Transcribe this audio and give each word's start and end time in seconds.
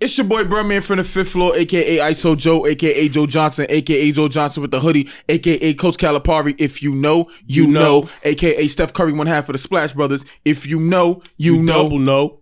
It's 0.00 0.16
your 0.16 0.26
boy 0.26 0.44
Birdman 0.44 0.80
from 0.80 0.96
the 0.96 1.04
fifth 1.04 1.32
floor, 1.32 1.54
aka 1.56 1.98
ISO 1.98 2.34
Joe, 2.36 2.66
aka 2.66 3.08
Joe 3.08 3.26
Johnson, 3.26 3.66
aka 3.68 4.10
Joe 4.12 4.28
Johnson 4.28 4.62
with 4.62 4.70
the 4.70 4.80
hoodie, 4.80 5.08
aka 5.28 5.74
Coach 5.74 5.98
Calipari. 5.98 6.54
If 6.58 6.82
you 6.82 6.94
know, 6.94 7.30
you, 7.46 7.64
You 7.66 7.70
know. 7.70 8.00
know. 8.02 8.08
aka 8.24 8.66
Steph 8.66 8.94
Curry, 8.94 9.12
one 9.12 9.26
half 9.26 9.48
of 9.50 9.52
the 9.52 9.58
Splash 9.58 9.92
Brothers. 9.92 10.24
If 10.44 10.66
you 10.66 10.80
know, 10.80 11.20
you, 11.36 11.56
You 11.56 11.62
know. 11.62 11.82
double 11.84 11.98
know. 11.98 12.40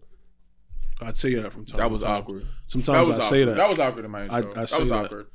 I'd 1.00 1.16
say 1.16 1.34
that 1.34 1.52
from 1.52 1.64
time 1.64 1.78
That 1.78 1.84
to 1.84 1.88
was 1.88 2.02
time. 2.04 2.12
awkward. 2.22 2.46
Sometimes 2.66 2.96
that 2.98 3.06
was 3.06 3.18
I 3.18 3.22
awkward. 3.24 3.28
say 3.38 3.44
that. 3.44 3.56
That 3.56 3.68
was 3.68 3.78
awkward 3.80 4.04
in 4.04 4.10
my 4.12 4.22
intro. 4.22 4.36
I 4.38 4.40
that 4.42 4.68
say 4.68 4.78
was 4.80 4.88
that. 4.90 5.04
awkward. 5.06 5.26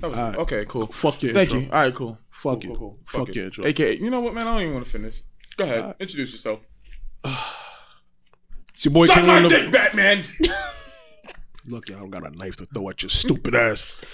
That 0.00 0.10
was 0.10 0.18
All 0.18 0.24
right. 0.30 0.38
okay. 0.38 0.64
Cool. 0.68 0.86
Fuck 0.88 1.22
your 1.22 1.32
Thank 1.32 1.50
intro. 1.50 1.60
you. 1.66 1.70
All 1.72 1.80
right. 1.84 1.94
Cool. 1.94 2.18
Fuck 2.30 2.60
cool, 2.62 2.62
you. 2.62 2.68
cool, 2.70 2.76
cool. 2.76 2.98
Fuck 3.04 3.28
it. 3.30 3.36
your 3.36 3.44
intro. 3.46 3.64
AKA, 3.66 3.98
you 3.98 4.10
know 4.10 4.20
what, 4.20 4.34
man? 4.34 4.46
I 4.48 4.52
don't 4.52 4.62
even 4.62 4.74
want 4.74 4.86
to 4.86 4.90
finish. 4.92 5.22
Go 5.56 5.64
ahead. 5.64 5.94
Introduce 6.00 6.32
yourself. 6.32 6.60
It's 8.72 8.84
your 8.84 8.92
boy 8.94 9.06
Suck 9.06 9.16
King 9.16 9.26
my 9.26 9.34
Lando- 9.40 9.48
dick, 9.48 9.72
Batman. 9.72 10.22
Look, 11.68 11.90
I 11.90 11.94
don't 11.94 12.10
got 12.10 12.26
a 12.26 12.30
knife 12.30 12.56
to 12.56 12.64
throw 12.66 12.88
at 12.88 13.02
your 13.02 13.10
stupid 13.10 13.54
ass. 13.54 14.04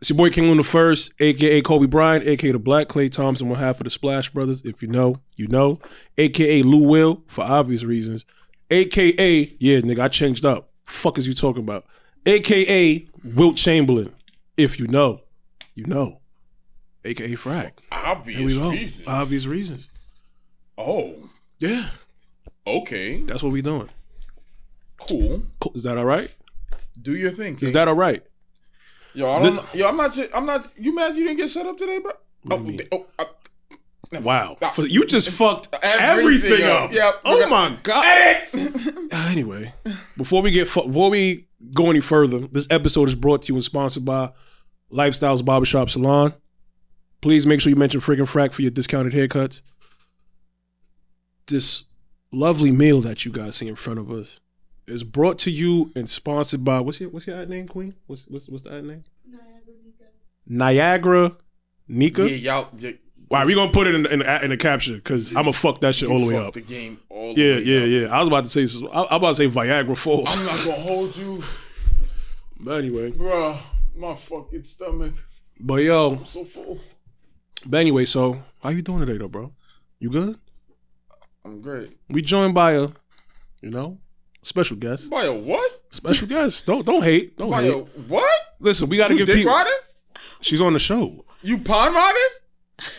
It's 0.00 0.10
your 0.10 0.16
boy 0.16 0.30
King 0.30 0.46
Luna 0.48 0.62
First, 0.62 1.12
aka 1.18 1.60
Kobe 1.60 1.86
Bryant, 1.86 2.26
aka 2.26 2.52
the 2.52 2.58
Black 2.58 2.88
Klay 2.88 3.10
Thompson, 3.10 3.48
one 3.48 3.58
half 3.58 3.80
of 3.80 3.84
the 3.84 3.90
Splash 3.90 4.30
Brothers. 4.30 4.62
If 4.62 4.82
you 4.82 4.88
know, 4.88 5.16
you 5.36 5.48
know. 5.48 5.80
AKA 6.16 6.62
Lou 6.62 6.84
Will, 6.86 7.22
for 7.26 7.42
obvious 7.42 7.82
reasons. 7.84 8.24
AKA, 8.70 9.56
yeah, 9.58 9.80
nigga, 9.80 10.00
I 10.00 10.08
changed 10.08 10.44
up. 10.44 10.70
Fuck 10.86 11.18
is 11.18 11.26
you 11.26 11.34
talking 11.34 11.62
about? 11.62 11.84
AKA 12.26 13.08
Wilt 13.24 13.56
Chamberlain. 13.56 14.12
If 14.56 14.78
you 14.78 14.86
know, 14.86 15.22
you 15.74 15.84
know. 15.86 16.20
AKA 17.04 17.34
Frag. 17.36 17.72
Obvious 17.90 18.38
Here 18.38 18.46
we 18.46 18.54
go. 18.54 18.70
reasons. 18.70 19.08
Obvious 19.08 19.46
reasons. 19.46 19.88
oh, 20.76 21.14
Yeah, 21.58 21.88
okay. 22.66 23.22
that's 23.22 23.42
what 23.42 23.52
we 23.52 23.62
doing. 23.62 23.88
Cool. 25.00 25.42
Cool. 25.60 25.72
Is 25.74 25.84
that 25.84 25.96
all 25.96 26.04
right? 26.04 26.30
Do 27.00 27.16
your 27.16 27.30
thing. 27.30 27.58
Is 27.60 27.72
that 27.72 27.88
all 27.88 27.94
right? 27.94 28.22
Yo, 29.14 29.30
I 29.30 29.42
don't, 29.42 29.74
yo, 29.74 29.88
I'm 29.88 29.96
not. 29.96 30.18
I'm 30.34 30.46
not. 30.46 30.68
You 30.76 30.94
mad 30.94 31.16
you 31.16 31.24
didn't 31.24 31.38
get 31.38 31.48
set 31.50 31.66
up 31.66 31.78
today, 31.78 31.98
bro? 31.98 32.12
Oh, 32.50 32.76
oh, 32.92 33.06
uh, 33.18 33.24
Wow. 34.22 34.56
You 34.78 35.04
just 35.06 35.28
fucked 35.30 35.68
Everything 35.82 36.50
everything, 36.52 36.66
up. 36.66 36.84
up. 36.84 36.92
Yep. 36.92 37.20
Oh 37.24 37.36
We're 37.36 37.48
my 37.48 37.76
god. 37.82 38.04
edit. 38.06 38.94
Anyway, 39.30 39.74
before 40.16 40.40
we 40.40 40.50
get 40.50 40.66
fu- 40.68 40.86
before 40.86 41.10
we 41.10 41.46
go 41.74 41.90
any 41.90 42.00
further, 42.00 42.40
this 42.46 42.66
episode 42.70 43.08
is 43.08 43.14
brought 43.14 43.42
to 43.42 43.52
you 43.52 43.56
and 43.56 43.64
sponsored 43.64 44.04
by 44.04 44.30
Lifestyles 44.92 45.44
Barbershop 45.44 45.90
Salon. 45.90 46.32
Please 47.20 47.44
make 47.44 47.60
sure 47.60 47.68
you 47.70 47.76
mention 47.76 48.00
friggin' 48.00 48.20
frack 48.30 48.52
for 48.52 48.62
your 48.62 48.70
discounted 48.70 49.12
haircuts. 49.12 49.60
This 51.46 51.84
lovely 52.32 52.70
meal 52.72 53.00
that 53.02 53.24
you 53.24 53.32
guys 53.32 53.56
see 53.56 53.68
in 53.68 53.76
front 53.76 53.98
of 53.98 54.10
us 54.10 54.40
is 54.88 55.04
brought 55.04 55.38
to 55.40 55.50
you 55.50 55.90
and 55.94 56.08
sponsored 56.08 56.64
by 56.64 56.80
what's 56.80 57.00
your 57.00 57.10
what's 57.10 57.26
your 57.26 57.36
ad 57.36 57.48
name, 57.50 57.68
Queen? 57.68 57.94
What's 58.06 58.24
what's 58.28 58.48
what's 58.48 58.62
the 58.64 58.74
ad 58.74 58.84
name? 58.84 59.04
Niagara 59.26 59.74
Nika. 59.84 60.04
Niagara 60.46 61.36
Nika. 61.88 62.30
Yeah, 62.30 62.36
y'all. 62.36 62.68
Yeah, 62.78 62.90
All 63.30 63.38
right, 63.38 63.46
we 63.46 63.54
gonna 63.54 63.72
put 63.72 63.86
it 63.86 63.94
in 63.94 64.06
in, 64.06 64.18
the- 64.20 64.44
in 64.44 64.50
the 64.50 64.56
caption 64.56 64.94
because 64.96 65.28
I'm 65.30 65.42
gonna 65.44 65.52
fuck 65.52 65.80
that 65.82 65.94
shit 65.94 66.08
all 66.08 66.20
the 66.20 66.26
way 66.26 66.36
up. 66.36 66.54
The 66.54 66.60
game 66.62 66.98
all 67.10 67.34
the 67.34 67.40
Yeah, 67.40 67.54
way 67.56 67.62
yeah, 67.62 67.80
up. 68.04 68.10
yeah. 68.10 68.16
I 68.16 68.18
was 68.20 68.28
about 68.28 68.44
to 68.46 68.50
say, 68.66 68.86
I 68.86 68.88
I 68.88 69.00
was 69.00 69.06
about 69.10 69.30
to 69.30 69.34
say 69.36 69.48
Viagra 69.48 69.96
Falls. 69.96 70.34
I'm 70.36 70.44
not 70.46 70.56
gonna 70.64 70.72
hold 70.72 71.16
you, 71.16 71.42
But 72.60 72.78
anyway, 72.78 73.10
bro. 73.10 73.58
My 73.96 74.14
fucking 74.14 74.62
stomach 74.62 75.14
but 75.60 75.82
yo, 75.82 76.22
so 76.24 76.44
full. 76.44 76.78
but 77.66 77.78
anyway, 77.78 78.04
so 78.04 78.40
how 78.62 78.68
you 78.70 78.80
doing 78.80 79.00
today, 79.00 79.18
though, 79.18 79.26
bro? 79.28 79.52
You 79.98 80.08
good? 80.10 80.38
I'm 81.44 81.60
great. 81.60 81.96
We 82.08 82.22
joined 82.22 82.54
by 82.54 82.72
a, 82.72 82.88
you 83.60 83.70
know, 83.70 83.98
special 84.42 84.76
guest. 84.76 85.10
By 85.10 85.24
a 85.24 85.32
what? 85.34 85.82
Special 85.90 86.26
guest. 86.28 86.66
Don't 86.66 86.84
don't 86.86 87.02
hate. 87.04 87.36
Don't 87.38 87.50
By 87.50 87.62
hate. 87.62 87.72
a 87.72 87.78
what? 87.78 88.40
Listen, 88.60 88.88
we 88.88 88.96
got 88.96 89.08
to 89.08 89.14
You 89.14 89.18
give 89.18 89.26
dick 89.28 89.36
people. 89.36 89.52
riding? 89.52 89.72
She's 90.40 90.60
on 90.60 90.72
the 90.72 90.78
show. 90.78 91.24
You 91.42 91.58
pond 91.58 91.94
riding? 91.94 92.20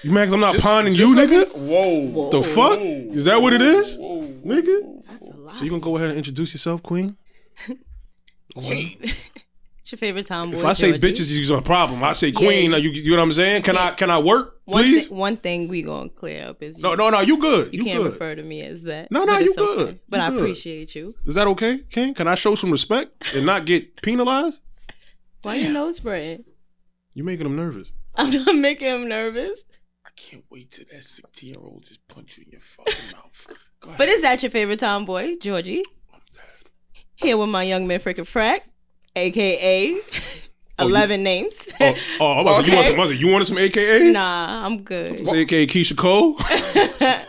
You 0.04 0.12
mad 0.12 0.26
'cause 0.26 0.34
I'm 0.34 0.40
not 0.42 0.52
Just- 0.54 0.64
pawning 0.66 0.94
just 0.94 1.00
you, 1.10 1.16
like- 1.16 1.30
nigga? 1.30 1.56
Whoa. 1.56 2.30
The 2.32 2.44
fuck? 2.44 2.80
Is 2.82 3.24
that 3.26 3.42
what 3.42 3.54
it 3.54 3.62
is, 3.62 3.98
Whoa. 3.98 4.24
nigga? 4.46 5.04
That's 5.10 5.30
a 5.30 5.38
lot. 5.38 5.56
So 5.56 5.64
you 5.64 5.70
gonna 5.70 5.82
go 5.82 5.96
ahead 5.96 6.10
and 6.10 6.18
introduce 6.18 6.54
yourself, 6.54 6.84
Queen? 6.84 7.16
Queen? 8.56 8.98
What's 9.92 10.04
your 10.04 10.08
favorite 10.08 10.28
tomboy? 10.28 10.60
If 10.60 10.66
I 10.66 10.74
say 10.74 10.92
Georgie? 10.92 11.14
bitches, 11.14 11.36
you's 11.36 11.50
a 11.50 11.64
problem. 11.64 12.04
I 12.04 12.14
say 12.14 12.32
Queen. 12.32 12.70
Yeah. 12.70 12.78
You, 12.78 12.92
you 12.92 13.10
know 13.10 13.18
what 13.18 13.24
I'm 13.24 13.32
saying? 13.32 13.64
Can 13.64 13.76
I 13.76 13.90
can 13.90 14.12
I 14.12 14.20
work, 14.20 14.60
one, 14.66 14.84
please? 14.84 15.08
thi- 15.08 15.14
one 15.16 15.36
thing 15.36 15.68
we 15.68 15.82
gonna 15.82 16.10
clear 16.10 16.48
up 16.50 16.62
is 16.62 16.78
no, 16.78 16.92
you, 16.92 16.98
no, 16.98 17.10
no. 17.10 17.22
You 17.22 17.38
good? 17.40 17.74
you, 17.74 17.80
You, 17.80 17.86
can't 17.86 18.04
good? 18.04 18.12
refer 18.14 18.36
to 18.36 18.44
me 18.44 18.62
as 18.62 18.84
that. 18.84 19.10
No, 19.10 19.24
no, 19.24 19.40
you 19.40 19.50
it's 19.50 19.58
okay. 19.58 19.76
good. 19.86 20.00
But 20.08 20.18
You 20.18 20.24
I 20.24 20.30
good. 20.30 20.40
appreciate 20.42 20.94
you. 20.94 21.16
Is 21.26 21.34
that 21.34 21.48
okay, 21.48 21.80
King? 21.90 22.14
Can 22.14 22.28
I 22.28 22.36
show 22.36 22.54
some 22.54 22.70
respect 22.70 23.36
and 23.36 23.48
not 23.48 23.66
get 23.66 24.00
penalized? 24.04 24.62
Why 25.42 25.56
you 25.56 25.74
nose 25.74 25.96
spraying? 25.98 26.44
You 27.16 27.24
making 27.24 27.46
them 27.46 27.56
nervous. 27.56 27.92
I'm 28.14 28.30
not 28.30 28.56
making 28.58 28.90
him 28.94 29.10
nervous. 29.10 29.64
I 30.06 30.10
can't 30.16 30.46
wait 30.52 30.70
till 30.70 30.86
that 30.92 31.04
16 31.04 31.50
year 31.50 31.58
old 31.60 31.82
just 31.86 32.08
punch 32.08 32.38
you 32.38 32.44
in 32.46 32.52
your 32.52 32.62
fucking 32.62 33.12
mouth. 33.14 33.98
But 33.98 34.08
is 34.08 34.22
that 34.22 34.44
your 34.44 34.52
favorite 34.52 34.78
tomboy, 34.82 35.38
Georgie? 35.42 35.82
Here 37.16 37.38
with 37.38 37.50
my 37.50 37.64
young 37.64 37.88
man, 37.88 38.00
freaking 38.00 38.30
frack, 38.30 38.60
aka 39.16 39.94
oh, 40.80 40.86
eleven 40.88 41.24
names. 41.24 41.68
Oh, 41.80 41.96
oh 42.20 42.32
I'm 42.34 42.40
about 42.42 42.64
to 42.64 42.72
say, 42.72 42.72
you 42.92 42.98
want 42.98 43.10
some? 43.10 43.18
You 43.18 43.28
wanted 43.32 43.46
some 43.46 43.58
AKAs? 43.58 44.12
nah, 44.14 44.66
I'm 44.66 44.84
good. 44.84 45.28
Say 45.28 45.40
AKA 45.40 45.68
Keyshia 45.68 45.98
Cole, 45.98 46.36
AKA, 46.40 47.26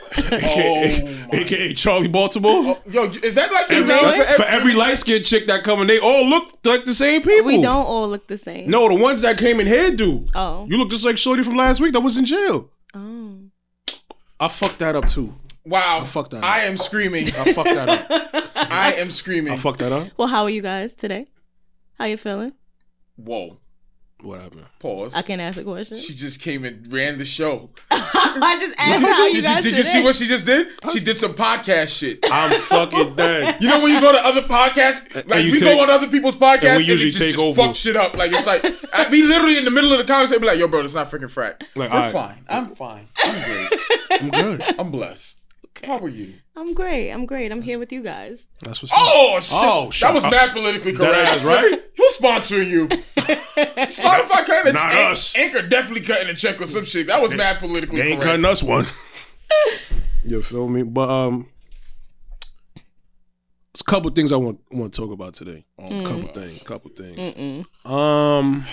Oh, 1.32 1.36
AKA 1.36 1.74
Charlie 1.74 2.08
Baltimore. 2.08 2.52
Oh, 2.54 2.78
yo, 2.91 3.04
is 3.22 3.34
that 3.36 3.52
like 3.52 3.70
your 3.70 3.80
Every- 3.91 4.18
name 4.18 4.26
for, 4.36 4.44
every 4.44 4.74
light 4.74 4.98
skinned 4.98 5.24
chick 5.24 5.46
that 5.46 5.62
come 5.62 5.80
in, 5.80 5.86
they 5.86 5.98
all 5.98 6.26
look 6.26 6.50
like 6.64 6.84
the 6.84 6.94
same 6.94 7.22
people. 7.22 7.46
We 7.46 7.60
don't 7.62 7.86
all 7.86 8.08
look 8.08 8.26
the 8.26 8.36
same. 8.36 8.70
No, 8.70 8.88
the 8.88 8.94
ones 8.94 9.22
that 9.22 9.38
came 9.38 9.60
in 9.60 9.66
here 9.66 9.91
do. 9.94 10.26
Oh. 10.34 10.66
You 10.68 10.76
look 10.78 10.91
just 10.91 11.04
like 11.04 11.18
Shorty 11.18 11.42
from 11.42 11.56
last 11.56 11.80
week 11.80 11.92
that 11.92 12.00
was 12.00 12.16
in 12.18 12.24
jail. 12.24 12.70
Oh. 12.94 13.36
I 14.38 14.48
fucked 14.48 14.78
that 14.78 14.97
up 14.97 15.06
too. 15.06 15.34
Wow. 15.64 16.00
I 16.00 16.04
fucked 16.04 16.30
that 16.32 16.38
up. 16.38 16.44
I 16.44 16.60
am 16.60 16.76
screaming. 16.76 17.28
I 17.34 17.52
fucked 17.52 17.74
that 17.74 17.88
up. 17.88 18.50
I 18.56 18.94
am 18.94 19.10
screaming. 19.10 19.52
I 19.52 19.56
fucked 19.56 19.78
that 19.80 19.92
up. 19.92 20.08
Well, 20.16 20.28
how 20.28 20.44
are 20.44 20.50
you 20.50 20.62
guys 20.62 20.94
today? 20.94 21.26
How 22.00 22.06
you 22.06 22.16
feeling? 22.16 22.55
Whoa. 23.16 23.59
What 24.22 24.41
happened? 24.41 24.65
Pause. 24.78 25.16
I 25.16 25.21
can't 25.22 25.38
ask 25.43 25.59
a 25.59 25.65
question. 25.65 25.99
She 25.99 26.15
just 26.15 26.41
came 26.41 26.65
and 26.65 26.91
ran 26.91 27.19
the 27.19 27.27
show. 27.27 27.69
I 27.91 28.56
just 28.59 28.75
asked 28.78 29.03
how 29.03 29.27
you 29.27 29.34
Did, 29.34 29.44
guys 29.44 29.65
did 29.65 29.77
you 29.77 29.83
see 29.83 29.93
today. 29.99 30.05
what 30.05 30.15
she 30.15 30.27
just 30.27 30.47
did? 30.47 30.69
She 30.93 31.00
did 31.00 31.19
some 31.19 31.34
podcast 31.34 31.94
shit. 31.99 32.21
I'm 32.33 32.59
fucking 32.59 33.15
done. 33.16 33.56
You 33.60 33.69
know 33.69 33.83
when 33.83 33.93
you 33.93 34.00
go 34.00 34.12
to 34.12 34.19
other 34.19 34.41
podcasts, 34.41 35.15
like 35.28 35.44
we 35.44 35.53
take- 35.53 35.60
go 35.60 35.83
on 35.83 35.91
other 35.91 36.09
people's 36.09 36.37
podcasts, 36.37 36.55
and 36.60 36.65
and 36.69 36.78
we 36.78 36.84
usually 36.87 37.09
it 37.10 37.12
just, 37.12 37.22
take 37.22 37.33
just 37.33 37.43
over. 37.44 37.62
fuck 37.65 37.75
shit 37.77 37.97
up. 37.97 38.16
Like 38.16 38.33
it's 38.33 38.47
like 38.47 38.65
I'd 38.94 39.10
be 39.10 39.22
literally 39.22 39.59
in 39.59 39.66
the 39.66 39.71
middle 39.71 39.93
of 39.93 39.99
the 39.99 40.10
conversation, 40.10 40.41
be 40.41 40.47
like, 40.47 40.59
"Yo, 40.59 40.69
bro, 40.69 40.81
it's 40.81 40.94
not 40.94 41.10
freaking 41.10 41.25
frack. 41.25 41.60
Like, 41.75 41.91
We're 41.91 41.97
alright. 41.97 42.12
fine. 42.15 42.44
I'm 42.49 42.75
fine. 42.75 43.09
I'm 43.22 43.44
great. 43.44 43.81
I'm 44.22 44.31
good. 44.31 44.62
I'm 44.81 44.91
blessed. 44.91 45.40
How 45.84 45.98
are 45.98 46.08
you? 46.08 46.34
I'm 46.56 46.74
great. 46.74 47.10
I'm 47.10 47.24
great. 47.26 47.50
I'm 47.50 47.62
here 47.62 47.78
with 47.78 47.91
you 47.92 48.02
guys. 48.02 48.46
That's 48.62 48.82
what's 48.82 48.92
up. 48.92 48.98
Oh 49.00 49.38
shit! 49.41 49.58
Oh, 49.62 49.91
that 50.00 50.14
was 50.14 50.24
up. 50.24 50.30
mad 50.30 50.50
politically 50.52 50.92
correct, 50.92 51.16
ass, 51.16 51.42
right? 51.42 51.82
Who's 51.96 52.16
sponsoring 52.18 52.68
you? 52.68 52.86
Spotify 53.16 54.44
cutting 54.44 54.70
a 54.70 54.72
Not 54.72 54.92
check. 54.92 55.10
us. 55.10 55.36
Anchor 55.36 55.62
definitely 55.62 56.02
cutting 56.04 56.28
a 56.28 56.34
check 56.34 56.60
or 56.60 56.66
some 56.66 56.84
shit. 56.84 57.06
That 57.06 57.22
was 57.22 57.34
mad 57.34 57.58
politically 57.60 58.00
They 58.00 58.08
ain't 58.12 58.20
correct. 58.20 58.24
cutting 58.42 58.44
us 58.44 58.62
one. 58.62 58.86
you 60.24 60.42
feel 60.42 60.68
me? 60.68 60.82
But 60.82 61.08
um, 61.08 61.48
it's 63.72 63.80
a 63.80 63.84
couple 63.84 64.10
things 64.10 64.32
I 64.32 64.36
want 64.36 64.60
want 64.70 64.92
to 64.92 65.00
talk 65.00 65.12
about 65.12 65.34
today. 65.34 65.64
A 65.78 66.02
couple 66.04 66.28
things. 66.28 66.62
Couple 66.62 66.91
things. 66.91 67.16
Mm-mm. 67.16 67.91
Um, 67.91 68.64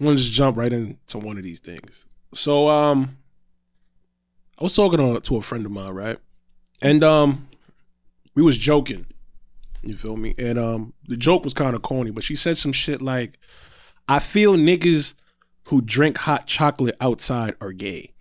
I 0.00 0.04
want 0.04 0.18
to 0.18 0.22
just 0.24 0.34
jump 0.34 0.56
right 0.56 0.72
into 0.72 1.18
one 1.18 1.36
of 1.36 1.42
these 1.44 1.60
things. 1.60 2.06
So 2.32 2.68
um, 2.68 3.16
I 4.58 4.64
was 4.64 4.74
talking 4.74 4.98
to, 4.98 5.20
to 5.20 5.36
a 5.36 5.42
friend 5.42 5.66
of 5.66 5.72
mine, 5.72 5.92
right? 5.92 6.18
And 6.80 7.02
um, 7.02 7.48
we 8.34 8.42
was 8.42 8.56
joking. 8.58 9.06
You 9.82 9.96
feel 9.96 10.16
me? 10.16 10.34
And 10.38 10.58
um, 10.58 10.92
the 11.06 11.16
joke 11.16 11.44
was 11.44 11.52
kind 11.54 11.74
of 11.74 11.82
corny, 11.82 12.10
but 12.10 12.24
she 12.24 12.34
said 12.36 12.56
some 12.56 12.72
shit 12.72 13.02
like, 13.02 13.38
"I 14.08 14.18
feel 14.18 14.54
niggas 14.56 15.14
who 15.64 15.80
drink 15.82 16.18
hot 16.18 16.46
chocolate 16.46 16.96
outside 17.00 17.54
are 17.60 17.72
gay," 17.72 18.14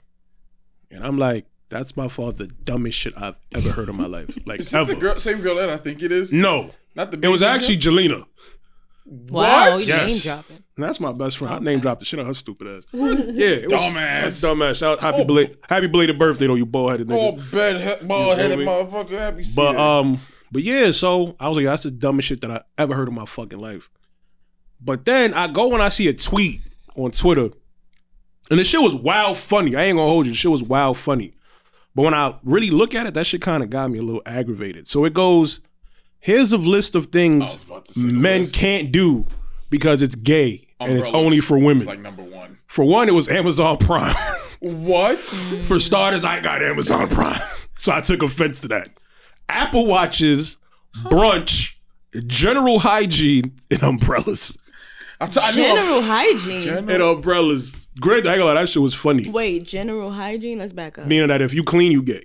and 0.91 1.05
I'm 1.05 1.17
like, 1.17 1.45
"That's 1.69 1.93
by 1.93 2.09
far 2.09 2.33
the 2.33 2.47
dumbest 2.47 2.97
shit 2.99 3.13
I've 3.15 3.35
ever 3.55 3.71
heard 3.71 3.87
in 3.87 3.95
my 3.95 4.07
life, 4.07 4.37
like 4.45 4.59
Is 4.59 4.73
ever." 4.73 4.93
the 4.93 4.99
girl, 4.99 5.17
same 5.19 5.39
girl 5.41 5.55
that 5.55 5.69
I 5.69 5.77
think 5.77 6.01
it 6.03 6.11
is? 6.11 6.33
No, 6.33 6.71
Not 6.95 7.11
the. 7.11 7.19
it 7.25 7.29
was 7.31 7.41
actually 7.41 7.77
girl? 7.77 7.93
Jelena. 7.95 8.25
Wow, 9.05 9.71
What? 9.73 9.81
you 9.81 9.87
Yes. 9.87 10.25
name 10.25 10.33
dropping. 10.35 10.63
That's 10.77 10.99
my 10.99 11.11
best 11.11 11.37
friend. 11.37 11.53
I 11.53 11.59
name 11.59 11.79
dropped 11.79 11.99
the 11.99 12.05
shit 12.05 12.19
on 12.19 12.25
her 12.25 12.33
stupid 12.33 12.67
ass. 12.67 12.83
Yeah, 12.93 13.01
it 13.03 13.71
was, 13.71 13.81
Dumbass. 13.81 13.93
that's 13.93 14.41
Dumbass. 14.41 14.75
Shout, 14.77 15.01
happy 15.01 15.21
Oh. 15.21 15.25
belated, 15.25 15.57
happy 15.67 15.87
belated 15.87 16.17
birthday 16.17 16.47
though, 16.47 16.55
you 16.55 16.65
bald 16.65 16.91
headed 16.91 17.11
Oh, 17.11 17.33
nigga. 17.33 17.51
bed 17.51 18.07
bald 18.07 18.37
headed 18.37 18.59
You 18.59 18.65
feel 18.65 18.85
motherfucker. 18.85 19.17
Happy 19.17 19.43
But 19.55 19.73
that. 19.73 19.79
um, 19.81 20.19
but 20.51 20.63
yeah, 20.63 20.91
so 20.91 21.35
I 21.39 21.49
was 21.49 21.57
like, 21.57 21.65
that's 21.65 21.83
the 21.83 21.91
dumbest 21.91 22.27
shit 22.29 22.41
that 22.41 22.51
I 22.51 22.61
ever 22.77 22.95
heard 22.95 23.07
in 23.09 23.13
my 23.15 23.25
fucking 23.25 23.59
life. 23.59 23.89
But 24.79 25.05
then 25.05 25.33
I 25.33 25.47
go 25.47 25.73
and 25.73 25.81
I 25.83 25.89
see 25.89 26.07
a 26.07 26.13
tweet 26.13 26.61
on 26.95 27.11
Twitter, 27.11 27.49
and 28.49 28.59
the 28.59 28.63
shit 28.63 28.81
was 28.81 28.95
wild 28.95 29.37
funny. 29.37 29.75
I 29.75 29.83
ain't 29.83 29.97
gonna 29.97 30.09
hold 30.09 30.25
you, 30.25 30.31
the 30.31 30.37
shit 30.37 30.51
was 30.51 30.63
wild 30.63 30.97
funny. 30.97 31.33
But 31.95 32.03
when 32.03 32.13
I 32.13 32.35
really 32.43 32.69
look 32.71 32.95
at 32.95 33.05
it, 33.05 33.13
that 33.13 33.25
shit 33.27 33.41
kind 33.41 33.61
of 33.63 33.69
got 33.69 33.91
me 33.91 33.99
a 33.99 34.01
little 34.01 34.21
aggravated. 34.25 34.87
So 34.87 35.05
it 35.05 35.13
goes, 35.13 35.59
Here's 36.23 36.53
a 36.53 36.57
list 36.57 36.95
of 36.95 37.07
things 37.07 37.63
about 37.63 37.85
to 37.85 37.93
say 37.93 38.07
the 38.07 38.13
men 38.13 38.41
list. 38.41 38.55
can't 38.55 38.91
do 38.91 39.25
because 39.69 40.01
it's 40.01 40.15
gay 40.15 40.67
and 40.79 40.97
it's 40.97 41.09
only 41.09 41.39
for 41.39 41.57
women. 41.59 41.85
like 41.85 41.99
number 41.99 42.23
one. 42.23 42.57
for 42.67 42.85
one, 42.85 43.09
it 43.09 43.13
was 43.13 43.27
Amazon 43.29 43.77
Prime. 43.77 44.15
What? 44.63 45.25
for 45.65 45.77
starters, 45.81 46.23
I 46.23 46.39
got 46.39 46.63
Amazon 46.63 47.09
Prime, 47.09 47.37
so 47.77 47.91
I 47.91 47.99
took 47.99 48.23
offense 48.23 48.61
to 48.61 48.69
that. 48.69 48.87
Apple 49.49 49.85
watches, 49.85 50.57
brunch, 50.95 51.73
general 52.27 52.79
hygiene, 52.79 53.59
and 53.69 53.83
umbrellas. 53.83 54.57
I 55.19 55.25
t- 55.27 55.39
I 55.43 55.51
knew 55.51 55.63
General 55.63 56.01
hygiene. 56.01 56.61
Gen- 56.61 56.89
And 56.89 57.03
umbrellas. 57.03 57.75
Great, 57.99 58.25
I 58.25 58.31
ain't 58.35 58.39
gonna 58.39 58.53
lie, 58.53 58.61
that 58.61 58.69
shit 58.69 58.81
was 58.81 58.93
funny. 58.95 59.29
Wait, 59.29 59.65
general 59.65 60.11
hygiene. 60.11 60.59
Let's 60.59 60.71
back 60.71 60.97
up. 60.97 61.07
Meaning 61.07 61.27
that 61.27 61.41
if 61.41 61.53
you 61.53 61.63
clean, 61.63 61.91
you 61.91 62.01
gay. 62.01 62.23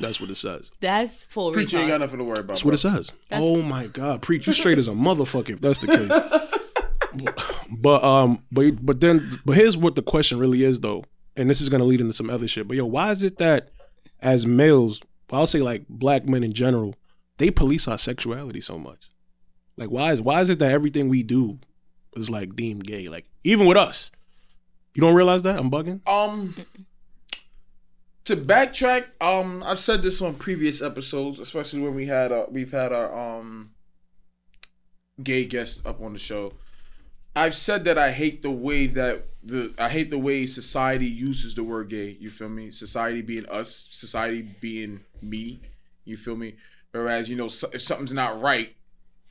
That's 0.00 0.20
what 0.20 0.30
it 0.30 0.36
says. 0.36 0.70
That's 0.80 1.24
full 1.24 1.52
Preacher 1.52 1.78
ain't 1.78 1.88
got 1.88 2.00
nothing 2.00 2.18
to 2.18 2.24
worry 2.24 2.36
about. 2.38 2.48
That's 2.48 2.64
what 2.64 2.74
it 2.74 2.82
bro. 2.82 2.92
says. 2.92 3.12
oh 3.32 3.62
my 3.62 3.86
god, 3.86 4.22
preach 4.22 4.46
you 4.46 4.52
straight 4.52 4.78
as 4.78 4.88
a 4.88 4.92
motherfucker 4.92 5.50
if 5.50 5.60
that's 5.60 5.80
the 5.80 5.86
case. 5.86 7.58
but 7.70 8.04
um, 8.04 8.44
but 8.52 8.84
but 8.84 9.00
then 9.00 9.38
but 9.44 9.56
here's 9.56 9.76
what 9.76 9.96
the 9.96 10.02
question 10.02 10.38
really 10.38 10.62
is 10.62 10.80
though, 10.80 11.04
and 11.36 11.50
this 11.50 11.60
is 11.60 11.68
gonna 11.68 11.84
lead 11.84 12.00
into 12.00 12.12
some 12.12 12.30
other 12.30 12.46
shit. 12.46 12.68
But 12.68 12.76
yo, 12.76 12.86
why 12.86 13.10
is 13.10 13.22
it 13.22 13.38
that 13.38 13.70
as 14.20 14.46
males, 14.46 15.00
I'll 15.30 15.46
say 15.46 15.60
like 15.60 15.86
black 15.88 16.28
men 16.28 16.44
in 16.44 16.52
general, 16.52 16.94
they 17.38 17.50
police 17.50 17.88
our 17.88 17.98
sexuality 17.98 18.60
so 18.60 18.78
much? 18.78 19.10
Like 19.76 19.90
why 19.90 20.12
is 20.12 20.20
why 20.20 20.40
is 20.40 20.50
it 20.50 20.58
that 20.60 20.72
everything 20.72 21.08
we 21.08 21.22
do 21.22 21.58
is 22.14 22.30
like 22.30 22.54
deemed 22.54 22.84
gay? 22.84 23.08
Like 23.08 23.26
even 23.42 23.66
with 23.66 23.76
us, 23.76 24.12
you 24.94 25.00
don't 25.00 25.14
realize 25.14 25.42
that 25.42 25.58
I'm 25.58 25.70
bugging. 25.70 26.06
Um, 26.08 26.54
to 28.28 28.36
backtrack, 28.36 29.08
um, 29.20 29.62
I've 29.66 29.78
said 29.78 30.02
this 30.02 30.22
on 30.22 30.34
previous 30.34 30.80
episodes, 30.82 31.38
especially 31.40 31.80
when 31.80 31.94
we 31.94 32.06
had 32.06 32.30
uh, 32.32 32.46
we've 32.50 32.70
had 32.72 32.92
our 32.92 33.16
um 33.18 33.70
gay 35.22 35.44
guest 35.44 35.84
up 35.86 36.00
on 36.00 36.12
the 36.12 36.18
show. 36.18 36.52
I've 37.34 37.54
said 37.56 37.84
that 37.84 37.98
I 37.98 38.10
hate 38.12 38.42
the 38.42 38.50
way 38.50 38.86
that 38.86 39.24
the 39.42 39.74
I 39.78 39.88
hate 39.88 40.10
the 40.10 40.18
way 40.18 40.44
society 40.46 41.06
uses 41.06 41.54
the 41.54 41.64
word 41.64 41.88
gay. 41.88 42.16
You 42.20 42.30
feel 42.30 42.48
me? 42.48 42.70
Society 42.70 43.22
being 43.22 43.46
us, 43.48 43.88
society 43.90 44.42
being 44.42 45.04
me. 45.22 45.60
You 46.04 46.16
feel 46.16 46.36
me? 46.36 46.56
Whereas 46.92 47.28
you 47.30 47.36
know, 47.36 47.48
so, 47.48 47.68
if 47.72 47.82
something's 47.82 48.12
not 48.14 48.40
right, 48.40 48.74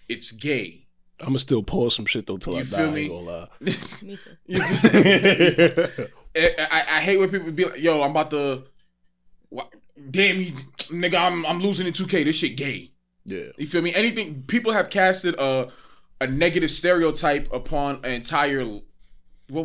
it's 0.09 0.31
gay. 0.31 0.85
I'm 1.19 1.27
gonna 1.27 1.39
still 1.39 1.63
pause 1.63 1.95
some 1.95 2.05
shit 2.05 2.27
though 2.27 2.37
till 2.37 2.55
I 2.55 2.59
You 2.59 2.65
die. 2.65 2.77
feel 2.77 2.89
I 2.89 2.91
me? 2.91 3.01
ain't 3.01 3.11
gonna 3.11 3.25
lie. 3.25 3.47
Me 3.61 4.17
too. 4.17 4.37
I, 6.35 6.67
I, 6.71 6.79
I 6.97 7.01
hate 7.01 7.17
when 7.17 7.29
people 7.29 7.51
be 7.51 7.65
like, 7.65 7.79
"Yo, 7.79 8.01
I'm 8.03 8.11
about 8.11 8.29
to, 8.31 8.63
what, 9.49 9.73
damn 10.11 10.39
you, 10.41 10.51
nigga, 10.89 11.15
I'm 11.15 11.45
I'm 11.45 11.59
losing 11.59 11.87
in 11.87 11.93
2K. 11.93 12.23
This 12.25 12.35
shit 12.37 12.55
gay." 12.57 12.91
yeah. 13.25 13.47
You 13.57 13.67
feel 13.67 13.81
me? 13.81 13.93
Anything 13.93 14.43
people 14.47 14.71
have 14.73 14.89
casted 14.89 15.35
a 15.39 15.69
a 16.19 16.27
negative 16.27 16.71
stereotype 16.71 17.51
upon 17.53 17.97
an 18.03 18.11
entire, 18.11 18.63
what 18.65 18.81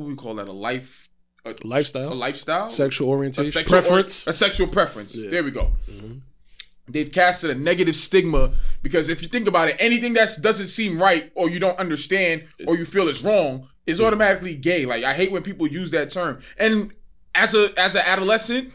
would 0.00 0.02
we 0.06 0.14
call 0.14 0.34
that? 0.34 0.49
A 0.49 0.52
life, 0.52 1.08
a 1.46 1.55
Lifestyle? 1.64 2.12
a 2.12 2.14
lifestyle, 2.14 2.69
Sexual 2.69 3.08
a 3.08 3.11
orientation, 3.11 3.50
sexual 3.52 3.81
preference. 3.81 4.26
or- 4.26 4.31
a 4.31 4.32
sexual 4.34 4.67
preference. 4.69 5.17
Yeah. 5.17 5.31
There 5.31 5.44
we 5.44 5.50
go. 5.50 5.73
Mm-hmm. 5.90 6.19
They've 6.88 7.11
casted 7.11 7.50
a 7.50 7.55
negative 7.55 7.94
stigma 7.94 8.52
because 8.82 9.08
if 9.08 9.23
you 9.23 9.29
think 9.29 9.46
about 9.49 9.69
it, 9.69 9.76
anything 9.79 10.12
that 10.14 10.29
doesn't 10.43 10.67
seem 10.67 11.00
right 11.00 11.32
or 11.34 11.49
you 11.49 11.58
don't 11.61 11.79
understand 11.79 12.44
or 12.67 12.76
you 12.76 12.84
feel 12.84 13.08
is 13.08 13.23
wrong 13.23 13.69
is 13.87 14.00
automatically 14.00 14.56
gay. 14.56 14.84
Like 14.84 15.05
I 15.05 15.14
hate 15.14 15.31
when 15.32 15.43
people 15.43 15.67
use 15.69 15.90
that 15.93 16.11
term. 16.11 16.40
And 16.58 16.93
as 17.34 17.55
a 17.55 17.73
as 17.79 17.94
an 17.94 18.02
adolescent, 18.05 18.73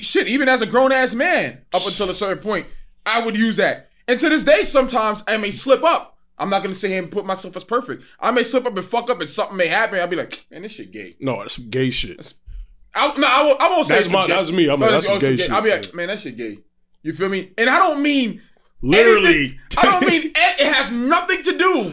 shit, 0.00 0.28
even 0.28 0.48
as 0.48 0.62
a 0.62 0.66
grown 0.66 0.92
ass 0.92 1.14
man, 1.14 1.62
up 1.72 1.86
until 1.86 2.10
a 2.10 2.14
certain 2.14 2.42
point, 2.42 2.66
I 3.04 3.20
would 3.20 3.36
use 3.36 3.56
that. 3.56 3.90
And 4.08 4.18
to 4.20 4.28
this 4.28 4.44
day, 4.44 4.62
sometimes 4.64 5.22
I 5.26 5.36
may 5.36 5.50
slip 5.50 5.82
up. 5.84 6.16
I'm 6.38 6.50
not 6.50 6.62
gonna 6.62 6.74
sit 6.74 6.90
here 6.90 7.02
and 7.02 7.10
put 7.10 7.24
myself 7.24 7.56
as 7.56 7.64
perfect. 7.64 8.04
I 8.20 8.30
may 8.30 8.42
slip 8.42 8.66
up 8.66 8.76
and 8.76 8.84
fuck 8.84 9.08
up, 9.10 9.20
and 9.20 9.28
something 9.28 9.56
may 9.56 9.68
happen. 9.68 9.98
I'll 9.98 10.06
be 10.06 10.16
like, 10.16 10.44
man, 10.50 10.62
this 10.62 10.72
shit 10.72 10.92
gay. 10.92 11.16
no, 11.20 11.38
that's 11.40 11.54
some 11.54 11.70
gay 11.70 11.90
shit. 11.90 12.34
I, 12.94 13.14
no, 13.18 13.26
I 13.26 13.42
won't, 13.44 13.60
I 13.60 13.68
won't 13.68 13.86
say 13.86 13.96
That's 13.96 14.10
my- 14.12 14.26
gay. 14.26 14.32
that's 14.32 14.50
me. 14.50 14.68
I'm 14.70 14.80
like, 14.80 14.90
that's 14.90 15.06
some 15.06 15.16
oh, 15.16 15.20
gay 15.20 15.36
shit. 15.36 15.50
I'll 15.50 15.60
be 15.62 15.70
like, 15.70 15.94
man, 15.94 16.08
that 16.08 16.18
shit 16.18 16.36
gay. 16.36 16.58
You 17.02 17.12
feel 17.12 17.28
me? 17.28 17.52
And 17.58 17.68
I 17.68 17.78
don't 17.78 18.02
mean 18.02 18.40
Literally. 18.80 19.26
anything- 19.36 19.60
I 19.78 19.82
don't 19.82 20.08
mean 20.10 20.22
it, 20.34 20.60
it 20.60 20.72
has 20.74 20.92
nothing 20.92 21.42
to 21.42 21.58
do 21.58 21.92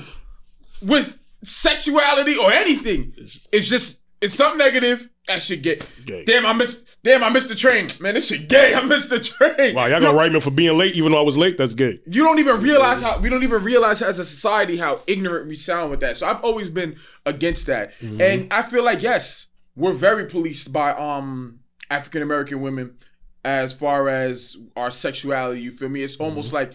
with 0.81 1.19
sexuality 1.43 2.37
or 2.37 2.51
anything. 2.53 3.13
It's 3.51 3.67
just 3.69 4.01
it's 4.21 4.33
something 4.33 4.57
negative. 4.59 5.09
That 5.27 5.41
shit 5.41 5.61
gay. 5.61 5.79
Gay. 6.05 6.25
Damn, 6.25 6.45
I 6.45 6.53
missed. 6.53 6.85
Damn, 7.01 7.23
I 7.23 7.29
missed 7.29 7.47
the 7.47 7.55
train. 7.55 7.87
Man, 8.01 8.13
this 8.13 8.27
shit 8.27 8.49
gay. 8.49 8.73
I 8.75 8.83
missed 8.83 9.09
the 9.09 9.19
train. 9.19 9.75
Wow, 9.75 9.85
y'all 9.85 10.01
gonna 10.01 10.17
write 10.17 10.31
me 10.31 10.39
for 10.39 10.51
being 10.51 10.77
late 10.77 10.95
even 10.95 11.11
though 11.11 11.19
I 11.19 11.23
was 11.23 11.37
late? 11.37 11.57
That's 11.57 11.73
gay. 11.73 11.99
You 12.05 12.23
don't 12.23 12.39
even 12.39 12.61
realize 12.61 13.01
how 13.01 13.19
we 13.19 13.29
don't 13.29 13.43
even 13.43 13.63
realize 13.63 14.01
as 14.01 14.19
a 14.19 14.25
society 14.25 14.77
how 14.77 14.99
ignorant 15.07 15.47
we 15.47 15.55
sound 15.55 15.91
with 15.91 16.01
that. 16.01 16.17
So 16.17 16.27
I've 16.27 16.41
always 16.41 16.69
been 16.69 16.97
against 17.25 17.67
that, 17.67 17.93
and 18.01 18.51
I 18.51 18.63
feel 18.63 18.83
like 18.83 19.01
yes, 19.01 19.47
we're 19.75 19.93
very 19.93 20.25
policed 20.25 20.73
by 20.73 20.91
um 20.91 21.59
African 21.89 22.21
American 22.21 22.61
women 22.61 22.97
as 23.45 23.73
far 23.73 24.09
as 24.09 24.57
our 24.75 24.91
sexuality. 24.91 25.61
You 25.61 25.71
feel 25.71 25.89
me? 25.89 26.03
It's 26.03 26.17
almost 26.17 26.53
like 26.53 26.73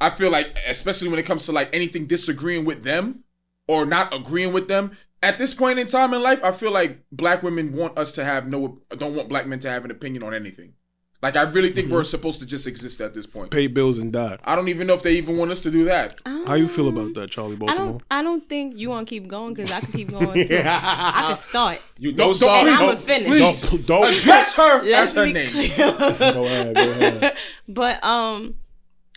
I 0.00 0.10
feel 0.10 0.30
like, 0.30 0.58
especially 0.66 1.08
when 1.08 1.18
it 1.18 1.24
comes 1.24 1.46
to 1.46 1.52
like 1.52 1.70
anything 1.74 2.06
disagreeing 2.06 2.64
with 2.64 2.82
them 2.82 3.24
or 3.66 3.86
not 3.86 4.12
agreeing 4.14 4.52
with 4.52 4.68
them. 4.68 4.92
At 5.22 5.38
this 5.38 5.54
point 5.54 5.78
in 5.78 5.86
time 5.86 6.12
in 6.14 6.22
life, 6.22 6.40
I 6.44 6.52
feel 6.52 6.70
like 6.70 7.00
black 7.10 7.42
women 7.42 7.72
want 7.72 7.98
us 7.98 8.12
to 8.12 8.24
have 8.24 8.46
no, 8.46 8.76
don't 8.96 9.14
want 9.14 9.28
black 9.28 9.46
men 9.46 9.58
to 9.60 9.70
have 9.70 9.84
an 9.84 9.90
opinion 9.90 10.22
on 10.24 10.34
anything. 10.34 10.74
Like 11.22 11.34
I 11.34 11.42
really 11.42 11.72
think 11.72 11.90
we're 11.90 12.04
supposed 12.04 12.40
to 12.40 12.46
just 12.46 12.66
exist 12.66 13.00
at 13.00 13.14
this 13.14 13.26
point. 13.26 13.50
Pay 13.50 13.66
bills 13.68 13.98
and 13.98 14.12
die. 14.12 14.36
I 14.44 14.54
don't 14.54 14.68
even 14.68 14.86
know 14.86 14.92
if 14.94 15.02
they 15.02 15.14
even 15.14 15.38
want 15.38 15.50
us 15.50 15.62
to 15.62 15.70
do 15.70 15.84
that. 15.86 16.20
How 16.24 16.54
you 16.54 16.68
feel 16.68 16.88
about 16.88 17.14
that, 17.14 17.30
Charlie 17.30 17.56
Baltimore? 17.56 17.82
I 17.84 17.88
don't. 17.88 18.02
I 18.10 18.22
don't 18.22 18.48
think 18.48 18.76
you 18.76 18.90
want 18.90 19.08
to 19.08 19.14
keep 19.14 19.26
going 19.26 19.54
because 19.54 19.72
I 19.72 19.80
can 19.80 19.90
keep 19.90 20.10
going 20.18 20.46
too. 20.46 20.60
I 20.62 21.24
can 21.26 21.34
start. 21.36 21.80
You 21.98 22.12
Don't- 22.12 22.30
And 22.32 22.40
don't- 22.40 22.68
I'ma 22.68 22.86
don't- 22.92 22.98
finish. 23.00 23.28
please. 23.28 23.62
Don't, 23.62 23.86
don't 23.86 24.08
Address 24.14 24.52
her 24.54 24.82
Let's 24.84 25.10
as 25.10 25.16
her 25.16 25.24
be 25.24 25.32
name. 25.32 25.48
clear. 25.50 25.68
go 26.32 26.44
ahead, 26.44 26.74
go 26.76 26.82
ahead. 26.82 27.36
but 27.68 28.04
um, 28.04 28.56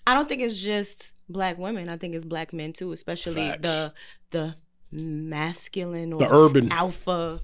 I 0.08 0.14
don't 0.16 0.28
think 0.30 0.42
it's 0.42 0.60
just 0.60 1.14
black 1.28 1.58
women. 1.58 1.90
I 1.90 1.98
think 1.98 2.16
it's 2.16 2.26
black 2.26 2.54
men 2.54 2.72
too, 2.72 2.94
especially 2.94 3.50
Facts. 3.50 3.62
the 3.62 3.94
the 4.32 4.56
masculine 4.92 6.14
or 6.14 6.20
The 6.20 6.30
urban. 6.30 6.72
alpha 6.72 7.42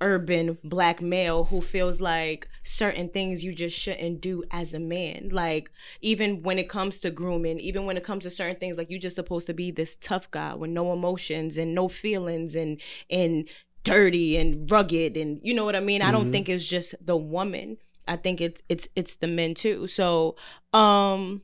urban 0.00 0.58
black 0.62 1.00
male 1.00 1.44
who 1.44 1.60
feels 1.62 2.00
like 2.00 2.48
certain 2.62 3.08
things 3.08 3.42
you 3.42 3.54
just 3.54 3.78
shouldn't 3.78 4.20
do 4.20 4.44
as 4.50 4.74
a 4.74 4.78
man. 4.78 5.28
Like 5.32 5.70
even 6.02 6.42
when 6.42 6.58
it 6.58 6.68
comes 6.68 6.98
to 7.00 7.10
grooming 7.10 7.58
even 7.60 7.86
when 7.86 7.96
it 7.96 8.04
comes 8.04 8.24
to 8.24 8.30
certain 8.30 8.56
things 8.56 8.76
like 8.76 8.90
you 8.90 8.98
just 8.98 9.16
supposed 9.16 9.46
to 9.46 9.54
be 9.54 9.70
this 9.70 9.96
tough 10.00 10.30
guy 10.30 10.54
with 10.54 10.70
no 10.70 10.92
emotions 10.92 11.56
and 11.56 11.74
no 11.74 11.88
feelings 11.88 12.54
and 12.54 12.80
and 13.08 13.48
dirty 13.82 14.36
and 14.36 14.70
rugged 14.70 15.16
and 15.16 15.40
you 15.42 15.54
know 15.54 15.64
what 15.64 15.76
i 15.76 15.80
mean? 15.80 16.02
I 16.02 16.10
don't 16.10 16.30
think 16.32 16.48
it's 16.48 16.66
just 16.66 16.94
the 17.04 17.16
woman. 17.16 17.78
I 18.06 18.16
think 18.16 18.40
it's 18.40 18.60
it's 18.68 18.88
it's 18.96 19.14
the 19.14 19.26
men 19.28 19.54
too. 19.54 19.86
So 19.86 20.36
um 20.72 21.42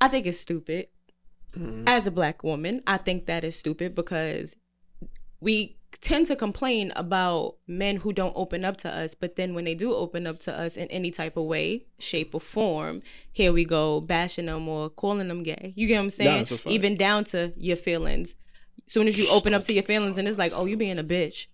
i 0.00 0.08
think 0.08 0.26
it's 0.26 0.38
stupid 0.40 0.88
as 1.86 2.06
a 2.06 2.10
black 2.10 2.42
woman 2.42 2.82
i 2.86 2.96
think 2.96 3.26
that 3.26 3.44
is 3.44 3.56
stupid 3.56 3.94
because 3.94 4.56
we 5.40 5.76
tend 6.00 6.26
to 6.26 6.34
complain 6.34 6.92
about 6.96 7.56
men 7.68 7.96
who 7.98 8.12
don't 8.12 8.32
open 8.36 8.64
up 8.64 8.76
to 8.76 8.88
us 8.88 9.14
but 9.14 9.36
then 9.36 9.54
when 9.54 9.64
they 9.64 9.74
do 9.74 9.94
open 9.94 10.26
up 10.26 10.38
to 10.40 10.52
us 10.52 10.76
in 10.76 10.88
any 10.88 11.10
type 11.10 11.36
of 11.36 11.44
way 11.44 11.84
shape 11.98 12.34
or 12.34 12.40
form 12.40 13.00
here 13.32 13.52
we 13.52 13.64
go 13.64 14.00
bashing 14.00 14.46
them 14.46 14.68
or 14.68 14.90
calling 14.90 15.28
them 15.28 15.42
gay. 15.42 15.72
You 15.76 15.86
get 15.86 15.96
what 15.96 16.04
i'm 16.04 16.10
saying? 16.10 16.46
even 16.66 16.96
down 16.96 17.24
to 17.24 17.52
your 17.56 17.76
feelings. 17.76 18.34
Soon 18.86 19.08
as 19.08 19.16
you 19.16 19.28
open 19.30 19.54
up 19.54 19.62
to 19.62 19.72
your 19.72 19.82
feelings 19.84 20.18
and 20.18 20.26
it's 20.26 20.38
like 20.38 20.52
oh 20.54 20.64
you 20.66 20.76
being 20.76 20.98
a 20.98 21.04
bitch 21.04 21.46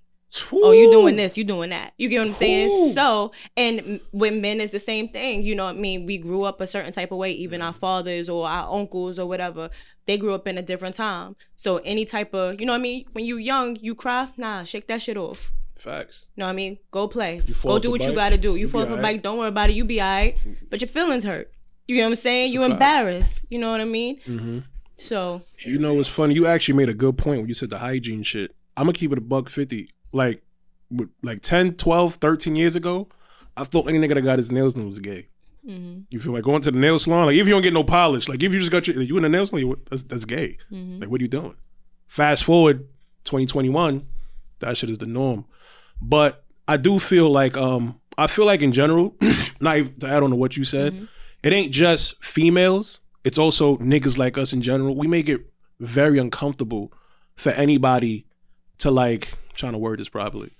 oh 0.52 0.72
you 0.72 0.90
doing 0.90 1.16
this 1.16 1.36
you 1.36 1.44
doing 1.44 1.70
that. 1.70 1.92
You 1.98 2.08
get 2.08 2.18
what 2.20 2.28
i'm 2.28 2.32
saying? 2.34 2.70
Ooh. 2.70 2.88
so 2.90 3.32
and 3.56 3.80
m- 3.80 4.00
with 4.12 4.34
men 4.34 4.60
it's 4.60 4.72
the 4.72 4.78
same 4.78 5.08
thing 5.08 5.42
you 5.42 5.54
know 5.54 5.64
what 5.64 5.76
i 5.76 5.78
mean? 5.78 6.06
We 6.06 6.18
grew 6.18 6.44
up 6.44 6.60
a 6.60 6.66
certain 6.66 6.92
type 6.92 7.10
of 7.10 7.18
way 7.18 7.32
even 7.32 7.62
our 7.62 7.72
fathers 7.72 8.28
or 8.28 8.48
our 8.48 8.72
uncles 8.72 9.18
or 9.18 9.26
whatever 9.26 9.70
they 10.06 10.16
grew 10.18 10.34
up 10.34 10.46
in 10.48 10.56
a 10.58 10.62
different 10.62 10.94
time. 10.94 11.36
So 11.56 11.78
any 11.78 12.04
type 12.04 12.32
of 12.34 12.60
you 12.60 12.66
know 12.66 12.72
what 12.72 12.78
i 12.78 12.82
mean? 12.82 13.04
When 13.12 13.24
you 13.24 13.36
young 13.36 13.76
you 13.80 13.94
cry 13.94 14.28
nah 14.36 14.64
shake 14.64 14.86
that 14.88 15.02
shit 15.02 15.16
off. 15.16 15.50
Facts. 15.76 16.26
you 16.36 16.42
know 16.42 16.46
what 16.46 16.52
i 16.52 16.54
mean? 16.54 16.78
Go 16.90 17.08
play. 17.08 17.40
Go 17.62 17.78
do 17.78 17.88
the 17.88 17.90
what 17.90 18.02
you 18.02 18.14
gotta 18.14 18.36
do. 18.38 18.52
You 18.52 18.60
you 18.60 18.68
fall 18.68 18.82
off 18.82 18.88
a 18.88 18.90
alright. 18.90 19.02
bike 19.16 19.22
don't 19.22 19.38
worry 19.38 19.48
about 19.48 19.70
it 19.70 19.76
you 19.76 19.84
be 19.84 20.00
all 20.00 20.08
right 20.08 20.36
but 20.68 20.80
your 20.80 20.88
feelings 20.88 21.24
hurt. 21.24 21.50
You 21.88 21.96
get 21.96 22.02
what 22.02 22.08
i'm 22.10 22.14
saying? 22.16 22.52
You 22.52 22.62
a 22.62 22.66
embarrassed. 22.66 23.46
You 23.50 23.58
know 23.58 23.70
what 23.72 23.80
i 23.80 23.84
mean? 23.84 24.20
Mm-hmm. 24.20 24.58
so. 24.96 25.42
You 25.64 25.78
know 25.78 25.94
what's 25.94 26.08
funny? 26.08 26.34
You 26.34 26.46
actually 26.46 26.74
made 26.74 26.88
a 26.88 26.94
good 26.94 27.18
point 27.18 27.40
when 27.40 27.48
you 27.48 27.54
said 27.54 27.70
the 27.70 27.78
hygiene 27.78 28.22
shit. 28.22 28.54
I'm 28.76 28.84
gonna 28.84 28.92
keep 28.92 29.10
it 29.12 29.18
a 29.18 29.20
buck 29.20 29.48
50. 29.48 29.88
Like, 30.12 30.42
like 31.22 31.40
10, 31.42 31.74
12, 31.74 32.14
13 32.16 32.56
years 32.56 32.76
ago, 32.76 33.08
I 33.56 33.64
thought 33.64 33.88
any 33.88 33.98
nigga 33.98 34.14
that 34.14 34.22
got 34.22 34.38
his 34.38 34.50
nails 34.50 34.74
done 34.74 34.88
was 34.88 34.98
gay. 34.98 35.28
mhm, 35.66 36.04
You 36.10 36.18
feel 36.20 36.32
like 36.32 36.42
going 36.44 36.62
to 36.62 36.70
the 36.70 36.78
nail 36.78 36.98
salon, 36.98 37.26
like 37.26 37.36
if 37.36 37.46
you 37.46 37.52
don't 37.52 37.62
get 37.62 37.72
no 37.74 37.84
polish, 37.84 38.28
like 38.28 38.42
if 38.42 38.52
you 38.52 38.58
just 38.58 38.72
got 38.72 38.86
your, 38.86 39.00
you 39.00 39.16
in 39.16 39.22
the 39.22 39.28
nail 39.28 39.46
salon, 39.46 39.76
that's, 39.88 40.02
that's 40.04 40.24
gay. 40.24 40.56
mhm. 40.72 41.00
Like, 41.00 41.10
what 41.10 41.20
are 41.20 41.24
you 41.24 41.28
doing? 41.28 41.54
Fast 42.06 42.44
forward 42.44 42.86
2021, 43.24 44.06
that 44.60 44.76
shit 44.76 44.90
is 44.90 44.98
the 44.98 45.06
norm. 45.06 45.44
But 46.00 46.44
I 46.66 46.76
do 46.76 46.98
feel 46.98 47.30
like, 47.30 47.56
um, 47.56 48.00
I 48.18 48.26
feel 48.26 48.46
like 48.46 48.62
in 48.62 48.72
general, 48.72 49.14
not 49.60 49.76
even 49.78 49.98
to 50.00 50.06
add 50.08 50.22
on 50.22 50.30
to 50.30 50.36
what 50.36 50.56
you 50.56 50.64
said, 50.64 50.92
Mm-hmm. 50.94 51.04
it 51.44 51.52
ain't 51.52 51.72
just 51.72 52.22
females 52.24 53.00
it's 53.22 53.36
also 53.36 53.76
niggas 53.76 54.16
like 54.16 54.38
us 54.38 54.54
in 54.54 54.62
general. 54.62 54.96
We 54.96 55.06
make 55.06 55.28
it 55.28 55.42
very 55.78 56.18
uncomfortable 56.18 56.90
for 57.36 57.50
anybody 57.52 58.24
to 58.78 58.90
like 58.90 59.28
trying 59.60 59.72
to 59.72 59.78
word 59.78 60.00
this 60.00 60.08
properly. 60.08 60.52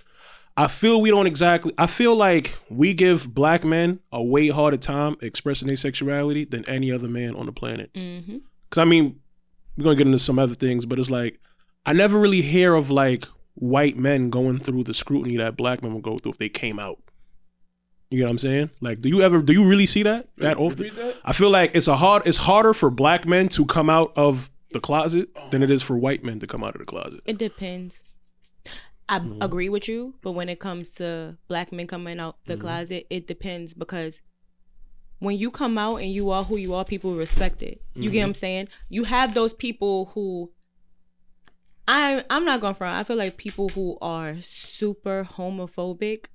I 0.57 0.66
feel 0.66 1.00
we 1.00 1.11
don't 1.11 1.26
exactly 1.26 1.73
I 1.78 1.87
feel 1.87 2.14
like 2.14 2.59
we 2.69 2.92
give 2.92 3.33
black 3.33 3.64
men 3.64 4.00
a 4.12 4.23
way 4.23 4.49
harder 4.49 4.76
time 4.76 5.16
expressing 5.23 5.69
their 5.69 5.76
sexuality 5.76 6.45
than 6.45 6.69
any 6.69 6.92
other 6.92 7.09
man 7.09 7.35
on 7.35 7.47
the 7.47 7.52
planet. 7.52 7.92
Mm-hmm. 7.95 8.38
Cause 8.71 8.83
I 8.83 8.85
mean, 8.85 9.21
we're 9.76 9.85
gonna 9.85 9.97
get 9.97 10.07
into 10.07 10.19
some 10.19 10.38
other 10.38 10.54
things, 10.54 10.87
but 10.87 10.99
it's 10.99 11.11
like 11.11 11.40
I 11.87 11.92
never 11.92 12.19
really 12.19 12.42
hear 12.42 12.75
of 12.75 12.90
like 12.90 13.25
white 13.54 13.97
men 13.97 14.30
going 14.30 14.59
through 14.59 14.85
the 14.85 14.95
scrutiny 14.95 15.37
that 15.37 15.57
black 15.57 15.83
men 15.83 15.95
would 15.95 16.02
go 16.02 16.19
through 16.19 16.33
if 16.33 16.38
they 16.38 16.49
came 16.49 16.78
out. 16.78 16.99
You 18.11 18.21
know 18.21 18.25
what 18.25 18.33
I'm 18.33 18.38
saying? 18.38 18.71
Like, 18.80 19.00
do 19.00 19.09
you 19.09 19.23
ever 19.23 19.40
do 19.40 19.52
you 19.52 19.66
really 19.69 19.87
see 19.87 20.02
that 20.02 20.35
that 20.37 20.57
often? 20.57 20.85
Repeat 20.85 20.97
that? 20.97 21.21
I 21.25 21.33
feel 21.33 21.50
like 21.50 21.71
it's 21.75 21.88
a 21.88 21.97
hard 21.97 22.26
it's 22.26 22.38
harder 22.38 22.75
for 22.75 22.90
black 22.90 23.25
men 23.25 23.49
to 23.50 23.64
come 23.64 23.88
out 23.88 24.12
of 24.16 24.50
the 24.73 24.80
closet 24.80 25.28
than 25.50 25.62
it 25.62 25.71
is 25.71 25.83
for 25.83 25.97
white 25.97 26.25
men 26.25 26.38
to 26.40 26.47
come 26.47 26.64
out 26.64 26.75
of 26.75 26.80
the 26.80 26.87
closet. 26.87 27.21
It 27.25 27.38
depends. 27.38 28.04
I 29.11 29.19
Mm-hmm. 29.19 29.43
agree 29.43 29.69
with 29.69 29.88
you, 29.88 30.14
but 30.23 30.33
when 30.33 30.49
it 30.49 30.61
comes 30.61 30.95
to 30.95 31.37
black 31.49 31.73
men 31.73 31.87
coming 31.87 32.19
out 32.21 32.37
the 32.47 32.55
Mm-hmm. 32.55 32.61
closet, 32.62 33.07
it 33.11 33.26
depends 33.26 33.75
because 33.75 34.23
when 35.19 35.37
you 35.37 35.50
come 35.50 35.76
out 35.76 35.97
and 35.97 36.11
you 36.11 36.31
are 36.31 36.45
who 36.45 36.57
you 36.57 36.73
are, 36.75 36.85
people 36.85 37.14
respect 37.17 37.62
it. 37.62 37.83
You 37.95 38.02
Mm-hmm. 38.05 38.12
get 38.12 38.19
what 38.21 38.26
I'm 38.26 38.35
saying? 38.35 38.69
You 38.88 39.05
have 39.05 39.35
those 39.35 39.52
people 39.52 40.07
who 40.14 40.52
I'm 41.88 42.23
I'm 42.31 42.45
not 42.45 42.61
going 42.61 42.75
front. 42.75 42.97
I 42.97 43.05
feel 43.05 43.17
like 43.17 43.37
people 43.37 43.69
who 43.71 43.99
are 44.00 44.37
super 44.40 45.25
homophobic 45.25 46.26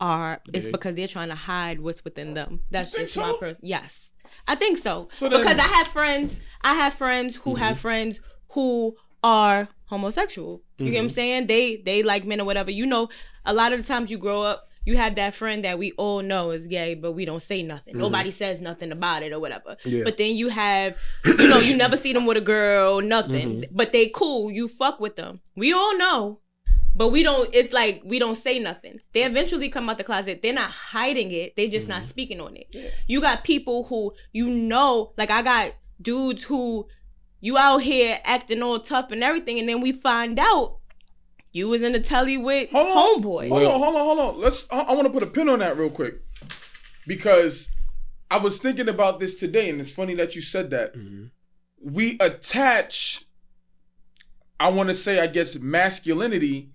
are 0.00 0.40
it's 0.54 0.66
because 0.66 0.94
they're 0.94 1.08
trying 1.08 1.28
to 1.28 1.34
hide 1.34 1.80
what's 1.80 2.04
within 2.04 2.34
them. 2.34 2.60
That's 2.70 2.92
just 2.92 3.16
my 3.16 3.24
so? 3.32 3.36
person. 3.36 3.60
Yes. 3.64 4.10
I 4.46 4.54
think 4.54 4.78
so. 4.78 5.08
So 5.12 5.28
then- 5.28 5.40
because 5.40 5.58
I 5.58 5.62
have 5.76 5.88
friends, 5.88 6.36
I 6.62 6.74
have 6.74 6.94
friends 6.94 7.36
who 7.36 7.56
have 7.56 7.72
Mm-hmm. 7.76 7.80
friends 7.82 8.20
who 8.50 8.94
are 9.22 9.68
homosexual. 9.86 10.62
You 10.80 10.86
get 10.86 10.92
what 10.92 10.96
Mm-hmm. 10.98 11.04
I'm 11.04 11.10
saying? 11.10 11.46
They 11.46 11.76
they 11.76 12.02
like 12.02 12.24
men 12.24 12.40
or 12.40 12.44
whatever. 12.44 12.70
You 12.70 12.86
know, 12.86 13.08
a 13.44 13.52
lot 13.54 13.72
of 13.72 13.80
the 13.80 13.86
times 13.86 14.10
you 14.10 14.18
grow 14.18 14.42
up, 14.42 14.68
you 14.84 14.96
have 14.96 15.14
that 15.16 15.34
friend 15.34 15.64
that 15.64 15.78
we 15.78 15.92
all 15.92 16.22
know 16.22 16.50
is 16.50 16.66
gay, 16.66 16.94
but 16.94 17.12
we 17.12 17.24
don't 17.24 17.42
say 17.42 17.62
nothing. 17.62 17.98
Nobody 17.98 18.30
says 18.30 18.60
nothing 18.60 18.90
about 18.92 19.22
it 19.22 19.32
or 19.32 19.38
whatever. 19.40 19.76
Mm-hmm. 19.84 19.88
Yeah. 19.90 20.04
But 20.04 20.16
then 20.16 20.34
you 20.36 20.48
have, 20.48 20.96
you 21.24 21.48
know, 21.48 21.58
you 21.58 21.76
never 21.76 21.96
see 21.96 22.12
them 22.12 22.26
with 22.26 22.38
a 22.38 22.40
girl, 22.40 23.00
nothing. 23.00 23.62
Mm-hmm. 23.62 23.76
But 23.76 23.92
they 23.92 24.08
cool. 24.08 24.50
You 24.50 24.68
fuck 24.68 24.98
with 25.00 25.16
them. 25.16 25.40
We 25.54 25.72
all 25.72 25.96
know. 25.98 26.40
But 26.96 27.08
we 27.10 27.22
don't, 27.22 27.48
it's 27.54 27.72
like 27.72 28.02
we 28.04 28.18
don't 28.18 28.34
say 28.34 28.58
nothing. 28.58 28.98
They 29.12 29.22
eventually 29.24 29.68
come 29.68 29.88
out 29.88 29.96
the 29.98 30.04
closet. 30.04 30.40
They're 30.42 30.52
not 30.52 30.70
hiding 30.70 31.30
it. 31.30 31.54
They 31.56 31.68
just 31.68 31.86
Mm-hmm. 31.86 31.92
not 31.98 32.04
speaking 32.04 32.40
on 32.40 32.56
it. 32.56 32.66
Yeah. 32.72 32.88
You 33.06 33.20
got 33.20 33.44
people 33.44 33.84
who 33.84 34.12
you 34.32 34.48
know, 34.50 35.12
like 35.16 35.30
I 35.30 35.42
got 35.42 35.72
dudes 36.02 36.42
who 36.44 36.88
you 37.40 37.56
out 37.58 37.78
here 37.78 38.18
acting 38.24 38.62
all 38.62 38.78
tough 38.80 39.10
and 39.12 39.22
everything, 39.24 39.58
and 39.58 39.68
then 39.68 39.80
we 39.80 39.92
find 39.92 40.38
out 40.38 40.76
you 41.52 41.68
was 41.68 41.82
in 41.82 41.92
the 41.92 42.00
telly 42.00 42.36
with 42.38 42.70
Hold 42.70 42.86
on, 42.86 43.22
homeboy. 43.22 43.48
Hold 43.48 43.62
on, 43.64 43.80
hold 43.80 43.96
on, 43.96 44.04
hold 44.04 44.18
on. 44.36 44.40
Let's. 44.40 44.66
I, 44.70 44.80
I 44.80 44.92
want 44.94 45.06
to 45.06 45.12
put 45.12 45.22
a 45.22 45.26
pin 45.26 45.48
on 45.48 45.58
that 45.60 45.76
real 45.76 45.90
quick 45.90 46.20
because 47.06 47.70
I 48.30 48.38
was 48.38 48.58
thinking 48.58 48.88
about 48.88 49.20
this 49.20 49.34
today, 49.34 49.68
and 49.70 49.80
it's 49.80 49.92
funny 49.92 50.14
that 50.14 50.34
you 50.34 50.40
said 50.40 50.70
that. 50.70 50.94
Mm-hmm. 50.94 51.24
We 51.82 52.18
attach, 52.20 53.24
I 54.58 54.68
want 54.70 54.88
to 54.90 54.94
say, 54.94 55.18
I 55.18 55.26
guess, 55.26 55.58
masculinity 55.58 56.70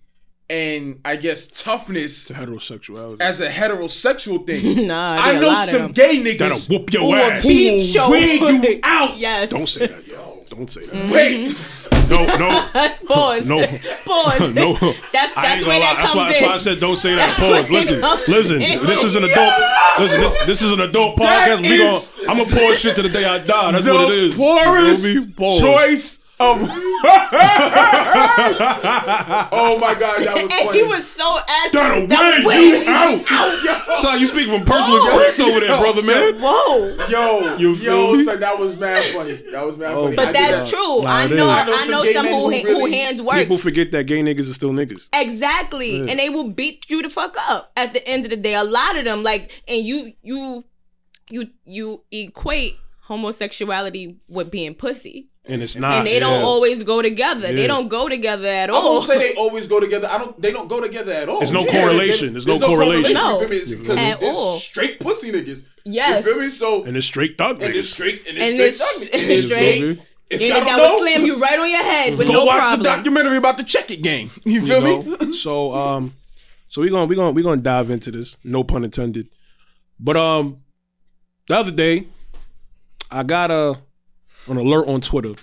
and 0.50 1.00
I 1.06 1.16
guess 1.16 1.48
toughness 1.48 2.26
To 2.26 2.34
heterosexuality. 2.34 3.22
as 3.22 3.40
a 3.40 3.48
heterosexual 3.50 4.46
thing. 4.48 4.88
nah, 4.88 5.16
I 5.20 5.34
there 5.34 5.42
know 5.42 5.54
some 5.66 5.92
gay 5.92 6.18
niggas 6.24 6.38
That'll 6.40 6.60
whoop 6.80 6.92
your 6.92 7.02
Who 7.04 7.08
will 7.10 7.16
ass. 7.18 7.48
beat 7.48 7.72
will 7.72 7.84
your- 7.86 8.10
wig 8.10 8.64
you 8.64 8.80
out. 8.84 9.18
Yes. 9.18 9.50
Don't 9.50 9.68
say 9.68 9.88
that, 9.88 10.08
yo. 10.08 10.25
Don't 10.56 10.70
say 10.70 10.86
that. 10.86 11.12
Wait, 11.12 11.50
mm-hmm. 11.50 12.10
No, 12.10 12.24
no. 12.38 12.68
Pause. 13.08 13.50
No. 13.50 13.66
Pause. 14.06 14.50
No, 14.54 14.74
That's 15.12 15.34
that's 15.36 15.66
where 15.66 15.80
gonna 15.80 15.80
lie. 15.80 15.80
that 15.80 15.98
That's 15.98 16.12
comes 16.12 16.16
why, 16.16 16.28
that's 16.30 16.42
why 16.42 16.54
I 16.54 16.58
said 16.58 16.80
don't 16.80 16.96
say 16.96 17.16
that. 17.16 17.36
Pause. 17.38 17.72
Listen, 17.72 18.02
listen. 18.28 18.60
This 18.60 19.04
is 19.04 19.16
an 19.16 19.24
adult. 19.24 19.54
Listen, 20.00 20.22
this, 20.22 20.38
this 20.46 20.62
is 20.62 20.72
an 20.72 20.82
adult 20.82 21.18
That 21.18 21.60
podcast. 21.60 21.70
We 21.70 21.78
gonna, 21.80 22.32
I'm 22.32 22.38
gonna 22.46 22.50
pour 22.62 22.76
shit 22.76 22.96
to 22.98 23.02
the 23.02 23.10
day 23.10 23.26
I 23.26 23.40
die. 23.40 23.72
That's 23.72 23.86
the 23.86 23.94
what 23.94 24.12
it 24.12 24.18
is. 24.20 24.34
You 24.34 24.40
poorest 24.40 25.04
feel 25.04 25.26
me? 25.26 25.32
Pause. 25.34 25.60
choice 25.60 26.20
of. 26.40 26.62
Um, 26.62 26.70
oh 29.52 29.78
my 29.80 29.94
god, 29.96 30.24
that 30.24 30.44
was 30.44 30.54
funny. 30.54 30.78
he 30.80 30.84
was 30.84 31.08
so 31.08 31.38
active. 31.48 31.74
That'll 31.82 32.08
That 32.08 32.44
weigh 32.46 32.56
way- 32.58 32.84
you 32.84 32.90
out. 33.88 33.98
Son, 33.98 34.20
you 34.20 34.28
speak 34.28 34.50
from 34.50 34.66
personal 34.66 35.00
Oh. 35.02 35.20
experience 35.30 35.40
over 35.40 35.60
there, 35.62 35.80
brother, 35.80 36.04
man. 36.04 36.40
Whoa. 36.42 37.08
Yo, 37.08 37.56
You 37.58 37.70
yo, 37.74 37.76
feel 37.76 38.14
me? 38.18 38.24
son, 38.26 38.40
that 38.40 38.60
was 38.60 38.76
mad 38.78 39.04
funny. 39.06 39.42
That 39.52 39.66
was 39.66 39.78
mad 39.78 39.94
Oh, 39.94 40.04
funny. 40.06 40.16
But 40.16 40.28
I 40.30 40.32
that's 40.32 40.70
did- 40.70 40.76
true. 40.78 41.02
Nah, 41.04 41.10
I 41.10 41.28
know. 41.28 41.36
is. 41.36 41.40
I 41.42 41.62
I 41.64 41.88
know 41.88 41.92
know, 42.04 42.12
some 42.12 42.14
some 42.14 42.26
who, 42.28 42.50
who 42.50 42.52
ha- 42.52 42.62
who 42.80 42.86
hands 42.88 43.22
work. 43.22 43.36
People 43.38 43.58
forget 43.58 43.92
that 43.92 44.04
gay 44.06 44.22
niggas 44.22 44.50
are 44.50 44.54
still 44.54 44.72
niggas. 44.72 45.10
Exactly. 45.14 45.98
Yeah. 46.00 46.12
And 46.12 46.20
they 46.20 46.30
will 46.30 46.50
beat 46.50 46.90
you 46.90 47.02
the 47.02 47.10
fuck 47.10 47.36
up 47.48 47.72
at 47.78 47.94
the 47.94 48.06
end 48.08 48.26
of 48.26 48.30
the 48.32 48.38
day. 48.38 48.56
A 48.56 48.64
lot 48.64 48.98
of 48.98 49.06
them, 49.06 49.24
like, 49.24 49.52
and 49.68 49.86
you 49.86 50.14
you 50.22 50.64
you 51.30 51.50
you 51.66 52.04
equate 52.12 52.76
homosexuality 53.04 54.18
with 54.28 54.52
being 54.52 54.74
pussy. 54.76 55.30
And 55.48 55.62
it's 55.62 55.76
not. 55.76 56.00
and 56.00 56.08
they 56.08 56.20
don't 56.20 56.40
yeah. 56.40 56.46
always 56.46 56.82
go 56.84 57.02
together. 57.02 57.50
Yeah. 57.50 57.54
They 57.56 57.68
don't 57.68 57.88
go 57.88 58.10
together 58.10 58.48
at 58.48 58.70
all. 58.72 58.76
I 58.76 58.80
all. 58.80 58.94
won't 58.94 59.06
say 59.06 59.18
they 59.20 59.36
always 59.36 59.68
go 59.68 59.80
together. 59.80 60.08
I 60.10 60.18
don't. 60.18 60.42
They 60.42 60.52
don't 60.52 60.68
go 60.68 60.82
together 60.82 61.12
at 61.12 61.30
all. 61.30 61.40
There's 61.40 61.54
no 61.54 61.66
Yeah, 61.66 61.82
correlation. 61.82 62.28
they- 62.28 62.34
There's 62.34 62.48
no 62.48 62.60
correlation. 62.60 63.14
No. 63.14 63.34
you 63.34 63.40
feel 63.40 63.50
me? 63.50 63.58
It's 63.58 63.76
'cause 63.76 63.98
At 63.98 64.24
all. 64.24 64.56
Straight 64.58 65.00
pussy 65.00 65.32
niggas. 65.32 65.64
Yes. 65.86 66.26
You 66.26 66.34
feel 66.34 66.42
me? 66.42 66.50
So 66.50 66.84
And 66.84 66.98
it's 66.98 67.06
straight 67.06 67.38
thug 67.38 67.62
and 67.62 67.76
it's 67.76 67.90
straight 67.90 68.26
and 68.28 68.38
it's 68.38 68.50
And 68.50 68.56
straight. 68.56 68.68
it's- 68.68 68.94
thug 68.94 69.02
niggas. 69.04 69.30
it's 69.30 69.30
And 69.30 69.44
straight. 69.44 69.80
Feel 69.80 69.90
me? 69.96 70.02
If 70.28 70.42
And 70.42 70.50
y'all 70.50 70.60
that 70.62 70.78
don't 70.78 71.00
would 71.02 71.12
slam 71.14 71.26
you 71.28 71.38
right 71.38 71.60
on 71.60 71.70
your 71.70 71.84
head 71.84 72.18
with 72.18 72.26
go 72.26 72.34
no 72.34 72.46
watch 72.46 72.60
problem. 72.62 72.80
the 72.82 72.90
documentary 72.90 73.38
about 73.38 73.58
the 73.58 73.64
check 73.64 73.92
it 73.92 74.02
gang. 74.02 74.32
You 74.44 74.62
feel 74.66 74.82
You 74.88 75.02
me? 75.04 75.16
know? 75.28 75.32
so 75.34 75.72
um, 75.76 76.16
so 76.68 76.82
we 76.82 76.90
gonna 76.90 77.06
we 77.06 77.16
gonna 77.16 77.32
we 77.32 77.44
gonna 77.44 77.62
dive 77.62 77.92
into 77.92 78.10
this. 78.10 78.36
No 78.44 78.64
pun 78.64 78.84
intended. 78.84 79.28
But 80.00 80.18
um, 80.18 80.62
the 81.48 81.56
other 81.56 81.70
day, 81.72 82.08
I 83.12 83.22
got 83.22 83.52
a 83.52 83.78
an 84.48 84.58
alert 84.58 84.88
on 84.88 85.02
Twitter, 85.02 85.34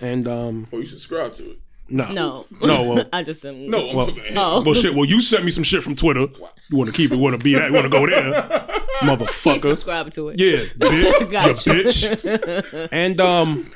and 0.00 0.26
um, 0.28 0.66
Oh, 0.72 0.78
you 0.78 0.86
subscribe 0.86 1.34
to 1.34 1.50
it. 1.50 1.58
no, 1.88 2.12
No. 2.12 2.46
no, 2.62 2.82
well, 2.82 3.04
I 3.12 3.22
just 3.22 3.42
No, 3.44 3.50
I'm 3.50 3.96
Well- 3.96 4.06
talking- 4.06 4.36
Oh. 4.36 4.62
well, 4.64 4.74
shit. 4.74 4.94
Well, 4.94 5.04
you 5.04 5.20
sent 5.20 5.44
me 5.44 5.50
some 5.50 5.64
shit 5.64 5.82
from 5.82 5.94
Twitter. 5.94 6.26
You 6.68 6.76
want 6.76 6.90
to 6.90 6.96
keep 6.96 7.10
it? 7.12 7.16
Want 7.16 7.38
to 7.38 7.44
be 7.44 7.54
that? 7.54 7.68
You 7.68 7.74
want 7.74 7.84
to 7.84 7.90
go 7.90 8.06
there, 8.06 8.24
He 9.00 9.06
motherfucker? 9.06 9.60
subscribe 9.60 10.10
to 10.12 10.28
it. 10.30 10.38
Yeah, 10.38 10.64
bitch, 10.78 11.66
you 11.66 11.72
you. 11.74 11.84
bitch. 11.84 12.88
And 12.92 13.20
um, 13.20 13.70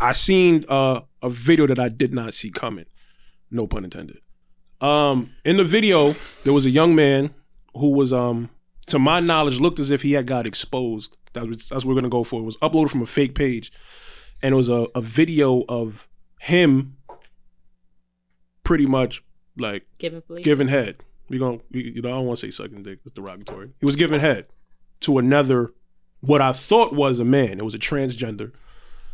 I 0.00 0.12
seen 0.14 0.64
uh, 0.68 1.02
a 1.22 1.30
video 1.30 1.66
that 1.66 1.78
I 1.78 1.88
did 1.88 2.12
not 2.12 2.34
see 2.34 2.50
coming. 2.50 2.86
No 3.50 3.66
pun 3.66 3.84
intended. 3.84 4.18
Um, 4.80 5.32
in 5.44 5.58
the 5.58 5.64
video, 5.64 6.14
there 6.44 6.52
was 6.54 6.64
a 6.66 6.70
young 6.70 6.94
man 6.94 7.34
who 7.74 7.90
was 7.90 8.12
um, 8.12 8.48
to 8.90 8.98
my 8.98 9.20
knowledge, 9.20 9.60
looked 9.60 9.78
as 9.78 9.90
if 9.90 10.02
he 10.02 10.12
had 10.12 10.26
got 10.26 10.46
exposed. 10.46 11.16
That's 11.32 11.46
what, 11.46 11.58
that's 11.58 11.84
what 11.84 11.86
we're 11.86 11.94
gonna 11.94 12.08
go 12.08 12.24
for. 12.24 12.40
It 12.40 12.44
was 12.44 12.56
uploaded 12.58 12.90
from 12.90 13.02
a 13.02 13.06
fake 13.06 13.34
page, 13.34 13.72
and 14.42 14.52
it 14.52 14.56
was 14.56 14.68
a, 14.68 14.86
a 14.94 15.00
video 15.00 15.64
of 15.68 16.08
him, 16.40 16.96
pretty 18.64 18.86
much 18.86 19.22
like 19.56 19.86
Giving 19.98 20.22
giving 20.42 20.68
head. 20.68 21.04
We 21.28 21.38
going 21.38 21.62
we, 21.70 21.92
you 21.94 22.02
know 22.02 22.08
I 22.08 22.12
don't 22.12 22.26
want 22.26 22.40
to 22.40 22.46
say 22.46 22.50
sucking 22.50 22.82
dick. 22.82 23.00
It's 23.04 23.14
derogatory. 23.14 23.72
He 23.78 23.86
was 23.86 23.96
giving 23.96 24.20
head 24.20 24.46
to 25.00 25.18
another 25.18 25.72
what 26.20 26.40
I 26.40 26.52
thought 26.52 26.92
was 26.94 27.18
a 27.18 27.24
man. 27.24 27.58
It 27.58 27.62
was 27.62 27.74
a 27.74 27.78
transgender. 27.78 28.52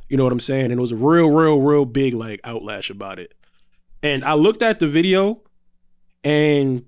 You 0.08 0.16
know 0.16 0.24
what 0.24 0.32
I'm 0.32 0.40
saying? 0.40 0.66
And 0.66 0.74
it 0.74 0.80
was 0.80 0.92
a 0.92 0.96
real, 0.96 1.30
real, 1.30 1.60
real 1.60 1.84
big 1.84 2.14
like 2.14 2.40
outlash 2.42 2.90
about 2.90 3.18
it. 3.18 3.34
And 4.02 4.24
I 4.24 4.34
looked 4.34 4.62
at 4.62 4.78
the 4.78 4.86
video, 4.86 5.42
and 6.22 6.84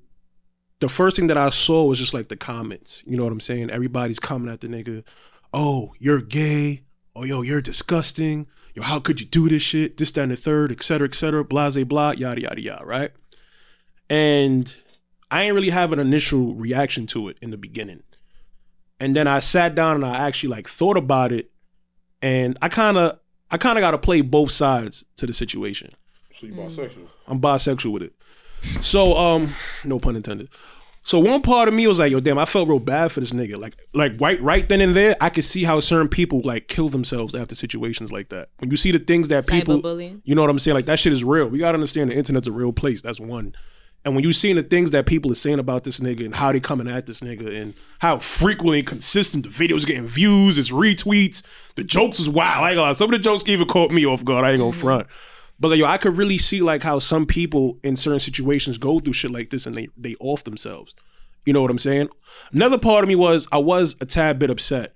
the 0.80 0.88
first 0.88 1.16
thing 1.16 1.26
that 1.26 1.36
I 1.36 1.50
saw 1.50 1.84
was 1.84 1.98
just 1.98 2.14
like 2.14 2.28
the 2.28 2.36
comments. 2.36 3.02
You 3.06 3.16
know 3.16 3.24
what 3.24 3.32
I'm 3.32 3.40
saying? 3.40 3.70
Everybody's 3.70 4.20
coming 4.20 4.52
at 4.52 4.60
the 4.60 4.68
nigga. 4.68 5.04
Oh, 5.52 5.94
you're 5.98 6.20
gay. 6.20 6.82
Oh, 7.16 7.24
yo, 7.24 7.42
you're 7.42 7.62
disgusting. 7.62 8.46
Yo, 8.74 8.82
how 8.82 9.00
could 9.00 9.20
you 9.20 9.26
do 9.26 9.48
this 9.48 9.62
shit? 9.62 9.96
This, 9.96 10.12
that, 10.12 10.22
and 10.22 10.32
the 10.32 10.36
third, 10.36 10.70
et 10.70 10.82
cetera, 10.82 11.08
et 11.08 11.14
cetera. 11.14 11.44
Blase, 11.44 11.82
blah, 11.84 12.12
yada, 12.12 12.40
yada, 12.40 12.60
yada. 12.60 12.84
Right? 12.84 13.10
And 14.08 14.74
I 15.30 15.42
ain't 15.42 15.54
really 15.54 15.70
have 15.70 15.92
an 15.92 15.98
initial 15.98 16.54
reaction 16.54 17.06
to 17.08 17.28
it 17.28 17.38
in 17.42 17.50
the 17.50 17.58
beginning. 17.58 18.02
And 19.00 19.14
then 19.14 19.28
I 19.28 19.40
sat 19.40 19.74
down 19.74 19.96
and 19.96 20.04
I 20.04 20.16
actually 20.26 20.50
like 20.50 20.68
thought 20.68 20.96
about 20.96 21.30
it, 21.32 21.50
and 22.20 22.58
I 22.60 22.68
kind 22.68 22.96
of, 22.96 23.18
I 23.50 23.56
kind 23.56 23.78
of 23.78 23.82
got 23.82 23.92
to 23.92 23.98
play 23.98 24.22
both 24.22 24.50
sides 24.50 25.04
to 25.16 25.26
the 25.26 25.32
situation. 25.32 25.92
So 26.32 26.46
you 26.46 26.54
bisexual? 26.54 27.06
I'm 27.26 27.40
bisexual 27.40 27.92
with 27.92 28.02
it. 28.02 28.14
So, 28.82 29.16
um, 29.16 29.54
no 29.84 29.98
pun 29.98 30.16
intended. 30.16 30.48
So 31.08 31.18
one 31.18 31.40
part 31.40 31.68
of 31.68 31.74
me 31.74 31.86
was 31.86 31.98
like, 31.98 32.12
yo, 32.12 32.20
damn, 32.20 32.38
I 32.38 32.44
felt 32.44 32.68
real 32.68 32.80
bad 32.80 33.10
for 33.12 33.20
this 33.20 33.32
nigga. 33.32 33.56
Like, 33.56 33.80
like 33.94 34.12
right, 34.20 34.38
right 34.42 34.68
then 34.68 34.82
and 34.82 34.94
there, 34.94 35.16
I 35.22 35.30
could 35.30 35.46
see 35.46 35.64
how 35.64 35.80
certain 35.80 36.08
people 36.08 36.42
like 36.44 36.68
kill 36.68 36.90
themselves 36.90 37.34
after 37.34 37.54
situations 37.54 38.12
like 38.12 38.28
that. 38.28 38.50
When 38.58 38.70
you 38.70 38.76
see 38.76 38.92
the 38.92 38.98
things 38.98 39.28
that 39.28 39.46
people, 39.46 39.80
Cyberbullying. 39.80 40.20
you 40.24 40.34
know 40.34 40.42
what 40.42 40.50
I'm 40.50 40.58
saying? 40.58 40.74
Like 40.74 40.84
that 40.84 40.98
shit 40.98 41.14
is 41.14 41.24
real. 41.24 41.48
We 41.48 41.58
gotta 41.60 41.76
understand 41.76 42.10
the 42.10 42.14
internet's 42.14 42.46
a 42.46 42.52
real 42.52 42.74
place. 42.74 43.00
That's 43.00 43.20
one. 43.20 43.54
And 44.04 44.14
when 44.14 44.22
you 44.22 44.34
seeing 44.34 44.56
the 44.56 44.62
things 44.62 44.90
that 44.90 45.06
people 45.06 45.32
are 45.32 45.34
saying 45.34 45.58
about 45.58 45.84
this 45.84 45.98
nigga 45.98 46.26
and 46.26 46.34
how 46.34 46.52
they 46.52 46.60
coming 46.60 46.88
at 46.88 47.06
this 47.06 47.20
nigga 47.20 47.58
and 47.58 47.72
how 48.00 48.18
frequently 48.18 48.80
and 48.80 48.86
consistent 48.86 49.44
the 49.44 49.50
videos 49.50 49.86
getting 49.86 50.06
views, 50.06 50.58
it's 50.58 50.70
retweets, 50.70 51.42
the 51.76 51.84
jokes 51.84 52.20
is 52.20 52.28
wild. 52.28 52.64
I 52.64 52.70
ain't 52.70 52.76
gonna 52.76 52.88
lie. 52.88 52.92
Some 52.92 53.06
of 53.06 53.12
the 53.12 53.18
jokes 53.18 53.44
even 53.46 53.66
caught 53.66 53.90
me 53.90 54.04
off 54.04 54.24
guard. 54.26 54.44
I 54.44 54.50
ain't 54.50 54.60
gonna 54.60 54.72
front. 54.72 55.06
But 55.60 55.68
like, 55.68 55.78
yo, 55.78 55.86
I 55.86 55.98
could 55.98 56.16
really 56.16 56.38
see 56.38 56.60
like 56.62 56.82
how 56.82 56.98
some 56.98 57.26
people 57.26 57.78
in 57.82 57.96
certain 57.96 58.20
situations 58.20 58.78
go 58.78 58.98
through 58.98 59.14
shit 59.14 59.30
like 59.30 59.50
this 59.50 59.66
and 59.66 59.74
they 59.74 59.88
they 59.96 60.14
off 60.20 60.44
themselves. 60.44 60.94
You 61.46 61.52
know 61.52 61.62
what 61.62 61.70
I'm 61.70 61.78
saying? 61.78 62.08
Another 62.52 62.78
part 62.78 63.04
of 63.04 63.08
me 63.08 63.16
was 63.16 63.48
I 63.50 63.58
was 63.58 63.96
a 64.00 64.06
tad 64.06 64.38
bit 64.38 64.50
upset. 64.50 64.94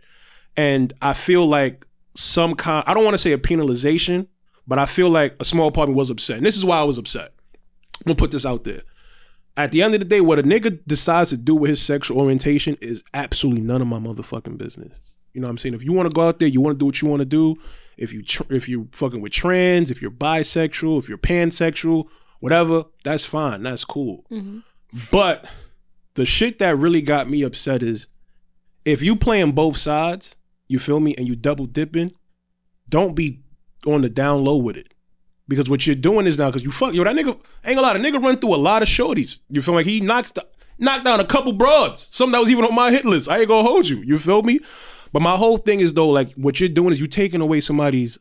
And 0.57 0.93
I 1.01 1.15
feel 1.15 1.47
like 1.47 1.87
some 2.15 2.55
kind 2.55 2.85
I 2.87 2.95
don't 2.95 3.05
want 3.05 3.15
to 3.15 3.19
say 3.19 3.33
a 3.33 3.39
penalization, 3.39 4.29
but 4.67 4.79
I 4.79 4.87
feel 4.87 5.09
like 5.09 5.35
a 5.41 5.45
small 5.45 5.71
part 5.71 5.89
of 5.89 5.95
me 5.95 5.99
was 5.99 6.11
upset. 6.11 6.37
And 6.37 6.47
this 6.47 6.57
is 6.57 6.65
why 6.65 6.79
I 6.79 6.85
was 6.85 6.99
upset. 6.99 7.33
I'm 8.01 8.09
gonna 8.09 8.17
put 8.17 8.31
this 8.31 8.47
out 8.47 8.65
there. 8.65 8.83
At 9.57 9.73
the 9.73 9.83
end 9.83 9.95
of 9.95 10.01
the 10.01 10.07
day, 10.07 10.21
what 10.21 10.39
a 10.39 10.43
nigga 10.43 10.81
decides 10.87 11.31
to 11.31 11.37
do 11.37 11.55
with 11.55 11.69
his 11.71 11.83
sexual 11.83 12.21
orientation 12.21 12.77
is 12.81 13.05
absolutely 13.13 13.61
none 13.61 13.83
of 13.83 13.89
my 13.89 13.99
motherfucking 13.99 14.57
business. 14.57 14.99
You 15.35 15.41
know 15.41 15.47
what 15.47 15.53
I'm 15.53 15.59
saying? 15.59 15.75
If 15.75 15.85
you 15.85 15.93
want 15.93 16.11
to 16.11 16.15
go 16.15 16.23
out 16.23 16.39
there, 16.39 16.49
you 16.49 16.61
want 16.61 16.75
to 16.75 16.79
do 16.79 16.87
what 16.87 17.01
you 17.01 17.09
want 17.09 17.21
to 17.21 17.27
do. 17.27 17.57
If 17.97 18.13
you 18.13 18.23
tr- 18.23 18.51
if 18.51 18.69
you 18.69 18.89
fucking 18.93 19.21
with 19.21 19.33
trans, 19.33 19.91
if 19.91 20.03
you're 20.03 20.11
bisexual, 20.11 20.99
if 20.99 21.09
you're 21.09 21.19
pansexual, 21.19 22.07
whatever, 22.41 22.85
that's 23.05 23.25
fine. 23.25 23.63
That's 23.63 23.85
cool. 23.85 24.25
Mm-hmm. 24.31 24.59
But 25.11 25.47
the 26.15 26.27
shit 26.27 26.59
that 26.59 26.77
really 26.77 27.01
got 27.01 27.31
me 27.31 27.43
upset 27.43 27.83
is 27.83 28.09
if 28.85 29.01
you 29.03 29.17
playing 29.17 29.53
both 29.53 29.77
sides, 29.77 30.37
you 30.69 30.79
feel 30.79 31.01
me, 31.01 31.15
and 31.17 31.29
you 31.29 31.37
double 31.37 31.67
dipping, 31.67 32.13
don't 32.91 33.15
be 33.15 33.43
on 33.87 34.03
the 34.03 34.09
down 34.09 34.45
low 34.45 34.57
with 34.57 34.77
it. 34.77 34.93
Because 35.49 35.69
what 35.69 35.87
you're 35.87 35.97
doing 35.97 36.27
is 36.27 36.39
now, 36.39 36.49
because 36.49 36.65
you 36.65 36.73
fuck, 36.73 36.95
yo, 36.95 37.05
that 37.05 37.17
nigga, 37.17 37.39
ain't 37.65 37.79
a 37.79 37.83
lot 37.83 37.97
of 37.97 38.03
nigga 38.03 38.23
run 38.23 38.39
through 38.39 38.55
a 38.55 38.57
lot 38.57 38.83
of 38.83 38.89
shorties. 38.89 39.41
You 39.49 39.61
feel 39.61 39.75
like 39.75 39.87
he 39.87 40.01
knocks 40.01 40.31
the, 40.31 40.47
knocked 40.79 41.05
down 41.05 41.21
a 41.21 41.27
couple 41.27 41.53
broads, 41.53 42.07
some 42.11 42.33
that 42.33 42.39
was 42.39 42.51
even 42.51 42.65
on 42.65 42.75
my 42.75 42.91
hit 42.91 43.05
list. 43.05 43.29
I 43.29 43.39
ain't 43.39 43.49
gonna 43.49 43.69
hold 43.69 43.89
you. 43.89 43.99
You 44.03 44.19
feel 44.19 44.43
me? 44.43 44.61
But 45.13 45.23
my 45.23 45.37
whole 45.37 45.59
thing 45.59 45.81
is 45.81 45.95
though, 45.95 46.09
like 46.09 46.33
what 46.35 46.61
you're 46.61 46.69
doing 46.69 46.93
is 46.93 46.99
you're 46.99 47.09
taking 47.09 47.41
away 47.41 47.61
somebody's 47.61 48.19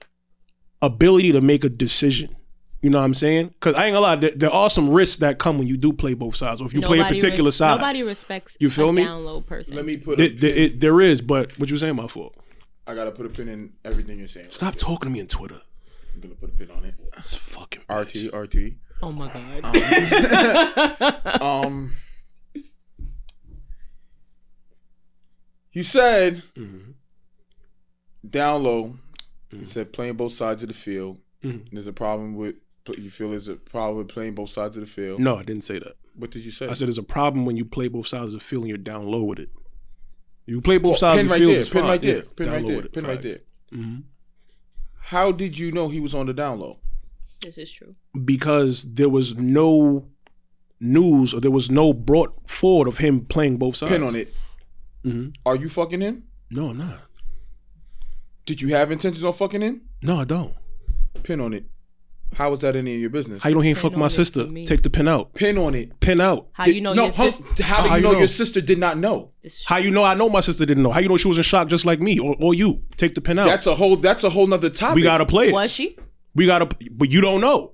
ability 0.81 1.31
to 1.33 1.41
make 1.41 1.63
a 1.63 1.69
decision. 1.69 2.35
You 2.81 2.89
know 2.89 2.97
what 2.97 3.05
I'm 3.05 3.13
saying? 3.13 3.49
Because 3.49 3.75
I 3.75 3.85
ain't 3.85 3.93
gonna 3.93 4.05
lie, 4.05 4.15
there, 4.15 4.31
there 4.35 4.49
are 4.49 4.69
some 4.69 4.89
risks 4.89 5.17
that 5.17 5.37
come 5.37 5.59
when 5.59 5.67
you 5.67 5.77
do 5.77 5.93
play 5.93 6.15
both 6.15 6.35
sides, 6.35 6.61
or 6.61 6.67
if 6.67 6.73
you 6.73 6.81
play 6.81 6.97
a 6.99 7.05
particular 7.05 7.49
res- 7.49 7.57
side. 7.57 7.75
Nobody 7.77 8.01
respects 8.01 8.57
You 8.59 8.71
feel 8.71 8.89
a 8.89 8.93
me? 8.93 9.03
down 9.03 9.23
low 9.23 9.41
person. 9.41 9.75
Let 9.75 9.85
me 9.85 9.97
put. 9.97 10.19
A 10.19 10.29
There, 10.29 10.39
there, 10.39 10.57
it- 10.65 10.79
there 10.79 10.99
is, 10.99 11.21
but 11.21 11.57
what 11.59 11.69
you 11.69 11.77
saying, 11.77 11.95
my 11.95 12.07
fault? 12.07 12.35
I 12.87 12.95
gotta 12.95 13.11
put 13.11 13.27
a 13.27 13.29
pin 13.29 13.47
in 13.49 13.73
everything 13.85 14.17
you're 14.17 14.27
saying. 14.27 14.47
Stop 14.49 14.75
talking 14.75 15.09
to 15.09 15.13
me 15.13 15.21
on 15.21 15.27
Twitter. 15.27 15.61
I'm 16.15 16.21
gonna 16.21 16.33
put 16.33 16.49
a 16.49 16.53
pin 16.53 16.71
on 16.71 16.83
it. 16.83 16.95
That's 17.13 17.35
fucking 17.35 17.83
RT, 17.87 18.31
bitch. 18.31 18.33
RT. 18.33 18.73
oh 19.03 19.11
my 19.11 19.31
god. 19.31 19.63
Um, 21.41 21.91
you 25.73 25.83
said 25.83 26.35
Mm-hmm. 26.55 26.91
down 28.27 28.63
low. 28.63 28.95
You 29.51 29.65
said 29.65 29.91
playing 29.93 30.13
both 30.15 30.31
sides 30.33 30.63
of 30.63 30.69
the 30.69 30.73
field. 30.73 31.17
Mhm. 31.43 31.67
There's 31.71 31.87
a 31.87 31.93
problem 31.93 32.35
with. 32.35 32.55
You 32.97 33.09
feel 33.09 33.29
there's 33.31 33.47
a 33.47 33.55
problem 33.55 33.97
with 33.97 34.07
playing 34.07 34.35
both 34.35 34.49
sides 34.49 34.77
of 34.77 34.81
the 34.85 34.89
field. 34.89 35.19
No, 35.19 35.37
I 35.37 35.43
didn't 35.43 35.63
say 35.63 35.77
that. 35.79 35.97
What 36.15 36.31
did 36.31 36.43
you 36.45 36.51
say? 36.51 36.67
I 36.67 36.73
said 36.73 36.87
there's 36.87 36.97
a 36.97 37.03
problem 37.03 37.45
when 37.45 37.57
you 37.57 37.65
play 37.65 37.87
both 37.87 38.07
sides 38.07 38.33
of 38.33 38.39
the 38.39 38.45
field 38.45 38.63
and 38.63 38.69
you're 38.69 38.77
down 38.77 39.07
low 39.07 39.23
with 39.23 39.39
it. 39.39 39.49
You 40.45 40.61
play 40.61 40.77
both 40.77 40.91
Well, 40.91 40.95
sides 40.99 41.17
pin 41.17 41.25
of 41.25 41.29
the 41.29 41.31
right 41.31 41.39
field. 41.39 41.55
there. 41.55 41.63
Pin 41.65 41.71
fine. 41.81 41.83
right 41.89 42.01
there. 42.01 42.15
Yeah, 42.15 42.21
Pin 42.35 42.49
right 42.49 42.65
there. 42.67 42.81
Pin 42.89 43.03
right 43.05 43.21
Facts. 43.21 43.23
there. 43.71 43.79
Mhm. 43.79 44.03
How 44.99 45.31
did 45.31 45.57
you 45.59 45.71
know 45.71 45.89
he 45.89 45.99
was 45.99 46.15
on 46.15 46.25
the 46.27 46.33
down 46.33 46.59
low? 46.59 46.79
this 47.41 47.57
is 47.57 47.71
true. 47.71 47.95
Because 48.23 48.93
there 48.93 49.09
was 49.09 49.35
no 49.35 50.07
news 50.79 51.33
or 51.33 51.39
there 51.41 51.49
was 51.51 51.71
no 51.71 51.91
brought 51.91 52.47
forward 52.49 52.87
of 52.87 52.99
him 52.99 53.25
playing 53.25 53.57
both 53.57 53.75
sides. 53.77 53.91
Pin 53.91 54.03
on 54.03 54.15
it. 54.15 54.33
Mhm. 55.05 55.33
Are 55.45 55.55
you 55.55 55.69
fucking 55.69 56.01
him? 56.01 56.23
No, 56.49 56.69
I'm 56.69 56.77
not. 56.77 57.03
Did 58.45 58.61
you 58.61 58.69
have 58.75 58.91
intentions 58.91 59.23
on 59.23 59.33
fucking 59.33 59.61
him? 59.61 59.81
No, 60.01 60.17
I 60.17 60.25
don't. 60.25 60.53
Pin 61.23 61.39
on 61.39 61.53
it. 61.53 61.65
How 62.33 62.51
is 62.53 62.61
that 62.61 62.75
any 62.77 62.95
of 62.95 63.01
your 63.01 63.09
business? 63.09 63.41
How 63.41 63.49
you 63.49 63.55
know 63.55 63.61
he 63.61 63.69
ain't 63.69 63.77
Pin 63.77 63.91
fuck 63.91 63.99
my 63.99 64.07
sister? 64.07 64.45
Take 64.65 64.83
the 64.83 64.89
pin 64.89 65.07
out. 65.07 65.33
Pin 65.33 65.57
on 65.57 65.75
it. 65.75 65.99
Pin 65.99 66.21
out. 66.21 66.47
How 66.53 66.65
you 66.65 66.79
know 66.79 66.93
no, 66.93 67.03
your 67.03 67.11
huh, 67.11 67.29
sister? 67.29 67.63
How 67.63 67.87
How 67.87 67.95
you 67.95 67.95
you 67.97 68.01
know, 68.03 68.11
know? 68.13 68.17
your 68.19 68.27
sister 68.27 68.61
did 68.61 68.77
not 68.79 68.97
know? 68.97 69.31
How 69.65 69.77
you 69.77 69.91
know 69.91 70.03
I 70.03 70.13
know 70.13 70.29
my 70.29 70.39
sister 70.39 70.65
didn't 70.65 70.83
know? 70.83 70.91
How 70.91 71.01
you 71.01 71.09
know 71.09 71.17
she 71.17 71.27
was 71.27 71.37
in 71.37 71.43
shock 71.43 71.67
just 71.67 71.85
like 71.85 71.99
me 71.99 72.19
or, 72.19 72.35
or 72.39 72.53
you? 72.53 72.83
Take 72.95 73.15
the 73.15 73.21
pin 73.21 73.37
out. 73.37 73.47
That's 73.47 73.67
a 73.67 73.75
whole. 73.75 73.97
That's 73.97 74.23
a 74.23 74.29
whole 74.29 74.47
nother 74.47 74.69
topic. 74.69 74.95
we 74.95 75.01
gotta 75.03 75.25
play 75.25 75.49
it. 75.49 75.53
was 75.53 75.71
she? 75.71 75.97
We 76.33 76.45
gotta, 76.45 76.69
but 76.91 77.11
you 77.11 77.19
don't 77.19 77.41
know. 77.41 77.73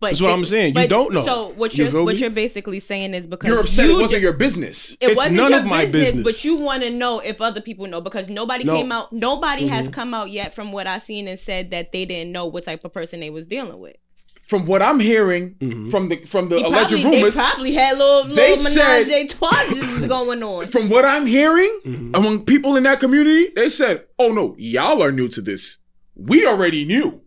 But 0.00 0.10
That's 0.10 0.22
what 0.22 0.30
it- 0.30 0.34
I'm 0.34 0.44
saying. 0.44 0.76
You 0.76 0.86
don't 0.86 1.12
know. 1.12 1.24
So 1.24 1.48
what 1.56 1.76
You 1.76 1.84
you're 1.84 1.90
feel 1.92 2.04
what 2.04 2.14
me? 2.14 2.20
you're 2.20 2.30
basically 2.30 2.78
saying 2.78 3.14
is 3.14 3.26
because 3.26 3.48
You're 3.48 3.60
upset. 3.60 3.86
you 3.86 3.98
it 3.98 4.02
wasn't 4.02 4.20
ju- 4.20 4.22
your 4.22 4.32
business. 4.32 4.92
It 5.00 5.10
It's 5.10 5.16
wasn't 5.16 5.36
none 5.36 5.50
your 5.50 5.60
of 5.60 5.66
my 5.66 5.86
business, 5.86 6.04
business. 6.10 6.24
but 6.24 6.44
you 6.44 6.54
want 6.56 6.84
to 6.84 6.90
know 6.90 7.18
if 7.18 7.40
other 7.40 7.60
people 7.60 7.86
know 7.88 8.00
because 8.00 8.28
nobody 8.30 8.62
No. 8.64 8.76
came 8.76 8.92
out. 8.92 9.12
Nobody 9.12 9.64
Mm-hmm. 9.64 9.74
has 9.74 9.88
come 9.88 10.14
out 10.14 10.30
yet 10.30 10.54
from 10.54 10.70
what 10.70 10.86
I've 10.86 11.02
seen 11.02 11.26
and 11.26 11.38
said 11.38 11.72
that 11.72 11.90
they 11.92 12.04
didn't 12.04 12.30
know 12.30 12.46
what 12.46 12.62
type 12.64 12.84
of 12.84 12.92
person 12.92 13.18
they 13.18 13.30
was 13.30 13.44
dealing 13.46 13.80
with. 13.80 13.96
From 14.40 14.66
what 14.66 14.82
I'm 14.82 15.00
hearing 15.00 15.56
Mm-hmm. 15.60 15.88
from 15.88 16.08
the 16.10 16.16
from 16.26 16.48
the 16.48 16.58
He 16.58 16.62
alleged 16.64 16.90
probably, 16.90 17.04
rumors, 17.16 17.34
they 17.34 17.40
probably 17.40 17.72
had 17.74 17.98
little 17.98 18.24
They 18.24 18.50
little 18.56 18.56
said- 18.70 19.06
menage 19.08 19.08
a 19.10 19.26
trois 19.34 20.06
going 20.06 20.42
on. 20.44 20.66
from 20.68 20.88
what 20.90 21.04
I'm 21.04 21.26
hearing 21.26 21.80
Mm-hmm. 21.84 22.14
among 22.14 22.44
people 22.44 22.76
in 22.76 22.84
that 22.84 23.00
community, 23.00 23.48
they 23.56 23.68
said, 23.68 24.04
"Oh 24.16 24.30
no, 24.32 24.54
y'all 24.58 25.02
are 25.02 25.10
new 25.10 25.26
to 25.28 25.40
this. 25.42 25.78
We 26.14 26.46
already 26.46 26.84
knew." 26.84 27.22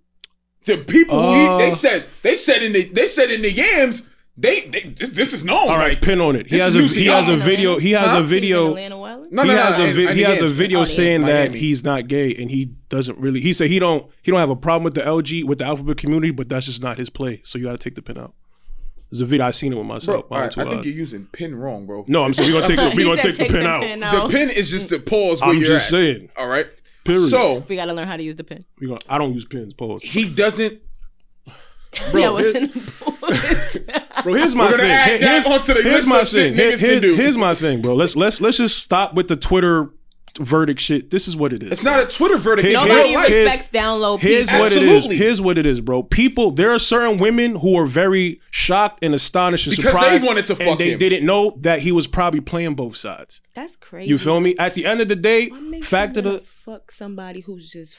The 0.65 0.77
people 0.77 1.19
who 1.19 1.27
Uh. 1.47 1.57
he, 1.59 1.65
they 1.65 1.71
said 1.71 2.05
they 2.21 2.35
said 2.35 2.61
in 2.61 2.73
the 2.73 2.85
they 2.85 3.07
said 3.07 3.29
in 3.31 3.41
the 3.41 3.51
yams 3.51 4.07
they, 4.37 4.61
they 4.61 4.81
this, 4.81 5.09
this 5.13 5.33
is 5.33 5.43
known. 5.43 5.67
All 5.69 5.77
right, 5.77 5.89
Like, 5.93 6.01
pin 6.01 6.21
on 6.21 6.35
it. 6.35 6.47
He 6.47 6.57
has 6.57 6.73
a 6.75 6.83
he 6.83 7.05
has 7.07 7.27
a 7.29 7.35
video. 7.37 7.77
He 7.79 7.91
has 7.91 8.11
Huh? 8.11 8.11
a 8.11 8.15
He 8.17 8.21
was 8.21 8.31
in 8.31 8.35
video. 8.41 8.67
Atlanta 8.69 8.97
Wilding? 8.97 9.27
no, 9.31 9.41
he 9.43 9.47
no, 9.49 9.53
no, 9.55 9.61
has 9.61 9.79
a 9.79 9.91
vi- 9.91 10.13
he 10.13 10.21
has 10.21 10.41
a 10.41 10.47
video 10.47 10.79
Oh, 10.79 10.81
yeah. 10.81 10.85
saying 10.85 11.21
that 11.23 11.53
he's 11.53 11.83
not 11.83 12.07
gay 12.07 12.33
and 12.33 12.49
he 12.49 12.71
doesn't 12.89 13.17
really. 13.19 13.39
He 13.41 13.53
said 13.53 13.69
he 13.69 13.77
don't 13.79 14.09
he 14.21 14.31
don't 14.31 14.39
have 14.39 14.49
a 14.49 14.55
problem 14.55 14.83
with 14.83 14.93
the 14.95 15.01
LG 15.01 15.43
with 15.43 15.59
the 15.59 15.65
alphabet 15.65 15.97
community, 15.97 16.31
but 16.31 16.47
that's 16.49 16.65
just 16.67 16.81
not 16.81 16.97
his 16.97 17.09
play. 17.09 17.41
So 17.43 17.59
you 17.59 17.65
got 17.65 17.71
to 17.73 17.77
take 17.77 17.95
the 17.95 18.01
pin 18.01 18.17
out. 18.17 18.33
There's 19.11 19.19
a 19.21 19.25
video 19.25 19.45
I 19.47 19.51
seen 19.51 19.73
it 19.73 19.77
with 19.77 19.85
myself. 19.87 20.23
all 20.23 20.27
my 20.29 20.37
own 20.37 20.43
right, 20.43 20.57
I 20.57 20.63
think 20.63 20.75
eyes. 20.79 20.85
you're 20.85 20.95
using 20.95 21.25
pin 21.33 21.53
wrong, 21.53 21.85
bro. 21.85 22.05
No, 22.07 22.23
I'm 22.23 22.33
saying 22.33 22.47
we 22.49 22.53
gonna 22.55 22.67
take 22.73 22.77
the, 22.77 22.89
we 22.95 23.03
He 23.03 23.09
gonna 23.09 23.21
said 23.21 23.35
take, 23.35 23.49
the 23.49 23.53
pin 23.53 23.65
out. 23.67 23.81
the 23.81 24.29
pin 24.29 24.49
is 24.49 24.71
just 24.71 24.87
to 24.89 24.99
pause 24.99 25.41
where 25.41 25.49
I'm 25.49 25.57
you're 25.57 25.65
just 25.65 25.87
at. 25.87 25.91
saying. 25.91 26.29
All 26.37 26.47
right. 26.47 26.67
Period. 27.03 27.29
So 27.29 27.63
We 27.67 27.75
gotta 27.75 27.93
learn 27.93 28.07
how 28.07 28.15
to 28.17 28.23
use 28.23 28.35
the 28.35 28.43
pen. 28.43 28.63
We 28.79 28.87
gonna, 28.87 28.99
I 29.09 29.17
don't 29.17 29.33
use 29.33 29.45
pins. 29.45 29.73
Pause. 29.73 30.03
he 30.03 30.29
doesn't. 30.29 30.79
Bro, 32.11 32.21
that 32.21 32.33
was 32.33 32.51
here- 32.53 32.61
in 32.63 32.67
the 32.71 34.01
Bro, 34.23 34.33
here's 34.35 34.55
my 34.55 34.69
We're 34.71 34.77
thing. 34.77 34.91
add 34.91 35.09
Here- 35.09 35.19
that 35.19 35.43
here's, 35.43 35.45
onto 35.45 35.73
the 35.73 35.81
here's 35.83 35.95
list 35.95 36.07
my 36.07 36.19
of 36.21 36.27
shit 36.27 36.35
thing. 36.35 36.53
Here- 36.53 36.71
can 36.77 36.79
here's, 36.79 37.01
do. 37.01 37.15
here's 37.15 37.37
my 37.37 37.55
thing, 37.55 37.81
bro. 37.81 37.95
Let's 37.95 38.15
let's 38.15 38.39
let's 38.39 38.57
just 38.57 38.79
stop 38.79 39.13
with 39.13 39.27
the 39.27 39.35
Twitter 39.35 39.89
verdict 40.39 40.79
shit. 40.79 41.09
This 41.11 41.27
is 41.27 41.35
what 41.35 41.53
it 41.53 41.61
is. 41.63 41.71
It's 41.71 41.83
not 41.83 41.99
a 41.99 42.05
Twitter 42.05 42.37
verdict. 42.37 42.67
Here's- 42.67 42.81
It's 42.83 42.91
here's- 42.91 42.97
Nobody 42.97 43.09
real 43.09 43.19
life. 43.19 43.27
here's- 43.29 43.43
respects 43.45 43.69
down 43.69 43.99
people. 43.99 44.17
Here's 44.19 44.49
what 44.51 44.71
it 44.71 44.81
is. 44.83 45.05
Here's 45.05 45.41
what 45.41 45.57
it 45.57 45.65
is, 45.65 45.81
bro. 45.81 46.03
People, 46.03 46.51
there 46.51 46.71
are 46.71 46.79
certain 46.79 47.17
women 47.17 47.55
who 47.57 47.75
are 47.77 47.85
very 47.85 48.39
shocked 48.49 49.03
and 49.03 49.13
astonished 49.13 49.67
and 49.67 49.75
Because 49.75 49.93
they 49.93 49.99
surprised, 49.99 50.25
wanted 50.25 50.45
to 50.47 50.53
and 50.53 50.61
fuck 50.63 50.79
they 50.79 50.91
him. 50.91 50.99
didn't 50.99 51.25
know 51.25 51.57
that 51.61 51.79
he 51.79 51.91
was 51.91 52.07
probably 52.07 52.41
playing 52.41 52.75
both 52.75 52.95
sides. 52.95 53.41
That's 53.53 53.75
crazy. 53.75 54.09
You 54.09 54.17
feel 54.17 54.39
me? 54.39 54.55
At 54.57 54.75
the 54.75 54.85
end 54.85 55.01
of 55.01 55.07
the 55.07 55.15
day, 55.15 55.47
What 55.47 55.83
fact 55.85 56.17
of 56.17 56.23
the 56.23 56.39
fuck 56.45 56.91
somebody 56.91 57.41
who's 57.41 57.71
just 57.71 57.97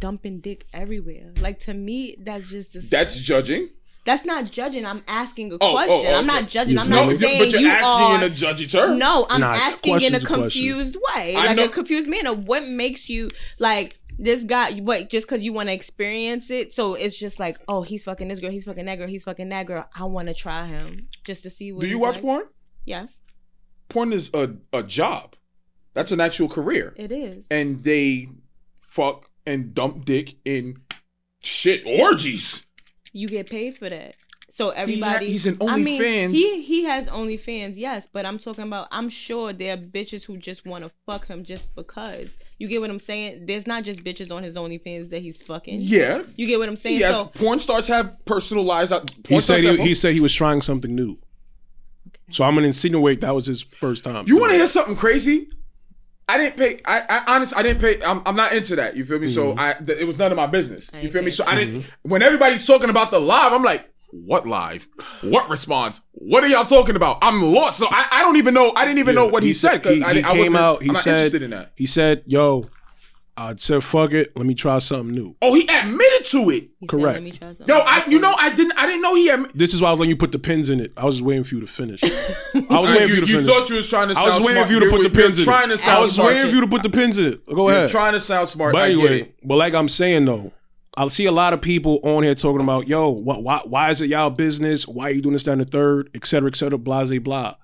dumping 0.00 0.40
dick 0.40 0.66
everywhere. 0.72 1.32
Like 1.40 1.58
to 1.60 1.74
me, 1.74 2.16
that's 2.20 2.50
just 2.50 2.74
a, 2.76 2.80
That's 2.80 3.18
judging. 3.20 3.68
That's 4.04 4.24
not 4.24 4.44
judging. 4.50 4.84
I'm 4.84 5.02
asking 5.08 5.52
a 5.52 5.54
Oh, 5.54 5.58
oh 5.62 5.72
question. 5.72 6.12
oh, 6.12 6.18
I'm 6.18 6.26
not 6.26 6.48
judging. 6.48 6.74
You 6.74 6.80
I'm 6.80 6.88
feel 6.88 6.96
not 6.96 7.06
me? 7.06 7.12
No, 7.14 7.18
saying 7.18 7.38
but 7.38 7.52
you're 7.52 7.60
you 7.62 7.68
asking 7.68 8.06
are. 8.06 8.14
in 8.16 8.22
a 8.22 8.34
judgy 8.34 8.70
term. 8.70 8.98
no, 8.98 9.26
I'm 9.30 9.40
Nah, 9.40 9.54
asking 9.54 9.92
in 10.02 10.14
a 10.14 10.20
question's 10.20 10.24
a 10.24 10.26
confused 10.26 10.96
way, 10.96 11.34
I 11.36 11.46
like 11.46 11.56
know- 11.56 11.64
a 11.64 11.68
confused 11.68 12.08
manner. 12.08 12.32
What 12.34 12.68
makes 12.68 13.08
you 13.08 13.30
like 13.58 13.98
this 14.18 14.44
guy? 14.44 14.72
What 14.74 15.08
just 15.10 15.26
because 15.26 15.42
you 15.42 15.52
want 15.52 15.68
to 15.68 15.72
experience 15.72 16.50
it? 16.50 16.72
So 16.72 16.94
it's 16.94 17.16
just 17.18 17.40
like, 17.40 17.56
oh, 17.66 17.82
he's 17.82 18.04
fucking 18.04 18.28
this 18.28 18.40
girl, 18.40 18.50
he's 18.50 18.64
fucking 18.64 18.84
that 18.84 18.96
girl, 18.96 19.08
he's 19.08 19.22
fucking 19.22 19.48
that 19.48 19.66
girl. 19.66 19.88
I 19.98 20.04
want 20.04 20.28
to 20.28 20.34
try 20.34 20.66
him 20.66 21.08
just 21.24 21.42
to 21.44 21.50
see 21.50 21.72
what. 21.72 21.80
Do 21.80 21.86
you 21.88 21.94
he's 21.96 22.02
watch 22.02 22.14
like. 22.16 22.22
porn? 22.22 22.42
Yes, 22.84 23.18
Porn 23.88 24.12
is 24.12 24.30
a, 24.34 24.50
a 24.72 24.82
job. 24.82 25.36
That's 25.94 26.10
an 26.12 26.20
actual 26.20 26.48
career. 26.48 26.92
it 26.96 27.10
is. 27.12 27.46
And 27.50 27.84
they 27.84 28.28
fuck 28.80 29.30
and 29.46 29.72
dump 29.74 30.04
dick 30.04 30.34
in 30.44 30.78
shit 31.42 31.82
orgies. 31.86 32.63
You 33.14 33.28
get 33.28 33.48
paid 33.48 33.78
for 33.78 33.88
that. 33.88 34.16
So 34.50 34.70
everybody, 34.70 35.30
he's 35.30 35.46
in 35.46 35.56
I 35.60 35.78
mean, 35.78 36.00
OnlyFans. 36.00 36.32
he 36.32 36.62
he 36.62 36.84
has 36.84 37.08
OnlyFans, 37.08 37.74
yes, 37.76 38.06
but 38.12 38.26
I'm 38.26 38.38
talking 38.38 38.64
about. 38.64 38.88
I'm 38.90 39.08
sure 39.08 39.52
there 39.52 39.74
are 39.74 39.78
bitches 39.78 40.24
who 40.24 40.36
just 40.36 40.66
want 40.66 40.84
to 40.84 40.90
fuck 41.06 41.26
him 41.26 41.44
just 41.44 41.74
because. 41.74 42.38
You 42.58 42.68
get 42.68 42.80
what 42.80 42.90
I'm 42.90 42.98
saying? 42.98 43.46
There's 43.46 43.66
not 43.66 43.84
just 43.84 44.04
bitches 44.04 44.34
on 44.34 44.42
his 44.42 44.56
OnlyFans 44.56 45.10
that 45.10 45.22
he's 45.22 45.38
fucking. 45.38 45.80
Yeah. 45.80 46.24
You 46.36 46.46
get 46.46 46.58
what 46.58 46.68
I'm 46.68 46.76
saying? 46.76 46.96
He 46.96 47.02
has, 47.02 47.14
So 47.14 47.26
porn 47.26 47.58
stars 47.58 47.86
have 47.86 48.22
personal 48.26 48.64
lives. 48.64 48.92
Out, 48.92 49.10
he 49.26 49.40
said 49.40 49.60
he, 49.60 49.76
he 49.76 49.94
said 49.94 50.12
he 50.12 50.20
was 50.20 50.34
trying 50.34 50.60
something 50.60 50.94
new. 50.94 51.18
So 52.30 52.44
I'm 52.44 52.54
gonna 52.54 52.66
insinuate 52.66 53.20
that 53.22 53.34
was 53.34 53.46
his 53.46 53.62
first 53.62 54.04
time. 54.04 54.24
You 54.26 54.38
want 54.38 54.52
to 54.52 54.58
hear 54.58 54.66
something 54.66 54.96
crazy? 54.96 55.48
I 56.28 56.38
didn't 56.38 56.56
pay. 56.56 56.80
I, 56.86 57.02
I 57.08 57.34
honestly, 57.34 57.56
I 57.58 57.62
didn't 57.62 57.80
pay. 57.80 58.02
I'm, 58.02 58.22
I'm 58.24 58.36
not 58.36 58.52
into 58.52 58.76
that. 58.76 58.96
You 58.96 59.04
feel 59.04 59.18
me? 59.18 59.26
Mm-hmm. 59.26 59.34
So 59.34 59.54
I, 59.58 59.74
th- 59.74 59.98
it 59.98 60.04
was 60.04 60.18
none 60.18 60.30
of 60.32 60.36
my 60.36 60.46
business. 60.46 60.90
You 61.00 61.10
feel 61.10 61.22
me? 61.22 61.30
So 61.30 61.44
I 61.46 61.54
didn't. 61.54 61.94
When 62.02 62.22
everybody's 62.22 62.66
talking 62.66 62.90
about 62.90 63.10
the 63.10 63.18
live, 63.20 63.52
I'm 63.52 63.62
like, 63.62 63.90
What 64.10 64.46
live? 64.46 64.88
What 65.22 65.48
response? 65.50 66.00
What 66.12 66.44
are 66.44 66.46
y'all 66.46 66.64
talking 66.64 66.96
about? 66.96 67.18
I'm 67.20 67.42
lost. 67.42 67.78
So 67.78 67.86
I, 67.90 68.06
I 68.12 68.22
don't 68.22 68.36
even 68.36 68.54
know. 68.54 68.72
I 68.76 68.84
didn't 68.84 69.00
even 69.00 69.14
know 69.14 69.26
what 69.26 69.42
he, 69.42 69.52
said 69.52 69.82
because 69.82 69.98
He, 69.98 70.04
I, 70.04 70.10
I 70.30 70.32
came 70.32 70.54
out. 70.56 70.82
He 70.82 70.88
I'm 70.88 70.94
not 70.94 71.02
said. 71.02 71.10
interested 71.16 71.42
in 71.42 71.50
that. 71.50 71.72
He 71.74 71.84
said, 71.86 72.22
"Yo, 72.26 72.64
I 73.36 73.54
said 73.56 73.82
fuck 73.82 74.12
it. 74.12 74.32
Let 74.36 74.46
me 74.46 74.54
try 74.54 74.78
something 74.78 75.14
new." 75.14 75.36
Oh, 75.42 75.52
he 75.54 75.62
admitted 75.62 76.13
to 76.24 76.50
it. 76.50 76.68
He 76.80 76.86
said, 76.86 76.88
Correct. 76.88 77.14
"Let 77.14 77.22
me 77.22 77.30
try 77.32 77.48
something." 77.52 77.66
Yo, 77.68 77.80
I 77.80 78.04
you 78.06 78.18
know. 78.18 78.34
I 78.38 78.54
didn't 78.54 78.72
I 78.78 78.86
didn't 78.86 79.02
know 79.02 79.14
he 79.14 79.28
had. 79.28 79.46
This 79.54 79.72
is 79.74 79.80
why 79.80 79.88
I 79.88 79.90
was 79.92 80.00
letting 80.00 80.10
you 80.10 80.16
put 80.16 80.32
the 80.32 80.38
pins 80.38 80.70
in 80.70 80.80
it. 80.80 80.92
I 80.96 81.04
was 81.04 81.16
just 81.16 81.24
waiting 81.24 81.44
for 81.44 81.54
you 81.54 81.60
to 81.62 81.66
finish. 81.66 82.02
I 82.04 82.08
was 82.80 82.90
waiting 82.90 83.08
for 83.08 83.14
you, 83.14 83.14
you 83.14 83.20
to 83.20 83.26
you 83.26 83.26
finish. 83.38 83.46
thought 83.46 83.70
you 83.70 83.76
was 83.76 83.88
trying 83.88 84.08
to. 84.08 84.14
I 84.14 84.14
Sound 84.14 84.26
was 84.26 84.40
waiting 84.40 84.52
smart. 84.54 84.66
for 84.68 84.72
you 84.74 84.80
to 84.80 84.84
You're- 84.86 84.96
put 84.96 85.12
the 85.12 85.18
you're 85.18 85.26
pins 85.28 85.38
in 85.38 85.44
Trying 85.44 85.68
to 85.68 85.74
it. 85.74 85.78
sound 85.80 85.98
I 85.98 86.00
was 86.00 86.14
smart. 86.14 86.32
waiting 86.34 86.48
for 86.50 86.54
you 86.54 86.60
to 86.62 86.66
put 86.68 86.82
the 86.82 86.90
pins 86.90 87.18
in 87.18 87.32
it. 87.34 87.46
Go 87.46 87.68
You're 87.68 87.76
ahead. 87.78 87.90
trying 87.90 88.12
to 88.14 88.20
sound 88.20 88.48
smart. 88.48 88.72
But 88.72 88.82
I 88.82 88.88
get 88.88 88.98
anyway, 88.98 89.20
it. 89.22 89.34
but 89.42 89.56
like 89.56 89.74
I'm 89.74 89.88
saying 89.88 90.24
though, 90.24 90.52
I 90.96 91.08
see 91.08 91.24
a 91.26 91.32
lot 91.32 91.52
of 91.52 91.60
people 91.60 92.00
on 92.04 92.22
here 92.22 92.34
talking 92.34 92.60
about, 92.60 92.86
yo, 92.88 93.08
what, 93.10 93.42
why, 93.42 93.60
why 93.64 93.90
is 93.90 94.00
it 94.00 94.08
y'all 94.10 94.30
business? 94.30 94.86
Why 94.86 95.04
are 95.06 95.10
you 95.10 95.20
doing 95.22 95.32
this, 95.32 95.42
that, 95.44 95.52
and 95.52 95.60
the 95.60 95.64
third, 95.64 96.08
et 96.14 96.24
cetera, 96.24 96.48
et 96.48 96.56
cetera, 96.56 96.78
blah, 96.78 97.04
blah, 97.04 97.18
blah. 97.18 97.54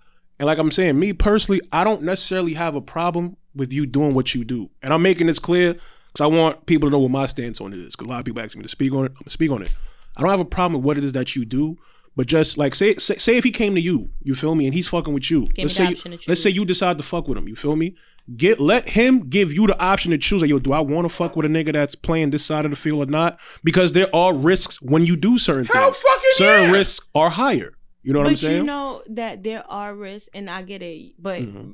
And 0.41 0.47
like 0.47 0.59
I'm 0.59 0.71
saying, 0.71 0.99
me 0.99 1.13
personally, 1.13 1.61
I 1.71 1.85
don't 1.85 2.03
necessarily 2.03 2.55
have 2.55 2.75
a 2.75 2.81
problem 2.81 3.37
with 3.55 3.73
you 3.73 3.85
doing 3.87 4.15
what 4.15 4.35
you 4.35 4.43
do. 4.45 4.71
And 4.83 4.93
I'm 4.93 5.03
making 5.03 5.27
this 5.29 5.39
clear 5.39 5.77
because 6.13 6.25
I 6.25 6.27
want 6.27 6.67
people 6.67 6.89
to 6.89 6.93
know 6.93 6.99
what 6.99 7.11
my 7.11 7.27
stance 7.27 7.61
on 7.61 7.73
it 7.73 7.79
is. 7.79 7.95
Because 7.95 8.07
a 8.07 8.11
lot 8.11 8.19
of 8.21 8.25
people 8.25 8.43
ask 8.43 8.57
me 8.57 8.63
to 8.63 8.69
speak 8.69 8.93
on 8.93 9.05
it. 9.05 9.13
I'm 9.13 9.23
gonna 9.23 9.31
speak 9.31 9.51
on 9.51 9.63
it. 9.63 9.73
I 10.17 10.23
don't 10.23 10.31
have 10.31 10.41
a 10.41 10.45
problem 10.45 10.81
with 10.81 10.87
what 10.87 10.99
it 10.99 11.05
is 11.05 11.13
that 11.13 11.37
you 11.37 11.45
do. 11.45 11.79
But 12.17 12.27
just 12.27 12.59
like 12.59 12.75
say, 12.75 12.97
say 12.97 13.17
say 13.17 13.37
if 13.37 13.45
he 13.45 13.51
came 13.51 13.75
to 13.75 13.81
you, 13.81 14.11
you 14.23 14.35
feel 14.35 14.55
me, 14.55 14.67
and 14.67 14.75
he's 14.75 14.89
fucking 14.89 15.15
with 15.15 15.31
you. 15.31 15.47
Give 15.49 15.65
let's 15.65 15.75
say 15.75 15.89
you, 15.91 16.19
let's 16.27 16.43
say 16.43 16.51
you 16.51 16.65
decide 16.65 16.99
to 16.99 17.05
fuck 17.05 17.29
with 17.29 17.39
him. 17.39 17.49
You 17.49 17.57
feel 17.57 17.77
me? 17.77 17.95
Get 18.37 18.61
let 18.61 18.91
him 18.91 19.29
give 19.29 19.53
you 19.53 19.67
the 19.67 19.81
option 19.81 20.11
to 20.11 20.19
choose. 20.19 20.43
Like, 20.43 20.51
yo, 20.51 20.59
do 20.59 20.73
I 20.73 20.81
want 20.81 21.09
to 21.09 21.09
fuck 21.09 21.37
with 21.37 21.47
a 21.47 21.49
nigga 21.49 21.73
that's 21.73 21.95
playing 21.95 22.31
this 22.31 22.45
side 22.45 22.65
of 22.65 22.73
the 22.73 22.77
field 22.77 23.09
or 23.09 23.11
not? 23.11 23.41
Because 23.65 23.93
there 23.93 24.15
are 24.15 24.35
risks 24.35 24.83
when 24.83 25.07
you 25.07 25.17
do 25.17 25.39
certain 25.39 25.67
Hell 25.67 25.93
things. 25.93 25.99
fucking 25.99 26.31
certain 26.33 26.71
yeah. 26.71 26.77
risks 26.77 27.09
are 27.15 27.31
higher. 27.31 27.73
You 28.03 28.13
know 28.13 28.21
what 28.21 28.29
I'm 28.29 28.33
but 28.33 28.39
saying? 28.41 28.57
you 28.57 28.65
know 28.65 29.03
that 29.09 29.43
there 29.43 29.65
are 29.71 29.95
risks, 29.95 30.29
and 30.35 30.51
I 30.51 30.63
get 30.63 30.83
it. 30.83 31.15
But 31.19 31.43
mm-hmm. 31.43 31.73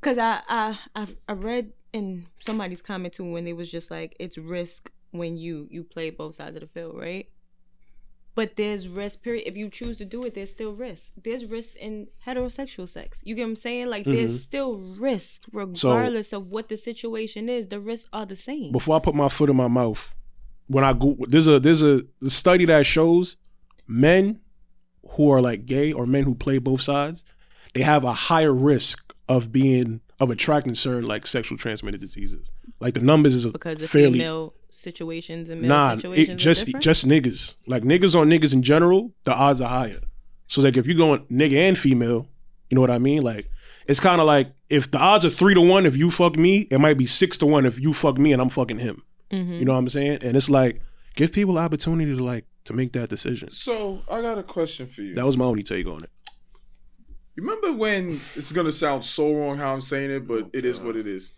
because 0.00 0.18
I, 0.18 0.40
I 0.48 0.78
I 0.94 1.06
I 1.28 1.32
read 1.32 1.72
in 1.94 2.26
somebody's 2.40 2.82
comment 2.82 3.14
too 3.14 3.30
when 3.32 3.46
it 3.46 3.56
was 3.56 3.70
just 3.70 3.90
like 3.90 4.14
it's 4.20 4.36
risk 4.36 4.92
when 5.12 5.36
you 5.38 5.66
you 5.70 5.82
play 5.84 6.10
both 6.10 6.34
sides 6.34 6.56
of 6.56 6.60
the 6.60 6.66
field, 6.68 6.98
right? 6.98 7.28
But 8.34 8.56
there's 8.56 8.88
risk. 8.88 9.22
Period. 9.22 9.44
If 9.46 9.56
you 9.56 9.70
choose 9.70 9.96
to 9.98 10.04
do 10.04 10.24
it, 10.24 10.34
there's 10.34 10.50
still 10.50 10.72
risk. 10.72 11.12
There's 11.22 11.44
risk 11.46 11.76
in 11.76 12.08
heterosexual 12.26 12.88
sex. 12.88 13.22
You 13.24 13.36
get 13.36 13.42
what 13.42 13.48
I'm 13.50 13.56
saying? 13.56 13.86
Like 13.90 14.02
Mm-hmm. 14.04 14.12
there's 14.16 14.42
still 14.42 14.74
risk 14.98 15.42
regardless 15.52 16.32
of 16.32 16.50
what 16.50 16.68
the 16.68 16.76
situation 16.76 17.48
is. 17.48 17.68
The 17.68 17.78
risks 17.78 18.10
are 18.12 18.26
the 18.26 18.34
same. 18.36 18.72
Before 18.72 18.96
I 18.96 18.98
put 18.98 19.14
my 19.14 19.28
foot 19.28 19.50
in 19.50 19.56
my 19.56 19.68
mouth, 19.68 20.12
when 20.66 20.82
I 20.82 20.92
go, 20.94 21.16
there's 21.28 21.46
a 21.46 21.60
there's 21.60 21.82
a 21.82 22.02
study 22.24 22.64
that 22.64 22.84
shows 22.86 23.36
men 23.86 24.40
who 25.10 25.30
are 25.30 25.40
like 25.40 25.64
gay 25.64 25.92
or 25.92 26.04
men 26.04 26.24
who 26.24 26.34
play 26.34 26.58
both 26.58 26.80
sides, 26.82 27.22
they 27.72 27.82
have 27.82 28.02
a 28.02 28.12
higher 28.12 28.52
risk 28.52 29.14
of 29.28 29.52
being 29.52 30.00
of 30.20 30.30
attracting 30.30 30.74
certain 30.74 31.06
like 31.06 31.26
sexual 31.26 31.58
transmitted 31.58 32.00
diseases. 32.00 32.48
Like 32.80 32.94
the 32.94 33.00
numbers 33.00 33.34
is 33.34 33.46
because 33.46 33.80
of 33.82 33.88
fairly 33.90 34.18
female 34.20 34.54
situations 34.70 35.48
and 35.50 35.60
male 35.62 35.68
Nah, 35.68 35.94
situations 35.96 36.28
it 36.28 36.36
just 36.36 36.66
different? 36.66 36.84
just 36.84 37.06
niggas. 37.08 37.54
Like 37.66 37.82
niggas 37.82 38.18
on 38.18 38.28
niggas 38.30 38.52
in 38.52 38.62
general, 38.62 39.12
the 39.24 39.32
odds 39.34 39.60
are 39.60 39.68
higher. 39.68 40.00
So 40.46 40.60
like 40.62 40.76
if 40.76 40.86
you 40.86 40.94
going 40.96 41.20
nigga 41.26 41.56
and 41.56 41.78
female, 41.78 42.28
you 42.70 42.74
know 42.76 42.80
what 42.80 42.90
I 42.90 42.98
mean? 42.98 43.22
Like 43.22 43.48
it's 43.86 44.00
kind 44.00 44.20
of 44.20 44.26
like 44.26 44.52
if 44.68 44.90
the 44.90 44.98
odds 44.98 45.24
are 45.24 45.30
three 45.30 45.54
to 45.54 45.60
one 45.60 45.86
if 45.86 45.96
you 45.96 46.10
fuck 46.10 46.36
me, 46.36 46.68
it 46.70 46.78
might 46.78 46.98
be 46.98 47.06
six 47.06 47.38
to 47.38 47.46
one 47.46 47.66
if 47.66 47.80
you 47.80 47.92
fuck 47.92 48.18
me 48.18 48.32
and 48.32 48.40
I'm 48.42 48.48
fucking 48.50 48.78
him. 48.78 49.02
Mhm. 49.32 49.58
You 49.58 49.64
know 49.64 49.72
what 49.72 49.78
I'm 49.78 49.88
saying? 49.88 50.18
And 50.22 50.36
it's 50.36 50.50
like 50.50 50.80
give 51.16 51.32
people 51.32 51.58
opportunity 51.58 52.16
to 52.16 52.22
like 52.22 52.44
to 52.64 52.72
make 52.72 52.92
that 52.92 53.08
decision. 53.08 53.50
So 53.50 54.02
I 54.10 54.22
got 54.22 54.38
a 54.38 54.42
question 54.42 54.86
for 54.86 55.02
you. 55.02 55.14
That 55.14 55.26
was 55.26 55.36
my 55.36 55.44
only 55.44 55.62
take 55.62 55.86
on 55.86 56.02
it. 56.04 56.10
You 57.36 57.42
remember 57.42 57.72
when 57.72 58.20
it's 58.36 58.52
gonna 58.52 58.70
sound 58.72 59.04
so 59.04 59.34
wrong 59.34 59.56
how 59.58 59.72
I'm 59.74 59.80
saying 59.80 60.10
it, 60.10 60.26
but 60.28 60.50
it 60.52 60.64
is 60.64 60.80
what 60.80 60.96
it 60.96 61.06
is. 61.06 61.32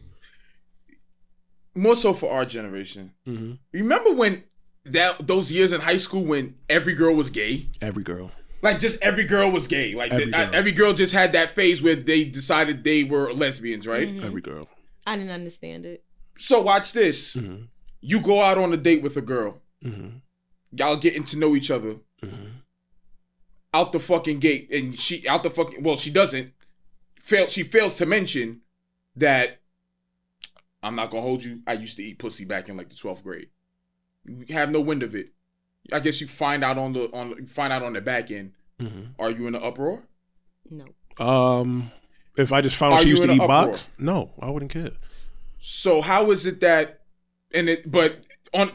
More 1.74 1.94
so 1.96 2.12
for 2.14 2.30
our 2.32 2.44
generation. 2.44 3.12
Mm-hmm. 3.26 3.52
Remember 3.72 4.12
when 4.12 4.44
that 4.85 5.26
those 5.26 5.50
years 5.52 5.72
in 5.72 5.80
high 5.80 5.96
school 5.96 6.24
when 6.24 6.54
every 6.68 6.94
girl 6.94 7.14
was 7.14 7.30
gay? 7.30 7.66
Every 7.80 8.02
girl. 8.02 8.30
Like 8.62 8.80
just 8.80 9.00
every 9.02 9.24
girl 9.24 9.50
was 9.50 9.66
gay. 9.66 9.94
Like 9.94 10.12
Every 10.12 10.24
th- 10.26 10.35
girl. 10.37 10.50
every 10.54 10.72
girl 10.72 10.92
just 10.92 11.12
had 11.12 11.32
that 11.32 11.54
phase 11.54 11.82
where 11.82 11.94
they 11.96 12.24
decided 12.24 12.85
they 12.85 13.04
were 13.04 13.32
lesbians, 13.32 13.87
right? 13.87 14.09
Mhm. 14.09 14.24
Every 14.24 14.40
girl. 14.40 14.64
I 15.06 15.16
didn't 15.16 15.30
understand 15.32 15.87
it. 15.87 16.04
So 16.37 16.61
watch 16.62 16.92
this. 16.92 17.37
Mm-hmm. 17.37 17.64
You 18.00 18.20
go 18.20 18.42
out 18.42 18.59
on 18.59 18.72
a 18.72 18.76
date 18.76 19.02
with 19.02 19.16
a 19.16 19.22
girl. 19.22 19.61
Mm-hmm. 19.85 20.18
Y'all 20.72 20.96
getting 20.96 21.24
to 21.24 21.38
know 21.38 21.54
each 21.54 21.70
other. 21.70 21.96
Out 23.76 23.92
the 23.92 23.98
fucking 23.98 24.38
gate 24.38 24.68
and 24.72 24.98
she 24.98 25.26
out 25.28 25.42
the 25.42 25.50
fucking 25.50 25.82
well 25.82 25.96
she 25.96 26.10
doesn't 26.10 26.52
fail 27.16 27.46
she 27.46 27.62
fails 27.62 27.98
to 27.98 28.06
mention 28.06 28.62
that 29.16 29.60
I'm 30.82 30.94
not 30.96 31.10
gonna 31.10 31.22
hold 31.22 31.44
you 31.44 31.60
I 31.66 31.74
used 31.74 31.96
to 31.98 32.02
eat 32.04 32.18
pussy 32.18 32.44
back 32.44 32.68
in 32.68 32.76
like 32.76 32.88
the 32.88 32.94
12th 32.94 33.22
grade 33.22 33.48
you 34.24 34.54
have 34.54 34.70
no 34.70 34.80
wind 34.80 35.02
of 35.02 35.14
it 35.14 35.28
I 35.92 36.00
guess 36.00 36.20
you 36.20 36.26
find 36.26 36.64
out 36.64 36.78
on 36.78 36.92
the 36.94 37.04
on 37.12 37.46
find 37.46 37.72
out 37.72 37.82
on 37.82 37.92
the 37.92 38.00
back 38.00 38.30
end 38.30 38.52
Mm-hmm. 38.80 39.04
are 39.18 39.30
you 39.30 39.46
in 39.46 39.54
an 39.54 39.62
uproar 39.62 40.02
No. 40.70 40.84
Um, 41.18 41.90
if 42.36 42.52
I 42.52 42.60
just 42.60 42.76
found 42.76 42.92
out 42.94 43.00
she 43.00 43.06
you 43.08 43.10
used 43.12 43.22
to 43.24 43.30
in 43.30 43.36
eat 43.36 43.42
an 43.42 43.50
uproar? 43.50 43.66
box, 43.72 43.88
no, 43.98 44.32
I 44.40 44.50
wouldn't 44.50 44.70
care. 44.72 44.90
so 45.58 46.02
how 46.02 46.30
is 46.30 46.44
it 46.46 46.60
that 46.60 47.00
and 47.54 47.68
it 47.70 47.90
but 47.90 48.25
on 48.56 48.70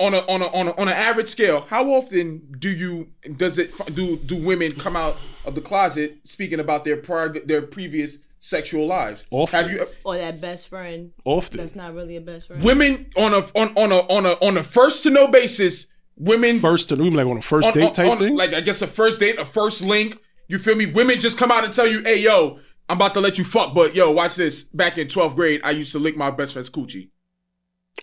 on 0.00 0.14
a 0.14 0.18
on 0.26 0.42
a 0.42 0.46
on 0.46 0.68
a 0.68 0.70
on 0.80 0.88
an 0.88 0.94
average 0.94 1.28
scale 1.28 1.60
how 1.68 1.84
often 1.90 2.52
do 2.58 2.68
you 2.70 3.08
does 3.36 3.58
it 3.58 3.70
do 3.94 4.16
do 4.16 4.36
women 4.36 4.72
come 4.72 4.96
out 4.96 5.16
of 5.44 5.54
the 5.54 5.60
closet 5.60 6.16
speaking 6.24 6.58
about 6.60 6.84
their 6.84 6.96
prior 6.96 7.28
their 7.44 7.62
previous 7.62 8.18
sexual 8.38 8.86
lives 8.86 9.26
Often. 9.30 9.60
have 9.62 9.70
you 9.72 9.86
Or 10.04 10.16
that 10.16 10.40
best 10.40 10.68
friend 10.68 11.12
Often. 11.24 11.58
that's 11.58 11.74
not 11.74 11.94
really 11.94 12.16
a 12.16 12.20
best 12.20 12.46
friend. 12.48 12.62
women 12.62 13.06
on 13.16 13.32
a 13.34 13.38
on 13.54 13.68
on 13.76 13.92
a 13.92 13.98
on 14.16 14.26
a 14.26 14.32
on 14.44 14.56
a 14.58 14.62
first 14.62 15.02
to 15.04 15.10
know 15.10 15.26
basis 15.28 15.86
women 16.16 16.58
First 16.58 16.88
to 16.90 16.96
like 16.96 17.26
on 17.26 17.36
a 17.38 17.42
first 17.42 17.68
on, 17.68 17.74
date 17.74 17.84
on- 17.84 17.92
type 17.92 18.10
on, 18.10 18.18
thing. 18.18 18.36
like 18.36 18.54
I 18.54 18.60
guess 18.60 18.80
a 18.82 18.86
first 18.86 19.20
date 19.20 19.38
a 19.38 19.44
first 19.44 19.82
link 19.82 20.18
you 20.48 20.58
feel 20.58 20.76
me 20.76 20.86
women 20.86 21.18
just 21.20 21.36
come 21.38 21.50
out 21.50 21.64
and 21.64 21.72
tell 21.74 21.86
you 21.86 22.02
hey 22.02 22.20
yo 22.20 22.58
I'm 22.88 22.96
about 22.98 23.14
to 23.14 23.20
let 23.20 23.36
you 23.38 23.44
fuck 23.44 23.74
but 23.74 23.94
yo 23.94 24.10
watch 24.12 24.34
this 24.36 24.62
back 24.62 24.96
in 24.98 25.08
12th 25.08 25.34
grade 25.34 25.60
I 25.64 25.70
used 25.72 25.92
to 25.92 25.98
lick 25.98 26.16
my 26.16 26.30
best 26.30 26.52
friend's 26.52 26.70
coochie 26.70 27.10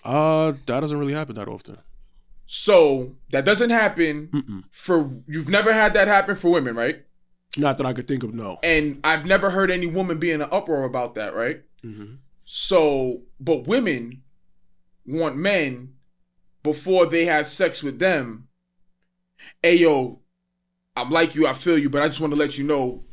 uh, 0.04 0.52
that 0.66 0.80
doesn't 0.80 0.98
really 0.98 1.14
happen 1.14 1.34
that 1.36 1.48
often. 1.48 1.78
so 2.46 3.16
that 3.32 3.44
doesn't 3.44 3.70
happen 3.70 4.28
Mm-mm. 4.32 4.64
for 4.70 5.10
you've 5.26 5.48
never 5.48 5.72
had 5.72 5.94
that 5.94 6.08
happen 6.08 6.34
for 6.34 6.50
women 6.50 6.74
right 6.76 7.04
Not 7.56 7.78
that 7.78 7.86
I 7.86 7.92
could 7.94 8.06
think 8.08 8.22
of. 8.22 8.34
No. 8.34 8.58
and 8.62 9.00
I've 9.04 9.24
never 9.26 9.50
heard 9.50 9.70
any 9.70 9.86
woman 9.86 10.18
be 10.18 10.30
in 10.30 10.42
an 10.42 10.48
uproar 10.52 10.84
about 10.84 11.14
that 11.14 11.34
right 11.34 11.62
Mm-hmm. 11.84 12.14
So, 12.46 13.22
but 13.40 13.66
women 13.66 14.22
want 15.06 15.36
men 15.36 15.94
before 16.62 17.04
they 17.06 17.24
have 17.26 17.46
sex 17.46 17.82
with 17.82 17.98
them. 17.98 18.48
Hey 19.62 19.76
yo, 19.76 20.20
I'm 20.96 21.10
like 21.10 21.34
you, 21.34 21.46
I 21.46 21.52
feel 21.54 21.76
you, 21.78 21.88
but 21.90 22.02
I 22.02 22.06
just 22.08 22.20
want 22.22 22.32
to 22.32 22.38
let 22.38 22.56
you 22.58 22.64
know 22.64 23.04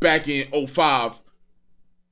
back 0.00 0.26
in 0.28 0.66
05, 0.66 1.20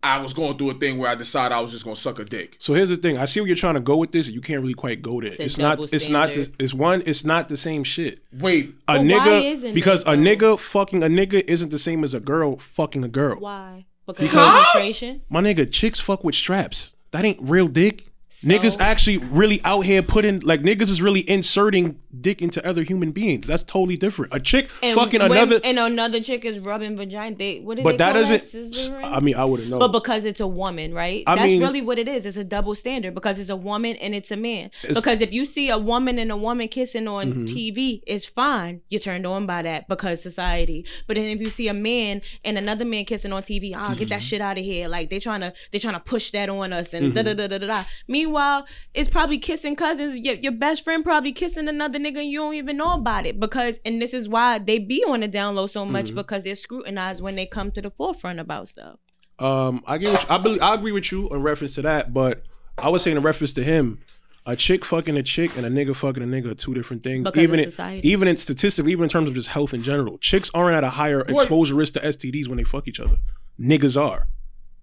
I 0.03 0.19
was 0.19 0.33
going 0.33 0.57
through 0.57 0.71
a 0.71 0.75
thing 0.75 0.97
where 0.99 1.11
I 1.11 1.15
decided 1.15 1.55
I 1.55 1.61
was 1.61 1.73
just 1.73 1.85
gonna 1.85 1.95
suck 1.97 2.19
a 2.19 2.25
dick. 2.25 2.57
So 2.59 2.73
here's 2.73 2.89
the 2.89 2.97
thing. 2.97 3.19
I 3.19 3.27
see 3.27 3.41
where 3.41 3.49
you're 3.49 3.57
trying 3.57 3.75
to 3.75 3.81
go 3.81 3.97
with 3.99 4.13
this. 4.13 4.31
You 4.31 4.41
can't 4.41 4.61
really 4.63 4.75
quite 4.75 5.03
go 5.03 5.21
there. 5.21 5.31
It's 5.33 5.41
It's, 5.41 5.59
not. 5.59 5.77
double 5.79 5.85
It's 5.93 6.09
not. 6.09 6.35
The, 6.35 6.51
it's 6.59 6.73
one. 6.73 7.03
It's 7.05 7.25
not 7.25 7.49
the 7.49 7.57
same 7.59 7.85
shit. 7.85 8.21
Wait, 8.33 8.71
A 8.89 8.95
But 8.95 9.01
why 9.01 9.05
nigga 9.07 9.45
isn't 9.53 9.75
because 9.75 10.03
it, 10.03 10.09
a 10.09 10.13
nigga 10.13 10.59
fucking 10.59 11.03
a 11.03 11.07
nigga 11.09 11.45
isn't 11.47 11.71
the 11.71 11.79
same 11.79 12.03
as 12.03 12.15
a 12.15 12.21
girl 12.21 12.57
fucking 12.57 13.05
a 13.05 13.09
girl. 13.09 13.41
Why? 13.41 13.85
Because 14.07 14.29
Because- 14.29 15.03
of. 15.03 15.21
My 15.29 15.41
nigga, 15.43 15.71
chicks 15.71 16.01
fuck 16.01 16.25
with 16.25 16.35
straps. 16.35 16.97
That 17.11 17.25
ain't 17.25 17.39
real 17.43 17.69
dick. 17.69 18.07
So- 18.29 18.49
Niggas 18.49 18.81
actually 18.81 19.19
really 19.19 19.61
out 19.65 19.81
here 19.81 20.03
putting 20.03 20.41
like 20.41 20.63
niggas 20.63 20.83
is 20.89 21.03
really 21.03 21.29
inserting 21.29 21.99
dick 22.18 22.42
into 22.42 22.66
other 22.66 22.83
human 22.83 23.12
beings. 23.12 23.46
That's 23.46 23.62
totally 23.62 23.96
different. 23.96 24.35
A 24.35 24.40
chick 24.40 24.68
And 24.83 24.96
fucking 24.99 25.20
when- 25.20 25.31
another, 25.33 25.61
and 25.62 25.79
another 25.79 26.20
chick 26.20 26.44
is 26.44 26.59
rubbing 26.59 26.96
vagina. 26.96 27.37
They 27.37 27.61
what 27.61 27.77
do 27.77 27.83
but 27.83 27.99
that 27.99 28.14
doesn't. 28.14 28.51
That? 28.53 29.01
I 29.05 29.20
mean, 29.20 29.35
I 29.37 29.44
wouldn't 29.44 29.70
know. 29.70 29.79
But 29.79 29.92
because 29.92 30.25
it's 30.25 30.40
a 30.40 30.46
woman, 30.46 30.92
right? 30.92 31.23
I 31.27 31.37
That's 31.37 31.53
mean- 31.53 31.61
really 31.62 31.83
what 31.83 31.99
it 31.99 32.09
is. 32.09 32.27
It's 32.27 32.37
a 32.37 32.44
double 32.44 32.75
standard 32.75 33.14
because 33.14 33.38
it's 33.38 33.49
a 33.49 33.57
woman 33.57 33.96
and 33.96 34.14
it's 34.14 34.31
a 34.31 34.37
man. 34.37 34.66
It's- 34.66 34.81
Mm-hmm. 34.90 34.94
because 34.94 35.20
if 35.20 35.33
you 35.33 35.44
see 35.44 35.68
a 35.70 35.79
woman 35.79 36.18
and 36.18 36.33
a 36.33 36.37
woman 36.37 36.66
kissing 36.68 37.07
on 37.07 37.46
TV, 37.46 38.03
it's 38.07 38.27
fine. 38.27 38.81
You're 38.88 38.99
turned 39.01 39.25
on 39.27 39.46
by 39.46 39.62
that 39.62 39.87
because 39.88 40.20
society. 40.23 40.85
But 41.07 41.16
then 41.16 41.27
if 41.27 41.40
you 41.40 41.49
see 41.51 41.68
a 41.68 41.75
man 41.75 42.23
and 42.44 42.59
another 42.59 42.85
man 42.85 43.05
kissing 43.05 43.33
on 43.33 43.42
TV, 43.42 43.73
ah, 43.77 43.90
get 43.94 44.01
Mm-hmm. 44.01 44.09
that 44.11 44.23
shit 44.25 44.40
out 44.40 44.59
of 44.59 44.64
here. 44.64 44.88
Like 44.88 45.11
they 45.11 45.20
trying 45.20 45.40
to 45.42 45.53
they 45.70 45.79
trying 45.79 45.94
to 45.94 46.01
push 46.01 46.31
that 46.33 46.49
on 46.49 46.73
us 46.73 46.92
and 46.92 47.14
da 47.14 47.23
da 47.23 47.35
da 47.35 47.46
da 47.46 47.59
da 47.59 47.66
da. 47.68 47.85
Meanwhile, 48.09 48.66
it's 48.94 49.09
probably 49.09 49.38
kissing 49.38 49.77
cousins. 49.77 50.18
Your, 50.18 50.35
your 50.35 50.53
best 50.53 50.83
friend 50.83 51.05
probably 51.05 51.33
kissing 51.33 51.68
another 51.68 52.00
nigga 52.01 52.19
and 52.21 52.31
you 52.31 52.41
don't 52.41 52.55
even 52.55 52.77
know 52.77 52.95
about 52.95 53.27
it 53.27 53.39
because 53.39 53.79
and 53.85 54.01
this 54.03 54.13
is 54.15 54.29
why 54.29 54.59
they 54.59 54.79
be 54.79 55.05
on 55.07 55.21
the 55.21 55.29
down 55.29 55.55
low 55.55 55.67
so 55.67 55.83
Mm-hmm. 55.85 55.93
much 55.93 56.15
because 56.15 56.45
they're 56.45 56.55
scrutinized 56.55 57.23
when 57.23 57.37
they 57.37 57.47
come 57.47 57.71
to 57.73 57.81
the 57.83 57.91
forefront 57.91 58.41
about 58.41 58.69
stuff. 58.69 58.97
Um, 59.39 59.83
I 59.87 59.99
get 59.99 60.13
what 60.13 60.23
you, 60.23 60.35
I 60.35 60.39
believe 60.39 60.63
I 60.63 60.75
agree 60.75 60.93
with 60.93 61.11
you 61.13 61.29
in 61.29 61.43
reference 61.43 61.75
to 61.77 61.83
that, 61.83 62.13
but 62.13 62.43
I 62.77 62.89
was 62.89 63.03
saying 63.03 63.17
in 63.17 63.23
reference 63.23 63.53
to 63.55 63.63
him. 63.63 64.01
a 64.47 64.57
chick 64.57 64.85
fucking 64.85 65.17
a 65.17 65.23
chick 65.23 65.55
and 65.57 65.65
a 65.67 65.71
nigga 65.71 65.95
fucking 65.95 66.23
a 66.23 66.27
nigga 66.27 66.51
are 66.53 66.55
two 66.55 66.73
different 66.75 67.03
things. 67.03 67.25
Because 67.25 67.43
even 67.43 67.61
of 67.61 67.65
in, 67.67 67.71
society. 67.71 68.09
even 68.09 68.27
in 68.27 68.37
statistically, 68.39 68.91
even 68.93 69.05
in 69.05 69.09
terms 69.11 69.29
of 69.29 69.35
just 69.35 69.49
health 69.49 69.73
in 69.75 69.83
general, 69.83 70.17
chicks 70.19 70.51
aren't 70.55 70.75
at 70.77 70.83
a 70.85 70.91
higher 70.91 71.21
exposure 71.21 71.75
risk 71.75 71.93
to 71.95 72.01
STDs 72.01 72.49
when 72.49 72.57
they 72.57 72.65
fuck 72.65 72.89
each 72.89 72.99
other. 73.01 73.17
Niggas 73.61 74.01
are. 74.01 74.29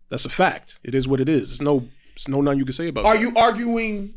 That's 0.09 0.25
a 0.25 0.29
fact. 0.29 0.79
It 0.83 0.93
is 0.95 1.07
what 1.07 1.19
it 1.19 1.27
is. 1.27 1.49
There's 1.49 1.61
no, 1.61 1.87
there's 2.15 2.29
no 2.29 2.41
none 2.41 2.57
you 2.59 2.65
can 2.65 2.73
say 2.73 2.87
about. 2.87 3.05
It. 3.05 3.07
Are 3.07 3.15
that. 3.15 3.21
you 3.21 3.33
arguing 3.35 4.13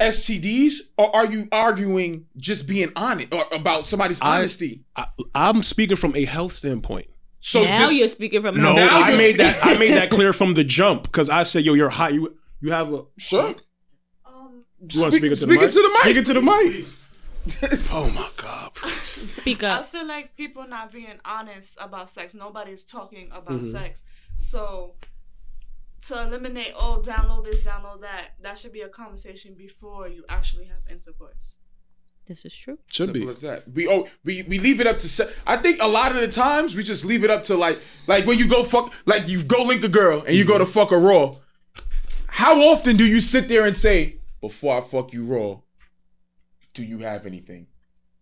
STDs 0.00 0.72
or 0.98 1.14
are 1.14 1.26
you 1.26 1.46
arguing 1.52 2.26
just 2.36 2.66
being 2.68 2.90
honest 2.96 3.32
or 3.32 3.44
about 3.52 3.86
somebody's 3.86 4.20
I- 4.20 4.38
honesty? 4.38 4.84
I, 4.96 5.06
I'm 5.34 5.62
speaking 5.62 5.96
from 5.96 6.14
a 6.16 6.24
health 6.24 6.54
standpoint. 6.54 7.06
So 7.38 7.62
now 7.62 7.86
this- 7.86 7.96
you're 7.96 8.08
speaking 8.08 8.42
from 8.42 8.56
No, 8.60 8.74
Now 8.74 8.88
I 8.90 9.16
made 9.16 9.38
that. 9.38 9.58
I 9.64 9.76
made 9.78 9.92
that 9.94 10.10
clear 10.16 10.32
from 10.32 10.54
the 10.54 10.64
jump 10.64 11.04
because 11.04 11.30
I 11.30 11.42
said, 11.44 11.64
"Yo, 11.64 11.74
you're 11.74 11.88
high. 11.90 12.10
You 12.10 12.36
you 12.60 12.72
have 12.72 12.92
a." 12.92 13.04
sure. 13.18 13.54
Um, 14.26 14.64
You 14.92 15.00
want 15.00 15.12
to 15.12 15.18
Speak- 15.18 15.20
speak 15.20 15.22
into 15.24 15.28
the 15.30 15.36
speak 15.36 15.48
mic? 15.60 15.62
into 15.62 15.82
the 15.82 15.88
mic. 15.88 16.02
Speak 16.02 16.16
into 16.16 16.34
the 16.34 16.42
mic. 16.42 17.80
oh 17.92 18.10
my 18.14 18.28
god. 18.36 18.70
speak 19.26 19.62
up. 19.62 19.80
I 19.80 19.82
feel 19.84 20.06
like 20.06 20.36
people 20.36 20.66
not 20.68 20.92
being 20.92 21.18
honest 21.24 21.78
about 21.80 22.10
sex. 22.10 22.34
Nobody's 22.34 22.84
talking 22.84 23.30
about 23.32 23.60
Mm-hmm. 23.62 23.70
sex. 23.70 24.04
So 24.36 24.96
to 26.06 26.22
eliminate, 26.22 26.72
oh, 26.76 27.02
download 27.04 27.44
this, 27.44 27.60
download 27.60 28.00
that, 28.02 28.30
that 28.42 28.58
should 28.58 28.72
be 28.72 28.80
a 28.80 28.88
conversation 28.88 29.54
before 29.54 30.08
you 30.08 30.24
actually 30.28 30.64
have 30.66 30.80
intercourse. 30.90 31.58
This 32.26 32.44
is 32.44 32.56
true. 32.56 32.78
Should 32.86 33.06
Simple 33.06 33.22
be. 33.22 33.28
as 33.28 33.40
that. 33.40 33.68
We 33.72 33.88
oh 33.88 34.06
we, 34.24 34.42
we 34.42 34.60
leave 34.60 34.80
it 34.80 34.86
up 34.86 34.98
to. 35.00 35.08
Se- 35.08 35.32
I 35.46 35.56
think 35.56 35.82
a 35.82 35.88
lot 35.88 36.12
of 36.12 36.20
the 36.20 36.28
times 36.28 36.76
we 36.76 36.84
just 36.84 37.04
leave 37.04 37.24
it 37.24 37.30
up 37.30 37.42
to 37.44 37.56
like 37.56 37.80
like 38.06 38.24
when 38.24 38.38
you 38.38 38.46
go 38.46 38.62
fuck 38.62 38.94
like 39.04 39.28
you 39.28 39.42
go 39.42 39.64
link 39.64 39.82
a 39.82 39.88
girl 39.88 40.22
and 40.24 40.36
you 40.36 40.44
go 40.44 40.56
to 40.56 40.66
fuck 40.66 40.92
a 40.92 40.96
raw. 40.96 41.34
How 42.28 42.60
often 42.60 42.96
do 42.96 43.04
you 43.04 43.20
sit 43.20 43.48
there 43.48 43.66
and 43.66 43.76
say 43.76 44.20
before 44.40 44.78
I 44.78 44.80
fuck 44.80 45.12
you 45.12 45.24
raw, 45.24 45.58
do 46.72 46.84
you 46.84 46.98
have 46.98 47.26
anything? 47.26 47.66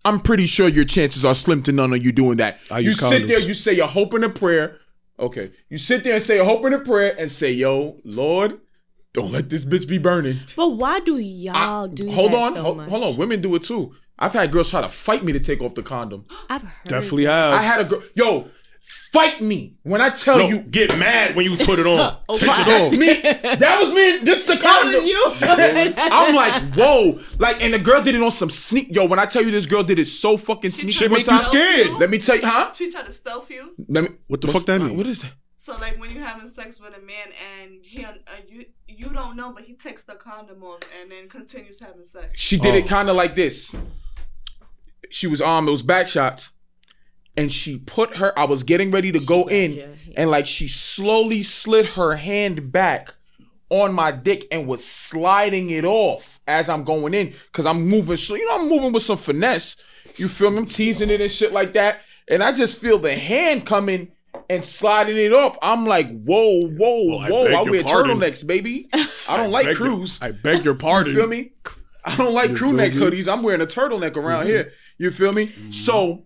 I'm 0.04 0.20
pretty 0.20 0.46
sure 0.46 0.68
your 0.68 0.84
chances 0.84 1.24
are 1.24 1.34
slim 1.34 1.62
to 1.64 1.72
none 1.72 1.92
of 1.92 2.02
you 2.02 2.12
doing 2.12 2.38
that. 2.38 2.58
I 2.70 2.78
you 2.78 2.90
use 2.90 3.00
sit 3.00 3.26
there, 3.28 3.40
you 3.40 3.52
say 3.52 3.74
your 3.74 3.88
hope 3.88 4.14
and 4.14 4.24
a 4.24 4.30
prayer. 4.30 4.78
Okay, 5.20 5.50
you 5.68 5.78
sit 5.78 6.04
there 6.04 6.14
and 6.14 6.22
say 6.22 6.38
a 6.38 6.44
hope 6.44 6.64
and 6.64 6.74
a 6.74 6.78
prayer 6.78 7.14
and 7.18 7.31
say, 7.31 7.50
"Yo, 7.52 8.00
Lord, 8.04 8.61
don't 9.12 9.33
let 9.33 9.48
this 9.50 9.64
bitch 9.64 9.88
be 9.88 9.98
burning." 9.98 10.38
But 10.57 10.68
why 10.76 11.00
do 11.00 11.18
y'all 11.18 11.85
I- 11.85 11.88
do 11.92 12.09
hold 12.11 12.33
that 12.33 12.42
on, 12.42 12.52
so 12.52 12.62
ho- 12.62 12.74
much? 12.74 12.88
hold 12.88 13.02
on. 13.04 13.16
Women 13.16 13.40
do 13.40 13.54
it 13.57 13.62
too. 13.64 13.94
I've 14.20 14.33
had 14.33 14.50
girls 14.50 14.70
try 14.70 14.81
to 14.81 14.88
fight 14.88 15.24
me 15.24 15.33
to 15.33 15.40
take 15.40 15.61
off 15.61 15.74
the 15.74 15.83
condom. 15.83 16.24
I've 16.48 16.62
heard. 16.62 16.88
Definitely 16.88 17.24
have. 17.26 17.54
I 17.54 17.62
had 17.62 17.81
a 17.81 17.85
girl. 17.85 18.02
Yo, 18.14 18.48
fight 19.12 19.40
me 19.40 19.74
when 19.83 20.01
I 20.01 20.11
tell 20.11 20.38
no, 20.38 20.48
you. 20.48 20.59
get 20.61 20.98
mad 20.98 21.35
when 21.37 21.44
you 21.44 21.57
put 21.57 21.79
it 21.79 21.87
on. 21.87 22.16
Take 22.35 22.42
it 22.42 22.68
off. 22.68 22.92
me. 22.92 23.20
That 23.57 23.79
was 23.81 23.92
me. 23.94 24.18
This 24.24 24.40
is 24.40 24.44
the 24.46 24.55
That 24.55 24.62
condom. 24.62 25.03
was 25.03 25.07
you. 25.07 25.33
I'm 25.96 26.35
like, 26.35 26.74
whoa. 26.74 27.18
Like, 27.38 27.62
and 27.62 27.72
the 27.74 27.79
girl 27.79 28.03
did 28.03 28.14
it 28.14 28.22
on 28.22 28.31
some 28.31 28.51
sneak. 28.51 28.88
Yo, 28.94 29.05
when 29.07 29.18
I 29.18 29.27
tell 29.27 29.42
you 29.42 29.51
this 29.51 29.66
girl 29.66 29.83
did 29.83 29.98
it 29.98 30.07
so 30.07 30.37
fucking 30.37 30.70
sneaky. 30.72 30.90
Shit 30.92 31.11
one 31.11 31.18
make 31.20 31.27
you 31.27 31.33
time- 31.33 31.38
scared. 31.40 31.90
Let 31.98 32.11
me 32.11 32.18
tell 32.18 32.37
you, 32.37 32.42
huh? 32.46 32.72
She 32.74 32.90
tried 32.90 33.07
to 33.07 33.12
stealth 33.12 33.51
you. 33.51 33.74
Let 33.88 34.05
me. 34.05 34.11
What 34.27 34.40
the 34.40 34.46
what's- 34.48 34.59
fuck 34.61 34.66
that 34.66 34.81
mean? 34.81 34.96
What 34.96 35.07
is 35.07 35.22
that? 35.22 35.33
So 35.61 35.77
like 35.77 35.98
when 36.01 36.11
you're 36.12 36.24
having 36.24 36.48
sex 36.48 36.81
with 36.81 36.96
a 36.96 37.01
man 37.01 37.27
and 37.61 37.81
he 37.83 38.03
uh, 38.05 38.12
you 38.48 38.64
you 38.87 39.09
don't 39.09 39.37
know, 39.37 39.53
but 39.53 39.64
he 39.64 39.74
takes 39.74 40.03
the 40.05 40.14
condom 40.14 40.62
off 40.62 40.79
and 41.03 41.11
then 41.12 41.29
continues 41.29 41.79
having 41.81 42.07
sex. 42.07 42.40
She 42.40 42.57
did 42.59 42.74
it 42.74 42.85
Oh. 42.85 42.88
kind 42.88 43.11
of 43.11 43.16
like 43.16 43.35
this. 43.35 43.77
She 45.11 45.27
was 45.27 45.40
um, 45.42 45.68
it 45.68 45.70
was 45.70 45.83
back 45.83 46.09
shots, 46.09 46.53
and 47.38 47.53
she 47.53 47.79
put 47.79 48.16
her. 48.16 48.37
I 48.37 48.44
was 48.44 48.64
getting 48.64 48.90
ready 48.90 49.12
to 49.12 49.20
go 49.20 49.46
in, 49.46 49.72
your 49.72 49.87
hand. 49.87 50.14
and 50.16 50.31
like 50.31 50.46
she 50.46 50.66
slowly 50.66 51.44
slid 51.44 51.87
her 51.90 52.16
hand 52.16 52.72
back 52.72 53.14
on 53.70 53.92
my 53.92 54.11
dick 54.11 54.48
and 54.51 54.66
was 54.66 54.85
sliding 54.85 55.70
it 55.70 55.85
off 55.85 56.40
as 56.48 56.68
I'm 56.68 56.83
going 56.83 57.14
in, 57.14 57.35
cause 57.53 57.64
I'm 57.64 57.87
moving. 57.87 58.16
So 58.16 58.35
you 58.35 58.46
know 58.48 58.57
I'm 58.57 58.68
moving 58.68 58.92
with 58.92 59.05
some 59.05 59.16
finesse. 59.16 59.77
You 60.16 60.27
feel 60.27 60.51
me? 60.51 60.59
I'm 60.59 60.66
teasing 60.66 61.11
it 61.11 61.20
and 61.20 61.31
shit 61.31 61.53
like 61.53 61.74
that, 61.74 62.01
and 62.29 62.42
I 62.42 62.53
just 62.53 62.81
feel 62.81 62.98
the 62.98 63.16
hand 63.16 63.64
coming. 63.64 64.12
And 64.51 64.64
sliding 64.64 65.18
it 65.18 65.33
off, 65.33 65.59
I'm 65.61 65.85
like, 65.85 66.09
whoa, 66.09 66.68
whoa, 66.68 67.18
Well, 67.18 67.29
whoa! 67.29 67.44
beg 67.44 67.55
I, 67.55 67.62
your 67.62 67.70
wear 67.70 67.83
pardon. 67.83 68.18
turtlenecks, 68.18 68.46
baby. 68.46 68.88
I 69.29 69.37
don't 69.37 69.51
like 69.51 69.66
Beg 69.66 69.79
your- 69.79 69.88
crews. 69.88 70.22
I 70.22 70.31
beg 70.31 70.64
your 70.64 70.74
pardon. 70.74 71.12
You 71.14 71.18
feel 71.20 71.29
me? 71.29 71.53
I 72.05 72.16
don't 72.16 72.33
like 72.33 72.55
crew 72.55 72.72
neck 72.72 72.94
me? 72.94 73.01
hoodies. 73.01 73.31
I'm 73.31 73.42
wearing 73.42 73.61
a 73.61 73.66
turtleneck 73.66 74.16
around 74.16 74.42
mm-hmm. 74.44 74.48
here. 74.48 74.72
You 74.96 75.11
feel 75.11 75.33
me? 75.33 75.53
So 75.70 76.07
mm-hmm. 76.07 76.22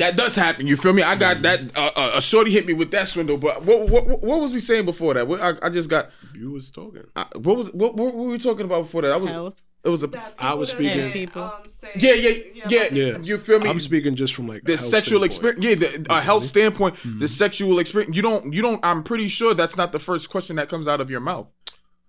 That 0.00 0.16
does 0.16 0.34
happen. 0.34 0.66
You 0.66 0.76
feel 0.76 0.92
me? 0.92 1.02
I 1.02 1.14
got 1.14 1.40
that. 1.42 1.76
Uh, 1.76 1.90
uh, 1.96 2.10
a 2.16 2.20
shorty 2.20 2.50
hit 2.50 2.66
me 2.66 2.72
with 2.74 2.90
that 2.90 3.06
swindle. 3.08 3.38
But 3.38 3.64
what 3.64 3.88
what, 3.88 4.06
what, 4.06 4.22
what 4.22 4.40
was 4.40 4.52
we 4.52 4.60
saying 4.60 4.84
before 4.84 5.14
that? 5.14 5.26
What, 5.28 5.40
I, 5.40 5.54
I 5.62 5.68
just 5.70 5.88
got. 5.88 6.10
You 6.34 6.50
was 6.52 6.70
talking. 6.70 7.04
I, 7.16 7.24
what 7.34 7.56
was 7.56 7.66
what, 7.72 7.94
what 7.96 8.14
were 8.14 8.28
we 8.28 8.38
talking 8.38 8.66
about 8.66 8.82
before 8.82 9.02
that? 9.02 9.12
I 9.12 9.16
was. 9.16 9.30
Health. 9.30 9.62
It 9.82 9.88
was 9.88 10.02
a. 10.02 10.08
That 10.08 10.34
I 10.38 10.52
was 10.52 10.68
speaking- 10.70 10.98
say, 11.10 11.12
People. 11.12 11.42
Um, 11.42 11.52
say, 11.66 11.88
Yeah, 11.96 12.12
yeah, 12.12 12.30
yeah. 12.68 12.88
Yeah. 12.92 13.18
You 13.18 13.38
feel 13.38 13.60
me? 13.60 13.70
I'm 13.70 13.80
speaking 13.80 14.14
just 14.14 14.34
from 14.34 14.46
like 14.48 14.64
the 14.64 14.76
sexual 14.76 15.22
experience 15.22 15.64
yeah 15.64 15.74
the 15.74 16.06
a 16.10 16.20
health 16.20 16.44
standpoint 16.44 16.96
the 17.18 17.26
sexual 17.26 17.78
experience 17.78 18.14
you 18.14 18.20
don't 18.22 18.52
you 18.52 18.60
don't 18.60 18.84
i'm 18.84 19.02
pretty 19.02 19.26
sure 19.28 19.54
that's 19.54 19.78
not 19.78 19.92
the 19.92 19.98
first 19.98 20.28
question 20.28 20.56
that 20.56 20.68
comes 20.68 20.86
out 20.86 21.00
of 21.00 21.08
your 21.10 21.20
mouth 21.20 21.50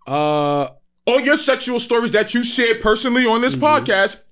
Uh, 0.06 0.68
all 1.08 1.20
your 1.22 1.38
sexual 1.38 1.80
stories 1.80 2.12
that 2.12 2.34
you 2.34 2.44
shared 2.44 2.82
personally 2.82 3.26
on 3.26 3.42
this 3.42 3.56
Mm-hmm. 3.56 3.66
podcast, 3.90 4.24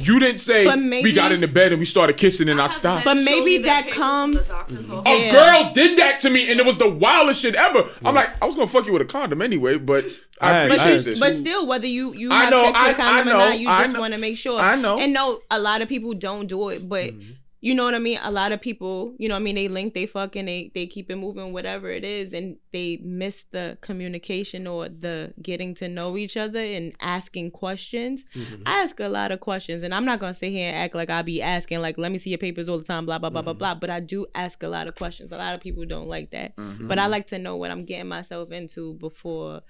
you 0.00 0.18
didn't 0.20 0.38
say 0.38 0.64
But 0.64 0.78
we 0.78 1.12
got 1.12 1.32
in 1.32 1.40
the 1.40 1.48
bed 1.48 1.72
and 1.72 1.78
we 1.78 1.84
started 1.84 2.16
kissing 2.16 2.48
and 2.48 2.58
I, 2.60 2.62
have 2.64 2.70
stopped. 2.70 3.04
But 3.04 3.18
maybe 3.18 3.58
that 3.58 3.90
comes- 3.90 4.46
the 4.46 4.52
doctor's 4.52 4.88
office. 4.90 5.12
a 5.12 5.24
Yeah. 5.26 5.32
girl 5.32 5.72
did 5.74 5.98
that 5.98 6.20
to 6.20 6.30
me 6.30 6.50
and 6.50 6.60
it 6.60 6.66
was 6.66 6.76
the 6.78 6.88
wildest 6.88 7.40
shit 7.40 7.54
ever. 7.54 7.88
I'm 8.04 8.14
like, 8.14 8.30
I 8.42 8.46
was 8.46 8.54
gonna 8.54 8.66
fuck 8.68 8.86
you 8.86 8.92
with 8.92 9.02
a 9.02 9.06
condom 9.06 9.42
anyway, 9.42 9.76
but 9.76 10.04
I 10.40 10.50
I 10.50 10.52
had- 10.52 10.64
I 10.64 10.68
But, 10.68 10.78
had- 10.78 11.00
this. 11.00 11.18
but 11.20 11.34
still, 11.34 11.66
whether 11.66 11.86
you 11.86 12.14
you 12.14 12.30
I 12.30 12.42
have 12.44 12.50
know, 12.50 12.62
sex 12.62 12.78
with 12.78 12.86
I- 12.86 12.90
a 12.90 12.94
condom 12.94 13.28
I 13.28 13.30
or 13.32 13.48
not, 13.48 13.58
you 13.58 13.68
I 13.68 13.82
just 13.84 13.98
want 13.98 14.14
to 14.14 14.20
make 14.20 14.36
sure. 14.36 14.60
I 14.60 14.76
know. 14.76 14.98
And 15.00 15.12
no, 15.12 15.40
a 15.50 15.58
lot 15.58 15.82
of 15.82 15.88
people 15.88 16.14
don't 16.14 16.46
do 16.46 16.68
it, 16.68 16.88
but 16.88 17.06
Mm-hmm. 17.08 17.30
You 17.60 17.74
know 17.74 17.84
what 17.84 17.94
I 17.94 17.98
mean. 17.98 18.18
A 18.22 18.30
lot 18.30 18.52
of 18.52 18.60
people, 18.60 19.14
you 19.18 19.28
know, 19.28 19.34
what 19.34 19.40
I 19.40 19.42
mean, 19.42 19.56
they 19.56 19.66
link, 19.68 19.92
they 19.94 20.06
fucking, 20.06 20.46
they 20.46 20.70
they 20.74 20.86
keep 20.86 21.10
it 21.10 21.16
moving, 21.16 21.52
whatever 21.52 21.90
it 21.90 22.04
is, 22.04 22.32
and 22.32 22.56
they 22.72 22.98
miss 23.02 23.44
the 23.50 23.76
communication 23.80 24.66
or 24.66 24.88
the 24.88 25.34
getting 25.42 25.74
to 25.76 25.88
know 25.88 26.16
each 26.16 26.36
other 26.36 26.60
and 26.60 26.92
asking 27.00 27.50
questions. 27.50 28.24
Mm-hmm. 28.34 28.62
I 28.66 28.78
ask 28.82 29.00
a 29.00 29.08
lot 29.08 29.32
of 29.32 29.40
questions, 29.40 29.82
and 29.82 29.92
I'm 29.92 30.04
not 30.04 30.20
gonna 30.20 30.34
sit 30.34 30.52
here 30.52 30.68
and 30.68 30.76
act 30.76 30.94
like 30.94 31.10
I 31.10 31.22
be 31.22 31.42
asking, 31.42 31.80
like, 31.80 31.98
let 31.98 32.12
me 32.12 32.18
see 32.18 32.30
your 32.30 32.38
papers 32.38 32.68
all 32.68 32.78
the 32.78 32.84
time, 32.84 33.06
blah 33.06 33.18
blah 33.18 33.30
blah 33.30 33.42
blah 33.42 33.52
Mm-hmm. 33.54 33.58
blah. 33.58 33.74
But 33.74 33.90
I 33.90 34.00
do 34.00 34.26
ask 34.34 34.62
a 34.62 34.68
lot 34.68 34.86
of 34.86 34.94
questions. 34.94 35.32
A 35.32 35.36
lot 35.36 35.54
of 35.54 35.60
people 35.60 35.84
don't 35.84 36.06
like 36.06 36.30
that, 36.30 36.56
Mm-hmm. 36.56 36.86
but 36.86 36.98
I 36.98 37.06
like 37.06 37.26
to 37.28 37.38
know 37.38 37.56
what 37.56 37.70
I'm 37.70 37.84
getting 37.84 38.08
myself 38.08 38.52
into 38.52 38.94
before. 38.94 39.62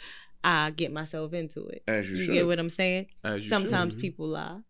I 0.44 0.70
get 0.70 0.92
myself 0.92 1.32
into 1.32 1.66
it. 1.66 1.82
As 1.88 2.08
you 2.10 2.18
You 2.18 2.32
get 2.32 2.46
what 2.46 2.58
I'm 2.60 2.70
saying? 2.70 3.06
As 3.24 3.42
you 3.42 3.48
Sometimes 3.48 3.94
should. 3.94 4.00
people 4.00 4.28
lie. 4.28 4.60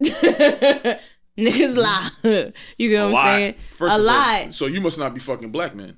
Niggas 1.40 1.76
lie. 1.76 2.10
you 2.78 2.88
get 2.88 2.98
what 3.02 3.06
I'm 3.08 3.12
lot. 3.12 3.24
saying? 3.24 3.54
First 3.70 3.92
a 3.96 4.00
of 4.00 4.06
all, 4.46 4.52
so 4.52 4.66
you 4.66 4.80
must 4.80 4.98
not 4.98 5.14
be 5.14 5.20
fucking 5.20 5.50
black 5.50 5.74
man. 5.74 5.96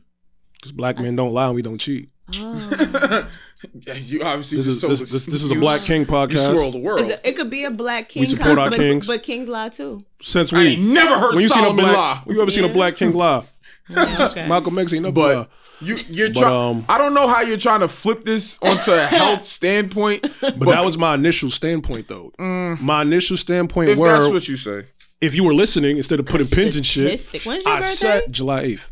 because 0.55 0.73
black 0.73 0.99
men 0.99 1.17
don't 1.17 1.33
lie 1.33 1.47
and 1.47 1.55
we 1.55 1.63
don't 1.63 1.79
cheat. 1.79 2.09
Oh. 2.35 3.27
Yeah, 3.75 3.95
you 3.95 4.23
obviously 4.23 4.57
This 4.59 4.67
just 4.67 4.77
is 4.77 4.81
told 4.81 4.93
this, 4.93 5.01
this, 5.13 5.27
this 5.27 5.43
is 5.43 5.51
a 5.51 5.55
Black 5.57 5.81
King 5.83 6.07
podcast. 6.07 6.31
You 6.33 6.39
podcast. 6.39 6.51
swirl 6.55 6.71
the 6.71 6.79
world. 6.79 7.01
It's 7.03 7.21
a- 7.21 7.29
it 7.29 7.37
could 7.37 7.51
be 7.51 7.65
a 7.65 7.71
black 7.71 8.09
king, 8.09 8.21
We 8.21 8.27
support 8.27 8.49
con- 8.51 8.59
our 8.59 8.71
but, 8.71 8.79
kings. 8.79 9.07
but 9.07 9.23
kings 9.23 9.49
lie 9.49 9.69
too. 9.69 10.05
Since 10.23 10.53
we 10.53 10.61
ain't 10.69 10.83
never 10.95 11.19
heard 11.19 11.35
when 11.35 11.43
you 11.43 11.49
seen 11.49 11.65
a 11.65 11.73
black, 11.75 11.97
lie. 11.97 12.21
when 12.25 12.37
you 12.37 12.43
ever 12.43 12.51
seen 12.51 12.65
a 12.65 12.69
black 12.73 12.97
king 12.97 13.13
lie? 13.13 13.43
Yeah, 13.89 14.29
okay. 14.31 14.49
Malcolm 14.49 14.79
X 14.79 14.95
ain't 14.95 15.03
no 15.03 15.11
But 15.13 15.37
lie. 15.37 15.47
you, 15.81 15.97
you're 16.09 16.29
But, 16.31 16.39
trying. 16.39 16.53
um, 16.77 16.85
I 16.89 16.97
don't 16.99 17.13
know 17.15 17.27
how 17.29 17.41
you're 17.43 17.57
trying 17.59 17.81
to 17.81 17.89
flip 17.89 18.25
this 18.25 18.59
onto 18.63 18.93
a 18.93 19.05
health 19.05 19.43
standpoint. 19.43 20.23
But 20.41 20.61
that 20.61 20.85
was 20.85 20.97
my 20.97 21.15
initial 21.15 21.51
standpoint, 21.51 22.07
though. 22.09 22.31
My 22.39 23.03
initial 23.03 23.37
standpoint 23.37 23.91
if 23.91 23.99
were 23.99 24.09
that's 24.09 24.29
what 24.33 24.47
you 24.49 24.55
say. 24.57 24.85
If 25.23 25.35
you 25.35 25.45
were 25.45 25.55
listening 25.55 25.97
instead 25.97 26.21
of 26.21 26.27
putting 26.27 26.47
pins 26.49 26.77
and 26.77 26.85
shit. 26.85 27.21
Statistic. 27.21 27.49
When's 27.49 27.65
your 27.65 27.73
I 27.73 27.77
birthday? 27.79 27.95
said 27.95 28.33
July 28.33 28.61
eighth. 28.63 28.91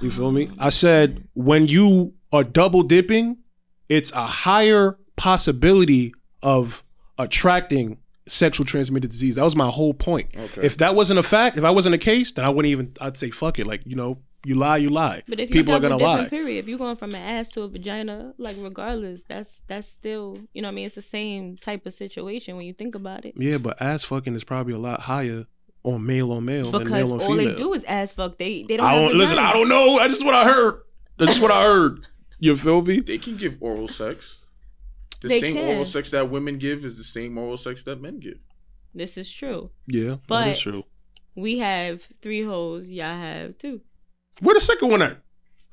You 0.00 0.10
feel 0.10 0.30
me? 0.32 0.50
I 0.58 0.70
said 0.70 1.26
when 1.34 1.66
you 1.66 2.14
are 2.32 2.44
double 2.44 2.82
dipping, 2.82 3.38
it's 3.88 4.12
a 4.12 4.22
higher 4.22 4.98
possibility 5.16 6.12
of 6.42 6.84
attracting 7.18 7.98
sexual 8.26 8.64
transmitted 8.66 9.10
disease. 9.10 9.36
That 9.36 9.44
was 9.44 9.56
my 9.56 9.68
whole 9.68 9.94
point. 9.94 10.28
Okay. 10.36 10.64
If 10.66 10.76
that 10.78 10.94
wasn't 10.94 11.18
a 11.18 11.22
fact, 11.22 11.56
if 11.56 11.64
I 11.64 11.70
wasn't 11.70 11.94
a 11.94 11.98
case, 11.98 12.32
then 12.32 12.44
I 12.44 12.48
wouldn't 12.50 12.70
even. 12.70 12.92
I'd 13.00 13.16
say 13.16 13.30
fuck 13.30 13.58
it. 13.58 13.66
Like 13.66 13.82
you 13.86 13.96
know, 13.96 14.18
you 14.44 14.56
lie, 14.56 14.78
you 14.78 14.90
lie. 14.90 15.22
But 15.28 15.40
if 15.40 15.50
you're 15.50 15.62
People 15.62 15.74
are 15.74 15.80
double 15.80 15.98
gonna 15.98 16.22
lie. 16.22 16.28
period. 16.28 16.58
If 16.58 16.68
you're 16.68 16.78
going 16.78 16.96
from 16.96 17.10
an 17.10 17.16
ass 17.22 17.48
to 17.50 17.62
a 17.62 17.68
vagina, 17.68 18.34
like 18.38 18.56
regardless, 18.58 19.24
that's 19.28 19.62
that's 19.68 19.88
still, 19.88 20.38
you 20.52 20.62
know, 20.62 20.68
what 20.68 20.72
I 20.72 20.74
mean, 20.74 20.86
it's 20.86 20.94
the 20.96 21.02
same 21.02 21.56
type 21.58 21.86
of 21.86 21.94
situation 21.94 22.56
when 22.56 22.66
you 22.66 22.72
think 22.72 22.94
about 22.94 23.24
it. 23.24 23.34
Yeah, 23.36 23.58
but 23.58 23.80
ass 23.80 24.04
fucking 24.04 24.34
is 24.34 24.44
probably 24.44 24.74
a 24.74 24.78
lot 24.78 25.02
higher 25.02 25.46
on 25.84 26.06
male 26.06 26.32
on 26.32 26.44
male 26.44 26.70
than 26.70 26.84
Because 26.84 27.08
male 27.08 27.14
on 27.14 27.20
all 27.20 27.26
female. 27.36 27.48
they 27.50 27.54
do 27.56 27.72
is 27.74 27.84
ass 27.84 28.12
fuck. 28.12 28.38
They 28.38 28.62
they 28.62 28.76
don't. 28.76 28.86
I 28.86 28.94
don't 28.94 29.14
listen. 29.14 29.38
vaginas. 29.38 29.42
I 29.44 29.52
don't 29.52 29.68
know. 29.68 29.98
That's 29.98 30.14
just 30.14 30.24
what 30.24 30.34
I 30.34 30.44
heard. 30.44 30.82
That's 31.18 31.32
just 31.32 31.42
what 31.42 31.50
I 31.50 31.62
heard. 31.64 32.06
You 32.38 32.56
feel 32.56 32.82
me? 32.82 33.00
They 33.00 33.18
can 33.18 33.36
give 33.36 33.56
oral 33.60 33.88
sex. 33.88 34.38
The 35.20 35.28
They 35.28 35.38
same 35.38 35.54
can. 35.54 35.68
oral 35.68 35.84
sex 35.84 36.10
that 36.10 36.28
women 36.30 36.58
give 36.58 36.84
is 36.84 36.96
the 36.98 37.04
same 37.04 37.38
oral 37.38 37.56
sex 37.56 37.84
that 37.84 38.00
men 38.00 38.18
give. 38.18 38.38
This 38.94 39.16
is 39.16 39.30
true. 39.32 39.70
Yeah, 39.86 40.16
But- 40.26 40.44
that 40.44 40.50
is 40.52 40.60
true. 40.60 40.84
We 41.34 41.58
have 41.58 42.06
three 42.20 42.42
hoes. 42.42 42.90
Y'all 42.90 43.16
have 43.16 43.56
two. 43.58 43.80
Where 44.40 44.54
the 44.54 44.60
second 44.60 44.90
one 44.90 45.00
at? 45.02 45.18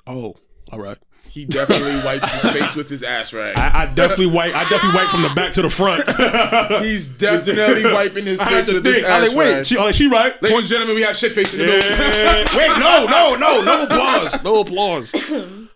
Oh, 0.08 0.36
all 0.72 0.80
right. 0.80 0.98
He 1.30 1.46
definitely 1.46 2.04
wipes 2.04 2.32
his 2.32 2.52
face 2.54 2.76
with 2.76 2.89
his 2.89 3.04
ass 3.04 3.34
rag. 3.34 3.56
I, 3.56 3.84
I 3.84 3.86
definitely 3.86 4.28
wipe. 4.28 4.56
I 4.56 4.68
definitely 4.68 4.98
wipe 4.98 5.10
from 5.10 5.22
the 5.22 5.30
back 5.36 5.54
to 5.54 5.62
the 5.62 5.70
front. 5.70 6.10
He's 6.84 7.08
definitely 7.08 7.84
wiping 7.94 8.26
his 8.26 8.42
face 8.42 8.72
with 8.72 8.84
his. 8.84 9.04
I 9.04 9.08
ass 9.08 9.28
like, 9.30 9.38
wait, 9.38 9.54
rag. 9.54 9.65
she, 9.65 9.78
like, 9.78 9.94
she 9.94 10.08
right? 10.08 10.42
Ladies 10.42 10.60
and 10.60 10.68
gentlemen, 10.68 10.96
we 10.96 11.04
have 11.04 11.15
shit 11.15 11.34
face 11.34 11.54
in 11.54 11.60
the 11.60 11.65
building. 11.65 11.92
Yeah. 11.92 12.58
Wait, 12.58 12.80
no, 12.80 13.06
no, 13.06 13.36
no, 13.36 13.63
no 13.63 13.84
applause. 13.84 14.44
No 14.44 14.62
applause. 14.62 15.13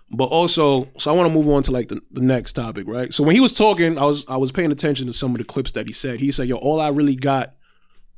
But 0.10 0.26
also, 0.26 0.90
so 0.98 1.12
I 1.12 1.16
want 1.16 1.28
to 1.28 1.34
move 1.34 1.48
on 1.50 1.64
to 1.64 1.72
like 1.72 1.90
the, 1.90 2.02
the 2.12 2.22
next 2.22 2.54
topic, 2.54 2.88
right? 2.88 3.14
So 3.14 3.24
when 3.24 3.36
he 3.36 3.42
was 3.42 3.54
talking, 3.54 3.98
I 3.98 4.06
was 4.06 4.26
I 4.28 4.38
was 4.38 4.52
paying 4.52 4.72
attention 4.72 5.08
to 5.08 5.14
some 5.14 5.32
of 5.32 5.38
the 5.38 5.44
clips 5.44 5.72
that 5.74 5.88
he 5.88 5.94
said. 5.94 6.20
He 6.20 6.32
said, 6.32 6.48
"Yo, 6.48 6.56
all 6.56 6.80
I 6.82 6.90
really 6.90 7.16
got 7.16 7.54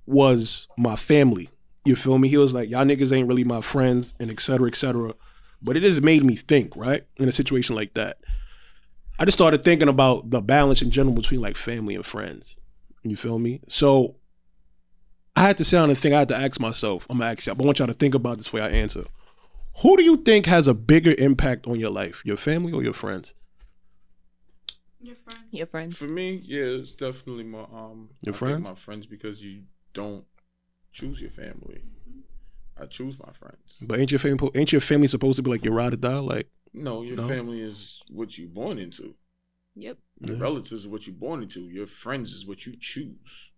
was 0.06 0.68
my 0.78 0.96
family." 0.96 1.50
You 1.86 1.96
feel 1.96 2.18
me? 2.18 2.30
He 2.30 2.38
was 2.38 2.54
like, 2.54 2.70
"Y'all 2.70 2.86
niggas 2.86 3.16
ain't 3.16 3.28
really 3.28 3.44
my 3.44 3.62
friends," 3.62 4.14
and 4.20 4.32
et 4.32 4.40
cetera, 4.40 4.68
et 4.68 4.76
cetera. 4.76 5.14
But 5.66 5.76
it 5.76 5.80
just 5.80 6.04
made 6.04 6.24
me 6.24 6.36
think, 6.36 6.76
right? 6.76 7.04
In 7.18 7.28
a 7.28 7.32
situation 7.32 7.76
like 7.76 7.96
that, 7.96 8.20
I 9.18 9.26
just 9.26 9.36
started 9.38 9.64
thinking 9.64 9.90
about 9.90 10.30
the 10.30 10.40
balance 10.40 10.84
in 10.84 10.92
general 10.92 11.16
between 11.16 11.42
like 11.42 11.58
family 11.58 11.96
and 11.96 12.06
friends. 12.06 12.56
You 13.02 13.16
feel 13.16 13.40
me? 13.40 13.62
So 13.68 14.16
I 15.36 15.42
had 15.42 15.58
to 15.58 15.66
sit 15.66 15.78
down 15.78 15.90
and 15.90 15.98
think. 15.98 16.14
I 16.14 16.20
had 16.20 16.28
to 16.30 16.36
ask 16.38 16.60
myself. 16.60 17.08
I'm 17.10 17.18
gonna 17.18 17.32
ask 17.32 17.46
y'all. 17.48 17.56
But 17.56 17.64
I 17.64 17.66
want 17.66 17.80
y'all 17.80 17.88
to 17.88 17.94
think 17.94 18.14
about 18.14 18.38
this 18.38 18.54
way 18.54 18.62
I 18.62 18.70
answer. 18.70 19.06
Who 19.82 19.98
do 19.98 20.04
you 20.04 20.18
think 20.18 20.46
has 20.46 20.68
a 20.68 20.74
bigger 20.76 21.16
impact 21.18 21.66
on 21.68 21.80
your 21.80 21.90
life, 21.90 22.22
your 22.24 22.38
family 22.38 22.72
or 22.72 22.84
your 22.84 22.94
friends? 22.94 23.34
Your 25.02 25.16
friend. 25.16 25.44
Your 25.52 25.66
friends. 25.66 25.98
For 25.98 26.06
me, 26.06 26.42
yeah, 26.44 26.64
it's 26.64 26.96
definitely 26.96 27.44
my 27.44 27.64
um 27.74 28.10
Your 28.24 28.36
I 28.36 28.38
friends? 28.38 28.64
my 28.64 28.76
friends 28.76 29.08
because 29.08 29.44
you 29.44 29.64
don't 29.94 30.26
choose 30.92 31.22
your 31.22 31.32
family. 31.32 31.82
I 32.78 32.86
choose 32.86 33.18
my 33.20 33.32
friends. 33.32 33.80
But 33.82 34.00
ain't 34.00 34.12
your 34.12 34.20
family 34.20 34.50
ain't 34.56 34.72
your 34.72 34.82
family 34.82 35.08
supposed 35.08 35.38
to 35.38 35.44
be 35.44 35.50
like 35.50 35.64
your 35.66 35.74
ride 35.74 35.94
or 35.94 35.98
die? 35.98 36.20
Like 36.20 36.50
No, 36.74 37.02
your 37.04 37.16
No? 37.18 37.28
family 37.28 37.62
is 37.62 38.02
what 38.10 38.38
you're 38.38 38.50
born 38.50 38.78
into. 38.80 39.16
Yep. 39.76 39.98
Your 40.22 40.36
Yeah. 40.38 40.44
relatives 40.44 40.72
is 40.74 40.88
what 40.88 41.08
you're 41.08 41.16
born 41.16 41.44
into. 41.44 41.70
Your 41.70 41.88
friends 41.88 42.32
is 42.34 42.46
what 42.46 42.66
you 42.66 42.76
choose. 42.80 43.52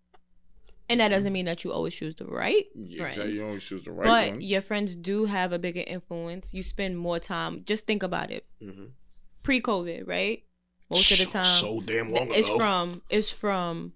And 0.90 1.00
that 1.02 1.10
doesn't 1.10 1.34
mean 1.34 1.46
that 1.46 1.64
you 1.66 1.72
always 1.74 1.94
choose 1.96 2.16
the 2.16 2.26
right 2.26 2.66
Yeah, 2.74 3.00
friends. 3.00 3.18
exactly. 3.18 3.40
You 3.40 3.46
always 3.48 3.64
choose 3.68 3.84
the 3.84 3.92
right 3.92 4.06
but 4.06 4.32
one. 4.34 4.42
your 4.42 4.62
friends 4.62 4.96
do 4.96 5.26
have 5.26 5.52
a 5.52 5.60
bigger 5.60 5.84
influence. 5.86 6.54
You 6.54 6.64
spend 6.64 6.98
more 6.98 7.20
time. 7.20 7.64
Just 7.66 7.86
think 7.86 8.04
about 8.04 8.32
it. 8.32 8.46
Mm-hmm. 8.62 8.86
Pre-COVID, 9.44 10.08
right? 10.08 10.44
Most 10.90 11.12
of 11.12 11.18
the 11.20 11.26
time, 11.26 11.44
so 11.44 11.82
damn 11.82 12.14
long 12.14 12.32
it's 12.32 12.48
ago. 12.48 12.58
from 12.58 13.02
it's 13.10 13.30
from 13.32 13.92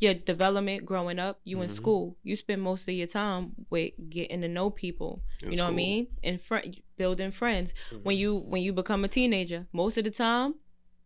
your 0.00 0.14
development 0.14 0.84
growing 0.84 1.18
up. 1.18 1.40
You 1.44 1.60
in 1.62 1.68
Mhm. 1.68 1.70
school, 1.70 2.16
you 2.22 2.34
spend 2.34 2.62
most 2.62 2.88
of 2.88 2.94
your 2.94 3.06
time 3.06 3.52
with 3.70 3.92
getting 4.08 4.40
to 4.40 4.48
know 4.48 4.70
people. 4.70 5.22
In 5.42 5.52
you 5.52 5.56
know 5.58 5.64
what 5.64 5.70
I 5.70 5.74
mean? 5.74 6.06
And 6.24 6.40
fr- 6.40 6.58
building 6.96 7.30
friends. 7.30 7.72
Mm-hmm. 7.90 8.02
When 8.04 8.16
you 8.16 8.36
when 8.38 8.62
you 8.62 8.72
become 8.72 9.04
a 9.04 9.08
teenager, 9.08 9.66
most 9.72 9.96
of 9.98 10.04
the 10.04 10.10
time. 10.10 10.54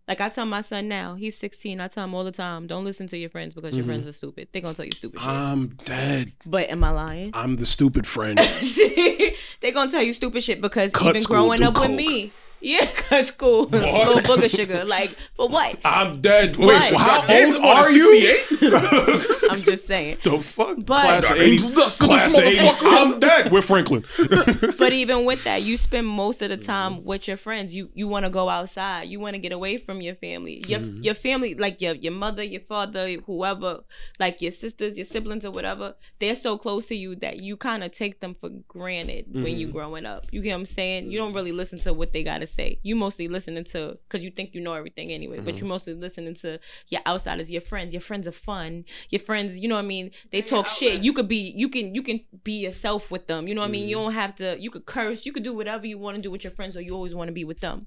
Like 0.07 0.21
I 0.21 0.29
tell 0.29 0.45
my 0.45 0.61
son 0.61 0.87
now, 0.87 1.15
he's 1.15 1.35
16. 1.39 1.81
I 1.81 1.89
tell 1.89 2.05
him 2.05 2.15
all 2.15 2.25
the 2.25 2.31
time, 2.31 2.67
don't 2.67 2.85
listen 2.85 3.07
to 3.07 3.17
your 3.17 3.31
friends 3.31 3.55
because 3.55 3.75
your 3.75 3.85
Mhm. 3.85 3.89
friends 3.89 4.07
are 4.07 4.13
stupid. 4.13 4.49
They're 4.53 4.61
gonna 4.61 4.75
tell 4.75 4.85
you 4.85 4.93
stupid 4.93 5.19
shit. 5.19 5.29
I'm 5.31 5.69
dead. 5.87 6.33
but 6.45 6.69
am 6.69 6.85
I 6.85 6.91
lying? 6.91 7.31
I'm 7.33 7.57
the 7.57 7.65
stupid 7.65 8.07
friend. 8.07 8.39
They're 9.61 9.73
gonna 9.73 9.91
tell 9.91 10.03
you 10.03 10.13
stupid 10.13 10.45
shit 10.45 10.61
because 10.61 10.93
Cut 10.93 11.17
even 11.17 11.23
growing 11.23 11.63
up 11.63 11.79
with 11.79 11.91
me. 11.91 12.33
Yeah, 12.65 12.87
cut 12.87 13.25
school. 13.27 13.67
Little 13.67 14.17
booger 14.21 14.49
sugar. 14.49 14.85
Like, 14.87 15.15
but 15.37 15.51
what? 15.51 15.79
I'm 15.85 16.21
dead. 16.23 16.57
Wait, 16.57 16.67
What? 16.67 16.83
so 16.83 16.97
how 16.97 17.21
old 17.21 17.57
are 17.57 17.91
you? 17.91 18.37
68? 18.49 18.71
I'm 19.51 19.61
just 19.63 19.87
saying. 19.87 20.19
the 20.25 20.39
fuck? 20.39 20.77
But- 20.79 21.03
class 21.03 21.31
of 21.31 21.37
80s. 21.37 21.75
Dust 21.75 22.01
class 22.01 22.37
of 22.39 22.43
80s. 22.43 22.79
I'm 22.83 23.21
dead. 23.21 23.53
We're 23.53 23.61
Franklin. 23.63 24.05
But 24.79 24.93
even 24.93 25.25
with 25.25 25.45
that, 25.45 25.63
you 25.63 25.77
spend 25.77 26.07
most 26.07 26.41
of 26.43 26.49
the 26.51 26.55
Mm-hmm. 26.55 26.65
time 26.65 27.05
with 27.05 27.27
your 27.29 27.37
friends. 27.37 27.75
You 27.75 27.91
you 27.95 28.07
want 28.09 28.25
to 28.25 28.31
go 28.31 28.49
outside. 28.49 29.09
You 29.09 29.19
want 29.21 29.35
to 29.35 29.39
get 29.39 29.53
away 29.53 29.77
from 29.77 30.01
your 30.01 30.15
family. 30.15 30.63
Your 30.67 30.81
Mm-hmm. 30.81 31.03
your 31.03 31.15
family, 31.15 31.55
like 31.55 31.81
your 31.83 31.95
your 31.95 32.13
mother, 32.13 32.43
your 32.43 32.61
father, 32.63 33.11
whoever, 33.27 33.81
like 34.19 34.41
your 34.41 34.53
sisters, 34.53 34.97
your 34.97 35.05
siblings, 35.05 35.45
or 35.45 35.51
whatever. 35.51 35.95
They're 36.21 36.35
so 36.35 36.57
close 36.57 36.87
to 36.87 36.95
you 36.95 37.17
that 37.17 37.41
you 37.41 37.57
kind 37.57 37.85
of 37.85 37.91
take 37.93 38.21
them 38.21 38.33
for 38.35 38.49
granted 38.69 39.27
when 39.33 39.45
Mm-hmm. 39.45 39.57
you 39.61 39.67
growing 39.69 40.07
up. 40.07 40.27
You 40.31 40.41
get 40.43 40.53
what 40.53 40.61
I'm 40.61 40.67
saying? 40.67 41.11
You 41.11 41.19
don't 41.19 41.35
really 41.35 41.53
listen 41.53 41.79
to 41.81 41.93
what 41.93 42.13
they 42.15 42.23
gotta 42.23 42.47
say. 42.55 42.69
You 42.83 42.95
mostly 42.97 43.27
listening 43.29 43.65
to 43.75 43.99
because 44.05 44.23
you 44.25 44.31
think 44.31 44.55
you 44.55 44.61
know 44.67 44.75
everything 44.75 45.09
anyway. 45.13 45.39
But 45.41 45.55
Mm-hmm. 45.55 45.65
you 45.65 45.69
mostly 45.69 45.95
listening 45.95 46.35
to 46.45 46.59
your 46.93 47.03
outsiders, 47.07 47.51
your 47.51 47.61
friends. 47.71 47.93
Your 47.97 48.01
friends 48.09 48.27
are 48.31 48.39
fun. 48.51 48.85
Your 49.11 49.21
friends, 49.29 49.59
you 49.61 49.69
know 49.69 49.77
what 49.81 49.85
I 49.85 49.95
mean? 49.97 50.11
They 50.33 50.39
And 50.39 50.47
talk 50.47 50.67
shit. 50.69 51.03
You 51.07 51.13
could 51.13 51.29
be 51.29 51.53
you 51.63 51.69
can 51.69 51.95
you 51.95 52.03
can 52.03 52.19
be 52.43 52.57
yourself 52.67 53.11
with 53.11 53.25
them. 53.27 53.47
You 53.49 53.55
know 53.55 53.61
what 53.63 53.69
I 53.69 53.77
mean? 53.77 53.83
Mm-hmm. 53.83 53.91
You 53.91 53.97
don't 53.97 54.13
have 54.23 54.35
to 54.37 54.57
you 54.65 54.71
could 54.71 54.87
curse, 54.87 55.27
you 55.27 55.33
could 55.33 55.43
do 55.51 55.55
whatever 55.55 55.87
you 55.87 55.99
want 55.99 56.17
to 56.17 56.23
do 56.23 56.31
with 56.31 56.45
your 56.45 56.53
friends 56.59 56.77
or 56.77 56.81
you 56.81 56.95
always 56.95 57.15
want 57.15 57.29
to 57.29 57.33
be 57.41 57.45
with 57.45 57.61
them. 57.61 57.87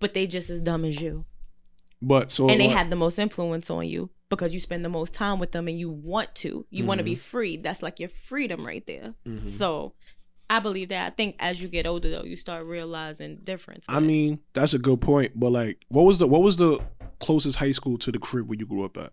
But 0.00 0.14
they 0.14 0.26
just 0.26 0.50
as 0.50 0.60
dumb 0.60 0.84
as 0.84 1.00
you. 1.00 1.24
But 2.02 2.30
so 2.32 2.48
and 2.48 2.60
they 2.60 2.66
what- 2.66 2.76
have 2.76 2.90
the 2.90 2.96
most 2.96 3.18
influence 3.18 3.70
on 3.70 3.86
you 3.88 4.10
because 4.28 4.52
you 4.52 4.60
spend 4.60 4.84
the 4.84 4.88
most 4.90 5.14
time 5.14 5.38
with 5.38 5.52
them 5.52 5.68
and 5.68 5.78
you 5.78 5.88
want 5.90 6.34
to. 6.34 6.66
You 6.70 6.84
want 6.84 6.98
to 6.98 7.04
Mm-hmm. 7.04 7.12
be 7.12 7.14
free. 7.14 7.56
That's 7.56 7.82
like 7.82 8.00
your 8.00 8.08
freedom 8.08 8.66
right 8.66 8.84
there. 8.86 9.14
So 9.46 9.94
I 10.50 10.60
believe 10.60 10.90
that. 10.90 11.06
I 11.06 11.10
think 11.10 11.36
as 11.38 11.62
you 11.62 11.68
get 11.68 11.86
older 11.86 12.10
though, 12.10 12.24
you 12.24 12.36
start 12.36 12.66
realizing 12.66 13.36
difference. 13.36 13.86
I 13.88 14.00
mean, 14.00 14.40
that's 14.52 14.74
a 14.74 14.78
good 14.78 15.00
point. 15.00 15.32
But 15.34 15.50
like, 15.52 15.84
what 15.88 16.02
was 16.02 16.18
the 16.18 16.26
what 16.26 16.42
was 16.42 16.56
the 16.56 16.80
closest 17.20 17.58
high 17.58 17.70
school 17.70 17.98
to 17.98 18.12
the 18.12 18.18
crib 18.18 18.48
where 18.48 18.58
you 18.58 18.66
grew 18.66 18.84
up 18.84 18.96
at? 18.96 19.12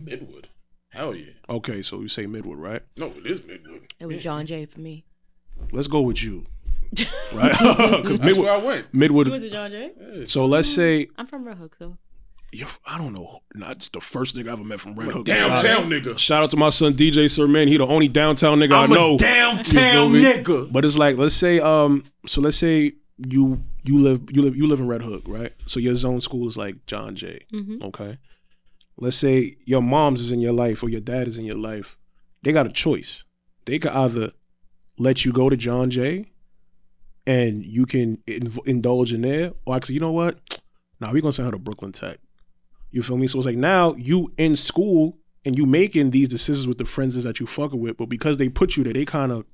Midwood. 0.00 0.46
Hell 0.90 1.14
yeah. 1.14 1.32
Okay, 1.48 1.82
so 1.82 2.00
you 2.00 2.08
say 2.08 2.26
Midwood, 2.26 2.58
right? 2.58 2.82
No, 2.96 3.06
it 3.06 3.26
is 3.26 3.40
Midwood. 3.40 3.82
it 3.98 4.06
was 4.06 4.22
John 4.22 4.46
Jay 4.46 4.66
for 4.66 4.80
me. 4.80 5.04
Let's 5.72 5.86
go 5.88 6.00
with 6.02 6.22
you, 6.22 6.46
right? 7.32 7.52
Because 7.58 8.18
That's 8.18 8.32
Midwood, 8.32 8.42
where 8.44 8.52
I 8.52 8.64
went. 8.64 8.92
Midwood. 8.92 9.24
You 9.26 9.30
went 9.32 9.42
to 9.44 9.50
John 9.50 9.70
Jay? 9.70 10.26
So 10.26 10.46
let's 10.46 10.68
mm, 10.70 10.74
say 10.74 11.08
I'm 11.16 11.26
from 11.26 11.44
Red 11.44 11.58
Hook 11.58 11.76
though. 11.78 11.96
Yo, 12.54 12.66
I 12.86 12.98
don't 12.98 13.12
know. 13.12 13.40
That's 13.54 13.88
the 13.90 14.00
first 14.00 14.36
nigga 14.36 14.48
I 14.48 14.52
ever 14.52 14.64
met 14.64 14.80
from 14.80 14.94
Red 14.94 15.12
Hook. 15.12 15.24
Downtown 15.26 15.58
Shout- 15.58 15.82
nigga. 15.84 16.18
Shout 16.18 16.42
out 16.44 16.50
to 16.50 16.56
my 16.56 16.70
son 16.70 16.94
DJ 16.94 17.30
Sir 17.30 17.46
Man. 17.46 17.68
He 17.68 17.76
the 17.76 17.86
only 17.86 18.08
downtown 18.08 18.58
nigga 18.60 18.72
I'm 18.72 18.92
I 18.92 18.94
know. 18.94 19.14
a 19.14 19.18
downtown 19.18 20.12
You 20.14 20.22
feel 20.22 20.42
nigga. 20.44 20.72
But 20.72 20.84
it's 20.84 20.96
like 20.98 21.16
let's 21.16 21.34
say 21.34 21.60
um 21.60 22.04
so 22.26 22.40
let's 22.40 22.56
say 22.56 22.92
you 23.18 23.62
you 23.84 23.98
live 23.98 24.22
you 24.32 24.42
live 24.42 24.56
you 24.56 24.66
live 24.66 24.80
in 24.80 24.88
Red 24.88 25.02
Hook, 25.02 25.22
right? 25.26 25.52
So 25.66 25.80
your 25.80 25.94
zone 25.94 26.20
school 26.20 26.46
is 26.48 26.56
like 26.56 26.86
John 26.86 27.14
Jay. 27.16 27.44
Okay. 27.82 28.18
Let's 28.98 29.16
say 29.16 29.54
your 29.66 29.82
mom's 29.82 30.20
is 30.20 30.30
in 30.30 30.40
your 30.40 30.52
life 30.52 30.82
or 30.82 30.88
your 30.88 31.00
dad 31.00 31.26
is 31.28 31.36
in 31.38 31.44
your 31.44 31.56
life. 31.56 31.96
They 32.42 32.52
got 32.52 32.66
a 32.66 32.70
choice. 32.72 33.24
They 33.66 33.78
could 33.78 33.92
either 33.92 34.30
let 34.98 35.24
you 35.24 35.32
go 35.32 35.48
to 35.48 35.56
John 35.56 35.90
Jay 35.90 36.26
and 37.26 37.64
you 37.64 37.86
can 37.86 38.18
in- 38.26 38.52
indulge 38.66 39.12
in 39.12 39.22
there, 39.22 39.52
or 39.66 39.74
actually, 39.76 39.94
you 39.94 40.00
know 40.00 40.12
what? 40.12 40.60
Now 41.00 41.12
we 41.12 41.20
gonna 41.20 41.32
send 41.32 41.46
her 41.46 41.52
to 41.52 41.58
Brooklyn 41.58 41.92
Tech. 41.92 42.18
You 42.94 43.02
feel 43.02 43.16
me? 43.18 43.26
So 43.26 43.38
it's 43.38 43.46
like 43.46 43.56
now 43.56 43.94
you 43.96 44.32
in 44.38 44.54
school 44.54 45.18
and 45.44 45.58
you 45.58 45.66
making 45.66 46.12
these 46.12 46.28
decisions 46.28 46.68
with 46.68 46.78
the 46.78 46.84
friends 46.84 47.20
that 47.24 47.40
you 47.40 47.46
fucking 47.46 47.80
with, 47.80 47.96
but 47.96 48.08
because 48.08 48.36
they 48.36 48.48
put 48.48 48.76
you 48.76 48.84
there, 48.84 48.92
they 48.92 49.04
kind 49.04 49.32
of 49.32 49.44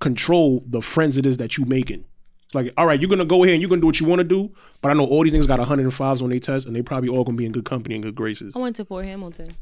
control 0.00 0.64
the 0.66 0.80
friends 0.80 1.18
it 1.18 1.26
is 1.26 1.36
that 1.36 1.58
you 1.58 1.66
making. 1.66 2.06
It's 2.46 2.54
like, 2.54 2.72
all 2.78 2.86
right, 2.86 2.98
you're 2.98 3.10
gonna 3.10 3.26
go 3.26 3.42
here 3.42 3.52
and 3.52 3.60
you're 3.60 3.68
gonna 3.68 3.82
do 3.82 3.86
what 3.86 4.00
you 4.00 4.06
want 4.06 4.20
to 4.20 4.24
do, 4.24 4.50
but 4.80 4.90
I 4.90 4.94
know 4.94 5.04
all 5.04 5.22
these 5.22 5.30
things 5.32 5.46
got 5.46 5.60
105s 5.60 6.22
on 6.22 6.30
their 6.30 6.38
test, 6.40 6.66
and 6.66 6.74
they 6.74 6.80
probably 6.80 7.10
all 7.10 7.22
gonna 7.22 7.36
be 7.36 7.44
in 7.44 7.52
good 7.52 7.66
company 7.66 7.96
and 7.96 8.02
good 8.02 8.14
graces. 8.14 8.56
I 8.56 8.58
went 8.60 8.76
to 8.76 8.84
Fort 8.86 9.04
Hamilton. 9.04 9.54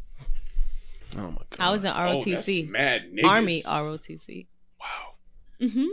Oh 1.16 1.22
my 1.32 1.36
god! 1.50 1.58
I 1.58 1.70
was 1.70 1.82
in 1.82 1.90
Oh, 1.90 2.20
that's 2.24 2.24
ROTC. 2.48 2.70
mad 2.70 3.10
niggas. 3.12 3.24
Army 3.26 3.60
ROTC. 3.62 4.46
wow. 4.80 5.14
Mm-hmm. 5.60 5.86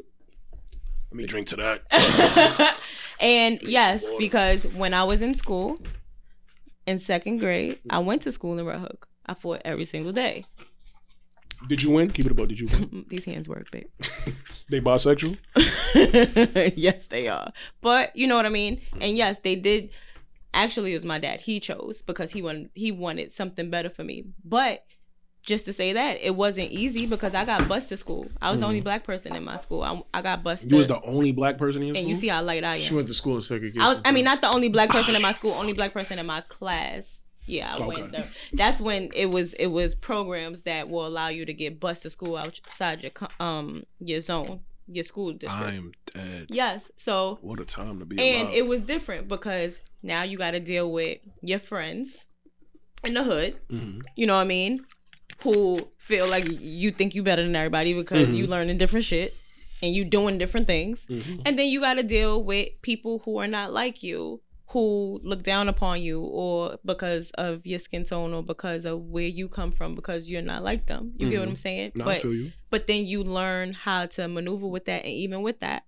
Let 1.12 1.14
me 1.18 1.26
drink 1.26 1.48
to 1.48 1.56
that. 1.56 2.78
and 3.20 3.60
yes, 3.64 4.06
because 4.20 4.68
when 4.68 4.94
I 4.94 5.04
was 5.06 5.24
in 5.24 5.34
school 5.34 5.80
in 6.86 7.00
second 7.00 7.38
grade, 7.38 7.80
I 7.90 8.00
went 8.00 8.22
to 8.24 8.32
school 8.32 8.58
in 8.58 8.66
Red 8.66 8.80
Hook. 8.80 9.08
I 9.26 9.34
fought 9.34 9.62
every 9.66 9.86
single 9.86 10.12
day. 10.12 10.46
Did 11.68 11.82
you 11.82 11.92
win? 11.92 12.12
Keep 12.12 12.28
it 12.28 12.32
above. 12.34 12.50
Did 12.50 12.60
you 12.60 12.68
win? 12.68 13.06
These 13.10 13.26
hands 13.26 13.50
work, 13.50 13.72
babe. 13.72 13.88
they 14.70 14.82
bisexual? 14.82 15.38
yes, 16.76 17.08
they 17.08 17.28
are. 17.28 17.52
But 17.82 18.16
you 18.16 18.28
know 18.28 18.36
what 18.36 18.46
I 18.46 18.50
mean? 18.50 18.82
And 19.00 19.18
yes, 19.18 19.40
they 19.40 19.56
did 19.56 19.90
actually 20.54 20.92
it 20.92 20.96
was 20.96 21.06
my 21.06 21.20
dad. 21.20 21.42
He 21.42 21.60
chose 21.60 22.02
because 22.02 22.32
he 22.32 22.42
wanted 22.42 22.70
he 22.74 22.92
wanted 22.92 23.32
something 23.32 23.70
better 23.70 23.90
for 23.90 24.04
me. 24.04 24.26
But 24.44 24.84
just 25.46 25.66
to 25.66 25.74
say 25.74 25.94
that, 25.94 26.18
it 26.22 26.36
wasn't 26.36 26.72
easy 26.72 27.06
because 27.06 27.34
I 27.34 27.46
got 27.46 27.68
bused 27.68 27.90
to 27.90 27.98
school. 27.98 28.28
I 28.42 28.52
was 28.52 28.60
the 28.62 28.66
only 28.66 28.82
black 28.82 29.04
person 29.04 29.36
in 29.36 29.44
my 29.44 29.58
school. 29.58 29.84
I, 29.84 30.02
I 30.14 30.22
got 30.22 30.44
bused. 30.44 30.68
Mm. 30.68 30.72
You 30.72 30.78
was 30.78 30.88
the 30.88 31.02
only 31.02 31.32
black 31.32 31.58
person 31.58 31.82
in 31.84 31.90
your 31.90 31.96
and 31.96 32.04
school. 32.04 32.10
you 32.10 32.16
see 32.16 32.28
how 32.30 32.42
light 32.42 32.64
I 32.64 32.76
am. 32.76 32.82
She 32.82 32.94
went 32.96 33.08
to 33.08 33.14
school 33.14 33.36
in 33.36 33.42
segregation. 33.42 33.82
I, 33.82 33.90
was, 33.90 33.98
I 34.06 34.12
mean, 34.12 34.26
not 34.26 34.42
the 34.42 34.50
only 34.54 34.70
black 34.70 34.90
person 34.90 35.16
in 35.16 35.22
my 35.22 35.32
school, 35.34 35.52
only 35.60 35.74
black 35.74 35.94
person 35.94 36.18
in 36.20 36.26
my 36.26 36.42
class. 36.42 37.20
Yeah, 37.48 37.76
I 37.80 37.86
went 37.88 38.12
there. 38.12 38.28
That's 38.54 38.82
when 38.82 39.12
it 39.14 39.28
was 39.28 39.54
it 39.54 39.68
was 39.68 39.94
programs 39.94 40.62
that 40.62 40.90
will 40.90 41.06
allow 41.06 41.28
you 41.28 41.46
to 41.46 41.54
get 41.54 41.80
bused 41.80 42.02
to 42.02 42.10
school 42.10 42.38
outside 42.38 43.04
your 43.04 43.12
um 43.40 43.84
your 44.00 44.22
zone, 44.22 44.62
your 44.88 45.04
school 45.04 45.32
district. 45.32 45.64
I'm 45.74 45.92
dead. 46.12 46.48
yes, 46.50 46.90
so 46.96 47.38
What 47.42 47.60
a 47.60 47.66
time 47.66 48.00
to 48.00 48.06
be 48.06 48.18
and 48.20 48.48
alive. 48.48 48.58
it 48.58 48.66
was 48.66 48.82
different 48.82 49.28
because 49.28 49.82
now 50.02 50.24
you 50.24 50.40
got 50.40 50.52
to 50.52 50.60
deal 50.60 50.92
with 50.92 51.20
your 51.44 51.60
friends 51.60 52.30
in 53.04 53.14
the 53.14 53.24
hood. 53.24 53.58
Mhm. 53.72 54.02
You 54.16 54.26
know 54.26 54.36
what 54.38 54.42
I 54.42 54.46
mean? 54.46 54.84
Who 55.44 55.88
feel 55.98 56.28
like 56.28 56.48
you 56.50 56.92
think 56.92 57.14
you 57.16 57.24
better 57.24 57.44
than 57.44 57.56
everybody 57.56 57.94
because 57.94 58.28
Mm-hmm. 58.30 58.38
you 58.38 58.48
learning 58.48 58.78
different 58.78 59.06
shit. 59.06 59.34
and 59.82 59.94
you 59.94 60.06
doing 60.06 60.38
different 60.38 60.68
things. 60.68 61.06
Mm-hmm. 61.10 61.42
And 61.46 61.60
then 61.60 61.68
you 61.68 61.82
got 61.82 61.96
to 61.96 62.04
deal 62.04 62.42
with 62.44 62.70
people 62.82 63.20
who 63.26 63.38
are 63.40 63.48
not 63.48 63.74
like 63.74 64.02
you, 64.02 64.42
who 64.70 65.20
look 65.24 65.44
down 65.44 65.68
upon 65.68 66.02
you, 66.02 66.22
or 66.22 66.80
because 66.86 67.30
of 67.32 67.66
your 67.66 67.78
skin 67.80 68.06
tone, 68.06 68.34
or 68.34 68.42
because 68.42 68.86
of 68.86 69.02
where 69.02 69.28
you 69.28 69.50
come 69.50 69.72
from, 69.72 69.94
because 69.94 70.30
you're 70.30 70.42
not 70.42 70.64
like 70.64 70.86
them. 70.86 71.12
You 71.18 71.30
get 71.30 71.40
what 71.42 71.50
I'm 71.50 71.56
saying? 71.58 71.92
No, 71.94 72.06
but 72.06 72.20
Mm-hmm. 72.20 72.22
feel 72.22 72.34
you. 72.34 72.52
but 72.70 72.88
then 72.88 73.06
you 73.06 73.22
learn 73.24 73.74
how 73.74 74.06
to 74.08 74.28
maneuver 74.30 74.66
with 74.68 74.86
that, 74.86 75.04
and 75.04 75.12
even 75.14 75.42
with 75.42 75.60
that, 75.60 75.84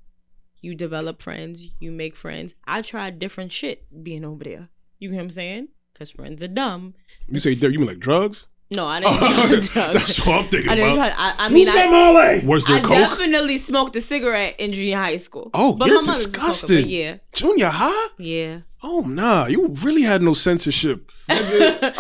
you 0.62 0.76
develop 0.76 1.22
friends. 1.22 1.68
You 1.80 1.92
make 1.92 2.16
friends. 2.18 2.56
I 2.68 2.82
tried 2.82 3.20
different 3.20 3.54
shit 3.54 3.86
being 4.04 4.26
over 4.26 4.44
there. 4.44 4.70
You 5.00 5.10
get 5.12 5.16
what 5.16 5.24
I'm 5.24 5.30
saying? 5.32 5.70
Because 5.94 6.12
friends 6.12 6.44
are 6.44 6.48
dumb. 6.50 6.94
You 7.30 7.40
say 7.40 7.52
you 7.54 7.80
mean 7.80 7.88
like 7.88 8.00
drugs? 8.00 8.48
No, 8.70 8.86
I 8.86 9.00
didn't 9.02 9.18
try 9.18 9.48
drugs. 9.48 9.70
That's 9.74 10.26
what 10.26 10.44
I'm 10.44 10.50
thinking 10.50 10.70
I 10.70 10.76
didn't 10.76 10.94
about. 10.94 11.14
try. 11.14 11.16
I, 11.18 11.46
I 11.46 11.50
mean, 11.50 11.70
I, 11.70 11.88
Molly? 11.90 12.46
Was 12.46 12.66
there 12.66 12.78
I 12.78 12.80
coke? 12.82 12.98
definitely 12.98 13.58
smoked 13.60 13.96
a 13.96 14.02
cigarette 14.02 14.56
in 14.60 14.74
junior 14.74 14.98
high 14.98 15.18
school. 15.18 15.50
Oh, 15.54 15.74
but 15.76 15.88
you're 15.88 16.02
my 16.02 16.08
mother's 16.08 16.24
smoker, 16.24 16.38
disgusting. 16.40 16.82
but 16.82 16.90
yeah, 16.90 17.16
Junior 17.34 17.70
high? 17.70 18.08
yeah. 18.18 18.60
Oh 18.84 19.02
nah, 19.02 19.48
you 19.48 19.68
really 19.84 20.04
had 20.04 20.22
no 20.22 20.34
censorship. 20.34 21.10
I 21.30 21.36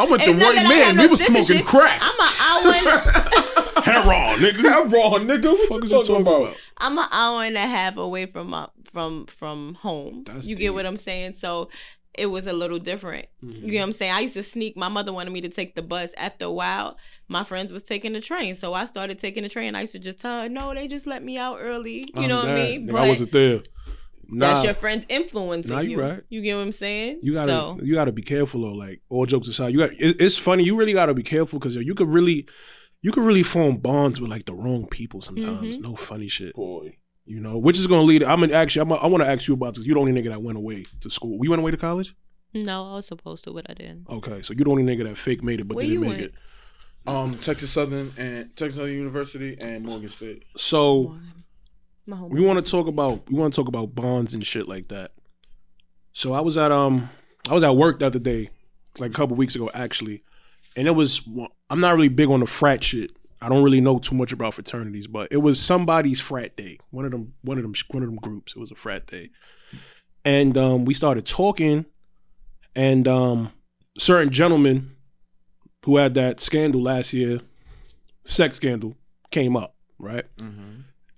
went 0.09 0.24
to 0.24 0.30
It's 0.30 0.39
not 0.39 0.49
Roy 0.49 0.55
that 0.55 0.65
I 0.65 0.70
Man. 0.70 0.95
no 0.95 1.01
we 1.03 1.07
was 1.09 1.26
smoking 1.26 1.63
crack. 1.63 1.99
I'm 2.03 2.20
a 2.20 2.32
hour. 2.43 3.43
Heron, 3.84 4.39
nigga. 4.39 4.61
That 4.63 4.88
raw 4.91 5.11
nigga. 5.20 5.51
What 5.53 5.70
fuck 5.70 5.84
is 5.86 5.91
you 5.91 5.97
talking 5.97 6.07
talking 6.07 6.22
about? 6.22 6.41
about? 6.43 6.57
I'm 6.78 6.97
an 6.97 7.05
hour 7.11 7.43
and 7.43 7.55
a 7.57 7.61
half 7.61 7.97
away 7.97 8.26
from 8.28 8.49
my 8.51 8.68
from 8.91 9.26
from 9.26 9.76
home. 9.76 10.24
That's 10.26 10.47
you 10.47 10.55
deep. 10.55 10.65
get 10.65 10.74
what 10.74 10.86
I'm 10.86 10.97
saying? 10.97 11.34
So 11.34 11.70
it 12.18 12.28
was 12.28 12.47
a 12.47 12.53
little 12.53 12.80
different. 12.80 13.28
Mm-hmm. 13.43 13.65
You 13.68 13.72
know 13.74 13.78
what 13.80 13.84
I'm 13.86 13.91
saying? 13.91 14.11
I 14.11 14.20
used 14.22 14.34
to 14.36 14.43
sneak. 14.43 14.76
My 14.76 14.89
mother 14.89 15.13
wanted 15.13 15.32
me 15.32 15.41
to 15.41 15.49
take 15.49 15.76
the 15.76 15.82
bus. 15.82 16.13
After 16.18 16.45
a 16.45 16.51
while, 16.51 16.97
my 17.28 17.43
friends 17.43 17.72
was 17.72 17.84
taking 17.84 18.13
the 18.13 18.22
train, 18.22 18.55
so 18.55 18.74
I 18.74 18.86
started 18.86 19.20
taking 19.20 19.43
the 19.43 19.49
train. 19.49 19.76
I 19.76 19.82
used 19.82 19.93
to 19.93 19.99
just 19.99 20.20
tell 20.20 20.41
her, 20.41 20.49
"No, 20.49 20.74
they 20.74 20.88
just 20.88 21.07
let 21.07 21.24
me 21.24 21.38
out 21.38 21.57
early." 21.61 21.97
You 22.15 22.24
I'm 22.24 22.28
know 22.28 22.38
what 22.38 22.49
I 22.49 22.55
mean? 22.55 22.88
Nigga, 22.89 22.99
I 22.99 23.07
wasn't 23.07 23.32
there. 23.32 23.61
Nah, 24.30 24.47
that's 24.47 24.63
your 24.65 24.74
friends 24.74 25.05
influencing 25.07 25.74
Nah, 25.74 25.80
you 25.82 25.91
you. 25.91 26.01
right. 26.01 26.22
You 26.28 26.41
get 26.41 26.55
what 26.55 26.63
I'm 26.63 26.72
saying? 26.74 27.20
you 27.24 27.34
gotta 27.34 27.51
So, 27.51 27.80
you 27.82 27.93
gotta 27.93 28.11
be 28.11 28.22
careful 28.22 28.61
though. 28.61 28.74
Like 28.74 29.01
all 29.09 29.26
jokes 29.26 29.47
aside, 29.47 29.72
you 29.72 29.80
got 29.80 29.91
it, 29.91 30.18
it's 30.20 30.38
funny. 30.38 30.63
You 30.65 30.76
really 30.76 30.91
gotta 30.93 31.13
be 31.13 31.24
careful 31.24 31.59
because 31.59 31.76
you 31.76 31.95
could 31.95 32.09
really 32.09 32.45
you 33.01 33.11
could 33.13 33.24
really 33.24 33.43
form 33.43 33.78
bonds 33.78 34.20
with 34.20 34.30
like 34.30 34.43
the 34.45 34.53
wrong 34.53 34.86
people 34.88 35.22
sometimes. 35.22 35.80
Mhm. 35.80 35.84
No 35.84 35.95
funny 35.95 36.28
shit. 36.28 36.55
Boy. 36.55 36.97
You 37.28 37.42
know, 37.42 37.58
which 37.58 37.78
is 37.78 37.88
gonna 37.88 38.04
lead. 38.04 38.24
I'm 38.24 38.40
gonna 38.40 38.54
actually. 38.54 38.84
I'm, 38.84 38.94
I 38.94 39.06
want 39.08 39.22
to 39.24 39.30
ask 39.30 39.48
you 39.48 39.54
about 39.54 39.76
this. 39.76 39.86
You're 39.86 39.96
the 39.96 40.00
only 40.00 40.14
nigga 40.14 40.30
that 40.30 40.42
went 40.42 40.58
away 40.58 40.86
to 41.02 41.10
school. 41.10 41.38
You 41.44 41.50
went 41.50 41.60
away 41.60 41.72
to 41.72 41.78
college. 41.78 42.16
no, 42.54 42.90
I 42.92 42.96
was 42.96 43.06
supposed 43.08 43.44
to, 43.44 43.54
but 43.54 43.66
I 43.70 43.74
didn't. 43.74 44.06
Okay, 44.10 44.42
so 44.42 44.54
you're 44.54 44.64
the 44.64 44.72
only 44.72 44.84
nigga 44.84 45.04
that 45.04 45.18
fake 45.18 45.44
made 45.44 45.60
it 45.60 45.68
but 45.68 45.76
Where 45.76 45.86
didn't 45.86 45.94
you 45.96 46.00
make 46.00 46.18
went? 46.18 46.22
it. 46.22 46.34
Um, 47.06 47.38
Texas 47.38 47.70
Southern 47.70 48.14
and 48.18 48.56
Texas 48.56 48.76
Southern 48.78 48.94
University 48.94 49.58
and 49.62 49.86
Morgan 49.86 50.10
State. 50.10 50.44
So 50.56 51.18
My 52.06 52.22
we 52.24 52.40
want 52.42 52.64
to 52.64 52.70
talk 52.72 52.88
about 52.88 53.30
we 53.30 53.38
want 53.38 53.54
to 53.54 53.60
talk 53.62 53.68
about 53.68 53.94
bonds 53.94 54.34
and 54.34 54.46
shit 54.46 54.68
like 54.70 54.88
that. 54.88 55.12
So 56.14 56.32
I 56.34 56.40
was 56.40 56.58
at 56.58 56.72
um 56.72 57.10
I 57.50 57.54
was 57.54 57.64
at 57.64 57.76
work 57.76 58.00
the 58.00 58.06
other 58.08 58.20
day, 58.20 58.50
like 59.00 59.12
a 59.12 59.14
couple 59.14 59.36
weeks 59.36 59.56
ago 59.56 59.70
actually, 59.74 60.24
and 60.78 60.88
it 60.88 60.92
was 60.92 61.22
I'm 61.70 61.80
not 61.82 61.96
really 61.96 62.08
big 62.10 62.30
on 62.30 62.40
the 62.40 62.46
frat 62.48 62.84
shit. 62.84 63.12
I 63.42 63.50
don't 63.50 63.64
really 63.64 63.82
know 63.82 64.00
too 64.00 64.16
much 64.16 64.32
about 64.32 64.56
fraternities, 64.56 65.08
but 65.08 65.28
it 65.32 65.38
was 65.38 65.60
somebody's 65.62 66.20
frat 66.20 66.56
day. 66.56 66.80
One 66.90 67.06
of 67.06 67.12
them 67.12 67.34
one 67.42 67.58
of 67.58 67.64
them 67.64 67.74
one 67.90 68.04
of 68.04 68.10
them 68.10 68.18
groups. 68.18 68.54
It 68.56 68.60
was 68.60 68.72
a 68.72 68.76
frat 68.76 69.08
day, 69.08 69.30
and 70.26 70.58
um, 70.58 70.86
we 70.86 70.94
started 70.94 71.26
talking, 71.26 71.86
and 72.76 73.08
um, 73.08 73.52
certain 73.98 74.32
gentleman 74.32 74.96
who 75.86 75.98
had 75.98 76.16
that 76.16 76.40
scandal 76.40 76.82
last 76.82 77.14
year, 77.14 77.40
sex 78.26 78.58
scandal, 78.58 78.96
came 79.32 79.56
up 79.56 79.76
right. 80.00 80.26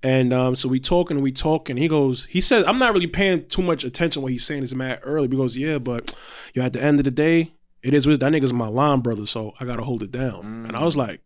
And 0.02 0.32
um, 0.32 0.56
so 0.56 0.70
we 0.70 0.80
talking 0.80 1.18
and 1.18 1.24
we 1.24 1.34
talking. 1.34 1.76
He 1.76 1.90
goes, 1.90 2.26
he 2.28 2.40
says, 2.40 2.66
I'm 2.66 2.78
not 2.78 2.94
really 2.94 3.08
paying 3.08 3.46
too 3.48 3.62
much 3.62 3.84
attention 3.84 4.22
what 4.22 4.32
he's 4.32 4.46
saying. 4.46 4.64
Is 4.64 4.74
mad 4.74 5.00
early. 5.04 5.28
He 5.28 5.36
goes, 5.36 5.58
yeah, 5.58 5.78
but 5.78 6.16
you 6.54 6.62
know, 6.62 6.66
at 6.66 6.74
the 6.74 6.82
end 6.82 7.00
of 7.00 7.04
the 7.06 7.12
day, 7.12 7.52
it 7.84 7.94
is 7.94 8.08
what 8.08 8.20
that 8.20 8.32
nigga's 8.32 8.54
my 8.54 8.68
line 8.68 9.00
brother, 9.02 9.26
so 9.26 9.54
I 9.60 9.66
gotta 9.66 9.84
hold 9.84 10.04
it 10.04 10.12
down. 10.12 10.66
And 10.68 10.76
I 10.76 10.86
was 10.86 10.96
like, 10.96 11.22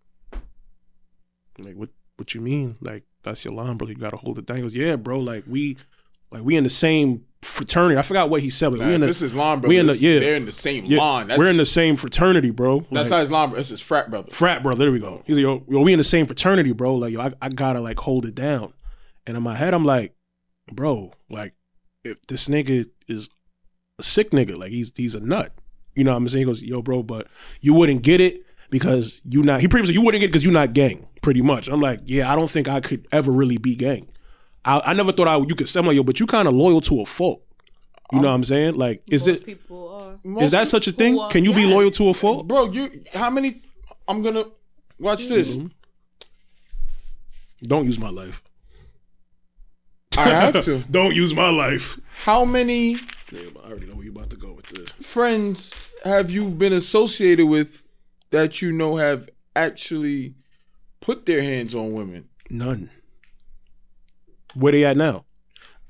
like 1.60 1.76
what 1.76 1.90
what 2.18 2.34
you 2.36 2.42
mean? 2.42 2.78
Like 2.82 3.04
that's 3.24 3.44
your 3.46 3.54
line 3.54 3.78
bro. 3.78 3.88
you 3.88 3.96
gotta 3.96 4.18
hold 4.18 4.38
it 4.38 4.46
down. 4.46 4.58
He 4.58 4.64
goes, 4.64 4.76
yeah, 4.76 4.96
bro. 4.96 5.20
Like 5.20 5.44
we 5.48 5.78
like 6.32 6.44
we 6.44 6.56
in 6.56 6.64
the 6.64 6.70
same 6.70 7.26
fraternity. 7.42 7.98
I 7.98 8.02
forgot 8.02 8.30
what 8.30 8.42
he 8.42 8.50
said, 8.50 8.70
but 8.72 8.80
Nah, 8.80 8.88
we 8.88 8.94
in 8.96 9.02
the 9.02 9.08
this 9.08 9.22
is 9.22 9.36
line 9.36 9.60
bro. 9.60 9.68
we 9.70 9.78
in 9.78 9.88
the- 9.88 9.98
yeah. 9.98 10.20
They're 10.20 10.36
in 10.36 10.46
the 10.46 10.52
same 10.52 10.86
yeah, 10.86 10.98
line. 11.00 11.28
That's, 11.28 11.38
we're 11.40 11.50
in 11.50 11.58
the 11.58 11.66
same 11.66 11.96
fraternity, 11.98 12.52
bro. 12.52 12.80
That's 12.92 13.10
Like- 13.10 13.10
not 13.10 13.20
his 13.22 13.32
line 13.32 13.50
brother. 13.50 13.60
This 13.60 13.72
is 13.72 13.82
frat 13.82 14.10
brother. 14.10 14.32
frat 14.32 14.64
brother. 14.64 14.86
There 14.86 14.92
we 14.92 15.00
go. 15.00 15.08
Oh. 15.08 15.24
He's 15.26 15.36
like, 15.38 15.44
yo, 15.44 15.64
yo, 15.68 15.82
we 15.82 15.92
in 15.94 15.98
the 15.98 16.04
same 16.04 16.26
fraternity, 16.26 16.72
bro. 16.72 16.96
Like, 16.96 17.14
yo, 17.14 17.22
I, 17.22 17.34
I 17.42 17.50
gotta 17.50 17.82
like 17.82 18.00
hold 18.00 18.26
it 18.26 18.36
down. 18.36 18.74
And 19.28 19.36
in 19.38 19.44
my 19.44 19.56
head, 19.56 19.74
I'm 19.74 19.86
like, 19.86 20.14
bro, 20.72 21.12
like, 21.30 21.54
if 22.04 22.22
this 22.28 22.48
nigga 22.48 22.90
is 23.08 23.30
a 24.00 24.04
sick 24.04 24.32
nigga, 24.32 24.58
like 24.58 24.72
he's 24.72 24.92
he's 24.96 25.16
a 25.16 25.20
nut. 25.20 25.54
You 25.96 26.04
know 26.04 26.12
what 26.12 26.18
I'm 26.18 26.30
saying? 26.30 26.42
He 26.42 26.46
goes, 26.46 26.64
yo, 26.64 26.82
bro, 26.82 27.04
but 27.04 27.28
you 27.62 27.74
wouldn't 27.74 28.02
get 28.02 28.20
it 28.20 28.43
because 28.74 29.22
you 29.24 29.44
not. 29.44 29.62
He 29.62 29.68
pretty 29.68 29.84
much 29.84 29.88
said, 29.90 29.96
you 29.96 30.02
wouldn't 30.02 30.20
get 30.20 30.26
it 30.26 30.32
because 30.32 30.44
you're 30.44 30.52
not 30.52 30.74
gang. 30.74 31.08
Pretty 31.22 31.42
much. 31.42 31.68
I'm 31.70 31.80
like, 31.80 32.02
yeah, 32.06 32.30
I 32.32 32.36
don't 32.36 32.50
think 32.50 32.68
I 32.68 32.82
could 32.82 33.08
ever 33.12 33.32
really 33.32 33.58
be 33.58 33.76
gang. 33.76 34.10
I, 34.66 34.82
I 34.88 34.94
never 34.94 35.12
thought 35.12 35.28
I 35.28 35.38
you 35.38 35.56
could 35.56 35.70
say, 35.70 35.80
I'm 35.80 35.86
yo, 35.92 36.04
but 36.04 36.20
you 36.20 36.26
kind 36.26 36.48
of 36.48 36.54
loyal 36.54 36.82
to 36.82 37.02
a 37.02 37.06
fault. 37.06 37.42
You 38.12 38.20
know 38.20 38.28
what 38.28 38.34
I'm 38.36 38.44
saying? 38.44 38.76
Like, 38.76 39.02
is 39.08 39.28
Most 39.28 39.42
it 39.42 39.46
people 39.46 40.20
are. 40.26 40.44
is 40.44 40.52
that 40.52 40.68
such 40.68 40.88
a 40.88 40.92
thing? 40.92 41.18
are- 41.20 41.30
Can 41.30 41.44
you 41.44 41.54
be 41.54 41.66
loyal 41.66 41.92
to 41.92 42.10
a 42.10 42.14
fault? 42.14 42.48
Bro, 42.48 42.72
you 42.72 42.90
how 43.14 43.30
many 43.30 43.62
I'm 44.08 44.22
gonna 44.22 44.46
watch 45.00 45.28
this. 45.28 45.56
Mm-hmm. 45.56 45.68
Don't 47.66 47.86
use 47.86 47.98
my 48.00 48.10
life. 48.10 48.42
I 50.18 50.30
have 50.30 50.60
to. 50.66 50.80
Don't 50.92 51.16
use 51.16 51.34
my 51.34 51.50
life. 51.50 52.00
How 52.24 52.46
many 52.46 52.96
Damn, 53.32 53.58
I 53.64 53.70
already 53.70 53.88
know 53.88 53.96
where 53.96 54.06
you 54.06 54.12
about 54.12 54.30
to 54.32 54.36
go 54.38 54.52
with 54.54 54.68
this. 54.68 54.90
friends 55.06 55.82
have 56.04 56.30
you 56.30 56.50
been 56.52 56.74
associated 56.74 57.48
with 57.48 57.83
that 58.34 58.62
you 58.62 58.72
know 58.74 58.98
have 58.98 59.30
actually 59.56 60.36
put 61.00 61.26
their 61.26 61.42
hands 61.42 61.74
on 61.74 61.92
women? 61.94 62.28
None. 62.50 62.90
Where 64.56 64.72
they 64.72 64.86
at 64.86 64.98
now? 64.98 65.26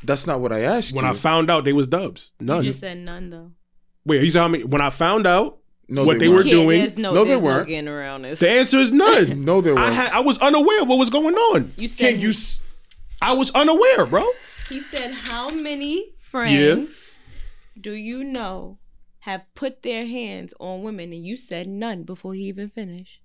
That's 0.04 0.28
not 0.28 0.39
what 0.41 0.52
I 0.52 0.62
asked 0.62 0.91
you. 0.91 0.98
When 0.98 1.06
you. 1.06 1.12
I 1.12 1.14
found 1.16 1.50
out 1.50 1.64
they 1.66 1.74
was 1.74 1.88
dubs. 1.88 2.34
None. 2.39 2.64
You 2.64 2.70
just 2.70 2.82
said 2.82 2.98
none 2.98 3.30
though. 3.30 3.52
Wait, 4.06 4.24
you 4.24 4.32
saw 4.32 4.48
me 4.48 4.64
when 4.64 4.82
I 4.82 4.89
found 4.89 5.26
out 5.26 5.60
no, 5.88 6.04
what 6.04 6.20
they 6.20 6.28
were 6.28 6.36
weren't. 6.36 6.50
Doing. 6.50 6.80
There's 6.80 6.98
no, 6.98 7.14
No, 7.14 7.24
they 7.24 7.32
there's 7.32 7.41
no 7.41 7.46
weren't. 7.48 7.68
getting 7.70 7.88
around 7.88 8.22
this. 8.24 8.39
The 8.39 8.50
answer 8.50 8.78
is 8.78 8.91
none. 8.91 9.44
No, 9.46 9.62
there 9.62 9.78
I 9.78 9.84
weren't. 9.84 9.94
had 9.96 10.12
I 10.12 10.20
was 10.20 10.38
unaware 10.39 10.82
of 10.82 10.88
what 10.89 10.98
was 11.00 11.10
going 11.10 11.36
on. 11.36 11.74
you 11.78 11.88
said 11.88 12.14
Can 12.14 12.22
you? 12.22 12.30
s- 12.30 12.64
I 13.22 13.34
was 13.34 13.52
unaware, 13.52 14.06
bro. 14.06 14.26
He 14.70 14.82
said, 14.82 15.12
"How 15.14 15.50
many 15.50 16.14
friends 16.20 17.22
do 17.80 17.94
you 17.94 18.24
know 18.24 18.78
have 19.26 19.41
put 19.55 19.84
their 19.84 20.05
hands 20.05 20.53
on 20.59 20.84
women?" 20.84 21.11
And 21.13 21.26
you 21.26 21.36
said 21.38 21.67
none 21.67 22.03
before 22.03 22.34
he 22.34 22.43
even 22.43 22.69
finished. 22.69 23.19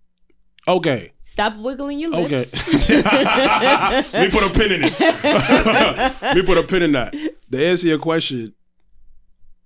Okay. 0.66 1.12
Stop 1.24 1.57
wiggling 1.57 1.99
your 1.99 2.14
Okay. 2.14 2.36
lips. 2.38 2.88
Let 2.90 4.12
me 4.14 4.28
put 4.30 4.42
a 4.42 4.51
pin 4.51 4.72
in 4.72 4.84
it. 4.84 5.01
Let 5.01 6.36
me 6.36 6.42
put 6.42 6.59
a 6.59 6.62
pin 6.62 6.82
in 6.82 6.92
that. 6.92 7.14
To 7.53 7.66
answer 7.66 7.88
your 7.88 7.99
question, 7.99 8.55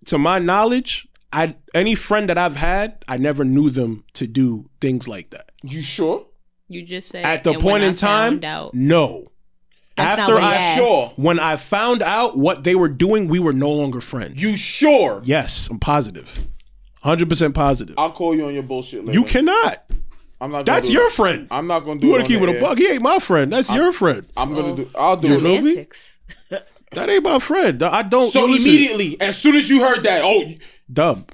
to 0.07 0.19
my 0.19 0.39
knowledge, 0.39 1.09
I 1.33 1.57
any 1.75 1.95
friend 1.97 2.29
that 2.29 2.39
I've 2.39 2.57
had, 2.57 3.05
I 3.09 3.17
never 3.17 3.45
knew 3.45 3.71
them 3.71 4.05
to 4.15 4.27
do 4.29 4.69
things 4.81 5.09
like 5.09 5.31
that. 5.31 5.51
You 5.63 5.83
sure? 5.83 6.27
you 6.69 6.83
just 6.83 7.09
said 7.11 7.25
At 7.27 7.43
the 7.45 7.55
point 7.59 7.83
in 7.83 7.95
time, 7.95 8.43
out- 8.45 8.73
no. 8.75 9.32
That's 9.97 10.19
not 10.19 10.19
After 10.21 10.35
what 10.35 10.43
I 10.45 10.55
asked. 10.55 10.77
Sure. 10.79 11.09
when 11.17 11.39
I 11.39 11.57
found 11.57 12.03
out 12.03 12.39
what 12.39 12.65
they 12.65 12.75
were 12.75 12.89
doing, 12.89 13.29
we 13.29 13.39
were 13.39 13.53
no 13.53 13.71
longer 13.71 14.01
friends. 14.01 14.43
You 14.43 14.57
sure? 14.57 15.21
yes, 15.25 15.69
I'm 15.71 15.79
positive, 15.79 16.47
hundred 17.03 17.29
percent 17.29 17.55
positive. 17.55 17.95
I'll 17.99 18.11
call 18.13 18.35
you 18.35 18.47
on 18.47 18.55
your 18.55 18.63
bullshit 18.63 19.05
later. 19.05 19.19
You 19.19 19.25
cannot. 19.25 19.85
I'm 20.41 20.51
not. 20.51 20.67
That's 20.67 20.91
your 20.91 21.07
it. 21.07 21.13
friend. 21.13 21.47
I'm 21.51 21.67
not 21.67 21.81
gonna 21.85 22.01
do. 22.01 22.07
You 22.09 22.15
it 22.15 22.17
want 22.17 22.27
to 22.29 22.35
on 22.35 22.41
keep 22.41 22.49
it 22.49 22.53
a 22.53 22.55
air. 22.57 22.61
buck? 22.61 22.79
He 22.79 22.89
ain't 22.89 23.03
my 23.03 23.19
friend. 23.19 23.53
That's 23.53 23.71
your 23.73 23.93
friend. 23.93 24.27
I'm 24.37 24.55
gonna 24.55 24.73
Oh. 24.73 24.77
do. 24.77 24.91
I'll 24.97 25.17
do 25.17 25.29
You 25.29 25.35
it. 25.35 25.41
feel 25.41 25.63
me? 25.63 25.71
Semantics. 25.71 26.19
That 26.95 27.09
ain't 27.09 27.25
my 27.25 27.39
friend. 27.39 27.83
I 27.83 28.03
don't. 28.03 28.23
So 28.29 28.41
yo, 28.41 28.53
listen, 28.53 28.69
immediately, 28.69 29.19
as 29.19 29.39
soon 29.41 29.55
as 29.57 29.71
you 29.71 29.81
heard 29.81 30.03
that, 30.03 30.21
oh, 30.25 30.45
dub, 30.93 31.31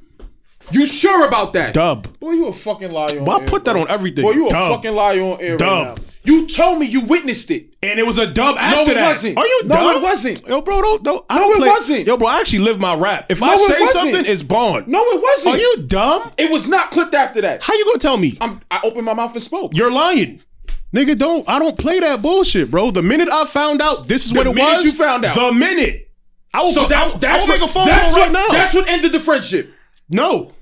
you 0.70 0.86
sure 0.86 1.26
about 1.26 1.52
that? 1.54 1.74
dub. 1.74 2.16
Boy, 2.20 2.32
you 2.32 2.46
a 2.46 2.52
fucking 2.52 2.92
liar. 2.92 3.18
On 3.18 3.24
But 3.24 3.38
I 3.40 3.40
air, 3.42 3.48
put 3.48 3.64
that 3.64 3.74
on 3.74 3.88
everything. 3.90 4.24
Boy, 4.24 4.32
you 4.34 4.46
a 4.46 4.50
Dub. 4.50 4.76
fucking 4.76 4.94
liar 4.94 5.20
on 5.20 5.40
air 5.40 5.56
Dub. 5.56 5.68
right 5.88 5.98
now. 5.98 6.04
You 6.25 6.47
told 6.47 6.79
me 6.81 6.87
you 6.87 7.01
witnessed 7.03 7.51
it. 7.51 7.66
And 7.83 7.99
it 7.99 8.07
was 8.07 8.19
a 8.19 8.27
dub 8.27 8.57
after 8.59 8.85
no, 8.87 8.91
it 8.91 8.95
that. 8.95 9.07
wasn't. 9.09 9.39
Are 9.39 9.47
you 9.47 9.62
No, 9.64 9.75
dumb? 9.77 9.97
it 9.97 10.03
wasn't. 10.03 10.47
Yo, 10.47 10.61
bro, 10.61 10.83
don't 10.83 11.03
don't. 11.03 11.25
I 11.31 11.37
No, 11.39 11.53
don't 11.53 11.62
it 11.62 11.66
wasn't. 11.66 12.07
Yo, 12.07 12.16
bro, 12.16 12.27
I 12.29 12.41
actually 12.41 12.59
live 12.61 12.79
my 12.81 12.95
rap. 12.97 13.27
If 13.31 13.41
No, 13.41 13.47
I 13.47 13.57
say 13.57 13.81
wasn't. 13.81 13.91
something, 13.91 14.25
it's 14.27 14.43
bond. 14.43 14.89
No, 14.89 15.01
it 15.01 15.23
wasn't. 15.23 15.55
Are 15.55 15.59
you 15.59 15.77
dumb? 15.87 16.31
It 16.37 16.51
was 16.51 16.69
not 16.69 16.91
clipped 16.91 17.14
after 17.14 17.41
that. 17.43 17.62
How 17.62 17.75
you 17.75 17.85
gonna 17.85 17.99
tell 17.99 18.16
me? 18.16 18.37
I'm, 18.41 18.61
I 18.71 18.81
opened 18.83 19.05
my 19.07 19.14
mouth 19.14 19.33
and 19.33 19.43
spoke. 19.43 19.77
You're 19.77 19.93
lying. 19.93 20.43
Nigga, 20.95 21.16
don't 21.19 21.49
I 21.49 21.59
don't 21.59 21.79
play 21.79 22.01
that 22.01 22.21
bullshit, 22.23 22.71
bro. 22.71 22.91
The 22.91 23.03
minute 23.03 23.29
I 23.31 23.45
found 23.45 23.81
out 23.81 24.09
this 24.09 24.27
is 24.27 24.33
The 24.33 24.39
what 24.39 24.47
it 24.49 24.55
minute 24.55 24.77
was, 24.77 24.85
you 24.87 24.93
found 24.93 25.25
out. 25.25 25.35
the 25.37 25.53
minute. 25.53 26.11
I 26.53 26.62
will, 26.62 26.73
so 26.73 26.81
I 26.81 26.83
will- 26.83 26.89
that, 26.89 27.03
I 27.03 27.07
will 27.11 27.19
that's 27.19 27.47
make 27.49 27.61
a 27.62 27.69
phone 27.69 27.87
call 27.87 27.93
right 27.95 28.12
what, 28.12 28.33
now. 28.33 28.49
That's 28.49 28.75
what 28.75 28.89
ended 28.89 29.12
the 29.12 29.21
friendship. 29.21 29.73
no, 30.09 30.53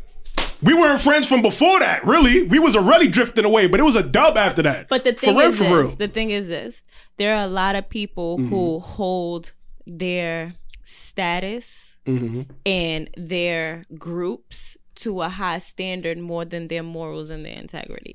we 0.63 0.75
weren't 0.75 1.01
friends 1.01 1.29
from 1.29 1.43
before 1.43 1.81
that. 1.81 2.05
Really, 2.05 2.43
we 2.43 2.59
was 2.59 2.75
already 2.77 3.09
drifting 3.09 3.45
away, 3.45 3.67
but 3.67 3.81
it 3.81 3.85
was 3.85 3.97
a 3.97 4.03
dub 4.03 4.37
after 4.37 4.63
that. 4.63 4.89
But 4.89 5.05
the 5.05 5.13
For 5.13 5.27
thing 5.27 5.37
real, 5.37 5.49
is 5.49 5.59
for 5.59 5.65
real. 5.65 5.89
The 5.89 6.09
thing 6.09 6.31
is 6.31 6.49
this. 6.49 6.83
There 7.17 7.35
are 7.37 7.45
a 7.45 7.49
lot 7.49 7.77
of 7.77 7.89
people 7.89 8.39
who 8.39 8.81
hold 8.81 9.53
their 9.87 10.55
status 10.83 11.93
Mm-hmm. 12.07 12.43
and 12.65 13.11
their 13.17 13.85
groups 13.99 14.77
to 14.95 15.23
a 15.23 15.29
high 15.29 15.59
standard 15.59 16.19
more 16.19 16.45
than 16.45 16.69
their 16.69 16.85
morals 16.85 17.31
and 17.31 17.45
their 17.45 17.59
integrity 17.59 18.15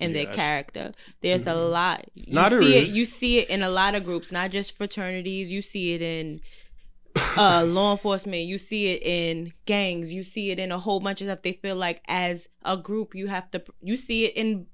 and 0.00 0.14
their 0.14 0.24
character. 0.24 0.92
There's 1.20 1.46
a 1.46 1.54
lot. 1.54 2.06
You 2.14 2.32
there 2.32 2.48
see 2.48 2.76
it. 2.76 2.88
You 2.88 3.04
see 3.04 3.40
it 3.40 3.50
in 3.50 3.62
a 3.62 3.68
lot 3.68 3.94
of 3.94 4.04
groups, 4.04 4.32
not 4.32 4.52
just 4.52 4.74
fraternities. 4.74 5.52
You 5.52 5.60
see 5.60 5.92
it 5.92 6.00
in 6.00 6.40
uh, 7.36 7.64
law 7.64 7.92
enforcement. 7.92 8.42
You 8.44 8.58
see 8.58 8.88
it 8.94 9.02
in 9.04 9.52
gangs. 9.64 10.12
You 10.12 10.22
see 10.22 10.50
it 10.50 10.58
in 10.58 10.72
a 10.72 10.78
whole 10.78 11.00
bunch 11.00 11.20
of 11.20 11.26
stuff. 11.26 11.42
They 11.42 11.52
feel 11.52 11.76
like 11.76 12.02
as 12.08 12.48
a 12.64 12.76
group, 12.76 13.14
you 13.14 13.26
have 13.28 13.50
to. 13.52 13.62
You 13.82 13.96
see 13.96 14.24
it 14.26 14.36
in 14.36 14.66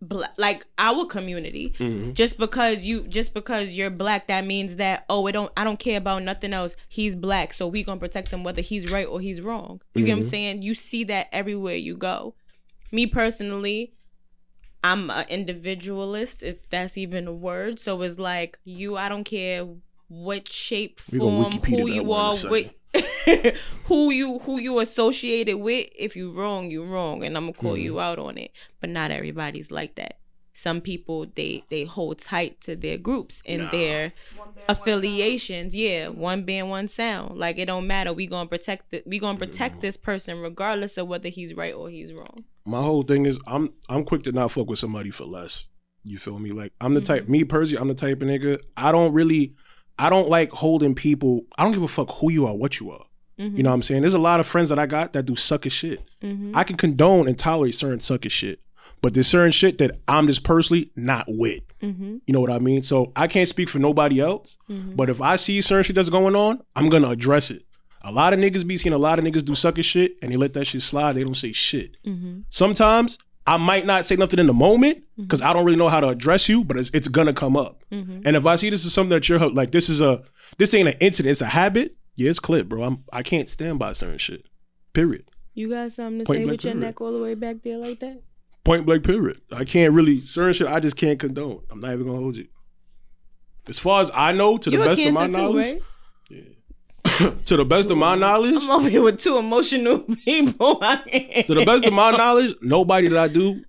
bla- 0.00 0.28
like 0.38 0.66
our 0.78 1.06
community 1.06 1.72
Mm-hmm. 1.78 2.12
just 2.12 2.38
because 2.38 2.84
you 2.84 3.06
just 3.06 3.32
because 3.34 3.72
you're 3.72 3.90
black 3.90 4.28
that 4.28 4.44
means 4.44 4.76
that 4.76 5.06
oh 5.08 5.26
it 5.26 5.32
don't 5.32 5.50
i 5.56 5.64
don't 5.64 5.78
care 5.78 5.96
about 5.96 6.22
nothing 6.22 6.52
else 6.52 6.76
he's 6.88 7.16
black 7.16 7.54
so 7.54 7.66
we 7.66 7.82
gonna 7.82 7.98
protect 7.98 8.28
him 8.30 8.44
whether 8.44 8.60
he's 8.60 8.90
right 8.92 9.06
or 9.06 9.20
he's 9.20 9.40
wrong 9.40 9.80
you 9.94 10.04
get 10.04 10.12
what 10.12 10.18
i'm 10.18 10.22
saying 10.22 10.60
you 10.60 10.74
see 10.74 11.02
that 11.04 11.28
everywhere 11.32 11.76
you 11.76 11.96
go 11.96 12.34
me 12.92 13.06
personally 13.06 13.94
i'm 14.84 15.08
an 15.10 15.24
individualist 15.30 16.42
if 16.42 16.68
that's 16.68 16.98
even 16.98 17.26
a 17.26 17.32
word 17.32 17.80
so 17.80 18.00
it's 18.02 18.18
like 18.18 18.58
you 18.64 18.96
i 18.98 19.08
don't 19.08 19.24
care 19.24 19.66
what 20.08 20.48
shape 20.48 21.00
form 21.00 21.52
who 21.52 21.88
you 21.88 22.02
one 22.02 22.02
in 22.02 22.06
a 22.08 22.12
are 22.12 22.32
second. 22.34 22.50
with 22.50 22.70
who 23.84 24.10
you 24.10 24.38
who 24.40 24.58
you 24.60 24.78
associated 24.80 25.56
with 25.58 25.86
if 25.98 26.16
you 26.16 26.32
wrong 26.32 26.70
you 26.70 26.84
wrong 26.84 27.24
and 27.24 27.36
i'm 27.36 27.44
gonna 27.44 27.52
call 27.52 27.72
Mm-hmm. 27.72 27.82
you 27.82 28.00
out 28.00 28.18
on 28.18 28.38
it 28.38 28.50
but 28.80 28.88
not 28.90 29.10
everybody's 29.10 29.70
like 29.70 29.96
that 29.96 30.18
some 30.52 30.80
people 30.80 31.26
they 31.34 31.62
they 31.68 31.84
hold 31.84 32.18
tight 32.18 32.58
to 32.62 32.74
their 32.74 32.96
groups 32.96 33.42
and 33.44 33.68
their 33.70 34.12
One 34.36 34.46
band, 34.46 34.56
one 34.56 34.64
affiliations 34.78 35.74
yeah 35.74 36.08
one 36.08 36.44
band 36.44 36.70
one 36.70 36.88
sound 36.88 37.36
like 37.38 37.58
it 37.58 37.66
don't 37.66 37.86
matter 37.86 38.12
we 38.14 38.26
gonna 38.26 38.48
protect 38.48 38.90
the, 38.90 39.02
we 39.04 39.18
gonna 39.18 39.36
protect 39.38 39.82
this 39.82 39.96
person 39.98 40.40
regardless 40.40 40.96
of 40.96 41.08
whether 41.08 41.28
he's 41.28 41.52
right 41.54 41.74
or 41.74 41.90
he's 41.90 42.12
wrong 42.12 42.44
my 42.64 42.80
whole 42.82 43.02
thing 43.02 43.26
is 43.26 43.38
I'm 43.46 43.74
I'm 43.88 44.04
quick 44.04 44.22
to 44.22 44.32
not 44.32 44.50
fuck 44.52 44.68
with 44.68 44.78
somebody 44.80 45.10
for 45.10 45.24
less. 45.24 45.68
You 46.02 46.18
feel 46.18 46.38
me? 46.40 46.50
Like 46.50 46.72
I'm 46.80 46.94
the 46.94 47.00
type 47.00 47.28
me 47.28 47.44
personally, 47.44 47.80
I'm 47.80 47.86
the 47.88 47.94
type 47.94 48.22
of 48.22 48.28
nigga. 48.28 48.60
I 48.76 48.90
don't 48.90 49.12
really 49.12 49.54
I 49.98 50.10
don't 50.10 50.28
like 50.28 50.52
holding 50.52 50.94
people. 50.94 51.46
I 51.56 51.64
don't 51.64 51.72
give 51.72 51.82
a 51.82 51.88
fuck 51.88 52.10
who 52.16 52.30
you 52.30 52.46
are, 52.46 52.54
what 52.54 52.80
you 52.80 52.90
are. 52.90 53.04
You 53.38 53.44
know 53.44 53.50
mm-hmm. 53.50 53.66
what 53.66 53.72
I'm 53.74 53.82
saying? 53.82 54.00
There's 54.00 54.14
a 54.14 54.18
lot 54.18 54.40
of 54.40 54.46
friends 54.46 54.70
that 54.70 54.78
I 54.78 54.86
got 54.86 55.12
that 55.12 55.24
do 55.24 55.36
sucker 55.36 55.68
shit. 55.68 56.00
Mm-hmm. 56.22 56.56
I 56.56 56.64
can 56.64 56.76
condone 56.76 57.28
and 57.28 57.38
tolerate 57.38 57.74
certain 57.74 58.00
sucker 58.00 58.30
shit. 58.30 58.60
But 59.02 59.12
there's 59.12 59.26
certain 59.26 59.52
shit 59.52 59.76
that 59.76 60.00
I'm 60.08 60.26
just 60.26 60.42
personally 60.42 60.90
not 60.96 61.26
with. 61.28 61.60
Mm-hmm. 61.82 62.16
You 62.26 62.32
know 62.32 62.40
what 62.40 62.50
I 62.50 62.58
mean? 62.58 62.82
So 62.82 63.12
I 63.14 63.26
can't 63.26 63.48
speak 63.48 63.68
for 63.68 63.78
nobody 63.78 64.20
else. 64.20 64.56
But 64.68 65.10
if 65.10 65.20
I 65.20 65.36
see 65.36 65.60
certain 65.60 65.84
shit 65.84 65.96
that's 65.96 66.08
going 66.08 66.34
on, 66.34 66.62
I'm 66.74 66.88
gonna 66.88 67.10
address 67.10 67.50
it. 67.50 67.64
A 68.02 68.10
lot 68.10 68.32
of 68.32 68.38
niggas 68.38 68.66
be 68.66 68.78
seeing 68.78 68.94
a 68.94 68.98
lot 68.98 69.18
of 69.18 69.24
niggas 69.24 69.44
do 69.44 69.54
sucker 69.54 69.82
shit 69.82 70.16
and 70.22 70.32
they 70.32 70.36
let 70.36 70.54
that 70.54 70.64
shit 70.64 70.80
slide. 70.80 71.12
They 71.12 71.22
don't 71.22 71.34
say 71.34 71.52
shit. 71.52 71.98
Sometimes 72.48 73.18
I 73.46 73.56
might 73.58 73.86
not 73.86 74.06
say 74.06 74.16
nothing 74.16 74.38
in 74.38 74.46
the 74.46 74.52
moment 74.52 74.98
mm-hmm. 74.98 75.22
because 75.22 75.40
I 75.40 75.52
don't 75.52 75.64
really 75.64 75.78
know 75.78 75.88
how 75.88 76.00
to 76.00 76.08
address 76.08 76.48
you, 76.48 76.64
but 76.64 76.76
it's, 76.76 76.90
it's 76.90 77.08
gonna 77.08 77.32
come 77.32 77.56
up. 77.56 77.84
Mm-hmm. 77.92 78.22
And 78.24 78.36
if 78.36 78.44
I 78.46 78.56
see 78.56 78.70
this 78.70 78.84
is 78.84 78.92
something 78.92 79.14
that 79.14 79.28
you're 79.28 79.38
like, 79.38 79.70
this 79.70 79.88
is 79.88 80.00
a 80.00 80.22
this 80.58 80.74
ain't 80.74 80.88
an 80.88 80.94
incident, 81.00 81.30
it's 81.30 81.40
a 81.40 81.46
habit. 81.46 81.96
Yeah, 82.16 82.30
it's 82.30 82.38
clip, 82.38 82.68
bro. 82.68 82.82
I'm 82.82 83.04
I 83.12 83.22
can't 83.22 83.48
stand 83.48 83.78
by 83.78 83.92
certain 83.92 84.18
shit. 84.18 84.46
Period. 84.92 85.30
you 85.52 85.68
got 85.68 85.92
something 85.92 86.20
to 86.20 86.24
Point 86.24 86.40
say 86.40 86.44
with 86.46 86.64
your 86.64 86.74
neck 86.74 87.00
all 87.00 87.12
the 87.12 87.18
way 87.18 87.34
back 87.34 87.56
there 87.62 87.76
like 87.76 88.00
that 88.00 88.22
Point 88.64 88.86
blank. 88.86 89.04
Period. 89.04 89.40
I 89.52 89.64
can't 89.64 89.92
really 89.92 90.22
certain 90.22 90.54
shit. 90.54 90.66
I 90.66 90.80
just 90.80 90.96
can't 90.96 91.18
condone. 91.18 91.62
I'm 91.70 91.80
not 91.80 91.92
even 91.92 92.06
gonna 92.06 92.18
hold 92.18 92.36
you. 92.36 92.48
As 93.68 93.78
far 93.78 94.00
as 94.00 94.10
I 94.14 94.32
know, 94.32 94.58
to 94.58 94.70
the 94.70 94.76
you 94.76 94.82
a 94.82 94.86
best 94.86 95.00
of 95.00 95.12
my 95.12 95.20
cancer 95.22 95.38
too 95.38 95.42
knowledge, 95.42 95.74
right 95.74 95.82
to 97.46 97.56
the 97.56 97.64
best 97.64 97.90
of 97.90 97.98
my 97.98 98.14
knowledge, 98.14 98.54
i'm 98.54 98.70
over 98.70 98.88
here 98.88 99.02
with 99.02 99.20
two 99.20 99.36
emotional 99.36 99.98
people 100.24 100.76
to 100.76 101.54
the 101.54 101.64
best 101.66 101.84
of 101.84 101.92
my 101.92 102.10
knowledge, 102.10 102.54
nobody 102.62 103.08
that 103.08 103.18
I 103.18 103.28
do, 103.28 103.62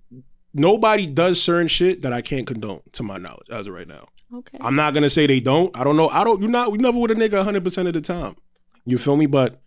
nobody 0.54 1.06
does 1.06 1.42
certain 1.42 1.68
shit 1.68 2.02
that 2.02 2.12
I 2.12 2.20
can't 2.20 2.46
condone. 2.46 2.80
To 2.92 3.02
my 3.02 3.18
knowledge, 3.18 3.48
as 3.50 3.66
of 3.66 3.74
right 3.74 3.88
now. 3.88 4.08
okay 4.34 4.58
I'm 4.60 4.74
not 4.74 4.94
gonna 4.94 5.10
say 5.10 5.26
they 5.26 5.40
don't. 5.40 5.76
I 5.78 5.84
don't 5.84 5.96
know. 5.96 6.08
I 6.08 6.24
don't. 6.24 6.40
You're 6.40 6.50
not. 6.50 6.70
You 6.72 6.78
never 6.78 6.98
with 6.98 7.10
a 7.10 7.14
nigga 7.14 7.36
100 7.36 7.62
percent 7.64 7.88
of 7.88 7.94
the 7.94 8.00
time. 8.00 8.36
You 8.84 8.98
feel 8.98 9.16
me? 9.16 9.26
But 9.26 9.60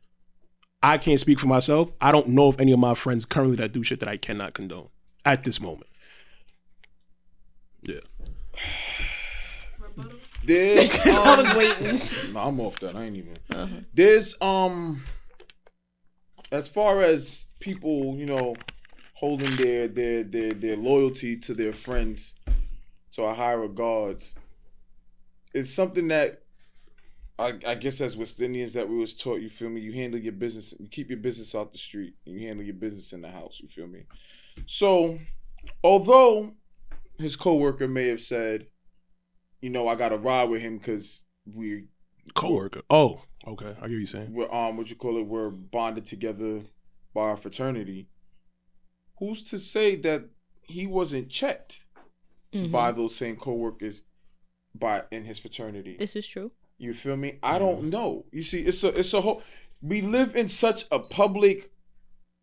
I 0.84 0.98
can't 0.98 1.20
speak 1.20 1.40
for 1.40 1.48
myself. 1.48 1.92
I 2.02 2.12
don't 2.12 2.30
know 2.30 2.50
if 2.50 2.60
any 2.60 2.72
of 2.72 2.80
my 2.80 2.96
friends 2.96 3.26
currently 3.26 3.56
that 3.58 3.72
do 3.72 3.84
shit 3.84 4.00
that 4.00 4.10
I 4.10 4.18
cannot 4.18 4.54
condone 4.54 4.90
at 5.26 5.44
this 5.44 5.62
moment. 5.62 5.88
Yeah. 7.84 8.00
Rebuttal. 10.46 10.76
There's, 10.76 11.00
i 11.06 11.34
um, 11.34 11.40
was 11.40 11.56
waiting 11.56 12.02
No, 12.34 12.40
I'm 12.40 12.60
off 12.60 12.80
that. 12.80 12.96
I 12.96 13.04
ain't 13.04 13.18
even. 13.18 13.86
This 13.94 14.40
um, 14.42 15.04
as 16.52 16.68
far 16.68 17.02
as 17.02 17.48
people, 17.60 18.16
you 18.18 18.26
know, 18.26 18.56
holding 19.16 19.56
their 19.56 19.88
their 19.88 20.24
their 20.24 20.54
their 20.54 20.78
loyalty 20.78 21.38
to 21.38 21.54
their 21.54 21.74
friends 21.74 22.36
to 23.12 23.24
a 23.24 23.34
higher 23.34 23.60
regards, 23.60 24.36
it's 25.54 25.74
something 25.74 26.08
that 26.10 26.42
I, 27.42 27.54
I 27.66 27.76
guess 27.76 28.00
as 28.02 28.16
West 28.16 28.40
Indians 28.40 28.74
that 28.74 28.88
we 28.88 28.98
was 28.98 29.14
taught. 29.14 29.42
You 29.42 29.50
feel 29.50 29.70
me? 29.70 29.82
You 29.82 29.94
handle 29.94 30.20
your 30.20 30.34
business. 30.34 30.76
You 30.80 30.88
keep 30.88 31.10
your 31.10 31.20
business 31.20 31.56
out 31.56 31.72
the 31.72 31.80
street. 31.80 32.14
And 32.26 32.36
you 32.36 32.48
handle 32.48 32.66
your 32.66 32.76
business 32.76 33.14
in 33.14 33.22
the 33.22 33.30
house. 33.30 33.60
You 33.60 33.68
feel 33.68 33.88
me? 33.88 34.04
So, 34.68 35.20
although 35.84 36.54
his 37.18 37.36
coworker 37.36 37.88
may 37.88 38.08
have 38.08 38.22
said, 38.22 38.68
you 39.62 39.70
know, 39.70 39.88
I 39.88 39.96
got 39.96 40.10
to 40.10 40.18
ride 40.18 40.50
with 40.50 40.62
him 40.62 40.78
because 40.78 41.24
we 41.46 41.86
Coworker. 42.36 42.82
Oh, 42.90 43.22
okay. 43.48 43.76
I 43.82 43.88
hear 43.88 43.98
you 44.00 44.06
saying. 44.06 44.34
we're 44.34 44.52
um 44.54 44.78
what 44.78 44.90
you 44.90 44.96
call 44.96 45.18
it 45.18 45.24
we're 45.28 45.50
bonded 45.50 46.06
together 46.06 46.62
by 47.14 47.22
our 47.22 47.38
fraternity 47.38 48.08
who's 49.20 49.42
to 49.50 49.58
say 49.60 49.96
that 49.98 50.26
he 50.64 50.86
wasn't 50.88 51.30
checked 51.30 51.86
Mm-hmm. 52.54 52.70
by 52.70 52.92
those 52.92 53.16
same 53.16 53.38
coworkers 53.38 54.04
by 54.76 55.04
in 55.10 55.24
his 55.24 55.40
fraternity 55.40 55.96
this 55.98 56.18
is 56.18 56.28
true 56.28 56.52
you 56.78 56.94
feel 56.94 57.16
me 57.16 57.40
i 57.42 57.58
don't 57.58 57.84
know 57.86 58.26
you 58.34 58.42
see 58.42 58.60
it's 58.64 58.84
a 58.84 58.90
it's 59.00 59.14
a 59.14 59.22
whole 59.22 59.42
we 59.82 60.02
live 60.02 60.36
in 60.36 60.50
such 60.50 60.84
a 60.92 61.00
public 61.00 61.72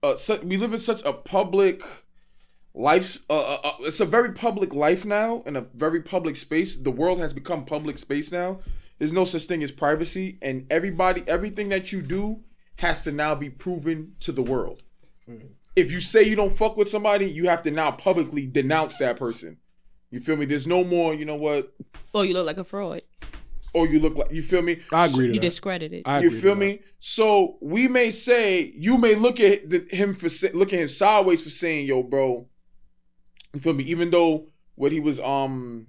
uh 0.03 0.17
su- 0.17 0.41
we 0.43 0.57
live 0.57 0.73
in 0.73 0.79
such 0.79 1.03
a 1.05 1.13
public 1.13 1.83
life 2.75 3.19
uh, 3.29 3.39
uh, 3.39 3.61
uh, 3.65 3.73
it's 3.81 4.01
a 4.01 4.05
very 4.05 4.33
public 4.33 4.75
life 4.75 5.05
now 5.05 5.43
in 5.47 5.57
a 5.57 5.63
very 5.75 6.01
public 6.01 6.37
space. 6.37 6.77
The 6.77 6.91
world 6.91 7.19
has 7.19 7.33
become 7.33 7.65
public 7.65 7.99
space 7.99 8.31
now. 8.33 8.61
There's 8.99 9.13
no 9.13 9.25
such 9.25 9.45
thing 9.45 9.63
as 9.63 9.73
privacy 9.73 10.39
and 10.43 10.67
everybody 10.71 11.25
everything 11.27 11.69
that 11.71 11.93
you 11.93 12.03
do 12.03 12.41
has 12.77 13.05
to 13.05 13.13
now 13.13 13.35
be 13.35 13.51
proven 13.51 14.15
to 14.21 14.33
the 14.33 14.43
world. 14.43 14.83
If 15.77 15.93
you 15.93 16.01
say 16.01 16.23
you 16.23 16.37
don't 16.37 16.53
fuck 16.53 16.77
with 16.77 16.89
somebody 16.89 17.31
you 17.31 17.49
have 17.49 17.63
to 17.63 17.71
now 17.71 17.91
publicly 17.91 18.47
denounce 18.47 18.97
that 18.99 19.17
person. 19.17 19.59
You 20.11 20.21
feel 20.21 20.37
me? 20.37 20.47
There's 20.47 20.67
no 20.67 20.85
more 20.85 21.15
you 21.15 21.25
know 21.25 21.37
what? 21.37 21.75
Oh 22.15 22.23
you 22.23 22.35
look 22.35 22.47
like 22.47 22.59
a 22.59 22.65
fraud. 22.65 23.03
Or 23.75 23.87
you 23.87 24.01
look 24.01 24.17
like 24.17 24.33
you 24.33 24.43
feel 24.43 24.63
me? 24.63 24.81
I 24.93 25.07
agree 25.07 25.27
to 25.27 25.35
you 25.35 25.41
that. 25.41 25.47
discredited. 25.47 26.03
I 26.07 26.21
you 26.21 26.29
agree 26.29 26.37
to 26.37 26.43
feel 26.43 26.55
that. 26.55 26.61
me? 26.61 26.81
So 26.99 27.59
we 27.61 27.87
may 27.87 28.11
say 28.11 28.73
you 28.75 28.97
may 28.97 29.15
look 29.15 29.41
at 29.41 29.69
the, 29.69 29.87
him 29.91 30.15
for 30.15 30.29
sa- 30.29 30.49
look 30.55 30.73
at 30.73 30.79
him 30.79 30.89
sideways 30.89 31.43
for 31.43 31.51
saying, 31.51 31.87
"Yo, 31.87 32.03
bro," 32.03 32.49
you 33.55 33.61
feel 33.61 33.73
me? 33.75 33.85
Even 33.85 34.11
though 34.11 34.47
what 34.75 34.93
he 34.93 35.01
was 35.01 35.19
um, 35.21 35.89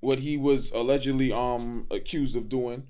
what 0.00 0.20
he 0.20 0.36
was 0.36 0.72
allegedly 0.72 1.32
um 1.32 1.86
accused 1.90 2.36
of 2.36 2.48
doing, 2.48 2.84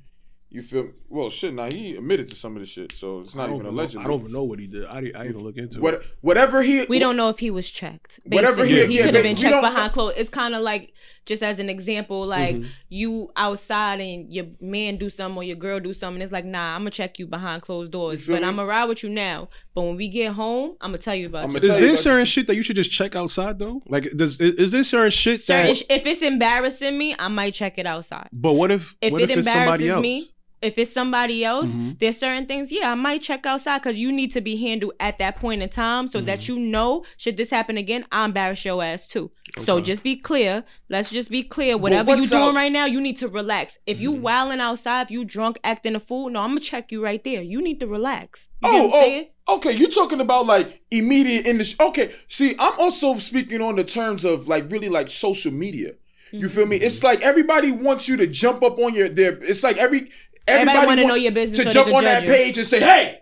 you 0.48 0.62
feel? 0.62 0.90
Well, 1.08 1.30
shit. 1.30 1.54
Now 1.54 1.68
he 1.70 1.96
admitted 1.96 2.28
to 2.28 2.34
some 2.34 2.54
of 2.56 2.60
the 2.62 2.66
shit, 2.66 2.92
so 2.92 3.20
it's 3.20 3.34
not 3.34 3.48
even 3.50 3.60
even 3.62 3.74
know- 3.76 3.82
I 3.82 4.04
don't 4.04 4.20
even 4.20 4.32
know 4.32 4.44
what 4.44 4.58
he 4.58 4.66
did. 4.66 4.84
I, 4.86 5.00
didn't- 5.00 5.16
I 5.16 5.22
didn't 5.24 5.34
even 5.36 5.44
look 5.46 5.56
into 5.56 5.84
it. 5.86 6.02
Whatever 6.20 6.62
he 6.62 6.84
we 6.88 6.98
don't 6.98 7.16
know 7.16 7.28
if 7.28 7.38
he 7.38 7.50
was 7.50 7.68
checked. 7.70 8.20
Whatever 8.26 8.64
he- 8.64 8.86
he, 8.86 8.98
yeah, 8.98 9.06
could 9.06 9.14
have 9.14 9.22
been 9.24 9.36
checked 9.36 9.60
behind 9.60 9.92
closed. 9.92 10.16
It's 10.18 10.30
kind 10.30 10.54
of 10.54 10.62
like, 10.62 10.92
just 11.26 11.42
as 11.42 11.58
an 11.60 11.68
example, 11.70 12.26
like 12.26 12.56
Mm-hmm. 12.56 12.68
you 12.88 13.30
outside 13.36 14.00
and 14.00 14.32
your 14.32 14.46
man 14.60 14.96
do 14.96 15.08
something 15.10 15.36
or 15.36 15.44
your 15.44 15.56
girl 15.56 15.78
do 15.80 15.92
something. 15.92 16.20
It's 16.22 16.32
like, 16.32 16.44
nah, 16.44 16.74
I'm 16.74 16.80
gonna 16.82 16.90
check 16.90 17.18
you 17.18 17.26
behind 17.26 17.62
closed 17.62 17.92
doors, 17.92 18.26
but 18.26 18.42
me? 18.42 18.48
I'm 18.48 18.56
gonna 18.56 18.68
ride 18.68 18.86
with 18.86 19.02
you 19.04 19.10
now. 19.10 19.48
But 19.74 19.82
when 19.82 19.96
we 19.96 20.08
get 20.08 20.32
home, 20.32 20.76
I'm 20.80 20.90
gonna 20.90 20.98
tell 20.98 21.14
you 21.14 21.26
about 21.26 21.44
I'ma 21.44 21.54
you. 21.54 21.60
tell 21.60 21.70
Is 21.70 21.76
you 21.76 21.86
there 21.88 21.96
certain 21.96 22.26
shit 22.26 22.46
that 22.48 22.56
you 22.56 22.62
should 22.62 22.76
just 22.76 22.90
check 22.90 23.14
outside 23.14 23.58
though? 23.58 23.82
Like, 23.86 24.04
does 24.16 24.40
is, 24.40 24.54
is 24.56 24.70
there 24.72 24.82
certain 24.84 25.10
shit 25.10 25.40
Certain 25.40 25.74
that? 25.74 25.94
if 25.94 26.06
it's 26.06 26.22
embarrassing 26.22 26.98
me, 26.98 27.14
I 27.18 27.28
might 27.28 27.54
check 27.54 27.78
it 27.78 27.86
outside. 27.86 28.28
But 28.32 28.54
what 28.54 28.70
if 28.72 28.96
If 29.00 29.12
what 29.12 29.22
it 29.22 29.30
if 29.30 29.38
it's 29.38 29.46
somebody 29.48 29.84
embarrasses 29.84 29.88
else? 29.90 30.02
me, 30.02 30.28
if 30.62 30.76
it's 30.78 30.92
somebody 30.92 31.44
else, 31.44 31.74
Mm-hmm. 31.74 31.92
there's 32.00 32.18
certain 32.18 32.46
things, 32.46 32.70
yeah, 32.70 32.92
I 32.92 32.94
might 32.94 33.22
check 33.22 33.46
outside 33.46 33.78
because 33.78 33.98
you 33.98 34.12
need 34.12 34.30
to 34.32 34.40
be 34.40 34.56
handled 34.56 34.92
at 35.00 35.18
that 35.18 35.36
point 35.36 35.62
in 35.62 35.68
time 35.68 36.06
so 36.06 36.20
that 36.20 36.40
Mm-hmm. 36.40 36.52
you 36.52 36.66
know, 36.66 37.04
should 37.16 37.36
this 37.36 37.50
happen 37.50 37.76
again, 37.76 38.04
I 38.12 38.24
embarrass 38.24 38.64
your 38.64 38.82
ass 38.82 39.06
too. 39.06 39.30
So 39.58 39.80
just 39.80 40.02
be 40.04 40.16
clear. 40.16 40.64
Let's 40.88 41.10
just 41.10 41.30
be 41.30 41.42
clear. 41.42 41.76
Whatever 41.78 42.14
you're 42.16 42.26
doing 42.26 42.42
out- 42.50 42.54
right 42.54 42.70
now, 42.72 42.84
you 42.86 43.00
need 43.00 43.16
to 43.16 43.28
relax. 43.28 43.78
If 43.86 44.00
you 44.00 44.12
Mm-hmm. 44.12 44.22
wilding 44.22 44.60
outside, 44.60 45.02
if 45.02 45.10
you 45.10 45.24
drunk 45.24 45.58
acting 45.64 45.94
a 45.94 46.00
fool, 46.00 46.28
no, 46.30 46.40
I'm 46.40 46.50
gonna 46.50 46.60
check 46.60 46.92
you 46.92 47.02
right 47.02 47.22
there. 47.24 47.42
You 47.42 47.62
need 47.62 47.80
to 47.80 47.86
relax. 47.86 48.48
You 48.62 48.70
get 48.70 48.80
Oh, 48.80 48.84
what 48.86 48.94
I'm 48.94 49.00
saying? 49.02 49.26
oh, 49.48 49.56
okay. 49.56 49.72
You're 49.72 49.90
talking 49.90 50.20
about 50.20 50.46
like 50.46 50.82
immediate 50.90 51.46
in 51.46 51.58
the. 51.58 51.64
Sh- 51.64 51.76
okay, 51.80 52.12
see, 52.28 52.54
I'm 52.58 52.78
also 52.78 53.14
speaking 53.16 53.60
on 53.62 53.76
the 53.76 53.84
terms 53.84 54.24
of 54.24 54.46
like 54.46 54.70
really 54.70 54.88
like 54.88 55.08
social 55.08 55.52
media. 55.52 55.92
You 56.32 56.48
feel 56.48 56.64
me? 56.66 56.76
It's 56.76 57.02
like 57.02 57.20
everybody 57.22 57.72
wants 57.72 58.06
you 58.08 58.16
to 58.18 58.26
jump 58.28 58.62
up 58.62 58.78
on 58.78 58.94
your 58.94 59.08
their. 59.08 59.32
It's 59.42 59.64
like 59.64 59.78
every 59.78 60.10
everybody, 60.46 60.86
wanna 60.86 61.06
know 61.06 61.14
your 61.14 61.32
business 61.32 61.58
to 61.58 61.64
so 61.64 61.70
jump 61.70 61.94
on 61.94 62.04
that 62.04 62.24
you. 62.24 62.28
page 62.28 62.58
and 62.58 62.66
say, 62.66 62.80
"Hey, 62.80 63.20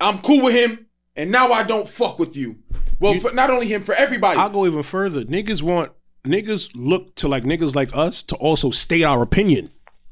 I'm 0.00 0.18
cool 0.18 0.42
with 0.44 0.54
him, 0.54 0.86
and 1.14 1.30
now 1.30 1.52
I 1.52 1.62
don't 1.62 1.88
fuck 1.88 2.18
with 2.18 2.36
you." 2.36 2.56
Well, 2.98 3.18
for, 3.18 3.32
not 3.32 3.50
only 3.50 3.66
him, 3.66 3.82
for 3.82 3.94
everybody. 3.94 4.38
I'll 4.38 4.48
go 4.48 4.66
even 4.66 4.82
further. 4.82 5.24
Niggas 5.24 5.62
want 5.62 5.92
niggas 6.24 6.70
look 6.74 7.14
to 7.16 7.28
like 7.28 7.44
niggas 7.44 7.74
like 7.74 7.94
us 7.94 8.22
to 8.24 8.36
also 8.36 8.70
state 8.70 9.04
our 9.04 9.22
opinion, 9.22 9.70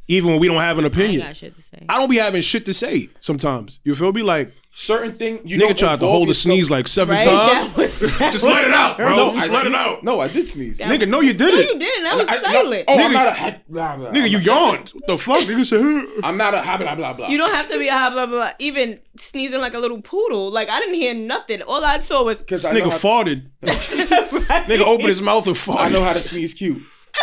even 0.08 0.30
when 0.30 0.40
we 0.40 0.48
don't 0.48 0.58
have 0.60 0.78
an 0.78 0.84
I 0.84 0.88
ain't 0.88 0.94
opinion. 0.94 1.20
got 1.22 1.36
shit 1.36 1.54
to 1.56 1.62
say. 1.62 1.84
I 1.88 1.98
don't 1.98 2.10
be 2.10 2.16
having 2.16 2.42
shit 2.42 2.66
to 2.66 2.74
say 2.74 3.08
sometimes. 3.20 3.80
You 3.84 3.94
feel 3.94 4.12
me? 4.12 4.22
Like 4.22 4.52
Certain 4.76 5.12
thing 5.12 5.40
you 5.44 5.56
nigga 5.56 5.68
tried 5.76 5.88
to 5.88 5.92
involve 5.94 6.10
hold 6.10 6.30
a 6.30 6.34
sneeze 6.34 6.68
like 6.68 6.88
seven 6.88 7.14
Right? 7.14 7.24
times. 7.24 7.62
That 7.62 7.76
was- 7.78 8.00
Just 8.32 8.44
let 8.44 8.64
it 8.64 8.72
out, 8.72 8.96
bro. 8.96 9.14
No, 9.14 9.32
Just 9.32 9.50
I 9.52 9.54
let 9.54 9.66
it 9.68 9.74
out. 9.74 10.02
No, 10.02 10.18
I 10.20 10.26
did 10.26 10.48
sneeze. 10.48 10.80
Nigga, 10.80 11.08
no, 11.08 11.20
you 11.20 11.32
No, 11.32 11.38
didn't. 11.38 11.60
you 11.74 11.78
didn't. 11.78 12.02
That 12.04 12.16
was 12.16 12.28
I- 12.28 12.34
no- 12.34 12.40
silent. 12.42 12.84
oh, 12.88 12.96
Nigga, 12.96 13.04
I'm 13.06 13.12
not 13.12 13.26
a. 13.28 13.60
Blah, 13.68 13.96
blah, 13.96 14.10
Nigga, 14.10 14.30
you 14.30 14.38
yawned. 14.38 14.88
What 14.90 15.06
the 15.06 15.16
fuck? 15.18 15.40
Nigga 15.44 15.64
said, 15.64 16.24
I'm 16.24 16.36
not 16.36 16.54
a 16.54 16.62
blah 16.62 16.76
blah 16.76 16.94
blah 16.96 17.12
blah. 17.12 17.28
You 17.28 17.38
don't 17.38 17.54
have 17.54 17.68
to 17.70 17.78
be 17.78 17.86
a 17.86 17.92
blah 17.92 18.10
blah 18.10 18.26
blah. 18.26 18.50
Even 18.58 18.98
sneezing 19.16 19.60
like 19.60 19.74
a 19.74 19.78
little 19.78 20.02
poodle. 20.02 20.50
Like 20.50 20.68
I 20.68 20.80
didn't 20.80 20.96
hear 20.96 21.14
nothing. 21.14 21.62
All 21.62 21.84
I 21.84 21.98
saw 21.98 22.24
was 22.24 22.40
because 22.40 22.64
nigga 22.64 22.90
how- 22.90 22.98
farted. 22.98 23.50
Nigga 23.62 24.80
opened 24.80 25.08
his 25.08 25.22
mouth 25.22 25.46
and 25.46 25.56
farted. 25.56 25.78
I 25.78 25.88
know 25.90 26.02
how 26.02 26.12
to 26.14 26.20
sneeze 26.20 26.52
cute. 26.54 26.82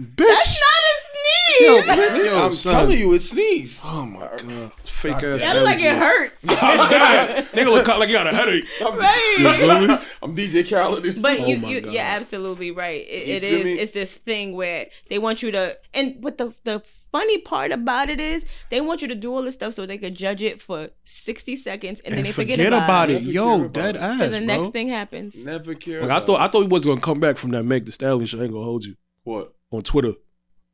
Bitch. 0.00 0.26
That's 0.26 0.60
not 0.60 0.82
a 0.82 0.94
sneeze. 1.02 2.24
Yo, 2.26 2.46
I'm 2.46 2.54
son. 2.54 2.72
telling 2.72 2.98
you, 2.98 3.12
it's 3.12 3.28
sneeze. 3.30 3.82
Oh 3.84 4.06
my 4.06 4.20
god. 4.20 4.72
Fake 4.84 5.14
ass. 5.16 5.40
That 5.40 5.56
look 5.56 5.64
like 5.66 5.80
it 5.80 5.96
hurt. 5.96 6.32
Nigga 6.44 7.66
look 7.66 7.86
like 7.86 8.08
he 8.08 8.14
got 8.14 8.26
a 8.26 8.34
headache. 8.34 8.64
Right. 8.80 9.56
feel 9.58 9.80
me? 9.88 9.94
I'm 10.22 10.34
DJ 10.36 10.68
Khaled. 10.68 11.20
But 11.20 11.40
oh 11.40 11.46
you, 11.46 11.56
Oh 11.56 11.60
my 11.60 11.68
you 11.68 11.80
God. 11.82 11.92
you're 11.92 12.02
absolutely 12.02 12.70
right. 12.70 13.04
It, 13.06 13.26
You 13.28 13.34
it 13.34 13.40
feel 13.42 13.58
is. 13.58 13.64
me? 13.64 13.72
It's 13.78 13.92
this 13.92 14.16
thing 14.16 14.54
where 14.56 14.86
they 15.10 15.18
want 15.18 15.42
you 15.42 15.50
to, 15.52 15.76
and 15.94 16.16
what 16.22 16.38
the 16.38 16.54
the 16.64 16.80
funny 17.12 17.38
part 17.38 17.72
about 17.72 18.08
it 18.08 18.20
is, 18.20 18.44
they 18.70 18.80
want 18.80 19.02
you 19.02 19.08
to 19.08 19.14
do 19.14 19.34
all 19.34 19.42
this 19.42 19.54
stuff 19.54 19.74
so 19.74 19.84
they 19.86 19.98
could 19.98 20.14
judge 20.14 20.42
it 20.42 20.62
for 20.62 20.90
sixty 21.04 21.56
seconds, 21.56 22.00
and, 22.00 22.14
then 22.14 22.24
they 22.24 22.32
forget, 22.32 22.56
forget, 22.56 22.72
about, 22.72 23.10
it. 23.10 23.16
it. 23.22 23.22
Yo, 23.22 23.58
care 23.60 23.68
dead 23.68 23.96
ass, 23.96 24.18
So 24.18 24.28
the 24.28 24.38
bro. 24.38 24.46
next 24.46 24.68
thing 24.70 24.88
happens. 24.88 25.36
Never 25.36 25.74
care. 25.74 26.02
Like, 26.02 26.22
I 26.22 26.24
thought 26.24 26.40
I 26.40 26.48
thought 26.48 26.62
he 26.62 26.68
was 26.68 26.82
gonna 26.82 27.00
come 27.00 27.20
back 27.20 27.36
from 27.36 27.50
that 27.50 27.64
Meg 27.64 27.84
Thee 27.84 27.90
Stallion 27.90 28.26
shit. 28.26 28.40
I 28.40 28.44
ain't 28.44 28.52
gonna 28.52 28.64
hold 28.64 28.84
you 28.84 28.94
what? 29.24 29.52
On 29.70 29.82
Twitter. 29.82 30.12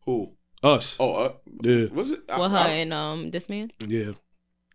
Who? 0.05 0.33
Us. 0.63 0.97
Oh, 0.99 1.13
uh, 1.15 1.33
Yeah. 1.63 1.87
Was 1.93 2.11
it? 2.11 2.21
I, 2.29 2.39
Well, 2.39 2.49
her 2.51 2.57
I, 2.59 2.69
and 2.69 2.93
um 2.93 3.31
this 3.31 3.49
man, 3.49 3.71
Yeah. 3.87 4.13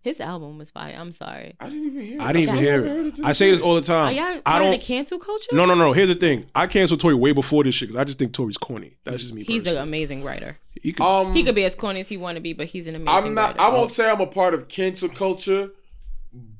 his 0.03 0.19
album 0.21 0.57
was 0.57 0.69
fire. 0.69 0.95
I'm 0.97 1.11
sorry. 1.11 1.55
I 1.59 1.69
didn't 1.69 1.85
even 1.87 2.01
hear. 2.01 2.15
it. 2.15 2.21
I 2.21 2.27
didn't 2.31 2.43
even 2.43 2.55
I 2.55 2.61
hear 2.61 2.81
never 2.81 2.87
heard 2.95 3.05
it. 3.07 3.15
till 3.15 3.25
I 3.25 3.31
say 3.33 3.51
this 3.51 3.59
all 3.61 3.73
the 3.75 3.81
Are 3.81 3.83
time. 3.83 4.15
y'all 4.15 4.23
I 4.25 4.39
part 4.41 4.61
of 4.63 4.67
the 4.67 4.77
don't. 4.77 4.81
cancel 4.81 5.19
culture? 5.19 5.47
No, 5.53 5.65
no, 5.65 5.73
no. 5.75 5.91
Here's 5.93 6.07
the 6.09 6.15
thing. 6.15 6.45
I 6.55 6.67
canceled 6.67 6.99
Tory 6.99 7.15
way 7.15 7.31
before 7.33 7.63
this 7.63 7.75
shit 7.75 7.89
because 7.89 7.99
I 7.99 8.03
just 8.03 8.19
think 8.19 8.31
Tory's 8.33 8.57
corny. 8.57 8.97
That's 9.03 9.21
just 9.23 9.33
me. 9.33 9.43
He's 9.43 9.65
an 9.65 9.71
personally. 9.73 9.83
amazing 9.89 10.23
writer. 10.23 10.57
He 10.81 10.93
could, 10.93 11.03
Um, 11.03 11.33
He 11.33 11.43
could 11.43 11.55
be 11.55 11.63
as 11.65 11.75
corny 11.75 11.99
as 11.99 12.07
he 12.07 12.17
want 12.17 12.35
to 12.37 12.41
be, 12.41 12.53
but 12.53 12.67
he's 12.67 12.87
an 12.87 12.95
amazing 12.95 13.29
I'm 13.29 13.33
not. 13.33 13.57
writer. 13.59 13.61
I 13.61 13.69
won't 13.75 13.91
say 13.91 14.09
I'm 14.09 14.21
a 14.21 14.27
part 14.27 14.53
of 14.53 14.67
cancel 14.67 15.09
culture, 15.09 15.71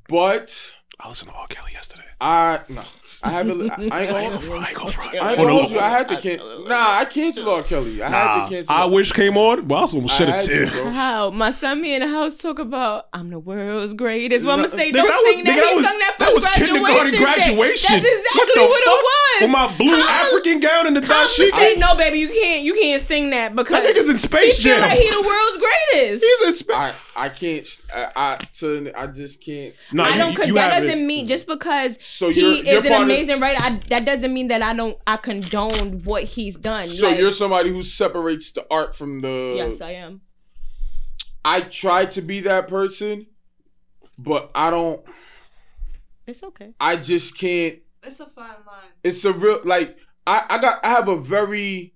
but 0.08 0.74
I 1.00 1.10
listened 1.10 1.32
to 1.32 1.38
R. 1.38 1.48
Kelly 1.48 1.72
yesterday. 1.74 2.04
I 2.20 2.62
no. 2.70 2.84
I 3.24 3.30
haven't. 3.30 3.70
I, 3.72 3.76
I 3.92 4.02
ain't 4.02 4.10
gonna. 4.10 4.56
I 4.60 4.68
ain't 4.68 4.76
gonna. 4.76 4.94
I 5.22 5.30
ain't 5.30 5.38
gonna 5.38 5.52
hold 5.54 5.72
you. 5.72 5.80
I 5.80 5.90
had 5.90 6.10
to 6.10 6.18
cancel. 6.20 6.66
Nah, 6.68 6.98
I 7.00 7.06
canceled 7.06 7.48
R. 7.48 7.64
Kelly. 7.64 8.02
I 8.02 8.10
had 8.10 8.26
Nah, 8.26 8.44
to 8.46 8.50
cancel. 8.56 8.76
I 8.76 8.86
wish 8.86 9.12
came 9.12 9.38
on, 9.38 9.68
but 9.68 9.76
I 9.76 9.82
was 9.82 9.94
gonna 9.94 10.08
shed 10.08 10.30
a 10.30 10.40
tear. 10.40 10.92
How 10.92 11.30
my 11.30 11.50
son 11.52 11.82
me 11.82 11.96
in 11.96 12.02
the 12.02 12.08
house 12.08 12.38
talk 12.38 12.60
about 12.60 13.08
I'm 13.14 13.30
the 13.30 13.40
world's 13.40 13.94
greatest. 13.94 14.46
Well, 14.46 14.56
I'm 14.56 14.64
gonna 14.66 14.76
say 14.76 14.92
don't 14.92 15.08
that 15.08 15.16
was- 15.24 15.34
sing 15.36 15.44
that. 15.46 15.52
nigga, 15.52 15.56
that 15.62 15.70
he 15.70 15.76
was- 15.76 15.86
sung 15.88 16.00
that, 16.00 16.16
that 16.20 16.34
was 16.34 16.46
first 16.46 16.58
kindergarten 16.58 17.18
graduation. 17.20 17.96
day. 17.96 18.02
That's 18.02 18.20
exactly 18.20 18.40
What 18.40 18.56
the 18.56 18.62
what, 18.62 18.84
fuck? 18.84 18.94
it 18.94 19.04
was. 19.04 19.42
With 19.42 19.52
my 19.52 19.78
blue 19.78 20.02
How- 20.02 20.26
African 20.26 20.60
gown 20.60 20.88
and 20.88 20.96
the 20.98 21.02
I'm 21.02 21.08
dot 21.08 21.30
shit. 21.30 21.54
say 21.54 21.76
no, 21.78 21.96
baby. 21.96 22.20
You 22.20 22.28
can't. 22.30 22.64
You 22.64 22.74
can't 22.76 23.02
sing 23.02 23.30
that 23.32 23.56
because 23.56 23.84
That 23.84 23.96
nigga's 23.96 24.10
in 24.10 24.18
Space 24.18 24.58
he 24.58 24.64
feel 24.70 24.80
like 24.80 24.98
he 25.00 25.10
the 25.10 25.22
world's 25.22 25.58
greatest. 25.58 26.24
He's 26.24 26.48
in 26.48 26.54
space. 26.54 26.76
I 26.78 26.94
I 27.16 27.30
can't. 27.30 27.68
I 27.94 28.08
I, 28.16 28.36
to, 28.60 28.92
I 28.96 29.08
just 29.08 29.42
can't. 29.42 29.74
Nah, 29.94 30.06
I 30.06 30.18
don't. 30.18 30.32
you 30.32 30.38
Con- 30.38 30.54
that 30.56 30.80
doesn't 30.80 31.06
mean 31.06 31.28
just 31.28 31.48
because 31.48 32.02
So 32.04 32.30
he 32.30 32.42
you're- 32.42 32.70
you're 32.70 32.80
is 32.80 32.86
an 32.86 32.94
part 33.02 33.12
of- 33.12 33.16
amazing 33.18 33.40
writer. 33.40 33.60
I, 33.62 33.82
that 33.90 34.06
doesn't 34.06 34.34
mean 34.34 34.48
that 34.50 34.62
I 34.62 34.74
don't. 34.74 34.98
I 35.06 35.18
condone 35.18 36.04
what 36.04 36.24
he's 36.24 36.56
done. 36.58 36.86
So 36.86 37.10
Like, 37.10 37.20
you're 37.20 37.32
somebody 37.32 37.70
who 37.70 37.84
separates 37.84 38.52
the 38.52 38.66
art 38.72 38.96
from 38.96 39.22
the. 39.22 39.54
yes, 39.58 39.82
I 39.82 39.92
am. 39.92 40.22
I 41.44 41.62
try 41.62 42.06
to 42.06 42.22
be 42.22 42.40
that 42.42 42.68
person, 42.68 43.28
but 44.18 44.52
I 44.56 44.70
don't. 44.70 45.02
It's 46.28 46.44
okay. 46.44 46.74
I 46.80 46.96
just 46.98 47.38
can't. 47.38 47.80
It's 48.04 48.20
a 48.20 48.26
fine 48.28 48.48
line. 48.68 48.90
It's 49.04 49.26
a 49.26 49.34
real 49.34 49.60
like 49.64 49.98
I 50.26 50.44
I 50.50 50.58
got 50.60 50.84
I 50.86 50.90
have 50.90 51.08
a 51.08 51.18
very 51.18 51.96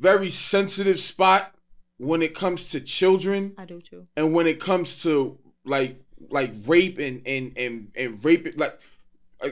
very 0.00 0.28
sensitive 0.30 0.98
spot 0.98 1.54
when 1.98 2.22
it 2.22 2.34
comes 2.34 2.66
to 2.70 2.80
children 2.80 3.54
I 3.58 3.64
do 3.64 3.80
too. 3.80 4.06
and 4.16 4.32
when 4.32 4.46
it 4.46 4.60
comes 4.60 5.02
to 5.02 5.38
like 5.64 6.00
like 6.30 6.52
rape 6.66 6.98
and 6.98 7.22
and 7.26 7.56
and 7.58 7.90
and 7.96 8.24
rape 8.24 8.46
it 8.46 8.58
like 8.58 8.78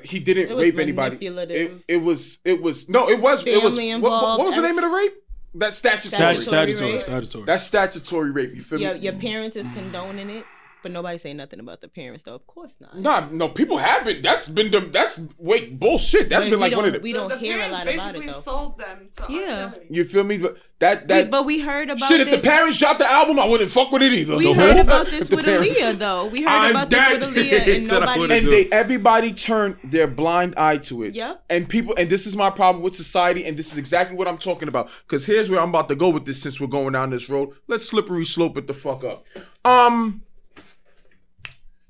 he 0.03 0.19
didn't 0.19 0.51
It 0.51 0.57
rape 0.57 0.79
anybody. 0.79 1.25
It, 1.27 1.85
it 1.89 1.97
was 1.99 2.39
it 2.45 2.61
was 2.61 2.89
no 2.89 3.09
it 3.09 3.21
was 3.21 3.47
it 3.47 3.63
was 3.63 3.77
what, 3.77 4.03
what, 4.03 4.39
what 4.39 4.47
was 4.47 4.57
the 4.57 4.63
name 4.63 4.79
of 4.79 4.85
the 4.85 4.91
rape? 4.91 5.15
That's 5.55 5.79
statutory. 5.79 6.37
Statutory 6.37 6.43
Statutory. 6.45 6.93
rape. 6.93 7.03
Statutory. 7.03 7.45
That's 7.45 7.63
statutory 7.63 8.31
rape. 8.31 8.55
You 8.55 8.61
feel 8.61 8.81
Your 8.81 8.95
me? 8.95 9.01
your 9.01 9.15
parents 9.15 9.57
is 9.57 9.67
condoning 9.75 10.29
it, 10.29 10.45
but 10.87 10.93
nobody 10.93 11.19
say 11.19 11.35
nothing 11.35 11.59
about 11.59 11.81
the 11.81 11.89
parents 11.89 12.23
though. 12.23 12.37
Of 12.37 12.47
course 12.47 12.81
not. 12.81 12.97
Nah, 12.97 13.27
no, 13.33 13.49
people 13.49 13.79
have 13.79 14.05
been. 14.05 14.23
That's 14.23 14.49
been 14.49 14.71
them. 14.71 14.93
That's 14.93 15.21
wait 15.37 15.81
bullshit. 15.81 16.29
That's 16.29 16.45
But 16.45 16.51
been 16.53 16.61
like 16.61 16.77
one 16.77 16.85
of 16.85 16.93
the. 16.93 17.01
we 17.01 17.13
don't 17.13 17.29
the, 17.29 17.35
the 17.35 17.41
hear 17.41 17.61
a 17.61 17.69
lot 17.69 17.83
about 17.83 17.89
it 17.89 17.97
basically 18.21 18.27
though. 18.29 18.41
sold 18.41 18.79
them 18.79 19.09
to 19.17 19.25
Yeah. 19.33 19.73
R. 19.75 19.81
You 19.91 20.05
feel 20.05 20.23
me? 20.23 20.39
But 20.39 20.59
that 20.79 21.01
We- 21.03 21.07
that 21.09 21.31
but 21.31 21.45
we 21.45 21.59
heard 21.61 21.91
about 21.91 22.07
shit. 22.07 22.21
If 22.21 22.31
this. 22.31 22.43
the 22.45 22.49
parents 22.49 22.77
dropped 22.79 23.01
the 23.01 23.11
album, 23.11 23.41
I 23.41 23.47
wouldn't 23.47 23.71
fuck 23.71 23.91
with 23.91 24.03
it 24.03 24.13
either. 24.13 24.37
we 24.37 24.45
The 24.47 24.55
heard 24.55 24.77
about 24.87 25.07
this 25.09 25.29
with 25.29 25.45
parents- 25.45 25.69
Aaliyah 25.77 25.99
though. 25.99 26.27
We 26.27 26.43
heard 26.43 26.49
I'm 26.51 26.71
about 26.71 26.91
this 26.91 27.27
with 27.27 27.35
Aaliyah, 27.37 27.77
and 27.77 27.89
nobody. 28.19 28.39
and 28.39 28.47
they 28.49 28.67
everybody 28.71 29.33
turned 29.33 29.79
their 29.83 30.07
blind 30.07 30.55
eye 30.57 30.77
to 30.79 31.03
it. 31.03 31.15
Yep. 31.17 31.45
And 31.51 31.69
people 31.69 31.95
and 31.99 32.09
this 32.09 32.29
is 32.29 32.37
my 32.37 32.51
problem 32.51 32.85
with 32.85 32.95
society, 32.95 33.45
and 33.45 33.57
this 33.57 33.73
is 33.73 33.79
exactly 33.79 34.17
what 34.17 34.29
I'm 34.29 34.39
talking 34.39 34.69
about. 34.69 34.89
Cause 35.09 35.27
here's 35.27 35.51
where 35.51 35.59
I'm 35.61 35.71
about 35.71 35.89
to 35.89 35.97
go 35.97 36.11
with 36.11 36.27
this 36.27 36.41
since 36.43 36.61
we're 36.61 36.69
going 36.69 36.93
down 36.93 37.11
this 37.11 37.29
road. 37.29 37.51
Let's 37.67 37.89
slippery 37.89 38.25
slope 38.25 38.57
it 38.57 38.67
the 38.69 38.75
fuck 38.75 39.03
up. 39.03 39.25
Um 39.65 40.23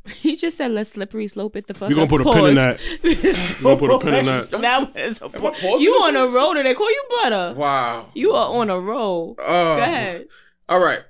He 0.22 0.36
just 0.36 0.56
said, 0.56 0.70
"Let's 0.72 0.90
slippery 0.90 1.26
slope 1.28 1.56
it 1.56 1.66
the 1.66 1.74
fuck." 1.74 1.88
We 1.88 1.94
gonna 1.94 2.04
up." 2.04 2.10
put 2.10 2.20
a 2.20 2.24
pin 2.32 2.44
in 2.46 2.54
that. 2.54 2.80
We 3.02 3.14
gonna 3.62 3.76
put 3.76 3.90
a 3.90 3.98
pin 3.98 4.14
in 4.14 4.24
that. 4.26 4.48
That 4.60 4.94
was 4.94 5.20
a 5.20 5.24
I 5.26 5.28
pause. 5.28 5.80
You 5.82 5.92
this 5.92 6.02
on 6.04 6.16
a 6.16 6.24
one? 6.26 6.34
roll, 6.34 6.56
and 6.56 6.66
they 6.66 6.74
call 6.74 6.90
you 6.90 7.04
butter. 7.22 7.54
wow. 7.56 8.06
You 8.14 8.32
are 8.32 8.48
on 8.60 8.70
a 8.70 8.78
roll. 8.80 9.34
Uh, 9.38 9.76
Go 9.76 9.82
ahead. 9.82 10.26
All 10.68 10.80
right. 10.80 11.02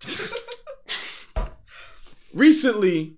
Recently, 2.34 3.16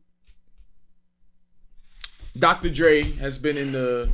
Dr. 2.39 2.71
Dre 2.71 3.03
has 3.03 3.39
been 3.39 3.57
in 3.57 3.73
the 3.73 4.11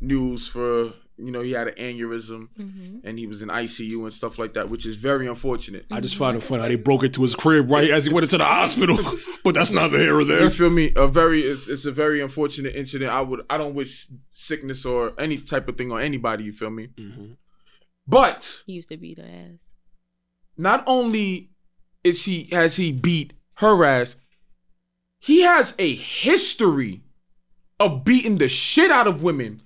news 0.00 0.48
for 0.48 0.92
you 1.18 1.30
know 1.32 1.40
he 1.42 1.52
had 1.52 1.68
an 1.68 1.74
aneurysm 1.74 2.48
Mm-hmm. 2.58 2.98
and 3.06 3.18
he 3.18 3.26
was 3.26 3.42
in 3.42 3.48
ICU 3.48 4.02
and 4.04 4.12
stuff 4.12 4.38
like 4.38 4.54
that, 4.54 4.68
which 4.70 4.86
is 4.86 4.96
very 4.96 5.26
unfortunate. 5.26 5.86
I 5.90 6.00
just 6.00 6.16
find 6.16 6.36
it 6.36 6.42
funny 6.42 6.62
how 6.62 6.68
they 6.68 6.76
broke 6.76 7.02
into 7.02 7.22
his 7.22 7.34
crib 7.34 7.70
right 7.70 7.90
as 7.90 8.06
he 8.06 8.12
went 8.12 8.24
into 8.24 8.38
the 8.38 8.44
hospital. 8.44 8.96
but 9.44 9.54
that's 9.54 9.72
neither 9.72 9.98
here 9.98 10.16
or 10.18 10.24
there. 10.24 10.42
You 10.44 10.50
feel 10.50 10.70
me? 10.70 10.92
A 10.96 11.06
very 11.08 11.42
it's, 11.42 11.68
it's 11.68 11.84
a 11.86 11.92
very 11.92 12.20
unfortunate 12.20 12.74
incident. 12.76 13.10
I 13.10 13.20
would 13.20 13.42
I 13.50 13.58
don't 13.58 13.74
wish 13.74 14.06
sickness 14.32 14.84
or 14.86 15.12
any 15.18 15.38
type 15.38 15.68
of 15.68 15.76
thing 15.76 15.90
on 15.92 16.00
anybody. 16.00 16.44
You 16.44 16.52
feel 16.52 16.70
me? 16.70 16.88
But 18.06 18.62
He 18.66 18.74
used 18.74 18.88
to 18.88 18.96
beat 18.96 19.18
her 19.18 19.24
ass. 19.24 19.58
not 20.56 20.82
only 20.86 21.50
is 22.04 22.24
he 22.24 22.48
has 22.52 22.76
he 22.76 22.92
beat 22.92 23.34
her 23.56 23.84
ass, 23.84 24.16
he 25.20 25.42
has 25.42 25.74
a 25.78 25.94
history 25.94 27.02
of 27.80 28.04
beating 28.04 28.38
the 28.38 28.48
shit 28.48 28.90
out 28.90 29.06
of 29.06 29.22
women. 29.22 29.60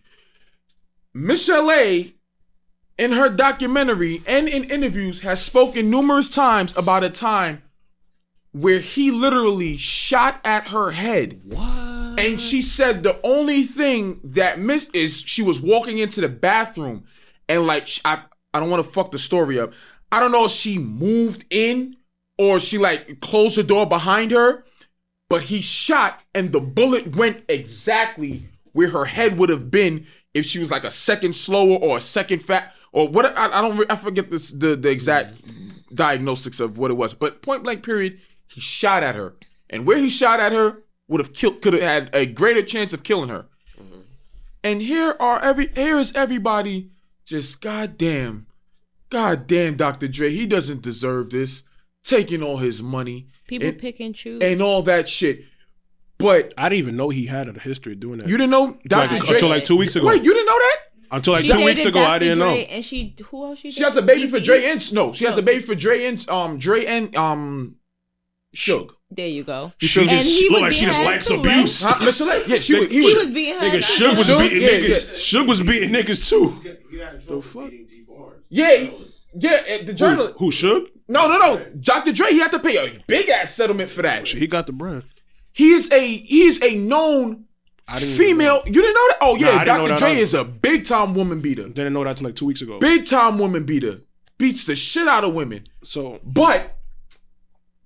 Michel'le 1.14 1.70
A, 1.70 2.14
in 2.96 3.12
her 3.12 3.28
documentary 3.28 4.22
and 4.26 4.48
in 4.48 4.64
interviews, 4.64 5.20
has 5.20 5.42
spoken 5.42 5.90
numerous 5.90 6.28
times 6.28 6.74
about 6.76 7.04
a 7.04 7.10
time 7.10 7.62
where 8.52 8.80
he 8.80 9.10
literally 9.10 9.76
shot 9.76 10.40
at 10.44 10.68
her 10.68 10.92
head. 10.92 11.40
What? 11.44 12.20
And 12.20 12.40
she 12.40 12.62
said 12.62 13.02
the 13.02 13.18
only 13.24 13.62
thing 13.62 14.20
that 14.24 14.58
missed 14.58 14.94
is 14.94 15.20
she 15.20 15.42
was 15.42 15.60
walking 15.60 15.98
into 15.98 16.20
the 16.20 16.28
bathroom 16.28 17.04
and 17.48 17.66
like 17.66 17.88
I 18.04 18.22
I 18.54 18.60
don't 18.60 18.70
want 18.70 18.84
to 18.84 18.90
fuck 18.90 19.10
the 19.10 19.18
story 19.18 19.58
up. 19.58 19.72
I 20.10 20.20
don't 20.20 20.32
know 20.32 20.44
if 20.44 20.50
she 20.50 20.78
moved 20.78 21.46
in 21.50 21.96
or 22.36 22.60
she 22.60 22.76
like 22.76 23.20
closed 23.20 23.56
the 23.56 23.62
door 23.62 23.86
behind 23.86 24.30
her, 24.30 24.64
but 25.30 25.44
he 25.44 25.62
shot 25.62 26.20
and 26.34 26.52
the 26.52 26.60
bullet 26.60 27.16
went 27.16 27.44
exactly 27.48 28.48
where 28.72 28.90
her 28.90 29.06
head 29.06 29.38
would 29.38 29.48
have 29.48 29.70
been 29.70 30.06
if 30.34 30.44
she 30.44 30.58
was 30.58 30.70
like 30.70 30.84
a 30.84 30.90
second 30.90 31.34
slower 31.34 31.76
or 31.76 31.96
a 31.96 32.00
second 32.00 32.42
fat 32.42 32.74
or 32.92 33.08
what 33.08 33.26
I, 33.38 33.46
I 33.46 33.60
don't 33.60 33.76
re- 33.76 33.86
I 33.88 33.96
forget 33.96 34.30
this 34.30 34.50
the 34.50 34.76
the 34.76 34.90
exact 34.90 35.34
diagnostics 35.94 36.60
of 36.60 36.78
what 36.78 36.90
it 36.90 36.94
was, 36.94 37.14
but 37.14 37.42
point 37.42 37.64
blank 37.64 37.84
period, 37.84 38.20
he 38.48 38.60
shot 38.60 39.02
at 39.02 39.14
her, 39.14 39.34
and 39.70 39.86
where 39.86 39.98
he 39.98 40.10
shot 40.10 40.40
at 40.40 40.52
her 40.52 40.82
would 41.08 41.20
have 41.20 41.32
killed 41.32 41.60
could 41.62 41.74
have 41.74 41.82
had 41.82 42.10
a 42.14 42.26
greater 42.26 42.62
chance 42.62 42.92
of 42.92 43.02
killing 43.02 43.28
her. 43.28 43.46
Mm-hmm. 43.80 44.00
And 44.64 44.82
here 44.82 45.16
are 45.20 45.40
every 45.42 45.68
here 45.74 45.98
is 45.98 46.12
everybody 46.14 46.90
just 47.24 47.60
goddamn, 47.60 48.46
goddamn 49.08 49.76
Dr. 49.76 50.08
Dre. 50.08 50.30
He 50.30 50.46
doesn't 50.46 50.82
deserve 50.82 51.30
this. 51.30 51.62
Taking 52.04 52.42
all 52.42 52.56
his 52.56 52.82
money 52.82 53.28
People 53.46 53.68
and, 53.68 53.78
pick 53.78 54.00
and 54.00 54.12
choose. 54.12 54.42
and 54.42 54.60
all 54.60 54.82
that 54.82 55.08
shit. 55.08 55.44
But 56.22 56.54
I 56.56 56.68
didn't 56.68 56.78
even 56.78 56.96
know 56.96 57.10
he 57.10 57.26
had 57.26 57.48
a 57.48 57.58
history 57.58 57.92
of 57.92 58.00
doing 58.00 58.18
that. 58.20 58.28
you 58.28 58.36
didn't 58.36 58.50
know 58.50 58.78
Dr. 58.86 59.12
like, 59.14 59.22
Dre. 59.24 59.34
until 59.34 59.48
like 59.48 59.64
two 59.64 59.76
weeks 59.76 59.96
ago. 59.96 60.06
Wait, 60.06 60.22
you 60.24 60.32
didn't 60.32 60.46
know 60.46 60.58
that? 60.58 60.76
until 61.10 61.34
like 61.34 61.42
She 61.42 61.48
two 61.48 61.54
dated 61.58 61.66
weeks 61.66 61.84
ago, 61.84 62.00
I 62.00 62.04
Dr. 62.04 62.18
didn't 62.20 62.38
Dre, 62.38 62.46
know. 62.46 62.54
And 62.74 62.84
she 62.84 63.14
who 63.26 63.44
else 63.44 63.58
she? 63.58 63.70
She 63.70 63.82
has 63.82 63.96
a 63.96 64.02
baby 64.02 64.26
for 64.26 64.38
Eazy-E? 64.38 64.44
Dre 64.44 64.64
and 64.64 64.92
no, 64.94 65.12
she 65.12 65.24
has 65.26 65.36
a 65.36 65.42
baby 65.42 65.60
for 65.62 65.74
Dre 65.74 66.04
and 66.06 66.26
um 66.30 66.58
Dre 66.58 66.84
and 66.86 67.14
um 67.16 67.76
Suge. 68.54 68.90
There 69.10 69.26
you 69.28 69.44
go. 69.44 69.72
She 69.78 70.00
And 70.00 70.08
just 70.10 70.28
he 70.40 70.48
look 70.48 70.52
was 70.52 70.62
like 70.62 70.72
she 70.72 70.80
being 70.80 70.88
just 70.90 71.00
ass 71.00 71.06
likes 71.06 71.28
too, 71.28 71.34
right? 71.42 71.46
abuse. 71.46 71.82
Huh? 71.84 71.94
Mr. 71.96 72.26
Lake? 72.28 72.48
Yeah, 72.48 72.58
she 72.60 72.80
was. 72.80 72.88
He 72.88 72.94
He 72.94 73.00
was. 73.02 73.14
was 73.24 73.30
being 73.30 73.56
Nigga, 73.58 73.78
ass. 73.78 73.90
Suge 73.98 74.16
was 74.18 74.28
Suge? 74.28 74.38
beating 74.40 74.62
Yeah, 74.62 74.68
niggas. 74.70 74.88
yeah. 75.34 75.40
Suge 75.42 75.48
was 75.48 75.62
beating 75.62 75.90
niggas 75.90 76.28
too. 76.30 76.60
He 76.90 76.96
got 76.98 77.14
in 77.14 77.20
trouble 77.20 77.42
for 77.42 77.68
beating 77.68 77.86
Dee 77.86 78.04
Barnes. 78.08 78.44
Yeah, 78.48 78.74
he- 78.76 79.06
yeah. 79.38 79.62
The 79.82 79.84
Who, 79.86 79.92
journalist. 79.92 80.34
who 80.38 80.50
Suge? 80.50 80.86
No, 81.08 81.28
no, 81.28 81.38
no. 81.38 81.66
Dr. 81.80 82.12
Dre, 82.12 82.28
he 82.30 82.38
had 82.38 82.52
to 82.52 82.58
pay 82.58 82.76
a 82.78 83.02
big 83.06 83.28
ass 83.28 83.54
settlement 83.54 83.90
for 83.90 84.00
that. 84.02 84.26
He 84.28 84.46
got 84.46 84.66
the 84.66 84.72
bread. 84.72 85.02
He 85.52 85.72
is 85.72 85.90
a 85.92 86.06
he 86.16 86.42
is 86.42 86.62
a 86.62 86.76
known 86.76 87.44
I 87.88 87.98
didn't 87.98 88.14
female. 88.16 88.62
You 88.66 88.72
didn't 88.72 88.94
know 88.94 89.08
that? 89.08 89.18
Oh 89.20 89.34
Nah, 89.34 89.48
I 89.48 89.50
yeah, 89.52 89.64
didn't 89.64 89.66
know 89.66 89.88
Dr. 89.88 89.88
that 89.88 89.98
Dre 89.98 90.10
either. 90.12 90.20
is 90.20 90.34
a 90.34 90.44
big 90.44 90.84
time 90.86 91.14
woman 91.14 91.40
beater. 91.40 91.68
Didn't 91.68 91.92
know 91.92 92.04
that 92.04 92.16
till 92.16 92.26
like 92.26 92.36
two 92.36 92.46
weeks 92.46 92.62
ago. 92.62 92.78
Big 92.78 93.06
time 93.06 93.38
woman 93.38 93.64
beater. 93.64 94.00
Beats 94.38 94.64
the 94.64 94.74
shit 94.74 95.06
out 95.08 95.24
of 95.24 95.34
women. 95.34 95.64
So 95.82 96.20
But 96.24 96.76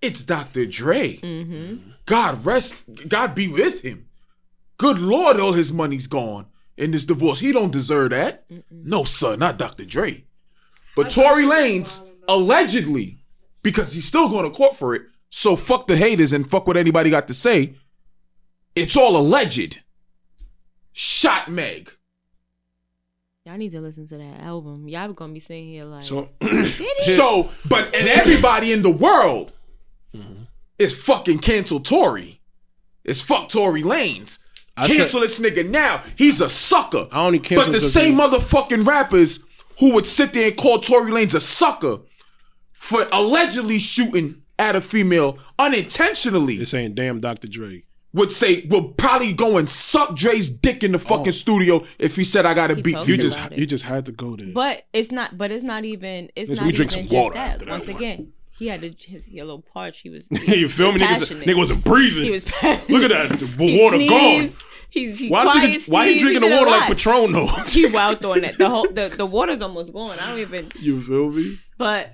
it's 0.00 0.22
Dr. 0.22 0.66
Dre. 0.66 1.16
Mm-hmm. 1.16 1.90
God 2.06 2.44
rest, 2.44 2.84
God 3.08 3.34
be 3.34 3.48
with 3.48 3.80
him. 3.80 4.06
Good 4.76 4.98
Lord, 4.98 5.40
all 5.40 5.52
his 5.54 5.72
money's 5.72 6.06
gone 6.06 6.46
in 6.76 6.90
this 6.92 7.04
divorce. 7.06 7.40
He 7.40 7.50
don't 7.50 7.72
deserve 7.72 8.10
that. 8.10 8.44
No, 8.70 9.04
sir, 9.04 9.34
not 9.36 9.58
Dr. 9.58 9.84
Dre. 9.84 10.24
But 10.94 11.10
Tory 11.10 11.42
Lanez, 11.44 12.00
allegedly, 12.28 13.18
because 13.62 13.92
he's 13.92 14.04
still 14.06 14.28
going 14.28 14.44
to 14.50 14.56
court 14.56 14.76
for 14.76 14.94
it, 14.94 15.02
so 15.30 15.56
fuck 15.56 15.86
the 15.86 15.96
haters 15.96 16.32
and 16.32 16.48
fuck 16.48 16.66
what 16.66 16.76
anybody 16.76 17.10
got 17.10 17.28
to 17.28 17.34
say. 17.34 17.74
It's 18.74 18.96
all 18.96 19.16
alleged. 19.16 19.80
Shot 20.92 21.50
Meg. 21.50 21.92
Y'all 23.44 23.56
need 23.56 23.70
to 23.70 23.80
listen 23.80 24.06
to 24.06 24.18
that 24.18 24.40
album. 24.40 24.88
Y'all 24.88 25.12
gonna 25.12 25.32
be 25.32 25.40
sitting 25.40 25.66
here 25.68 25.84
like, 25.84 26.04
so? 26.04 26.28
So, 27.02 27.50
but 27.68 27.94
and 27.94 28.08
everybody 28.20 28.72
in 28.72 28.82
the 28.82 28.90
world 28.90 29.52
mm-hmm. 30.14 30.44
is 30.78 31.00
fucking 31.00 31.38
cancel 31.38 31.78
Tory. 31.78 32.40
It's 33.04 33.20
fuck 33.20 33.48
Tory 33.48 33.82
Lanez. 33.82 34.38
I 34.76 34.88
Cancel 34.88 35.20
this 35.20 35.40
nigga 35.40 35.66
now. 35.66 36.02
He's 36.16 36.40
a 36.40 36.48
sucker. 36.50 37.08
I 37.10 37.24
only 37.24 37.38
cancel 37.38 37.66
But 37.66 37.72
the 37.72 37.80
same 37.80 38.14
he- 38.14 38.20
motherfucking 38.20 38.86
rappers 38.86 39.40
who 39.78 39.94
would 39.94 40.06
sit 40.06 40.32
there 40.32 40.48
and 40.48 40.56
call 40.56 40.80
Tory 40.80 41.12
Lanez 41.12 41.34
a 41.34 41.40
sucker 41.40 42.00
for 42.72 43.06
allegedly 43.12 43.78
shooting 43.78 44.42
at 44.58 44.76
a 44.76 44.80
female 44.80 45.38
unintentionally 45.58 46.56
they're 46.56 46.66
saying, 46.66 46.94
"Damn, 46.94 47.20
Dr. 47.20 47.48
Dre." 47.48 47.82
would 48.16 48.32
say 48.32 48.66
would 48.70 48.96
probably 48.96 49.32
go 49.32 49.58
and 49.58 49.68
suck 49.68 50.16
Dre's 50.16 50.48
dick 50.48 50.82
in 50.82 50.92
the 50.92 50.98
oh. 50.98 51.00
fucking 51.00 51.32
studio 51.32 51.84
if 51.98 52.16
he 52.16 52.24
said 52.24 52.46
I 52.46 52.54
gotta 52.54 52.74
beat 52.74 53.06
you. 53.06 53.14
You 53.14 53.18
just 53.18 53.38
it. 53.52 53.58
you 53.58 53.66
just 53.66 53.84
had 53.84 54.06
to 54.06 54.12
go 54.12 54.34
there. 54.34 54.52
But 54.52 54.86
it's 54.92 55.12
not. 55.12 55.36
But 55.36 55.52
it's 55.52 55.62
not 55.62 55.84
even. 55.84 56.30
It's 56.34 56.48
Listen, 56.48 56.64
not 56.64 56.66
we 56.66 56.72
drink 56.72 56.96
even 56.96 57.08
some 57.08 57.16
water 57.16 57.34
just 57.34 57.44
that. 57.44 57.52
after 57.54 57.64
that 57.66 57.70
Once 57.72 57.86
one. 57.88 57.96
again, 57.96 58.32
he 58.58 58.68
had 58.68 58.80
to, 58.80 59.10
his 59.10 59.28
yellow 59.28 59.58
a 59.58 59.62
parch. 59.62 60.00
He 60.00 60.10
was. 60.10 60.28
you 60.46 60.68
feel 60.68 60.92
me? 60.92 61.00
Niggas, 61.00 61.44
nigga 61.44 61.56
wasn't 61.56 61.84
breathing. 61.84 62.24
He 62.24 62.30
was. 62.30 62.44
Passionate. 62.44 62.88
Look 62.88 63.10
at 63.10 63.28
that. 63.30 63.38
The 63.38 63.46
He 63.46 63.82
water 63.82 63.98
gone. 63.98 64.50
He's 64.88 65.18
he 65.18 65.28
Why, 65.28 65.42
is 65.42 65.50
quiet 65.50 65.70
nigga, 65.70 65.88
why 65.90 66.06
he 66.06 66.12
sneezed, 66.12 66.24
drinking 66.24 66.48
the 66.48 66.56
water 66.56 66.70
like 66.70 66.80
lot. 66.80 66.88
Patron 66.88 67.32
though? 67.32 67.46
He 67.68 67.86
wild 67.86 68.20
throwing 68.20 68.44
it. 68.44 68.56
The 68.56 68.70
whole 68.70 68.86
the, 68.88 69.12
the 69.14 69.26
water's 69.26 69.60
almost 69.60 69.92
gone. 69.92 70.16
I 70.18 70.30
don't 70.30 70.38
even. 70.38 70.70
you 70.78 71.02
feel 71.02 71.30
me? 71.30 71.58
But 71.76 72.12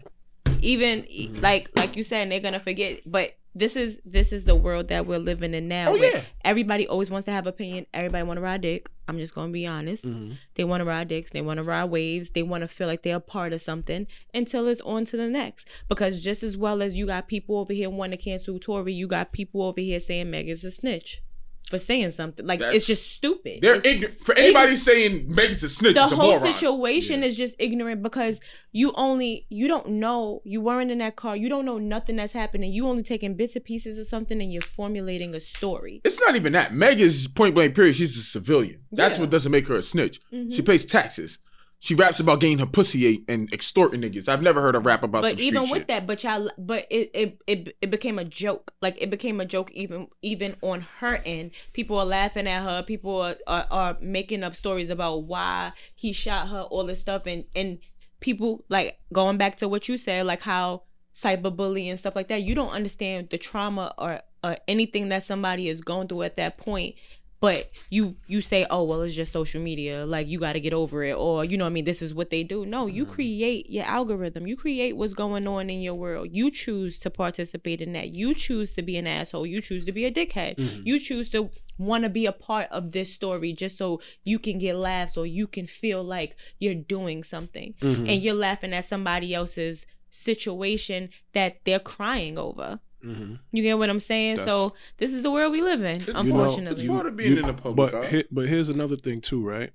even 0.62 1.06
like 1.40 1.70
like 1.76 1.96
you 1.96 2.02
said, 2.02 2.30
they're 2.30 2.40
gonna 2.40 2.60
forget. 2.60 3.00
But 3.04 3.36
this 3.54 3.76
is 3.76 4.00
this 4.04 4.32
is 4.32 4.46
the 4.46 4.54
world 4.54 4.88
that 4.88 5.06
we're 5.06 5.18
living 5.18 5.52
in 5.54 5.66
now. 5.68 5.90
Oh, 5.90 5.94
yeah. 5.96 6.22
Everybody 6.44 6.86
always 6.86 7.10
wants 7.10 7.26
to 7.26 7.32
have 7.32 7.46
opinion. 7.46 7.86
Everybody 7.92 8.22
want 8.22 8.38
to 8.38 8.42
ride 8.42 8.62
dick. 8.62 8.88
I'm 9.08 9.18
just 9.18 9.34
gonna 9.34 9.52
be 9.52 9.66
honest. 9.66 10.06
Mm-hmm. 10.06 10.34
They 10.54 10.64
want 10.64 10.80
to 10.80 10.84
ride 10.84 11.08
dicks. 11.08 11.32
They 11.32 11.42
want 11.42 11.58
to 11.58 11.64
ride 11.64 11.84
waves. 11.84 12.30
They 12.30 12.42
want 12.42 12.62
to 12.62 12.68
feel 12.68 12.86
like 12.86 13.02
they're 13.02 13.16
a 13.16 13.20
part 13.20 13.52
of 13.52 13.60
something 13.60 14.06
until 14.32 14.68
it's 14.68 14.80
on 14.82 15.04
to 15.06 15.16
the 15.16 15.28
next. 15.28 15.68
Because 15.88 16.20
just 16.20 16.42
as 16.42 16.56
well 16.56 16.80
as 16.80 16.96
you 16.96 17.06
got 17.06 17.28
people 17.28 17.58
over 17.58 17.72
here 17.72 17.90
wanting 17.90 18.18
to 18.18 18.24
cancel 18.24 18.58
Tory, 18.58 18.94
you 18.94 19.06
got 19.06 19.32
people 19.32 19.62
over 19.62 19.80
here 19.80 20.00
saying 20.00 20.30
Meg 20.30 20.48
is 20.48 20.64
a 20.64 20.70
snitch 20.70 21.22
for 21.70 21.78
saying 21.78 22.10
something. 22.10 22.46
Like 22.46 22.58
That's- 22.58 22.76
it's 22.76 22.86
just 22.86 23.12
stupid. 23.12 23.60
They're 23.62 23.80
ignorant. 23.84 24.22
For 24.22 24.34
anybody 24.36 24.76
saying 24.76 25.34
Megan's 25.34 25.62
a 25.62 25.68
snitch 25.68 25.94
the 25.94 26.02
a 26.02 26.06
whole 26.08 26.34
moron. 26.34 26.40
situation 26.40 27.22
is 27.22 27.34
just 27.36 27.54
ignorant 27.58 28.02
because 28.02 28.40
you 28.72 28.92
only 28.94 29.46
you 29.48 29.68
don't 29.68 29.88
know 29.88 30.42
you 30.44 30.60
weren't 30.60 30.90
in 30.90 30.98
that 30.98 31.16
car 31.16 31.34
you 31.36 31.48
don't 31.48 31.64
know 31.64 31.78
nothing 31.78 32.16
that's 32.16 32.32
happening 32.34 32.72
you 32.72 32.86
only 32.88 33.02
taking 33.02 33.34
bits 33.36 33.54
and 33.56 33.64
pieces 33.64 33.98
of 33.98 34.06
something 34.06 34.40
and 34.42 34.52
you're 34.52 34.60
formulating 34.62 35.34
a 35.34 35.40
story 35.40 36.00
It's 36.04 36.20
not 36.20 36.36
even 36.36 36.52
that. 36.52 36.74
Meg 36.74 37.00
is 37.00 37.26
point 37.28 37.54
blank 37.54 37.74
period. 37.74 37.94
She's 37.96 38.16
a 38.18 38.22
civilian. 38.22 38.80
That's 38.92 39.16
Yeah. 39.16 39.22
what 39.22 39.30
doesn't 39.30 39.52
make 39.52 39.66
her 39.68 39.76
a 39.76 39.82
snitch. 39.82 40.20
Mm-hmm. 40.32 40.50
She 40.50 40.62
pays 40.62 40.84
taxes. 40.84 41.38
She 41.82 41.96
raps 41.96 42.20
about 42.20 42.38
getting 42.38 42.60
her 42.60 42.66
pussy 42.66 43.06
ate 43.06 43.24
and 43.28 43.52
extorting 43.52 44.02
niggas. 44.02 44.28
I've 44.28 44.40
never 44.40 44.60
heard 44.60 44.76
her 44.76 44.80
rap 44.80 45.02
about 45.02 45.22
but 45.22 45.40
even 45.40 45.62
with 45.62 45.80
shit. 45.80 45.88
that 45.88 46.06
but 46.06 46.22
y'all 46.22 46.48
but 46.56 46.86
it, 46.90 47.10
it 47.12 47.42
it 47.48 47.76
it 47.82 47.90
became 47.90 48.20
a 48.20 48.24
joke. 48.24 48.72
Like 48.80 49.02
it 49.02 49.10
became 49.10 49.40
a 49.40 49.44
joke 49.44 49.68
even 49.72 50.06
even 50.22 50.54
on 50.62 50.82
her 51.00 51.20
end. 51.26 51.50
People 51.72 51.98
are 51.98 52.04
laughing 52.04 52.46
at 52.46 52.62
her. 52.62 52.84
People 52.84 53.20
are, 53.20 53.34
are, 53.48 53.66
are 53.68 53.96
making 54.00 54.44
up 54.44 54.54
stories 54.54 54.90
about 54.90 55.24
why 55.24 55.72
he 55.92 56.12
shot 56.12 56.50
her 56.50 56.60
all 56.60 56.84
this 56.86 57.00
stuff. 57.00 57.26
And 57.26 57.46
and 57.56 57.80
people 58.20 58.64
like 58.68 59.00
going 59.12 59.36
back 59.36 59.56
to 59.56 59.68
what 59.68 59.88
you 59.88 59.98
said 59.98 60.24
like 60.24 60.42
how 60.42 60.82
cyberbullying 61.12 61.90
and 61.90 61.98
stuff 61.98 62.14
like 62.14 62.28
that 62.28 62.44
you 62.44 62.54
don't 62.54 62.70
understand 62.70 63.28
the 63.30 63.36
trauma 63.36 63.92
or, 63.98 64.20
or 64.44 64.56
anything 64.68 65.08
that 65.08 65.24
somebody 65.24 65.68
is 65.68 65.80
going 65.80 66.06
through 66.06 66.22
at 66.22 66.36
that 66.36 66.56
point 66.56 66.94
but 67.42 67.72
you 67.90 68.14
you 68.28 68.40
say 68.40 68.64
oh 68.70 68.84
well 68.84 69.02
it's 69.02 69.14
just 69.14 69.32
social 69.32 69.60
media. 69.60 70.06
Like 70.06 70.28
you 70.28 70.38
got 70.38 70.52
to 70.52 70.60
get 70.60 70.72
over 70.72 71.02
it 71.02 71.14
or 71.14 71.44
you 71.44 71.58
know 71.58 71.64
what 71.64 71.70
i 71.70 71.72
mean 71.72 71.84
this 71.84 72.00
is 72.00 72.14
what 72.14 72.30
they 72.30 72.44
do. 72.44 72.64
No 72.64 72.86
you 72.86 73.04
mm-hmm. 73.04 73.14
create 73.14 73.68
your 73.68 73.84
algorithm. 73.84 74.46
You 74.46 74.56
create 74.56 74.96
what's 74.96 75.12
going 75.12 75.48
on 75.48 75.68
in 75.68 75.80
your 75.82 75.94
world. 75.94 76.28
You 76.30 76.52
choose 76.52 77.00
to 77.00 77.10
participate 77.10 77.80
in 77.80 77.94
that. 77.94 78.10
You 78.10 78.32
choose 78.32 78.72
to 78.74 78.82
be 78.82 78.96
an 78.96 79.08
asshole. 79.08 79.44
You 79.44 79.60
choose 79.60 79.84
to 79.86 79.92
be 79.92 80.04
a 80.04 80.12
dickhead. 80.12 80.56
Mm-hmm. 80.56 80.82
You 80.84 81.00
choose 81.00 81.28
to 81.30 81.50
want 81.78 82.04
to 82.04 82.10
be 82.10 82.26
a 82.26 82.32
part 82.32 82.68
of 82.70 82.92
this 82.92 83.12
story 83.12 83.52
just 83.52 83.76
so 83.76 84.00
you 84.22 84.38
can 84.38 84.58
get 84.58 84.76
laughs 84.76 85.16
or 85.16 85.26
you 85.26 85.48
can 85.48 85.66
feel 85.66 86.04
like 86.04 86.36
you're 86.60 86.76
doing 86.76 87.24
something. 87.24 87.74
Mm-hmm. 87.82 88.06
And 88.06 88.22
you're 88.22 88.34
laughing 88.34 88.72
at 88.72 88.84
somebody 88.84 89.34
else's 89.34 89.84
situation 90.10 91.08
that 91.32 91.56
they're 91.64 91.80
crying 91.80 92.38
over 92.38 92.78
you 93.02 93.62
get 93.62 93.78
what 93.78 93.90
i'm 93.90 94.00
saying 94.00 94.36
so 94.36 94.72
this 94.98 95.12
is 95.12 95.22
the 95.22 95.30
world 95.30 95.52
we 95.52 95.60
live 95.62 95.82
in 95.82 95.98
know, 96.06 96.12
unfortunately 96.20 96.72
it's 96.84 96.86
part 96.86 97.06
of 97.06 97.16
being 97.16 97.36
in 97.38 97.46
the 97.46 97.52
public 97.54 97.92
But 97.92 97.94
eye. 98.04 98.06
he- 98.08 98.24
but 98.30 98.48
here's 98.48 98.68
another 98.68 98.96
thing 98.96 99.20
too, 99.20 99.44
right? 99.46 99.70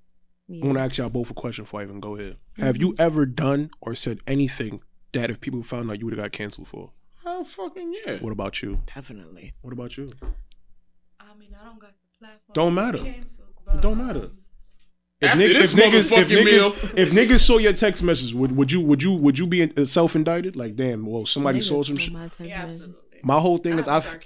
Yeah. 0.48 0.64
I 0.64 0.66
want 0.68 0.78
to 0.78 0.84
ask 0.86 0.98
y'all 0.98 1.10
both 1.10 1.30
a 1.30 1.34
question 1.34 1.66
before 1.66 1.82
I 1.82 1.84
even 1.84 2.00
go 2.00 2.16
here. 2.16 2.36
Mm-hmm. 2.54 2.62
Have 2.64 2.78
you 2.78 2.96
ever 2.98 3.26
done 3.26 3.70
or 3.82 3.96
said 3.96 4.20
anything 4.26 4.82
that 5.12 5.30
if 5.30 5.42
people 5.42 5.62
found 5.62 5.92
out 5.92 6.00
you 6.00 6.06
would 6.06 6.14
have 6.18 6.24
got 6.24 6.32
canceled 6.32 6.70
for? 6.70 6.92
Oh 7.26 7.44
fucking 7.44 7.94
yeah. 8.06 8.20
What 8.20 8.32
about 8.32 8.62
you? 8.62 8.82
Definitely. 8.96 9.54
What 9.62 9.74
about 9.74 9.98
you? 9.98 10.10
I 11.20 11.36
mean, 11.38 11.50
I 11.62 11.66
don't 11.66 11.80
got 11.80 11.92
the 11.92 12.18
platform. 12.18 12.54
Don't 12.54 12.76
to 12.76 12.82
matter. 12.82 12.98
cancel, 13.14 13.44
It 13.44 13.56
but, 13.66 13.82
don't 13.82 14.00
um, 14.00 14.08
matter. 14.08 14.30
If, 15.20 15.30
After 15.32 15.40
nig- 15.40 15.54
this 15.54 15.74
if 15.74 15.80
niggas, 15.80 16.12
if 16.12 16.28
motherfucking 16.30 16.46
meal. 16.46 16.72
niggas, 16.72 16.98
if 16.98 17.12
niggas 17.12 17.40
saw 17.40 17.58
your 17.58 17.74
text 17.74 18.04
message, 18.04 18.34
would, 18.36 18.56
would 18.56 18.72
you 18.72 18.82
would 18.82 19.02
you 19.02 19.14
would 19.14 19.40
you 19.40 19.48
be 19.48 19.86
self 19.86 20.16
indicted? 20.16 20.56
Like, 20.56 20.76
damn, 20.76 21.06
well, 21.08 21.26
somebody 21.26 21.60
saw 21.62 21.82
some 21.84 21.96
shit. 21.96 22.14
Yeah, 22.40 22.62
absolutely. 22.64 23.20
My 23.24 23.40
whole 23.40 23.58
thing 23.58 23.74
I 23.74 23.80
is 23.82 23.86
have 23.88 23.94
I 23.94 23.96
a 23.96 24.00
f- 24.00 24.18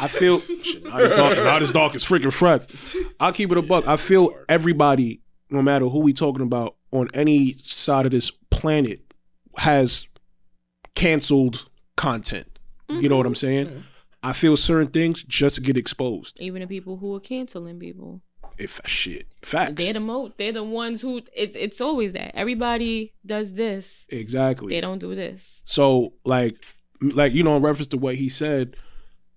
I 0.00 0.08
feel 0.08 0.38
shit, 0.40 0.84
not 0.84 1.02
as 1.02 1.10
dark, 1.10 1.36
not 1.44 1.62
as 1.62 1.70
dark 1.70 1.94
as 1.94 2.04
freaking 2.04 2.32
Fred. 2.32 2.66
I'll 3.20 3.32
keep 3.32 3.52
it 3.52 3.58
a 3.58 3.62
buck. 3.62 3.86
I 3.86 3.96
feel 3.96 4.30
everybody, 4.48 5.20
no 5.50 5.62
matter 5.62 5.86
who 5.86 6.00
we 6.00 6.12
talking 6.12 6.42
about, 6.42 6.74
on 6.90 7.08
any 7.14 7.52
side 7.54 8.06
of 8.06 8.10
this 8.10 8.32
planet, 8.50 9.00
has 9.58 10.08
canceled 10.94 11.68
content. 11.96 12.58
You 12.88 13.08
know 13.08 13.16
what 13.16 13.26
I'm 13.26 13.36
saying? 13.36 13.84
I 14.22 14.32
feel 14.32 14.56
certain 14.56 14.88
things 14.88 15.22
just 15.22 15.62
get 15.62 15.76
exposed. 15.76 16.36
even 16.40 16.60
the 16.60 16.66
people 16.66 16.96
who 16.96 17.14
are 17.14 17.20
canceling 17.20 17.78
people 17.78 18.20
if 18.60 18.80
shit 18.86 19.26
facts 19.42 19.74
They're 19.74 19.94
the 19.94 20.00
mo. 20.00 20.32
They're 20.36 20.52
the 20.52 20.64
ones 20.64 21.00
who. 21.00 21.22
It's 21.34 21.56
it's 21.56 21.80
always 21.80 22.12
that. 22.12 22.32
Everybody 22.36 23.14
does 23.24 23.54
this. 23.54 24.06
exactly. 24.08 24.68
They 24.68 24.80
don't 24.80 24.98
do 24.98 25.14
this. 25.14 25.62
So 25.64 26.14
like 26.24 26.56
like 27.00 27.32
you 27.32 27.42
know 27.42 27.56
in 27.56 27.62
reference 27.62 27.88
to 27.88 27.96
what 27.96 28.16
he 28.16 28.28
said, 28.28 28.76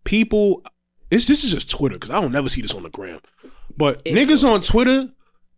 people 0.04 0.64
it's 1.10 1.26
this 1.26 1.44
is 1.44 1.52
just 1.52 1.70
Twitter 1.70 1.96
because 1.96 2.10
I 2.10 2.20
don't 2.20 2.32
never 2.32 2.50
see 2.50 2.62
this 2.62 2.74
on 2.74 2.84
the 2.84 2.90
gram. 2.90 3.20
But 3.78 4.06
Ew. 4.06 4.14
niggas 4.14 4.48
on 4.48 4.62
Twitter, 4.62 5.10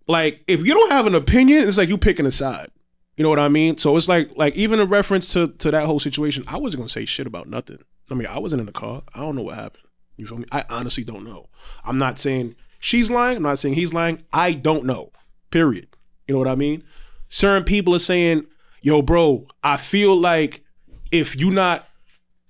like 0.08 0.44
if 0.48 0.66
you 0.66 0.74
don't 0.74 0.92
have 0.92 1.08
an 1.08 1.16
opinion, 1.16 1.68
it's 1.68 1.78
like 1.78 1.90
you 1.90 1.98
picking 1.98 2.26
a 2.26 2.32
side. 2.32 2.70
You 3.18 3.24
know 3.24 3.30
what 3.30 3.40
I 3.40 3.48
mean? 3.48 3.78
So 3.78 3.96
it's 3.96 4.08
like 4.08 4.30
like 4.36 4.56
even 4.56 4.80
in 4.80 4.90
reference 4.90 5.32
to 5.34 5.48
to 5.48 5.72
that 5.72 5.86
whole 5.86 6.00
situation, 6.00 6.44
I 6.48 6.58
wasn't 6.58 6.82
gonna 6.82 6.90
say 6.90 7.06
shit 7.06 7.28
about 7.28 7.48
nothing. 7.48 7.80
I 8.12 8.14
mean, 8.14 8.28
I 8.28 8.40
wasn't 8.40 8.60
in 8.60 8.66
the 8.66 8.72
car. 8.72 9.04
I 9.14 9.22
don't 9.22 9.36
know 9.36 9.44
what 9.44 9.56
happened. 9.56 9.84
You 10.18 10.28
feel 10.28 10.38
me? 10.38 10.46
I 10.52 10.64
honestly 10.70 11.04
don't 11.04 11.24
know. 11.24 11.50
I'm 11.84 11.98
not 11.98 12.20
saying 12.20 12.56
she's 12.86 13.10
lying. 13.10 13.38
I'm 13.38 13.44
not 13.44 13.58
saying 13.58 13.74
he's 13.74 13.96
lying. 13.96 14.22
I 14.32 14.52
don't 14.52 14.86
know. 14.86 15.12
Period. 15.50 15.88
You 16.28 16.34
know 16.34 16.40
what 16.40 16.48
I 16.48 16.54
mean? 16.54 16.84
Certain 17.30 17.64
people 17.64 17.96
are 17.96 18.00
saying, 18.00 18.46
"Yo, 18.82 19.02
bro, 19.02 19.48
I 19.64 19.78
feel 19.78 20.16
like 20.16 20.64
if 21.12 21.40
you 21.40 21.50
not 21.50 21.88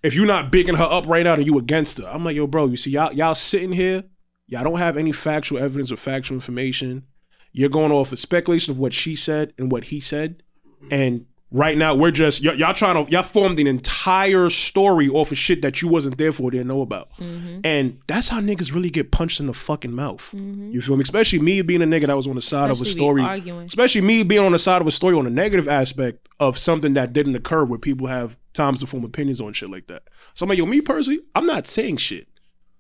if 0.04 0.14
you're 0.14 0.28
not 0.28 0.52
bigging 0.52 0.76
her 0.76 0.84
up 0.84 1.08
right 1.08 1.24
now, 1.24 1.38
then 1.38 1.46
you 1.46 1.58
against 1.58 2.00
her." 2.00 2.08
I'm 2.08 2.26
like, 2.26 2.36
"Yo, 2.36 2.48
bro, 2.48 2.68
you 2.68 2.76
see 2.76 2.92
y'all 2.92 3.14
y'all 3.14 3.34
sitting 3.34 3.72
here, 3.72 4.04
y'all 4.48 4.66
don't 4.66 4.78
have 4.78 4.98
any 4.98 5.14
factual 5.14 5.60
evidence 5.60 5.90
or 5.90 5.98
factual 5.98 6.36
information. 6.36 7.06
You're 7.54 7.70
going 7.70 7.94
off 7.94 8.12
of 8.12 8.20
speculation 8.20 8.72
of 8.72 8.78
what 8.78 8.94
she 8.94 9.16
said 9.16 9.54
and 9.58 9.72
what 9.72 9.86
he 9.86 10.02
said, 10.02 10.44
and." 10.92 11.28
Right 11.56 11.78
now, 11.78 11.96
we're 11.96 12.12
just 12.12 12.44
y- 12.44 12.52
y'all 12.52 12.74
trying 12.74 13.06
to 13.06 13.10
y'all 13.10 13.24
formed 13.24 13.60
an 13.60 13.68
entire 13.68 14.50
story 14.50 15.08
off 15.08 15.32
of 15.32 15.38
shit 15.38 15.62
that 15.62 15.82
you 15.82 15.88
wasn't 15.88 16.18
there 16.18 16.34
for, 16.34 16.52
didn't 16.52 16.68
know 16.68 16.82
about, 16.82 17.10
mm-hmm. 17.14 17.62
and 17.64 17.98
that's 18.08 18.28
how 18.28 18.42
niggas 18.42 18.74
really 18.74 18.90
get 18.90 19.12
punched 19.12 19.40
in 19.40 19.48
the 19.48 19.54
fucking 19.54 19.94
mouth. 19.94 20.22
Mm-hmm. 20.36 20.72
You 20.72 20.82
feel 20.82 20.98
me? 20.98 21.04
Especially 21.04 21.40
me 21.40 21.62
being 21.62 21.82
a 21.82 21.86
nigga 21.86 22.08
that 22.08 22.18
was 22.18 22.28
on 22.28 22.36
the 22.36 22.42
side 22.42 22.72
of 22.72 22.82
a 22.82 22.86
story, 22.86 23.22
arguing. 23.22 23.68
especially 23.68 24.02
me 24.02 24.24
being 24.24 24.44
on 24.44 24.52
the 24.52 24.60
side 24.60 24.82
of 24.82 24.88
a 24.88 24.92
story 24.92 25.16
on 25.16 25.26
a 25.26 25.30
negative 25.30 25.70
aspect 25.70 26.28
of 26.42 26.58
something 26.58 26.94
that 26.96 27.14
didn't 27.14 27.38
occur 27.38 27.64
where 27.64 27.80
people 27.80 28.08
have 28.08 28.38
times 28.52 28.82
to 28.82 28.88
form 28.88 29.06
opinions 29.06 29.40
on 29.40 29.54
shit 29.54 29.70
like 29.70 29.88
that. 29.88 30.04
So 30.34 30.44
I'm 30.44 30.50
like, 30.50 30.58
yo, 30.58 30.66
me 30.66 30.82
personally, 30.82 31.22
I'm 31.36 31.46
not 31.46 31.68
saying 31.68 31.98
shit. 31.98 32.28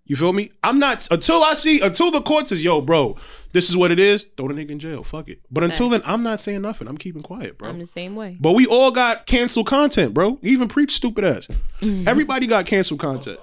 You 0.08 0.16
feel 0.16 0.34
me? 0.34 0.52
I'm 0.64 0.78
not 0.78 1.08
until 1.10 1.44
I 1.44 1.56
see 1.56 1.82
until 1.82 2.12
the 2.12 2.22
court 2.22 2.48
says, 2.50 2.64
yo, 2.64 2.80
bro, 2.80 3.18
this 3.54 3.70
is 3.70 3.76
what 3.76 3.90
it 3.90 4.00
is. 4.00 4.28
Throw 4.38 4.48
the 4.48 4.54
nigga 4.54 4.70
in 4.70 4.80
jail. 4.80 5.04
Fuck 5.04 5.30
it. 5.30 5.40
But 5.50 5.64
until 5.64 5.90
then, 5.90 6.02
I'm 6.06 6.22
not 6.22 6.40
saying 6.40 6.62
nothing. 6.62 6.88
I'm 6.88 6.98
keeping 6.98 7.24
quiet, 7.24 7.58
bro. 7.58 7.70
I'm 7.70 7.80
the 7.80 7.88
same 7.88 8.16
way. 8.16 8.38
But 8.40 8.54
we 8.54 8.68
all 8.68 8.92
got 8.92 9.26
canceled 9.26 9.68
content, 9.68 10.14
bro. 10.14 10.38
Even 10.44 10.68
preach 10.68 10.94
stupid 10.94 11.26
ass. 11.26 11.48
Mm-hmm. 11.82 12.08
Everybody 12.08 12.46
got 12.46 12.68
canceled 12.68 13.00
content. 13.00 13.40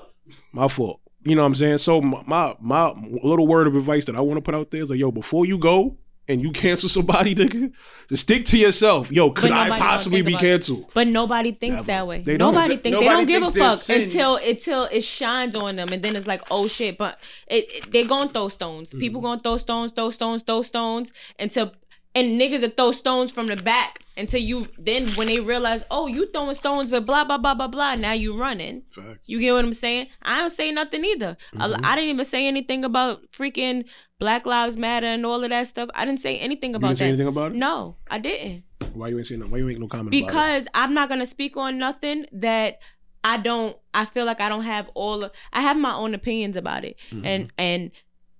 My 0.52 0.68
fault. 0.68 1.00
You 1.24 1.34
know 1.36 1.42
what 1.42 1.48
I'm 1.48 1.54
saying? 1.56 1.78
So 1.78 2.00
my, 2.00 2.22
my 2.26 2.56
my 2.60 2.90
little 3.22 3.46
word 3.46 3.66
of 3.66 3.76
advice 3.76 4.04
that 4.06 4.16
I 4.16 4.20
want 4.20 4.38
to 4.38 4.42
put 4.42 4.54
out 4.54 4.70
there 4.70 4.82
is 4.82 4.90
like, 4.90 4.98
yo, 4.98 5.10
before 5.10 5.46
you 5.46 5.58
go 5.58 5.96
and 6.32 6.42
you 6.42 6.50
cancel 6.50 6.88
somebody, 6.88 7.34
nigga, 7.40 7.72
just 8.08 8.22
stick 8.22 8.44
to 8.46 8.58
yourself. 8.58 9.10
Yo, 9.12 9.30
could 9.30 9.50
I 9.52 9.76
possibly 9.78 10.22
be 10.22 10.34
canceled? 10.34 10.90
But 10.94 11.06
nobody 11.08 11.52
thinks 11.52 11.76
Never. 11.76 11.86
that 11.86 12.06
way. 12.06 12.22
They 12.22 12.36
don't. 12.36 12.54
nobody 12.54 12.76
think 12.76 12.96
they 12.98 13.04
don't 13.04 13.26
give 13.26 13.42
a 13.42 13.50
fuck 13.50 13.74
sin- 13.76 14.02
until 14.02 14.36
until 14.36 14.84
it 14.84 15.02
shines 15.04 15.54
on 15.54 15.76
them, 15.76 15.90
and 15.92 16.02
then 16.02 16.16
it's 16.16 16.26
like, 16.26 16.42
oh 16.50 16.66
shit. 16.68 16.98
But 16.98 17.18
it, 17.46 17.64
it- 17.68 17.92
they 17.92 18.04
gonna 18.04 18.32
throw 18.32 18.48
stones. 18.48 18.92
People 18.94 19.20
Mm-hmm. 19.20 19.26
gonna 19.28 19.40
throw 19.40 19.56
stones, 19.58 19.92
throw 19.92 20.10
stones, 20.10 20.42
throw 20.42 20.62
stones 20.62 21.12
until 21.38 21.72
and 22.14 22.40
niggas 22.40 22.60
that 22.60 22.76
throw 22.76 22.92
stones 22.92 23.32
from 23.32 23.46
the 23.46 23.56
back 23.56 24.00
until 24.16 24.40
you 24.40 24.68
then 24.78 25.08
when 25.12 25.26
they 25.26 25.40
realize, 25.40 25.84
oh, 25.90 26.06
you 26.06 26.30
throwing 26.30 26.54
stones, 26.54 26.90
but 26.90 27.06
blah 27.06 27.24
blah 27.24 27.38
blah 27.38 27.54
blah 27.54 27.68
blah. 27.68 27.94
Now 27.94 28.12
you 28.12 28.36
running. 28.36 28.82
Facts. 28.90 29.26
You 29.28 29.40
get 29.40 29.54
what 29.54 29.64
I'm 29.64 29.72
saying? 29.72 30.08
I 30.22 30.38
don't 30.40 30.50
say 30.50 30.70
nothing 30.72 31.04
either. 31.04 31.36
I- 31.56 31.68
Mm-hmm. 31.68 31.84
I, 31.86 31.94
didn't 31.96 32.10
even 32.10 32.24
say 32.26 32.46
anything 32.46 32.84
about 32.84 33.22
freaking 33.30 33.84
Black 34.18 34.44
Lives 34.46 34.76
Matter 34.76 35.06
and 35.06 35.24
all 35.24 35.42
of 35.42 35.50
that 35.50 35.66
stuff. 35.68 35.88
I 35.94 36.04
didn't 36.04 36.20
say 36.20 36.38
anything 36.38 36.70
You 36.72 36.76
about 36.76 36.88
didn't 36.88 36.98
say 36.98 37.04
that. 37.06 37.08
anything 37.10 37.26
about 37.28 37.52
it? 37.52 37.56
No, 37.56 37.96
I 38.10 38.18
didn't 38.18 38.64
Why 38.94 39.08
you 39.08 39.16
ain't 39.18 39.26
saying 39.26 39.40
no? 39.40 39.46
Why 39.46 39.58
you 39.58 39.68
ain't 39.70 39.80
no 39.80 39.88
comment 39.88 40.08
about 40.14 40.18
it? 40.18 40.26
because 40.26 40.68
I'm 40.74 40.92
not 40.92 41.08
gonna 41.08 41.24
speak 41.26 41.56
on 41.56 41.78
nothing 41.78 42.26
that 42.32 42.78
I 43.24 43.36
don't. 43.38 43.76
I 43.94 44.04
feel 44.04 44.26
like 44.26 44.40
I 44.40 44.48
don't 44.50 44.64
have 44.64 44.90
all. 44.94 45.24
Of, 45.24 45.30
I 45.52 45.62
have 45.62 45.76
my 45.78 45.94
own 45.94 46.12
opinions 46.12 46.56
about 46.56 46.84
it, 46.84 46.96
Mm-hmm. 47.12 47.24
and 47.24 47.52
and 47.56 47.90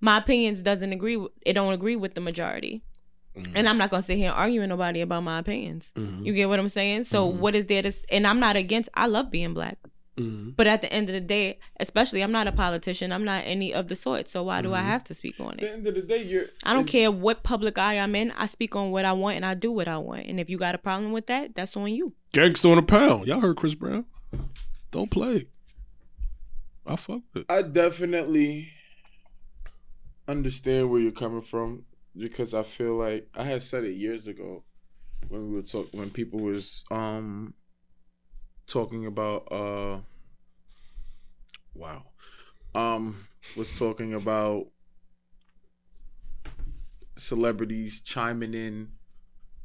my 0.01 0.19
opinions 0.19 0.61
doesn't 0.61 0.93
agree. 0.93 1.25
It 1.47 1.53
don't 1.55 1.73
agree 1.73 1.95
with 1.97 2.15
the 2.15 2.21
majority. 2.21 2.83
Mm-hmm. 3.37 3.57
And 3.57 3.69
I'm 3.69 3.79
not 3.79 3.91
gonna 3.91 4.03
sit 4.03 4.19
here 4.19 4.29
and 4.29 4.37
argue 4.37 4.61
with 4.61 4.69
nobody 4.69 5.01
about 5.01 5.23
my 5.23 5.39
opinions. 5.39 5.93
You 5.97 6.35
get 6.35 6.49
what 6.49 6.59
I'm 6.59 6.69
saying? 6.69 7.05
So 7.05 7.29
Mm-hmm. 7.31 7.41
what 7.41 7.55
is 7.55 7.67
there 7.67 7.83
to? 7.83 7.93
And 8.11 8.27
I'm 8.27 8.39
not 8.41 8.57
against. 8.57 8.91
I 8.95 9.07
love 9.07 9.31
being 9.31 9.55
black. 9.55 9.79
Mhm. 10.19 10.55
But 10.55 10.67
at 10.67 10.83
the 10.83 10.93
end 10.93 11.09
of 11.09 11.15
the 11.15 11.23
day, 11.23 11.59
especially, 11.81 12.21
I'm 12.23 12.33
not 12.33 12.47
a 12.47 12.53
politician. 12.53 13.11
I'm 13.13 13.25
not 13.25 13.45
any 13.47 13.73
of 13.73 13.89
the 13.89 13.97
sort. 13.97 14.29
So 14.29 14.43
why 14.43 14.61
Mm-hmm. 14.61 14.69
do 14.69 14.75
I 14.75 14.81
have 14.81 15.03
to 15.05 15.15
speak 15.15 15.41
on 15.41 15.53
it? 15.55 15.55
At 15.55 15.61
the 15.61 15.73
end 15.73 15.87
of 15.87 15.95
the 15.95 16.03
day, 16.03 16.23
you're. 16.23 16.45
I 16.65 16.75
don't 16.75 16.85
care 16.87 17.11
what 17.11 17.43
public 17.43 17.79
eye 17.79 17.99
I'm 17.99 18.15
in. 18.15 18.31
I 18.33 18.45
speak 18.45 18.77
on 18.77 18.91
what 18.91 19.07
I 19.07 19.15
want 19.15 19.37
and 19.37 19.47
I 19.47 19.55
do 19.55 19.73
what 19.73 19.89
I 19.89 19.97
want. 19.97 20.27
And 20.27 20.39
if 20.39 20.51
you 20.51 20.59
got 20.59 20.75
a 20.75 20.79
problem 20.79 21.13
with 21.13 21.27
that, 21.29 21.55
that's 21.55 21.75
on 21.79 21.87
you. 21.95 22.13
Gangsta 22.35 22.71
on 22.71 22.77
a 22.77 22.83
pound. 22.83 23.27
Y'all 23.27 23.41
heard 23.41 23.57
Chris 23.57 23.75
Brown? 23.75 24.05
Don't 24.91 25.11
play. 25.11 25.47
I 26.85 26.97
fuck 26.97 27.23
with 27.33 27.45
it. 27.45 27.47
I 27.51 27.63
definitely 27.63 28.69
understand 30.29 30.91
where 30.91 31.01
you're 31.01 31.13
coming 31.13 31.41
from 31.41 31.85
because 32.17 32.55
I 32.55 32.63
feel 32.63 32.97
like 32.97 33.29
I 33.35 33.45
had 33.45 33.63
said 33.63 33.85
it 33.85 33.95
years 33.97 34.27
ago 34.27 34.65
when 35.29 35.49
we 35.49 35.55
were 35.57 35.63
talk 35.63 35.89
when 35.93 36.11
people 36.11 36.41
was 36.41 36.85
um 36.91 37.55
talking 38.67 39.07
about 39.07 39.51
uh 39.53 39.99
wow 41.75 42.05
um 42.75 43.27
was 43.57 43.79
talking 43.79 44.15
about 44.15 44.67
celebrities 47.17 48.01
chiming 48.01 48.55
in 48.55 48.89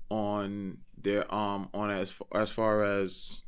on 0.09 0.77
their 0.97 1.31
um 1.33 1.69
on 1.73 1.89
as 1.89 2.19
as 2.33 2.51
far 2.51 2.83
as 2.83 3.43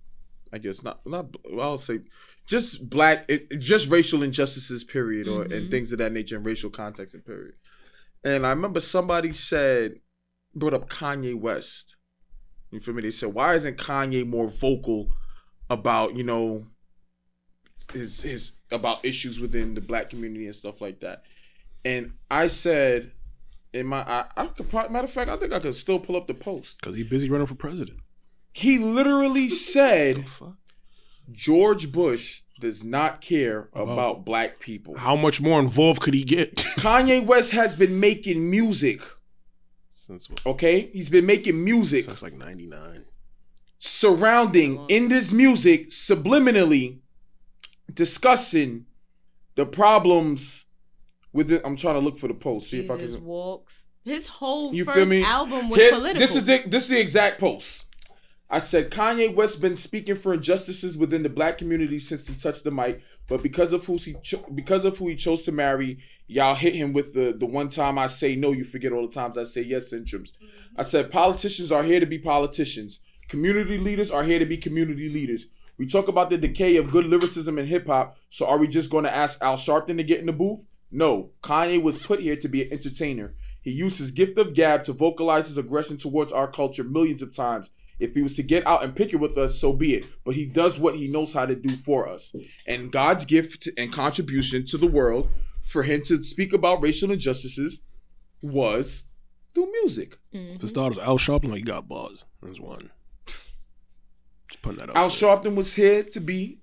I 0.54 0.58
guess 0.58 0.84
not 0.84 1.06
not 1.06 1.28
I'll 1.60 1.78
say 1.78 2.02
just 2.48 2.90
black 2.90 3.26
it, 3.30 3.60
just 3.60 3.90
racial 3.90 4.24
injustices 4.24 4.84
period 4.84 5.28
or 5.28 5.44
and 5.44 5.68
Mhm. 5.68 5.72
things 5.72 5.92
of 5.92 6.00
that 6.00 6.12
nature 6.12 6.38
in 6.38 6.44
racial 6.44 6.70
context 6.70 7.14
and 7.14 7.26
period. 7.26 7.56
And 8.24 8.46
I 8.46 8.50
remember 8.50 8.80
somebody 8.80 9.32
said 9.32 10.00
brought 10.54 10.74
up 10.74 10.90
Kanye 10.90 11.40
West. 11.40 11.96
You 12.72 12.80
feel 12.80 12.94
me? 12.94 13.02
They 13.02 13.12
said 13.12 13.34
why 13.34 13.56
isn't 13.56 13.78
Kanye 13.78 14.28
more 14.28 14.50
vocal 14.50 15.10
about 15.70 16.16
you 16.16 16.24
know 16.24 16.66
his 17.94 18.22
his 18.22 18.58
about 18.72 19.04
issues 19.04 19.40
within 19.40 19.74
the 19.74 19.82
black 19.82 20.10
community 20.10 20.46
and 20.46 20.56
stuff 20.56 20.82
like 20.82 21.00
that. 21.02 21.24
And 21.86 22.14
I 22.30 22.48
said 22.48 23.12
in 23.74 23.88
my 23.88 24.02
I, 24.02 24.26
I 24.36 24.46
could 24.48 24.70
probably, 24.70 24.92
matter 24.92 25.06
of 25.06 25.12
fact 25.12 25.30
I 25.30 25.38
think 25.38 25.54
I 25.54 25.60
could 25.60 25.76
still 25.76 26.00
pull 26.00 26.16
up 26.16 26.28
the 26.28 26.34
post. 26.34 26.82
Cause 26.82 26.96
he 26.96 27.04
busy 27.04 27.30
running 27.30 27.48
for 27.48 27.56
president. 27.56 28.00
He 28.54 28.78
literally 28.78 29.50
said 29.50 30.26
George 31.32 31.92
Bush 31.92 32.42
does 32.60 32.84
not 32.84 33.22
care 33.22 33.70
about 33.74 34.26
black 34.26 34.60
people. 34.60 34.98
How 34.98 35.16
much 35.16 35.40
more 35.42 35.60
involved 35.60 36.02
could 36.02 36.14
he 36.14 36.24
get? 36.24 36.56
Kanye 36.78 37.26
West 37.26 37.52
has 37.52 37.76
been 37.76 38.00
making 38.00 38.50
music, 38.50 39.02
since 39.88 40.30
what? 40.30 40.46
okay? 40.46 40.90
He's 40.94 41.10
been 41.10 41.26
making 41.26 41.64
music 41.64 42.04
Since 42.06 42.22
like 42.22 42.34
'99. 42.34 43.06
surrounding 43.78 44.86
in 44.90 45.08
this 45.08 45.32
music 45.34 45.90
subliminally 45.90 47.00
discussing 47.94 48.86
the 49.56 49.66
problems 49.66 50.66
with 51.34 51.52
it. 51.52 51.62
I'm 51.66 51.76
trying 51.76 51.96
to 51.96 52.00
look 52.02 52.18
for 52.18 52.28
the 52.28 52.34
post. 52.34 52.70
See 52.70 52.80
if 52.80 52.92
I 52.92 52.98
can. 52.98 53.24
walks. 53.24 53.86
His 54.04 54.28
whole 54.28 54.74
You 54.74 54.86
first 54.86 54.98
feel 54.98 55.06
me? 55.06 55.24
album 55.24 55.70
was 55.70 55.80
Here- 55.80 55.92
political. 55.92 56.20
This 56.20 56.36
is 56.36 56.46
the 56.46 56.64
this 56.66 56.84
is 56.84 56.90
the 56.90 57.00
exact 57.00 57.40
post. 57.40 57.86
I 58.52 58.58
said 58.58 58.90
Kanye 58.90 59.34
West 59.34 59.62
been 59.62 59.78
speaking 59.78 60.16
for 60.16 60.34
injustices 60.34 60.98
within 60.98 61.22
the 61.22 61.30
black 61.30 61.60
community 61.60 62.00
since 62.00 62.28
he 62.28 62.34
touched 62.34 62.64
the 62.64 62.72
mic, 62.72 63.02
but 63.28 63.44
because 63.44 63.74
of 63.74 63.86
who 63.86 63.98
he 63.98 64.16
cho- 64.24 64.44
because 64.56 64.86
of 64.86 64.98
who 64.98 65.08
he 65.08 65.16
chose 65.16 65.44
to 65.46 65.52
marry, 65.52 66.00
y'all 66.26 66.56
hit 66.56 66.74
him 66.74 66.92
with 66.92 67.14
the 67.14 67.36
the 67.38 67.46
one 67.46 67.70
time 67.70 68.00
I 68.00 68.08
say 68.08 68.36
no, 68.36 68.52
you 68.52 68.64
forget 68.64 68.92
all 68.92 69.08
the 69.08 69.14
times 69.14 69.38
I 69.38 69.44
say 69.44 69.62
yes 69.62 69.94
syndromes. 69.94 70.34
I 70.76 70.82
said 70.82 71.12
politicians 71.12 71.72
are 71.72 71.84
here 71.84 72.00
to 72.00 72.08
be 72.08 72.18
politicians. 72.18 73.02
Community 73.28 73.78
leaders 73.78 74.10
are 74.10 74.24
here 74.24 74.40
to 74.40 74.46
be 74.48 74.58
community 74.58 75.10
leaders. 75.10 75.46
We 75.78 75.86
talk 75.86 76.08
about 76.08 76.32
the 76.32 76.38
decay 76.38 76.76
of 76.78 76.92
good 76.92 77.06
lyricism 77.06 77.60
in 77.60 77.68
hip 77.68 77.86
hop, 77.86 78.18
so 78.30 78.48
are 78.48 78.58
we 78.58 78.68
just 78.68 78.90
going 78.90 79.04
to 79.04 79.16
ask 79.16 79.42
Al 79.42 79.58
Sharpton 79.58 79.98
to 79.98 80.04
get 80.04 80.20
in 80.20 80.26
the 80.26 80.34
booth? 80.34 80.66
No, 80.92 81.30
Kanye 81.44 81.82
was 81.82 82.04
put 82.04 82.20
here 82.20 82.36
to 82.36 82.48
be 82.48 82.64
an 82.64 82.74
entertainer. 82.74 83.36
He 83.62 83.72
used 83.72 84.00
his 84.00 84.10
gift 84.10 84.40
of 84.40 84.56
gab 84.56 84.84
to 84.86 84.94
vocalize 84.94 85.48
his 85.48 85.58
aggression 85.58 85.98
towards 85.98 86.32
our 86.32 86.50
culture 86.52 86.84
millions 86.84 87.22
of 87.22 87.32
times. 87.32 87.70
If 88.00 88.14
he 88.14 88.22
was 88.22 88.36
to 88.38 88.44
get 88.44 88.66
out 88.66 88.84
and 88.84 88.96
pick 88.96 89.14
it 89.14 89.18
with 89.18 89.38
us, 89.38 89.60
so 89.60 89.74
be 89.74 89.96
it. 89.96 90.06
But 90.24 90.36
he 90.36 90.46
does 90.46 90.80
what 90.80 90.96
he 90.96 91.08
knows 91.08 91.34
how 91.34 91.46
to 91.46 91.56
do 91.56 91.76
for 91.76 92.08
us. 92.08 92.34
And 92.66 92.92
God's 92.92 93.26
gift 93.26 93.68
and 93.78 93.92
contribution 93.92 94.66
to 94.68 94.78
the 94.78 94.88
world 94.88 95.30
for 95.62 95.84
him 95.84 96.02
to 96.04 96.24
speak 96.24 96.54
about 96.54 96.82
racial 96.82 97.12
injustices 97.12 97.82
was 98.42 99.04
through 99.54 99.72
music. 99.72 100.18
Mm-hmm. 100.34 100.60
For 100.60 100.68
starters, 100.68 101.00
Al 101.00 101.18
Sharpton, 101.18 101.50
like, 101.50 101.58
he 101.58 101.64
got 101.64 101.88
bars. 101.88 102.26
That's 102.42 102.60
one. 102.60 102.90
Just 103.26 104.62
putting 104.62 104.80
that 104.80 104.90
out. 104.90 104.96
Al 104.96 105.10
there. 105.10 105.18
Sharpton 105.18 105.56
was 105.56 105.76
here 105.76 106.04
to 106.04 106.20
be 106.20 106.60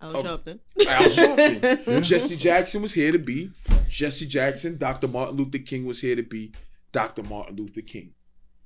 Al 0.00 0.14
Sharpton. 0.14 0.60
Al 0.86 1.02
Sharpton. 1.04 2.02
Jesse 2.04 2.36
Jackson 2.36 2.80
was 2.80 2.92
here 2.92 3.10
to 3.10 3.18
be 3.18 3.50
Jesse 3.88 4.26
Jackson, 4.26 4.76
Dr. 4.76 5.08
Martin 5.08 5.36
Luther 5.36 5.58
King 5.58 5.86
was 5.86 6.00
here 6.00 6.16
to 6.16 6.22
be 6.22 6.52
Dr. 6.92 7.22
Martin 7.22 7.56
Luther 7.56 7.80
King. 7.80 8.12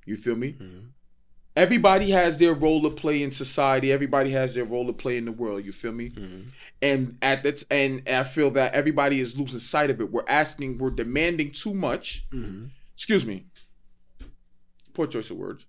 You 0.05 0.17
feel 0.17 0.35
me? 0.35 0.57
Everybody 1.55 2.11
has 2.11 2.37
their 2.37 2.53
role 2.53 2.81
to 2.83 2.89
play 2.89 3.21
in 3.21 3.31
society. 3.31 3.91
Everybody 3.91 4.31
has 4.31 4.55
their 4.55 4.63
role 4.63 4.87
to 4.87 4.93
play 4.93 5.17
in 5.17 5.25
the 5.25 5.31
world. 5.31 5.65
You 5.65 5.71
feel 5.71 5.91
me? 5.91 6.09
Mm-hmm. 6.09 6.49
And 6.81 7.17
at 7.21 7.43
that, 7.43 7.63
and 7.69 8.01
I 8.07 8.23
feel 8.23 8.51
that 8.51 8.73
everybody 8.73 9.19
is 9.19 9.37
losing 9.37 9.59
sight 9.59 9.89
of 9.89 9.99
it. 9.99 10.11
We're 10.11 10.27
asking, 10.27 10.77
we're 10.77 10.91
demanding 10.91 11.51
too 11.51 11.73
much. 11.73 12.29
Mm-hmm. 12.29 12.67
Excuse 12.93 13.25
me. 13.25 13.45
Poor 14.93 15.07
choice 15.07 15.31
of 15.31 15.37
words. 15.37 15.65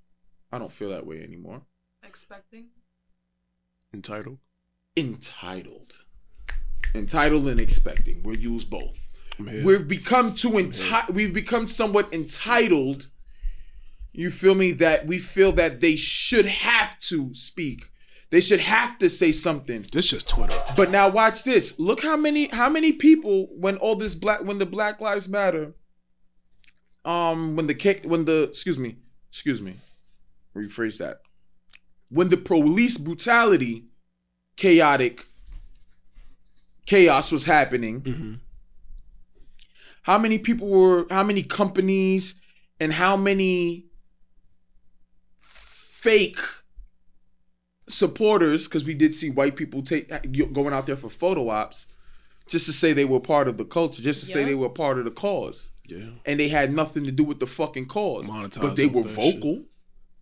I 0.53 0.59
don't 0.59 0.72
feel 0.72 0.91
that 0.91 1.07
way 1.07 1.22
anymore. 1.22 1.62
Expecting. 2.03 2.68
Entitled. 3.93 4.39
Entitled, 4.97 6.01
entitled, 6.97 7.47
and 7.49 7.61
expecting. 7.61 8.22
We'll 8.24 8.37
use 8.37 8.64
both. 8.64 9.09
I'm. 9.39 9.64
We've 9.64 9.87
become 9.87 10.35
too 10.35 10.51
enti- 10.51 11.09
We've 11.09 11.33
become 11.33 11.66
somewhat 11.66 12.12
entitled. 12.12 13.09
You 14.13 14.31
feel 14.31 14.55
me? 14.55 14.73
That 14.73 15.07
we 15.07 15.19
feel 15.19 15.53
that 15.53 15.81
they 15.81 15.97
should 15.97 16.47
have 16.47 16.99
to 17.01 17.33
speak. 17.35 17.91
They 18.31 18.41
should 18.41 18.61
have 18.61 18.97
to 18.99 19.09
say 19.09 19.33
something. 19.33 19.85
this 19.93 20.07
just 20.07 20.29
Twitter. 20.29 20.57
But 20.77 20.91
now 20.91 21.09
watch 21.09 21.43
this. 21.43 21.79
Look 21.79 22.03
how 22.03 22.17
many 22.17 22.49
how 22.49 22.69
many 22.69 22.93
people 22.93 23.49
when 23.57 23.77
all 23.77 23.97
this 23.97 24.15
black 24.15 24.45
when 24.45 24.59
the 24.59 24.67
Black 24.67 25.01
Lives 25.01 25.29
Matter, 25.29 25.75
um, 27.05 27.57
when 27.57 27.67
the 27.67 27.75
kick 27.75 28.05
when 28.05 28.25
the 28.25 28.45
excuse 28.45 28.79
me 28.79 28.97
excuse 29.29 29.61
me, 29.63 29.77
rephrase 30.55 30.99
that. 30.99 31.21
When 32.09 32.29
the 32.29 32.37
police 32.37 32.99
brutality, 32.99 33.87
chaotic 34.57 35.27
chaos 36.87 37.31
was 37.31 37.45
happening. 37.45 38.41
How 40.03 40.19
many 40.19 40.39
people 40.39 40.69
were? 40.69 41.07
How 41.11 41.23
many 41.23 41.43
companies 41.43 42.37
and 42.79 42.93
how 42.93 43.17
many 43.17 43.89
fake 46.03 46.38
supporters 47.88 48.68
because 48.68 48.84
we 48.84 48.94
did 48.94 49.12
see 49.12 49.30
white 49.30 49.57
people 49.57 49.82
take 49.82 50.09
going 50.53 50.72
out 50.72 50.86
there 50.86 50.96
for 50.96 51.09
photo 51.09 51.48
ops 51.48 51.86
just 52.46 52.66
to 52.66 52.72
say 52.72 52.92
they 52.92 53.05
were 53.05 53.20
part 53.20 53.48
of 53.48 53.57
the 53.57 53.64
culture 53.64 54.01
just 54.03 54.20
to 54.20 54.26
say 54.26 54.44
they 54.44 54.55
were 54.55 54.68
part 54.68 54.98
of 54.98 55.05
the 55.05 55.11
cause 55.11 55.72
Yeah. 55.86 56.11
and 56.24 56.38
they 56.38 56.48
had 56.48 56.72
nothing 56.72 57.05
to 57.05 57.11
do 57.11 57.24
with 57.24 57.40
the 57.40 57.46
fucking 57.46 57.86
cause 57.86 58.28
Monetize 58.28 58.61
but 58.61 58.76
they 58.76 58.86
were 58.86 59.03
that 59.03 59.11
vocal 59.11 59.64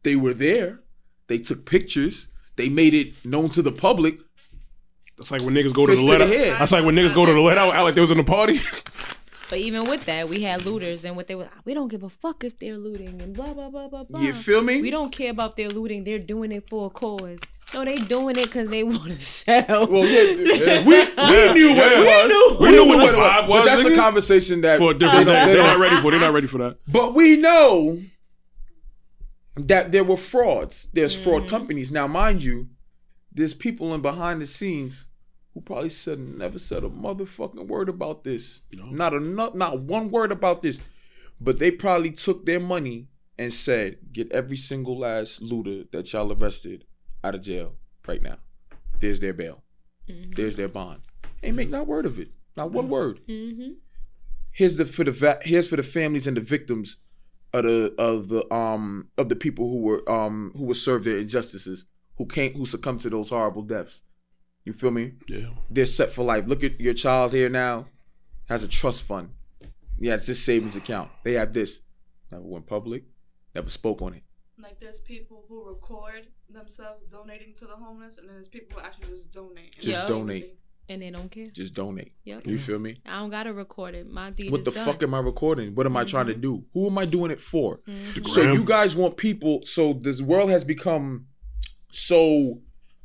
they 0.02 0.16
were 0.16 0.32
there 0.34 0.80
they 1.26 1.38
took 1.38 1.66
pictures 1.66 2.28
they 2.56 2.68
made 2.70 2.94
it 2.94 3.12
known 3.24 3.50
to 3.50 3.60
the 3.62 3.72
public 3.72 4.18
That's 5.18 5.30
like 5.30 5.42
when 5.42 5.54
niggas 5.54 5.74
go 5.74 5.84
to 5.86 5.92
the 5.92 5.96
Fist 5.96 6.06
to 6.06 6.10
let 6.10 6.18
the 6.18 6.24
out. 6.24 6.30
head. 6.30 6.60
That's 6.60 6.72
like 6.72 6.84
when 6.84 6.94
niggas 6.96 7.14
go 7.14 7.26
to 7.26 7.32
the 7.32 7.40
let 7.40 7.58
out, 7.58 7.74
out 7.74 7.84
like 7.84 7.94
they 7.94 8.00
was 8.00 8.10
in 8.10 8.18
the 8.18 8.24
party. 8.24 8.54
But 9.50 9.58
even 9.60 9.84
with 9.84 10.04
that, 10.04 10.28
we 10.28 10.42
had 10.42 10.66
looters, 10.66 11.04
and 11.06 11.16
what 11.16 11.26
they 11.26 11.34
were, 11.34 11.48
we 11.64 11.72
don't 11.72 11.88
give 11.88 12.02
a 12.02 12.10
fuck 12.10 12.44
if 12.44 12.58
they're 12.58 12.76
looting, 12.76 13.20
and 13.22 13.34
blah 13.34 13.54
blah 13.54 13.70
blah 13.70 13.88
blah 13.88 14.04
blah. 14.04 14.20
you 14.20 14.32
feel 14.34 14.60
me 14.62 14.82
We 14.82 14.90
don't 14.90 15.10
care 15.10 15.30
about 15.30 15.56
their 15.56 15.70
looting. 15.70 16.04
They're 16.04 16.18
doing 16.18 16.52
it 16.52 16.68
for 16.68 16.86
a 16.86 16.90
cause. 16.90 17.40
No, 17.74 17.84
they 17.84 17.96
doing 17.96 18.36
it 18.36 18.44
because 18.44 18.68
they 18.68 18.82
want 18.84 19.04
to 19.04 19.20
sell. 19.38 19.86
well, 19.86 20.04
yeah, 20.04 20.34
we, 20.86 20.94
we 20.94 21.52
knew 21.54 21.74
what 21.76 21.92
it 21.92 22.04
Yeah. 22.04 22.26
was. 22.26 22.60
We 22.60 22.70
knew 22.70 22.86
what 22.88 23.10
the 23.10 23.16
vibe 23.18 23.48
was, 23.48 23.60
But 23.60 23.64
that's 23.66 23.84
a 23.88 23.94
conversation 23.94 24.60
that 24.62 24.78
For 24.78 24.90
a 24.92 24.94
different 24.94 25.26
they 25.26 25.32
day. 25.32 25.38
don't- 25.38 25.48
they 25.48 25.54
They're 25.54 25.62
don't- 25.72 25.80
ready 25.80 25.96
for. 25.96 26.10
They're 26.10 26.20
not 26.20 26.32
ready 26.32 26.46
for 26.46 26.58
that. 26.58 26.76
But 26.86 27.14
we 27.14 27.36
know 27.36 27.98
that 29.56 29.92
there 29.92 30.04
were 30.04 30.16
frauds. 30.16 30.88
There's 30.92 31.14
Mm-hmm. 31.14 31.24
fraud 31.24 31.48
companies. 31.48 31.90
Now, 31.90 32.06
mind 32.06 32.42
you, 32.42 32.68
there's 33.32 33.54
people 33.54 33.92
in 33.94 34.00
behind 34.02 34.40
the 34.40 34.46
scenes 34.46 35.07
who 35.58 35.62
probably 35.62 35.88
said 35.88 36.20
never 36.20 36.56
said 36.56 36.84
a 36.84 36.88
motherfucking 36.88 37.66
word 37.66 37.88
about 37.88 38.22
this. 38.22 38.60
Not 38.72 39.12
a 39.12 39.18
not, 39.18 39.56
not 39.56 39.80
one 39.80 40.08
word 40.08 40.30
about 40.30 40.62
this. 40.62 40.80
But 41.40 41.58
they 41.58 41.72
probably 41.72 42.12
took 42.12 42.46
their 42.46 42.60
money 42.60 43.08
and 43.36 43.52
said, 43.52 43.96
get 44.12 44.30
every 44.30 44.56
single 44.56 44.96
last 44.96 45.42
looter 45.42 45.82
that 45.90 46.12
y'all 46.12 46.32
arrested 46.32 46.84
out 47.24 47.34
of 47.34 47.42
jail 47.42 47.74
right 48.06 48.22
now. 48.22 48.36
There's 49.00 49.18
their 49.18 49.32
bail. 49.32 49.64
There's 50.06 50.56
their 50.56 50.68
bond. 50.68 51.00
Ain't 51.42 51.56
make 51.56 51.70
not 51.70 51.88
word 51.88 52.06
of 52.06 52.20
it. 52.20 52.30
Not 52.56 52.70
one 52.70 52.88
word 52.88 53.20
Mm-hmm. 53.28 53.70
here's 54.52 54.76
the 54.76 54.84
for 54.84 55.02
the 55.02 55.10
va- 55.10 55.40
here's 55.42 55.66
for 55.68 55.76
the 55.76 55.82
families 55.82 56.28
and 56.28 56.36
the 56.36 56.40
victims 56.40 56.98
of 57.52 57.64
the 57.64 57.92
of 57.98 58.28
the 58.28 58.52
um 58.54 59.08
of 59.18 59.28
the 59.28 59.36
people 59.36 59.68
who 59.70 59.80
were 59.80 60.08
um 60.08 60.52
who 60.56 60.64
were 60.66 60.74
served 60.74 61.04
their 61.04 61.18
injustices 61.18 61.84
who 62.16 62.26
came 62.26 62.54
who 62.54 62.64
succumbed 62.64 63.00
to 63.00 63.10
those 63.10 63.30
horrible 63.30 63.62
deaths. 63.62 64.02
You 64.68 64.74
feel 64.74 64.90
me? 64.90 65.12
Yeah. 65.26 65.48
They're 65.70 65.86
set 65.86 66.10
for 66.12 66.22
life. 66.22 66.46
Look 66.46 66.62
at 66.62 66.78
your 66.78 66.92
child 66.92 67.32
here 67.32 67.48
now 67.48 67.86
has 68.50 68.62
a 68.62 68.68
trust 68.68 69.04
fund. 69.04 69.30
He 69.98 70.08
has 70.08 70.26
this 70.26 70.44
savings 70.44 70.76
account. 70.76 71.10
They 71.24 71.32
have 71.40 71.54
this. 71.54 71.80
Never 72.30 72.44
went 72.44 72.66
public. 72.66 73.04
Never 73.54 73.70
spoke 73.70 74.02
on 74.02 74.12
it. 74.12 74.24
Like 74.62 74.78
there's 74.78 75.00
people 75.00 75.46
who 75.48 75.66
record 75.66 76.26
themselves 76.50 77.04
donating 77.06 77.54
to 77.56 77.64
the 77.64 77.76
homeless, 77.76 78.18
and 78.18 78.28
then 78.28 78.34
there's 78.36 78.48
people 78.48 78.78
who 78.78 78.84
actually 78.86 79.08
just 79.08 79.32
donate. 79.32 79.74
and 79.76 79.82
Just 79.82 80.06
don't 80.06 80.26
donate. 80.26 80.58
and 80.90 81.00
they 81.00 81.10
don't 81.10 81.30
care. 81.30 81.46
Just 81.46 81.72
donate. 81.72 82.12
Yep. 82.24 82.46
You 82.46 82.58
feel 82.58 82.78
me? 82.78 83.00
I 83.06 83.20
don't 83.20 83.30
gotta 83.30 83.54
record 83.54 83.94
it. 83.94 84.06
My 84.12 84.28
deed 84.28 84.50
What 84.52 84.60
is 84.60 84.64
the 84.66 84.72
done. 84.72 84.84
fuck 84.84 85.02
am 85.02 85.14
I 85.14 85.20
recording? 85.20 85.74
What 85.74 85.86
am 85.86 85.96
I 85.96 86.04
trying 86.04 86.26
to 86.26 86.34
do? 86.34 86.62
Who 86.74 86.88
am 86.88 86.98
I 86.98 87.06
doing 87.06 87.30
it 87.30 87.40
for? 87.40 87.80
Mm-hmm. 87.88 88.22
So 88.24 88.42
you 88.52 88.64
guys 88.66 88.94
want 88.94 89.16
people. 89.16 89.60
So 89.64 89.94
this 89.94 90.20
world 90.20 90.50
has 90.50 90.62
become 90.62 91.24
so 91.90 92.60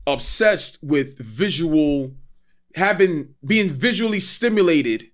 obsessed 0.08 0.78
with 0.82 1.18
visual, 1.20 2.14
having 2.76 3.30
being 3.46 3.70
visually 3.70 4.20
stimulated. 4.20 5.06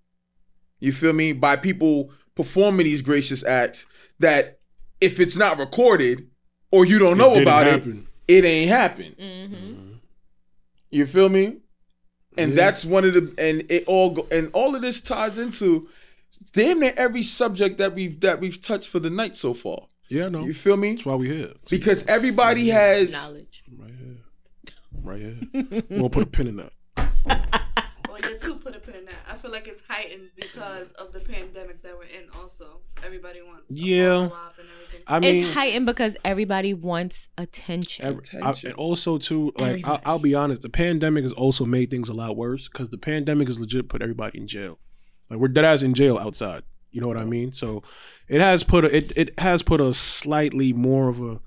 You 0.79 0.91
feel 0.91 1.13
me? 1.13 1.33
By 1.33 1.55
people 1.57 2.11
performing 2.35 2.85
these 2.85 3.01
gracious 3.01 3.43
acts 3.43 3.85
that 4.19 4.59
if 5.01 5.19
it's 5.19 5.37
not 5.37 5.57
recorded 5.57 6.29
or 6.71 6.85
you 6.85 6.99
don't 6.99 7.17
know 7.17 7.29
didn't 7.33 7.43
about 7.43 7.67
happen. 7.67 8.07
it, 8.27 8.37
it 8.37 8.45
ain't 8.45 8.69
happened. 8.69 9.15
Mm-hmm. 9.17 9.93
You 10.91 11.05
feel 11.05 11.29
me? 11.29 11.57
And 12.37 12.51
Yeah. 12.51 12.55
that's 12.55 12.85
one 12.85 13.03
of 13.05 13.13
the 13.13 13.33
and 13.37 13.69
it 13.69 13.83
all 13.87 14.11
go, 14.11 14.27
and 14.31 14.49
all 14.53 14.75
of 14.75 14.81
this 14.81 15.01
ties 15.01 15.37
into 15.37 15.89
damn 16.53 16.79
near 16.79 16.93
every 16.95 17.23
subject 17.23 17.77
that 17.79 17.93
we've 17.93 18.19
that 18.21 18.39
we've 18.39 18.61
touched 18.61 18.87
for 18.89 18.99
the 18.99 19.09
night 19.09 19.35
so 19.35 19.53
far. 19.53 19.87
Yeah, 20.09 20.29
no. 20.29 20.45
You 20.45 20.53
feel 20.53 20.77
me? 20.77 20.91
That's 20.93 21.05
why 21.05 21.15
we 21.15 21.27
here. 21.27 21.53
Because 21.69 22.05
everybody 22.07 22.69
has 22.69 23.11
Knowledge. 23.13 23.48
Right 25.03 25.19
here. 25.21 25.37
We're 25.53 25.81
gonna 25.97 26.09
put 26.09 26.23
a 26.23 26.27
pin 26.27 26.47
in 26.47 26.57
that. 26.57 26.71
Well, 28.09 28.17
you 28.31 28.39
too 28.39 28.55
put 28.55 28.75
a 28.75 28.79
pin 28.79 28.95
in 28.95 29.05
that. 29.05 29.13
I 29.29 29.35
feel 29.35 29.51
like 29.51 29.67
it's 29.67 29.81
heightened 29.87 30.29
because 30.35 30.91
of 30.93 31.11
the 31.13 31.19
pandemic 31.19 31.83
that 31.83 31.95
we're 31.95 32.03
in. 32.05 32.27
Also, 32.39 32.81
everybody 33.05 33.39
wants 33.43 33.71
a 33.71 33.75
Yeah. 33.75 34.27
follow 34.29 34.41
and 34.57 34.67
everything. 34.83 35.03
I 35.07 35.19
mean, 35.19 35.43
it's 35.45 35.53
heightened 35.53 35.85
because 35.85 36.17
everybody 36.25 36.73
wants 36.73 37.29
attention. 37.37 38.05
Every- 38.05 38.23
I- 38.33 38.37
Attention. 38.49 38.69
and 38.71 38.77
also 38.79 39.19
too, 39.19 39.53
like 39.57 39.87
I, 39.87 40.01
I'll 40.05 40.17
be 40.19 40.33
honest, 40.33 40.63
the 40.63 40.69
pandemic 40.69 41.23
has 41.23 41.31
also 41.33 41.65
made 41.65 41.91
things 41.91 42.09
a 42.09 42.13
lot 42.13 42.35
worse 42.35 42.67
because 42.67 42.89
the 42.89 42.97
pandemic 42.97 43.47
has 43.47 43.59
legit 43.59 43.89
put 43.89 44.01
everybody 44.01 44.39
in 44.39 44.47
jail. 44.47 44.79
Like 45.29 45.39
we're 45.39 45.47
dead 45.49 45.63
ass 45.65 45.83
in 45.83 45.93
jail 45.93 46.17
outside. 46.17 46.63
You 46.91 47.01
know 47.01 47.07
what 47.07 47.17
I 47.21 47.25
mean? 47.25 47.51
So 47.51 47.83
it 48.27 48.41
has 48.41 48.63
put 48.63 48.85
a, 48.85 48.95
it 48.97 49.15
it 49.15 49.39
has 49.39 49.61
put 49.61 49.79
a 49.79 49.93
slightly 49.93 50.73
more 50.73 51.07
of 51.09 51.21
a 51.21 51.39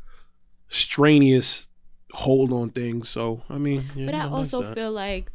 strenuous 0.68 1.68
hold 2.12 2.52
on 2.52 2.70
things. 2.70 3.08
So 3.08 3.42
I 3.48 3.58
mean, 3.58 3.84
yeah, 3.96 4.06
but 4.06 4.14
I 4.14 4.28
also 4.28 4.62
that. 4.62 4.74
feel 4.74 4.92
like 4.92 5.30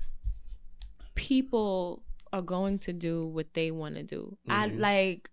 people 1.15 2.03
are 2.33 2.41
going 2.41 2.79
to 2.79 2.93
do 2.93 3.25
what 3.27 3.53
they 3.53 3.71
want 3.71 3.95
to 3.95 4.03
do. 4.03 4.37
I 4.47 4.67
Mhm. 4.69 4.79
like 4.79 5.29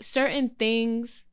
certain 0.00 0.50
things. 0.50 1.24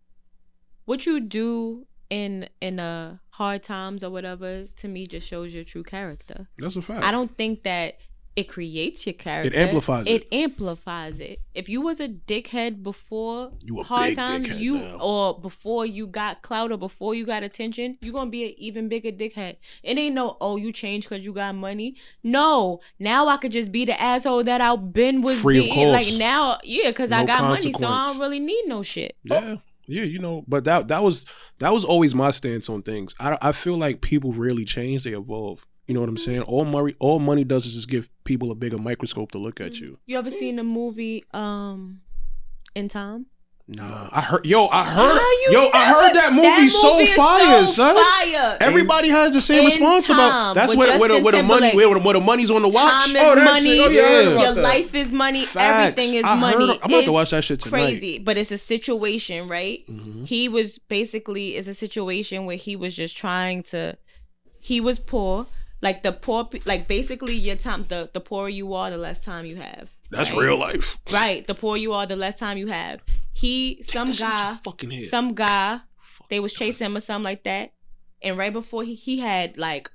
What 0.86 1.06
you 1.06 1.20
do 1.20 1.88
in 2.10 2.48
in 2.62 2.80
a 2.80 3.20
hard 3.32 3.64
times 3.64 4.04
or 4.04 4.10
whatever 4.10 4.68
to 4.78 4.88
me 4.88 5.06
just 5.06 5.28
shows 5.28 5.54
your 5.54 5.64
true 5.64 5.84
character. 5.84 6.50
that's 6.58 6.76
a 6.76 6.82
fact. 6.82 7.04
I 7.04 7.12
don't 7.12 7.36
think 7.38 7.64
that 7.64 7.98
it 8.38 8.48
creates 8.48 9.08
your 9.08 9.14
character. 9.14 9.52
It 9.52 9.60
amplifies 9.60 10.06
it. 10.06 10.12
It 10.12 10.28
amplifies 10.32 11.20
it. 11.20 11.42
If 11.56 11.68
you 11.70 11.82
was 11.82 12.00
a 12.00 12.08
dickhead 12.08 12.84
before 12.84 13.52
You 13.66 13.82
hard 13.82 14.16
times, 14.16 14.54
you 14.54 14.78
now. 14.78 15.00
or 15.02 15.42
before 15.42 15.88
you 15.88 16.06
got 16.06 16.44
clout 16.44 16.72
or 16.72 16.78
before 16.78 17.16
you 17.16 17.26
got 17.26 17.42
attention, 17.42 17.98
you're 18.00 18.14
gonna 18.14 18.30
be 18.30 18.46
an 18.46 18.54
even 18.60 18.90
bigger 18.90 19.12
dickhead. 19.12 19.58
It 19.82 19.98
ain't 19.98 20.14
no 20.14 20.38
oh 20.40 20.56
you 20.56 20.72
changed 20.72 21.10
because 21.10 21.26
you 21.26 21.34
got 21.34 21.56
money. 21.56 21.96
No, 22.22 22.80
now 23.00 23.28
I 23.28 23.38
could 23.38 23.52
just 23.52 23.72
be 23.72 23.86
the 23.86 24.00
asshole 24.00 24.44
that 24.44 24.62
I've 24.62 24.94
been 24.94 25.24
was 25.24 25.42
Free 25.42 25.58
of 25.58 25.76
being. 25.76 25.90
Like 25.90 26.14
now, 26.14 26.60
yeah, 26.64 26.90
because 26.90 27.12
I 27.12 27.26
got 27.26 27.42
money, 27.42 27.74
so 27.74 27.88
I 27.88 28.04
don't 28.04 28.20
really 28.20 28.40
need 28.40 28.66
no 28.68 28.84
shit. 28.84 29.16
Yeah. 29.24 29.58
Yeah, 29.90 30.04
you 30.04 30.20
know, 30.20 30.44
but 30.48 30.66
that 30.66 30.90
that 30.90 31.02
was 31.02 31.26
that 31.60 31.72
was 31.74 31.86
always 31.86 32.14
my 32.14 32.32
stance 32.32 32.70
on 32.70 32.82
things. 32.82 33.16
I 33.20 33.38
I 33.42 33.52
feel 33.54 33.78
like 33.78 34.02
people 34.02 34.34
really 34.34 34.66
change, 34.66 35.04
they 35.04 35.12
evolve. 35.12 35.66
You 35.88 35.94
know 35.94 36.02
what 36.02 36.10
I'm 36.10 36.18
saying? 36.18 36.42
All 36.42 36.66
money 36.66 36.94
all 37.00 37.20
money 37.20 37.44
does 37.46 37.66
is 37.66 37.74
just 37.76 37.90
give 37.90 38.10
people 38.26 38.52
a 38.52 38.56
bigger 38.56 38.78
microscope 38.78 39.32
to 39.32 39.38
look 39.38 39.62
at 39.62 39.80
you. 39.80 39.98
You 40.06 40.18
ever 40.18 40.32
seen 40.32 40.58
the 40.58 40.64
movie 40.64 41.24
um 41.34 42.02
in 42.76 42.90
time? 42.90 43.28
Nah, 43.70 44.08
I 44.14 44.22
heard. 44.22 44.46
Yo, 44.46 44.68
I 44.68 44.86
heard. 44.86 45.18
How 45.18 45.32
you 45.32 45.48
Yo, 45.52 45.70
I 45.74 45.86
heard 45.92 46.14
that 46.14 46.32
movie, 46.32 46.70
so 46.70 47.00
is 47.00 47.14
fire, 47.14 47.66
so 47.68 47.74
son. 47.74 47.98
Fire. 47.98 48.58
Everybody 48.62 49.10
has 49.10 49.34
the 49.34 49.42
same 49.42 49.60
In 49.60 49.66
response 49.66 50.08
about. 50.10 50.30
Time 50.32 50.54
That's 50.54 50.70
with 50.74 50.80
where, 50.88 50.98
where, 51.00 51.10
the, 51.10 51.16
Justin 51.16 51.24
where 51.26 51.32
the 51.34 51.44
money, 51.44 51.72
Timberlake. 51.72 51.90
where, 51.92 52.00
where 52.00 52.14
the 52.14 52.22
money's 52.22 52.50
on 52.50 52.62
the 52.62 52.70
watch. 52.70 53.08
Time 53.08 53.16
is 53.18 53.22
Oh, 53.26 53.36
that's 53.36 53.52
money. 53.52 53.70
it. 53.78 53.86
Oh, 53.86 53.90
yeah, 53.90 54.02
I 54.02 54.06
heard 54.08 54.28
about 54.34 54.42
Your 54.46 54.54
that. 54.56 54.62
life 54.62 54.96
is 54.96 55.12
money. 55.12 55.44
Facts. 55.46 55.58
Everything 55.98 56.14
is 56.16 56.24
I 56.24 56.30
heard- 56.38 56.40
money. 56.60 56.80
I'm 56.82 56.90
about 56.94 57.04
to 57.04 57.12
watch 57.12 57.32
that 57.32 57.44
shit 57.44 57.60
tonight. 57.60 57.78
Crazy, 57.78 58.20
but 58.20 58.38
it's 58.38 58.52
a 58.54 58.58
situation, 58.58 59.50
right? 59.50 59.86
Mm-hmm. 59.90 60.24
He 60.24 60.48
was 60.48 60.80
basically 60.80 61.56
it's 61.58 61.68
a 61.68 61.74
situation 61.74 62.46
where 62.46 62.56
he 62.58 62.78
was 62.78 62.96
just 62.96 63.18
trying 63.18 63.64
to. 63.64 63.98
He 64.62 64.80
was 64.80 64.98
poor, 64.98 65.46
like 65.82 66.04
the 66.04 66.12
poor, 66.12 66.50
like 66.66 66.88
basically 66.88 67.36
your 67.36 67.56
time. 67.56 67.86
The 67.88 68.10
the 68.14 68.22
poorer 68.22 68.50
you 68.50 68.74
are, 68.74 68.90
the 68.90 68.98
less 68.98 69.20
time 69.20 69.46
you 69.46 69.58
have. 69.58 69.92
That's 70.10 70.32
right? 70.32 70.40
real 70.40 70.60
life. 70.60 70.98
Right. 71.12 71.46
The 71.46 71.56
poorer 71.56 71.78
you 71.78 71.94
are, 71.94 72.06
the 72.06 72.16
less 72.16 72.36
time 72.36 72.58
you 72.58 72.68
have. 72.68 73.02
He, 73.34 73.84
some 73.84 74.14
shit 74.14 74.26
out 74.26 74.64
guy, 74.64 75.00
some 75.02 75.34
guy, 75.36 75.82
they 76.30 76.40
was 76.40 76.54
chasing 76.54 76.86
him 76.86 76.98
or 76.98 77.02
something 77.02 77.24
like 77.24 77.44
that. 77.44 77.74
And 78.22 78.38
right 78.38 78.52
before 78.52 78.84
he, 78.84 78.96
he 78.96 79.20
had 79.20 79.58
like 79.58 79.92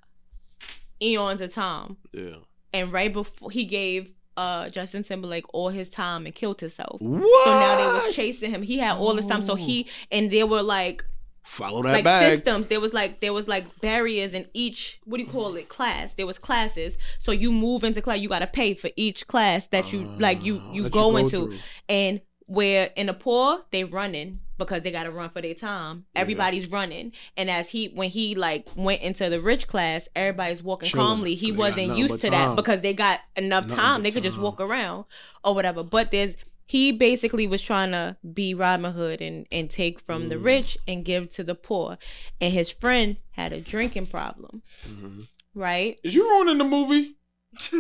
eons 1.03 1.41
of 1.41 1.53
time. 1.53 1.97
Yeah. 2.13 2.37
And 2.73 2.93
right 2.93 3.13
before 3.13 3.51
he 3.51 3.65
gave 3.65 4.13
uh 4.37 4.71
Justin 4.71 5.03
Timberlake 5.03 5.45
all 5.53 5.69
his 5.69 5.91
time 5.91 6.25
and 6.25 6.35
killed 6.35 6.61
himself. 6.61 7.01
What? 7.03 7.45
So 7.45 7.51
now 7.51 7.77
they 7.77 7.87
was 7.87 8.15
chasing 8.15 8.51
him. 8.51 8.63
He 8.63 8.79
had 8.79 8.97
all 8.97 9.15
this 9.15 9.27
time. 9.27 9.43
So 9.43 9.57
he 9.57 9.89
and 10.11 10.31
they 10.31 10.45
were 10.45 10.63
like 10.63 11.05
Follow 11.45 11.83
that 11.83 11.93
like 11.93 12.05
bag. 12.05 12.33
systems. 12.33 12.69
There 12.69 12.81
was 12.81 12.95
like 12.95 13.21
there 13.21 13.33
was 13.33 13.49
like 13.49 13.81
barriers 13.81 14.33
in 14.33 14.47
each 14.55 15.01
what 15.05 15.19
do 15.19 15.25
you 15.25 15.29
call 15.29 15.57
it 15.57 15.69
class. 15.69 16.15
There 16.15 16.27
was 16.27 16.39
classes. 16.39 16.97
So 17.19 17.33
you 17.33 17.53
move 17.53 17.85
into 17.85 18.01
class, 18.01 18.21
you 18.21 18.29
got 18.29 18.41
to 18.41 18.47
pay 18.47 18.75
for 18.75 18.91
each 18.97 19.27
class 19.27 19.67
that 19.69 19.93
you 19.93 20.09
ah, 20.09 20.17
like 20.19 20.45
you 20.45 20.63
you 20.73 20.83
that 20.83 20.89
you 20.89 20.91
go, 20.91 21.11
go 21.11 21.17
into. 21.17 21.47
through. 21.47 21.59
And 21.89 22.21
where 22.47 22.91
in 22.97 23.07
the 23.07 23.15
poor 23.15 23.65
they 23.71 23.85
running 23.85 24.39
because 24.59 24.83
they 24.83 24.91
got 24.91 25.05
to 25.05 25.11
run 25.11 25.31
for 25.31 25.41
their 25.43 25.55
time. 25.55 26.05
Everybody's 26.15 26.69
running, 26.69 27.13
and 27.37 27.51
as 27.51 27.71
he 27.71 27.87
when 27.89 28.11
he 28.11 28.35
like 28.35 28.69
went 28.77 29.03
into 29.03 29.29
the 29.29 29.41
rich 29.41 29.67
class, 29.67 30.09
everybody's 30.15 30.63
walking 30.63 30.91
calmly. 30.91 31.35
He 31.35 31.53
wasn't 31.53 31.97
used 31.97 32.21
to 32.23 32.31
time. 32.31 32.51
that 32.51 32.57
because 32.57 32.81
they 32.81 32.93
got 32.93 33.21
enough 33.37 33.65
Nothing 33.65 33.77
time. 33.77 34.03
They 34.03 34.11
could 34.11 34.23
just 34.23 34.39
walk 34.39 34.61
around 34.61 35.05
or 35.45 35.55
whatever. 35.55 35.83
But 35.83 36.11
there's 36.11 36.37
he 36.67 36.93
basically 36.93 37.47
was 37.47 37.61
trying 37.63 37.93
to 37.93 38.17
be 38.33 38.55
Robin 38.55 38.93
Hood 38.93 39.21
and 39.21 39.47
and 39.53 39.69
take 39.69 40.01
from 40.01 40.25
Mm. 40.25 40.29
the 40.29 40.39
rich 40.39 40.79
and 40.89 41.05
give 41.05 41.29
to 41.31 41.45
the 41.45 41.55
poor. 41.55 41.99
And 42.41 42.53
his 42.53 42.71
friend 42.73 43.17
had 43.33 43.53
a 43.53 43.61
drinking 43.61 44.07
problem. 44.07 44.63
Mm-hmm. 44.89 45.23
Right? 45.55 45.99
Is 46.03 46.15
you 46.15 46.29
ruining 46.31 46.59
the 46.59 46.65
movie? 46.65 47.17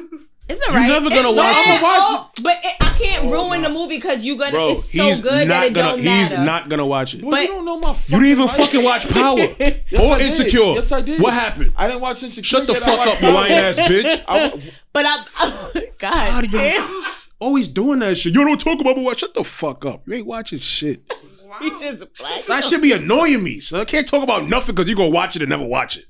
It's 0.49 0.61
alright. 0.68 0.89
never 0.89 1.09
gonna 1.09 1.22
not 1.22 1.37
watch 1.37 1.57
at 1.68 1.78
it. 1.78 1.83
Watch 1.83 2.01
all- 2.01 2.33
But 2.43 2.57
it, 2.64 2.76
I 2.80 2.89
can't 2.99 3.30
ruin 3.30 3.62
the 3.62 3.68
movie 3.70 3.97
because 3.97 4.24
you're 4.24 4.37
gonna. 4.37 4.51
Bro, 4.51 4.70
it's 4.72 4.93
so 4.93 5.05
he's 5.05 5.20
good 5.20 5.47
not 5.47 5.55
that 5.61 5.66
it 5.68 5.72
gonna. 5.72 6.03
don't 6.03 6.18
he's 6.18 6.33
not 6.33 6.68
gonna 6.68 6.85
watch 6.85 7.14
it. 7.14 7.22
Boy, 7.22 7.30
But- 7.30 7.41
you 7.43 7.47
don't 7.47 7.64
know 7.64 7.78
my. 7.78 7.91
you 7.91 7.95
Fucking 7.95 8.18
didn't 8.18 8.30
even 8.33 8.47
life. 8.47 8.57
fucking 8.57 8.85
watch 8.85 9.09
Power 9.14 9.39
Yes, 9.39 10.03
or 10.03 10.12
I. 10.14 10.20
Insecure. 10.20 10.61
Yes, 10.74 10.91
I 10.93 11.01
did. 11.01 11.22
What 11.22 11.33
happened? 11.33 11.72
I 11.76 11.87
didn't 11.87 12.03
watch 12.03 12.22
Insecure. 12.24 12.43
Shut 12.45 12.66
the 12.66 12.72
yet. 12.72 12.83
Fuck 12.83 13.07
up, 13.07 13.22
you 13.22 13.30
lying 13.30 13.53
ass 13.53 13.78
bitch. 13.78 14.24
I 14.26 14.49
wa- 14.49 14.61
But 14.93 15.07
I'm. 15.07 15.24
Oh, 15.39 15.70
God 15.99 16.12
God, 16.12 16.45
you- 16.45 16.51
damn. 16.51 17.03
Always 17.43 17.66
doing 17.68 17.99
that 18.01 18.16
shit. 18.16 18.34
You 18.34 18.45
don't 18.45 18.61
talk 18.61 18.80
about 18.80 18.97
what. 18.99 19.18
Shut 19.18 19.34
the 19.34 19.43
fuck 19.45 19.84
up. 19.84 20.07
You 20.07 20.14
ain't 20.14 20.26
watching 20.26 20.59
shit. 20.59 21.03
He 21.61 21.68
just 21.78 22.03
black. 22.18 22.40
That 22.47 22.64
should 22.64 22.80
be 22.80 22.93
annoying 22.93 23.43
me, 23.43 23.61
son. 23.61 23.80
I 23.82 23.84
can't 23.84 24.09
talk 24.09 24.22
about 24.22 24.49
nothing 24.49 24.74
because 24.74 24.88
you 24.88 24.97
gonna 24.97 25.11
watch 25.11 25.36
it 25.36 25.43
and 25.43 25.51
never 25.51 25.66
watch 25.66 25.99
it. 25.99 26.07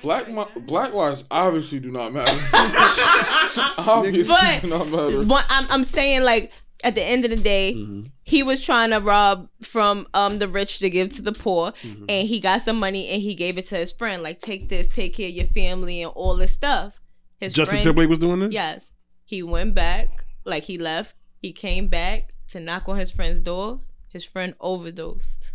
Black 0.00 0.30
mi- 0.30 0.44
black 0.60 0.92
lives 0.94 1.24
obviously 1.28 1.80
do 1.80 1.90
not 1.90 2.12
matter. 2.12 2.38
obviously 3.78 4.32
But- 4.34 4.60
do 4.62 4.68
not 4.68 4.88
matter. 4.88 5.22
What 5.24 5.44
I'm, 5.48 5.66
I'm 5.70 5.84
saying, 5.84 6.22
like, 6.22 6.52
at 6.84 6.94
the 6.94 7.02
end 7.02 7.24
of 7.24 7.30
the 7.32 7.36
day, 7.36 7.74
Mm-hmm. 7.74 8.02
he 8.22 8.44
was 8.44 8.62
trying 8.62 8.90
to 8.90 9.00
rob 9.00 9.48
from 9.60 10.06
um 10.14 10.38
the 10.38 10.46
rich 10.46 10.78
to 10.80 10.88
give 10.90 11.08
to 11.16 11.22
the 11.22 11.32
poor, 11.32 11.72
Mm-hmm. 11.82 12.04
and 12.08 12.28
he 12.28 12.38
got 12.38 12.60
some 12.62 12.78
money 12.78 13.08
and 13.08 13.20
he 13.20 13.34
gave 13.34 13.58
it 13.58 13.66
to 13.66 13.76
his 13.76 13.90
friend. 13.92 14.22
Like, 14.22 14.38
take 14.38 14.68
this, 14.68 14.86
take 14.86 15.16
care 15.16 15.28
of 15.28 15.34
your 15.34 15.46
family, 15.46 16.02
and 16.02 16.12
all 16.12 16.36
this 16.36 16.52
stuff. 16.52 16.94
His 17.40 17.54
Justin 17.54 17.74
friend, 17.78 17.82
Timberlake 17.84 18.10
was 18.10 18.18
doing 18.20 18.38
this. 18.38 18.52
Yes, 18.52 18.92
he 19.28 19.42
went 19.42 19.74
back. 19.74 20.24
Like 20.46 20.64
he 20.64 20.78
left, 20.78 21.14
he 21.42 21.52
came 21.52 21.88
back 21.88 22.32
to 22.48 22.58
knock 22.58 22.88
on 22.88 22.96
his 22.96 23.10
friend's 23.10 23.40
door. 23.40 23.80
His 24.08 24.24
friend 24.24 24.54
overdosed. 24.58 25.47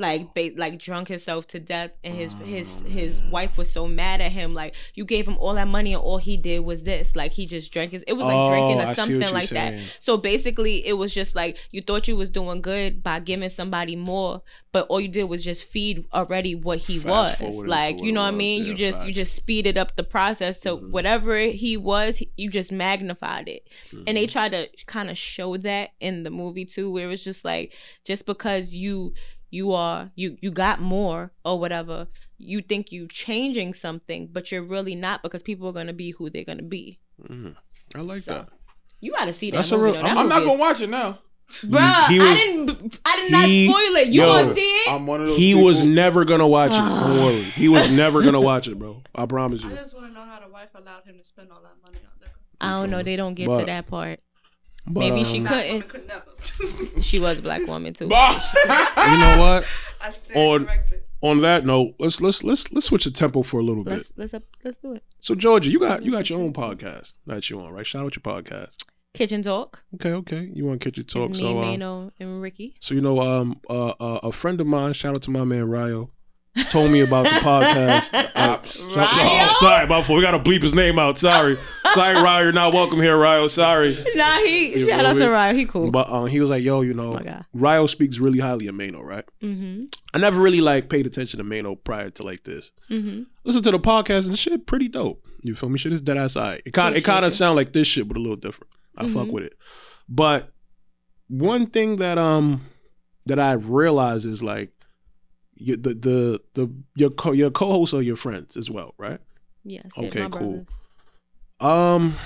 Like, 0.00 0.34
ba- 0.34 0.52
like 0.56 0.78
drunk 0.78 1.08
himself 1.08 1.46
to 1.48 1.60
death, 1.60 1.90
and 2.02 2.14
his 2.14 2.32
his 2.44 2.80
his 2.80 3.20
wife 3.30 3.58
was 3.58 3.70
so 3.70 3.86
mad 3.86 4.20
at 4.22 4.32
him. 4.32 4.54
Like, 4.54 4.74
you 4.94 5.04
gave 5.04 5.28
him 5.28 5.36
all 5.38 5.54
that 5.54 5.68
money, 5.68 5.92
and 5.92 6.02
all 6.02 6.18
he 6.18 6.36
did 6.36 6.60
was 6.64 6.82
this. 6.84 7.14
Like, 7.14 7.32
he 7.32 7.44
just 7.46 7.70
drank 7.72 7.92
his. 7.92 8.02
It 8.08 8.14
was 8.14 8.24
like 8.26 8.34
Oh, 8.34 8.48
drinking 8.50 8.80
or 8.80 8.94
something 8.94 9.32
like 9.32 9.50
that. 9.50 9.78
So 10.00 10.16
basically, 10.16 10.86
it 10.86 10.94
was 10.94 11.12
just 11.14 11.36
like 11.36 11.58
you 11.70 11.82
thought 11.82 12.08
you 12.08 12.16
was 12.16 12.30
doing 12.30 12.62
good 12.62 13.02
by 13.02 13.20
giving 13.20 13.50
somebody 13.50 13.94
more, 13.94 14.42
but 14.72 14.86
all 14.88 15.00
you 15.02 15.08
did 15.08 15.24
was 15.24 15.44
just 15.44 15.66
feed 15.66 16.06
already 16.14 16.54
what 16.54 16.78
he 16.78 16.98
Fast 16.98 17.42
was. 17.42 17.64
Like, 17.66 18.00
you 18.00 18.10
know 18.12 18.22
what 18.22 18.28
I 18.34 18.36
mean? 18.36 18.62
Yeah, 18.62 18.68
you 18.68 18.74
just 18.74 19.06
you 19.06 19.12
just 19.12 19.34
speeded 19.36 19.76
up 19.76 19.96
the 19.96 20.02
process 20.04 20.60
to 20.60 20.70
Mm-hmm. 20.70 20.92
whatever 20.92 21.38
he 21.40 21.76
was. 21.76 22.22
You 22.38 22.48
just 22.48 22.72
magnified 22.72 23.48
it, 23.48 23.68
and 23.92 24.00
Mm-hmm. 24.06 24.14
they 24.14 24.26
tried 24.26 24.52
to 24.52 24.68
kind 24.86 25.10
of 25.10 25.18
show 25.18 25.58
that 25.58 25.90
in 26.00 26.22
the 26.22 26.30
movie 26.30 26.64
too, 26.64 26.90
where 26.90 27.04
it 27.04 27.08
was 27.10 27.22
just 27.22 27.44
like 27.44 27.74
just 28.06 28.24
because 28.24 28.74
you 28.74 29.12
you 29.50 29.72
are 29.72 30.10
you 30.14 30.38
you 30.40 30.50
got 30.50 30.80
more 30.80 31.32
or 31.44 31.58
whatever. 31.58 32.06
You 32.38 32.62
think 32.62 32.90
you 32.92 33.06
changing 33.08 33.74
something, 33.74 34.28
but 34.32 34.50
you're 34.50 34.62
really 34.62 34.94
not 34.94 35.22
because 35.22 35.42
people 35.42 35.68
are 35.68 35.72
gonna 35.72 35.92
be 35.92 36.10
who 36.12 36.30
they're 36.30 36.44
gonna 36.44 36.62
be. 36.62 36.98
Mm-hmm. 37.22 37.50
I 37.94 38.00
like 38.02 38.22
So, 38.22 38.32
that. 38.34 38.48
You 39.00 39.12
got 39.12 39.24
to 39.26 39.32
see 39.32 39.50
that 39.50 39.56
That's 39.58 39.72
a 39.72 39.78
real- 39.78 39.94
though. 39.94 40.02
That 40.02 40.06
I'm- 40.08 40.18
I'm 40.18 40.28
not 40.28 40.40
gonna 40.44 40.58
watch 40.58 40.80
it 40.80 40.88
now. 40.90 41.18
Bruh, 41.50 42.06
He 42.08 42.18
was- 42.20 42.28
I 42.30 42.34
didn't. 42.34 42.98
I 43.04 43.16
did 43.16 43.32
not 43.32 43.48
he- 43.48 43.66
spoil 43.66 43.96
it. 43.96 44.06
You 44.08 44.22
yo, 44.22 44.28
want 44.28 44.48
to 44.48 44.54
see 44.54 44.60
it? 44.60 44.92
I'm 44.92 45.06
one 45.06 45.20
of 45.22 45.26
those. 45.28 45.36
He 45.36 45.52
people. 45.52 45.64
was 45.64 45.86
never 45.88 46.24
gonna 46.24 46.46
watch 46.46 46.70
it. 46.72 46.74
Don't 46.78 47.24
worry. 47.24 47.40
He 47.42 47.68
was 47.68 47.90
never 47.90 48.22
gonna 48.22 48.40
watch 48.40 48.68
it, 48.68 48.78
bro. 48.78 49.02
I 49.14 49.26
promise 49.26 49.62
you. 49.64 49.70
I 49.70 49.74
just 49.74 49.94
want 49.94 50.06
to 50.06 50.12
know 50.12 50.24
how 50.24 50.38
the 50.40 50.48
wife 50.48 50.68
allowed 50.74 51.04
him 51.04 51.18
to 51.18 51.24
spend 51.24 51.50
all 51.50 51.60
that 51.62 51.74
money 51.82 51.98
on 52.04 52.10
liquor. 52.20 52.32
I 52.60 52.68
don't 52.70 52.90
know. 52.90 53.02
They 53.02 53.16
don't 53.16 53.34
get 53.34 53.48
But- 53.48 53.60
to 53.60 53.66
that 53.66 53.86
part. 53.86 54.20
But, 54.92 55.00
Maybe 55.00 55.24
she 55.24 55.38
um, 55.38 55.44
Black 55.44 55.64
couldn't. 55.66 55.88
could 55.88 56.06
never. 56.08 57.02
She 57.02 57.18
was 57.18 57.38
a 57.38 57.42
black 57.42 57.66
woman 57.66 57.92
too. 57.94 58.04
You 58.08 58.10
know 58.10 59.36
what? 59.38 59.64
I 60.00 60.10
stand 60.10 60.36
On- 60.36 60.68
On 61.22 61.40
that 61.42 61.66
note, 61.66 61.94
let's 61.98 62.20
let's 62.20 62.42
let's 62.42 62.72
let's 62.72 62.86
switch 62.86 63.04
the 63.04 63.10
tempo 63.10 63.42
for 63.42 63.60
a 63.60 63.62
little 63.62 63.84
bit. 63.84 63.92
Let's 63.92 64.12
let's 64.16 64.34
up, 64.34 64.42
let's 64.64 64.78
do 64.78 64.94
it. 64.94 65.04
So 65.20 65.34
Georgia, 65.34 65.70
you 65.70 65.78
got 65.78 66.02
you 66.02 66.10
got 66.12 66.30
your 66.30 66.40
own 66.40 66.52
podcast 66.54 67.12
that 67.26 67.50
you 67.50 67.60
on, 67.60 67.72
right? 67.72 67.86
Shout 67.86 68.06
out 68.06 68.16
your 68.16 68.22
podcast. 68.22 68.84
Kitchen 69.12 69.42
talk. 69.42 69.82
Okay, 69.96 70.12
okay. 70.12 70.50
You 70.54 70.64
want 70.66 70.80
to 70.80 70.90
kitchen 70.90 71.04
talk? 71.04 71.30
It's 71.30 71.40
me, 71.40 71.46
So, 71.46 71.58
um, 71.60 71.66
Mano, 71.66 72.12
and 72.18 72.40
Ricky. 72.40 72.74
so 72.80 72.94
you 72.94 73.00
know, 73.02 73.20
um, 73.20 73.60
uh, 73.68 73.88
uh, 74.00 74.20
a 74.22 74.32
friend 74.32 74.60
of 74.60 74.66
mine, 74.66 74.92
shout 74.94 75.14
out 75.14 75.22
to 75.22 75.30
my 75.30 75.44
man 75.44 75.68
Ryo, 75.68 76.10
told 76.68 76.90
me 76.90 77.00
about 77.00 77.24
the 77.24 77.30
podcast. 77.40 78.28
Uh, 78.40 78.56
Ryo? 78.96 79.06
oh, 79.06 79.56
sorry, 79.60 79.86
my 79.86 80.02
fault. 80.02 80.16
We 80.16 80.22
got 80.22 80.30
to 80.30 80.38
bleep 80.38 80.62
his 80.62 80.74
name 80.74 80.98
out. 80.98 81.18
Sorry, 81.18 81.56
sorry, 81.92 82.14
Ryo, 82.22 82.44
you're 82.44 82.52
not 82.52 82.72
welcome 82.72 82.98
here, 83.00 83.16
Ryo. 83.18 83.48
Sorry. 83.48 83.94
Nah, 84.14 84.38
he 84.38 84.72
You 84.72 84.78
shout 84.86 85.04
out 85.04 85.18
to 85.18 85.28
Ryo. 85.28 85.54
He 85.54 85.66
cool. 85.66 85.90
But 85.90 86.10
um, 86.10 86.26
he 86.26 86.40
was 86.40 86.48
like, 86.48 86.62
"Yo, 86.62 86.80
you 86.80 86.94
know. 86.94 87.18
Ryo 87.52 87.86
speaks 87.86 88.18
really 88.18 88.38
highly 88.38 88.66
of 88.66 88.74
Mano, 88.74 89.02
right? 89.02 89.24
Mm-hmm. 89.42 89.84
I 90.14 90.18
never 90.18 90.40
really 90.40 90.60
like 90.62 90.88
paid 90.88 91.06
attention 91.06 91.38
to 91.38 91.44
Mano 91.44 91.74
prior 91.74 92.08
to 92.10 92.22
like 92.22 92.44
this. 92.44 92.72
Mm-hmm. 92.90 93.24
Listen 93.44 93.62
to 93.62 93.70
the 93.72 93.78
podcast 93.78 94.28
and 94.28 94.38
shit 94.38 94.66
pretty 94.66 94.88
dope. 94.88 95.22
You 95.42 95.54
feel 95.54 95.68
me? 95.68 95.78
Shit 95.78 95.92
is 95.92 96.00
dead 96.00 96.16
ass 96.16 96.36
eye. 96.36 96.62
It 96.64 96.72
kind 96.72 96.96
it 96.96 97.04
kind 97.04 97.24
of 97.26 97.32
sound 97.34 97.56
like 97.56 97.72
this 97.74 97.86
shit, 97.88 98.08
but 98.08 98.16
a 98.16 98.20
little 98.20 98.36
different. 98.36 98.72
I 98.96 99.06
fuck 99.06 99.26
Mhm. 99.26 99.32
with 99.32 99.44
it. 99.44 99.54
But 100.08 100.50
one 101.28 101.66
thing 101.66 101.96
that 101.96 102.16
um 102.16 102.62
that 103.26 103.38
I 103.38 103.52
realized 103.52 104.24
is 104.26 104.42
like 104.42 104.72
you, 105.60 105.76
the 105.76 105.94
the 105.94 106.40
the 106.54 106.72
your 106.94 107.10
co 107.10 107.32
your 107.32 107.50
co-hosts 107.50 107.94
are 107.94 108.02
your 108.02 108.16
friends 108.16 108.56
as 108.56 108.70
well, 108.70 108.94
right? 108.98 109.20
Yes. 109.64 109.86
Okay, 109.96 110.26
cool. 110.30 110.66
Um, 111.60 112.16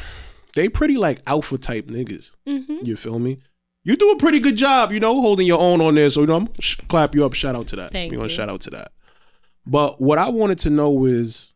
they 0.55 0.69
pretty 0.69 0.97
like 0.97 1.21
alpha 1.27 1.59
type 1.59 1.87
niggas. 1.87 2.35
Mm-hmm. 2.47 2.79
You 2.83 2.97
feel 2.97 3.19
me? 3.19 3.39
You 3.83 3.97
do 3.97 4.13
a 4.13 4.17
pretty 4.17 4.41
good 4.41 4.57
job, 4.57 4.93
you 4.93 5.01
know, 5.01 5.21
holding 5.21 5.47
your 5.47 5.61
own 5.61 5.81
on 5.81 5.97
there. 5.97 6.09
So 6.11 6.23
you 6.23 6.27
know, 6.27 6.37
I'm 6.37 6.45
gonna 6.47 6.61
sh- 6.63 6.77
clap 6.89 7.15
you 7.15 7.25
up. 7.25 7.35
Shout 7.35 7.57
out 7.57 7.67
to 7.69 7.77
that. 7.77 7.93
Thank 7.93 8.13
you 8.13 8.23
you. 8.23 8.29
shout 8.29 8.49
out 8.49 8.61
to 8.63 8.71
that. 8.71 8.93
But 9.67 10.01
what 10.01 10.19
I 10.19 10.29
wanted 10.29 10.59
to 10.61 10.71
know 10.71 11.05
is, 11.05 11.55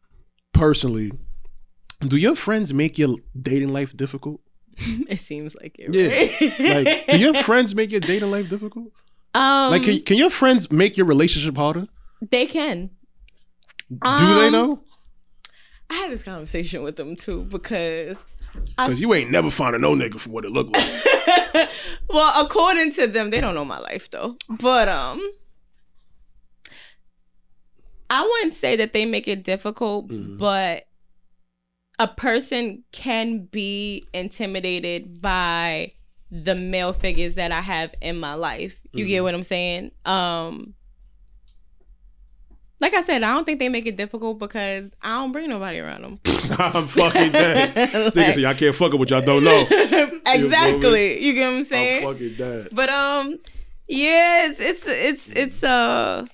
personally, 0.52 1.12
do 2.00 2.16
your 2.16 2.34
friends 2.34 2.74
make 2.74 2.98
your 2.98 3.16
dating 3.40 3.72
life 3.72 3.96
difficult? 3.96 4.40
It 5.08 5.18
seems 5.20 5.56
like 5.56 5.76
it. 5.78 5.92
Yeah. 5.94 6.74
Right? 6.74 6.86
Like, 6.86 7.06
do 7.08 7.18
your 7.18 7.34
friends 7.42 7.74
make 7.74 7.90
your 7.90 8.00
dating 8.00 8.30
life 8.30 8.48
difficult? 8.48 8.92
Um, 9.38 9.70
Like, 9.70 9.82
can, 9.82 10.00
can 10.00 10.16
your 10.16 10.30
friends 10.30 10.70
make 10.70 10.96
your 10.96 11.06
relationship 11.06 11.56
harder? 11.56 11.86
they 12.30 12.46
can. 12.46 12.90
do 13.90 14.34
they 14.40 14.50
know? 14.50 14.82
I 15.90 15.94
had 15.94 16.10
this 16.10 16.22
conversation 16.22 16.82
with 16.82 16.96
them 16.96 17.16
too 17.16 17.44
because 17.44 18.24
Because 18.76 19.00
you 19.00 19.14
ain't 19.14 19.30
never 19.30 19.50
a 19.74 19.78
no 19.78 19.94
nigga 19.94 20.18
from 20.20 20.32
what 20.32 20.44
it 20.44 20.50
looked 20.50 20.72
like. 20.76 21.68
well, 22.08 22.44
according 22.44 22.92
to 22.94 23.06
them, 23.06 23.30
they 23.30 23.40
don't 23.40 23.54
know 23.54 23.64
my 23.64 23.78
life 23.78 24.10
though. 24.10 24.36
But 24.60 24.88
um 24.88 25.20
I 28.10 28.22
wouldn't 28.22 28.54
say 28.54 28.76
that 28.76 28.92
they 28.92 29.04
make 29.04 29.28
it 29.28 29.44
difficult, 29.44 30.08
Mhm. 30.08 30.38
but 30.38 30.84
a 31.98 32.08
person 32.08 32.84
can 32.92 33.44
be 33.50 34.04
intimidated 34.14 35.20
by 35.20 35.92
the 36.30 36.54
male 36.54 36.92
figures 36.92 37.36
that 37.36 37.52
I 37.52 37.60
have 37.60 37.94
in 38.00 38.18
my 38.18 38.34
life. 38.34 38.80
You 38.92 39.04
Mm-hmm. 39.04 39.08
get 39.08 39.22
what 39.22 39.34
I'm 39.34 39.42
saying? 39.42 39.92
Um 40.04 40.74
like 42.80 42.94
I 42.94 43.00
said, 43.02 43.24
I 43.24 43.34
don't 43.34 43.44
think 43.44 43.58
they 43.58 43.68
make 43.68 43.86
it 43.86 43.96
difficult 43.96 44.38
because 44.38 44.94
I 45.02 45.08
don't 45.08 45.32
bring 45.32 45.48
nobody 45.48 45.80
around 45.80 46.02
them. 46.02 46.20
I'm 46.58 46.86
fucking 46.86 47.32
dead. 47.32 48.14
Like- 48.14 48.56
can't 48.58 48.74
fuck 48.74 48.92
with 48.92 49.00
what 49.00 49.10
y'all 49.10 49.20
don't 49.20 49.42
know. 49.42 49.66
exactly. 50.26 51.20
You 51.24 51.32
get 51.34 51.46
what 51.46 51.52
I'm 51.54 51.58
I'm 51.58 51.64
saying? 51.64 52.02
fucking 52.06 52.34
dead. 52.34 52.68
But 52.72 52.88
um, 52.88 53.38
yeah, 53.88 54.46
it's 54.48 54.60
it's 54.60 54.86
it's 54.86 55.30
it's 55.32 55.64
uh, 55.64 56.26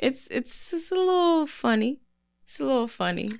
it's 0.00 0.26
it's 0.32 0.72
it's 0.72 0.90
a 0.90 0.96
little 0.96 1.46
funny. 1.46 2.00
It's 2.42 2.58
a 2.58 2.64
little 2.64 2.88
funny. 2.88 3.32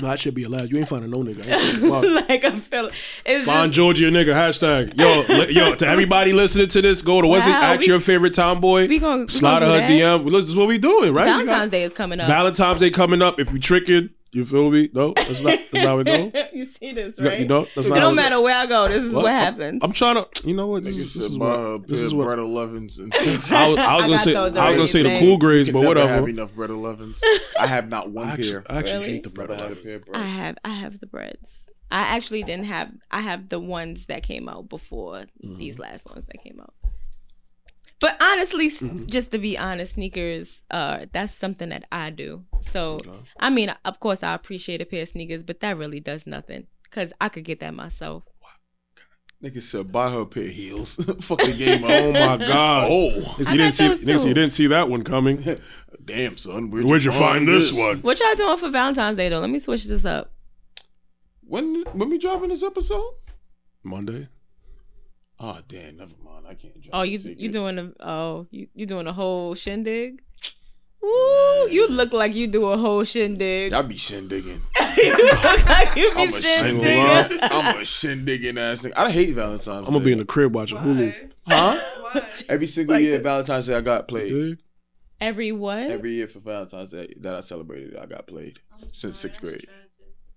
No, 0.00 0.08
that 0.08 0.18
should 0.18 0.34
be 0.34 0.42
allowed. 0.42 0.70
You 0.72 0.78
ain't 0.78 0.88
finding 0.88 1.10
no 1.10 1.18
nigga. 1.18 1.44
Like 2.28 2.44
I 2.44 2.56
feel 2.56 2.86
it's 3.24 3.46
Find 3.46 3.66
just 3.66 3.74
Georgia 3.74 4.10
nigga 4.10 4.32
hashtag. 4.34 4.98
Yo, 4.98 5.24
li- 5.32 5.52
yo, 5.52 5.74
to 5.76 5.86
everybody 5.94 6.32
listening 6.32 6.66
to 6.68 6.82
this, 6.82 7.00
go 7.02 7.20
to 7.22 7.28
what's 7.28 7.46
it? 7.46 7.50
Wow, 7.50 7.62
Ask 7.74 7.80
we- 7.82 7.86
your 7.86 8.00
favorite 8.00 8.34
tomboy. 8.34 8.88
we 8.88 8.98
gonna 8.98 9.22
we 9.22 9.28
Slide 9.28 9.62
her 9.62 9.68
gonna 9.68 9.86
do 9.86 9.98
that. 9.98 10.20
DM. 10.20 10.32
This 10.32 10.48
is 10.48 10.56
what 10.56 10.66
we 10.66 10.78
doing, 10.78 11.14
right? 11.14 11.26
We 11.26 11.30
got- 11.30 11.44
Valentine's 11.46 11.70
Day 11.70 11.82
is 11.84 11.92
coming 11.92 12.18
up. 12.18 12.26
Valentine's 12.26 12.80
Day 12.80 12.90
coming 12.90 13.22
up. 13.22 13.38
If 13.38 13.52
you 13.52 13.60
tricking, 13.60 14.10
you 14.34 14.44
feel 14.44 14.70
me? 14.70 14.90
No, 14.92 15.12
that's 15.16 15.40
not. 15.40 15.58
That's 15.72 15.84
how 15.84 15.98
it 16.00 16.04
go. 16.04 16.30
you 16.52 16.64
see 16.66 16.92
this, 16.92 17.18
right? 17.20 17.40
You 17.40 17.46
know, 17.46 17.66
that's 17.74 17.86
it 17.86 17.90
not. 17.90 17.98
how 17.98 18.04
don't 18.06 18.12
it- 18.14 18.16
matter 18.16 18.40
where 18.40 18.56
I 18.56 18.66
go. 18.66 18.88
This 18.88 19.02
is 19.04 19.14
what, 19.14 19.26
I'm- 19.26 19.54
happens. 19.54 19.80
I'm, 19.82 19.92
trying 19.92 20.16
to. 20.16 20.28
You 20.48 20.54
know 20.54 20.66
what? 20.66 20.84
This, 20.84 20.94
Nigga 20.96 21.00
is, 21.00 21.14
this 21.14 21.30
is 21.30 21.38
what. 21.38 21.86
This 21.86 22.00
is 22.00 22.12
what. 22.14 22.24
bred 22.24 22.38
11s. 22.38 22.98
And 23.00 23.14
I 23.14 23.18
was, 23.18 23.50
I 23.52 23.68
was 23.68 23.78
I 23.78 24.00
gonna 24.06 24.18
say. 24.18 24.36
I 24.36 24.44
was 24.44 24.54
gonna 24.54 24.86
say 24.86 25.02
the 25.02 25.08
already, 25.10 25.26
cool 25.26 25.38
greys, 25.38 25.66
can 25.70 25.74
but 25.74 25.94
never 25.94 26.08
have 26.08 26.28
enough 26.28 26.54
bred 26.54 26.70
11s. 26.70 27.20
I 27.58 27.66
have 27.66 27.88
not 27.88 28.10
one 28.10 28.26
I 28.28 28.32
actually, 28.32 28.50
pair. 28.52 28.64
I 28.68 28.78
actually 28.78 28.94
Really? 29.00 29.10
hate 29.12 29.22
the 29.22 29.30
bread. 29.30 29.48
Never 29.50 29.62
had 29.62 29.72
a 29.72 29.76
11s. 29.76 29.84
pair 29.84 29.96
of 29.96 30.04
bread. 30.06 30.16
I 30.16 30.26
have 30.26 30.58
I 30.64 30.68
have 30.70 31.00
the 31.00 31.06
breads. 31.06 31.70
I 31.90 32.00
actually 32.16 32.42
didn't 32.42 32.64
have 32.66 32.90
I 33.10 33.20
have 33.20 33.48
the 33.50 33.60
ones 33.60 34.06
that 34.06 34.22
came 34.24 34.48
out 34.48 34.68
before 34.68 35.26
Mm-hmm. 35.44 35.56
these 35.58 35.78
last 35.78 36.06
ones 36.10 36.24
that 36.26 36.42
came 36.42 36.58
out. 36.60 36.74
But 38.04 38.20
honestly, 38.22 38.68
Mm-hmm. 38.68 39.06
just 39.06 39.30
to 39.32 39.38
be 39.38 39.56
honest, 39.56 39.94
sneakers 39.94 40.62
uh 40.70 41.06
that's 41.12 41.32
something 41.34 41.70
that 41.70 41.84
I 41.90 42.10
do. 42.10 42.44
So 42.60 42.98
I 43.40 43.48
mean, 43.50 43.72
of 43.84 43.98
course 44.00 44.22
I 44.22 44.34
appreciate 44.34 44.82
a 44.82 44.84
pair 44.84 45.02
of 45.02 45.08
sneakers, 45.08 45.42
but 45.42 45.60
that 45.60 45.78
really 45.78 46.00
does 46.00 46.26
nothing 46.26 46.66
cuz 46.90 47.12
I 47.20 47.28
could 47.30 47.44
get 47.44 47.60
that 47.60 47.72
myself. 47.74 48.24
Nigga 49.42 49.62
said 49.62 49.90
buy 49.92 50.10
her 50.10 50.20
a 50.20 50.26
pair 50.26 50.44
of 50.44 50.50
heels. 50.50 50.96
Fuck 51.20 51.40
the 51.44 51.52
game. 51.52 51.82
Oh 51.84 52.12
my 52.12 52.36
god! 52.52 52.88
Oh, 52.90 53.36
you 53.38 53.44
didn't 53.56 53.72
see. 53.72 53.88
those 53.88 54.02
Niggas, 54.02 54.26
you 54.28 54.34
didn't 54.34 54.52
see 54.52 54.66
that 54.68 54.88
one 54.90 55.02
coming. 55.02 55.36
damn 56.04 56.36
son, 56.36 56.70
where'd, 56.70 56.84
Where'd 56.84 57.04
you 57.04 57.12
find 57.12 57.48
this 57.48 57.72
one? 57.78 57.98
What 57.98 58.20
y'all 58.20 58.34
doing 58.34 58.58
for 58.58 58.68
Valentine's 58.70 59.16
Day 59.16 59.28
though? 59.30 59.40
Let 59.40 59.50
me 59.50 59.58
switch 59.58 59.84
this 59.84 60.04
up. 60.04 60.32
When 61.42 61.82
when 61.98 62.08
we 62.10 62.18
dropping 62.18 62.50
this 62.50 62.62
episode? 62.62 63.12
Monday. 63.82 64.28
Oh 65.40 65.58
damn, 65.68 65.96
never 65.96 66.12
mind. 66.24 66.46
I 66.48 66.54
can't. 66.54 66.74
drop 66.80 66.90
Oh, 66.92 67.02
you 67.02 67.18
secret. 67.18 67.38
you 67.40 67.50
doing 67.50 67.78
a 67.78 67.92
oh 68.00 68.46
you 68.50 68.68
you 68.74 68.86
doing 68.86 69.06
a 69.06 69.12
whole 69.12 69.54
shindig? 69.54 70.22
Woo! 71.02 71.68
You 71.68 71.88
look 71.88 72.12
like 72.12 72.34
you 72.34 72.46
do 72.46 72.66
a 72.68 72.78
whole 72.78 73.04
shindig. 73.04 73.72
I 73.74 73.82
be 73.82 73.94
shindigging. 73.94 74.60
you 74.96 75.16
look 75.16 75.68
like 75.68 75.96
you 75.96 76.10
be 76.14 76.22
I'm 76.22 76.28
a 76.28 76.32
single 76.32 76.80
shindig. 76.84 77.38
I'm 77.42 77.76
a 77.76 77.80
shindigging 77.80 78.58
ass 78.58 78.82
nigga. 78.84 78.92
I 78.96 79.10
hate 79.10 79.34
Valentine's. 79.34 79.68
I'm 79.68 79.84
gonna 79.84 80.00
be 80.00 80.12
in 80.12 80.18
the 80.18 80.24
crib 80.24 80.54
watching 80.54 80.78
Hulu. 80.78 81.30
huh? 81.46 81.78
Why? 82.00 82.26
Every 82.48 82.66
single 82.66 82.94
Like 82.94 83.02
year, 83.02 83.18
this. 83.18 83.22
Valentine's 83.24 83.66
Day 83.66 83.74
I 83.76 83.80
got 83.80 84.08
played. 84.08 84.28
Dig? 84.30 84.58
Every 85.20 85.52
what? 85.52 85.78
Every 85.90 86.14
year 86.14 86.28
for 86.28 86.38
Valentine's 86.40 86.92
Day 86.92 87.12
that 87.20 87.34
I 87.34 87.40
celebrated, 87.40 87.96
I 87.96 88.06
got 88.06 88.26
played 88.26 88.60
I'm 88.72 88.88
since 88.88 89.18
sorry, 89.18 89.32
sixth 89.34 89.40
grade. 89.40 89.66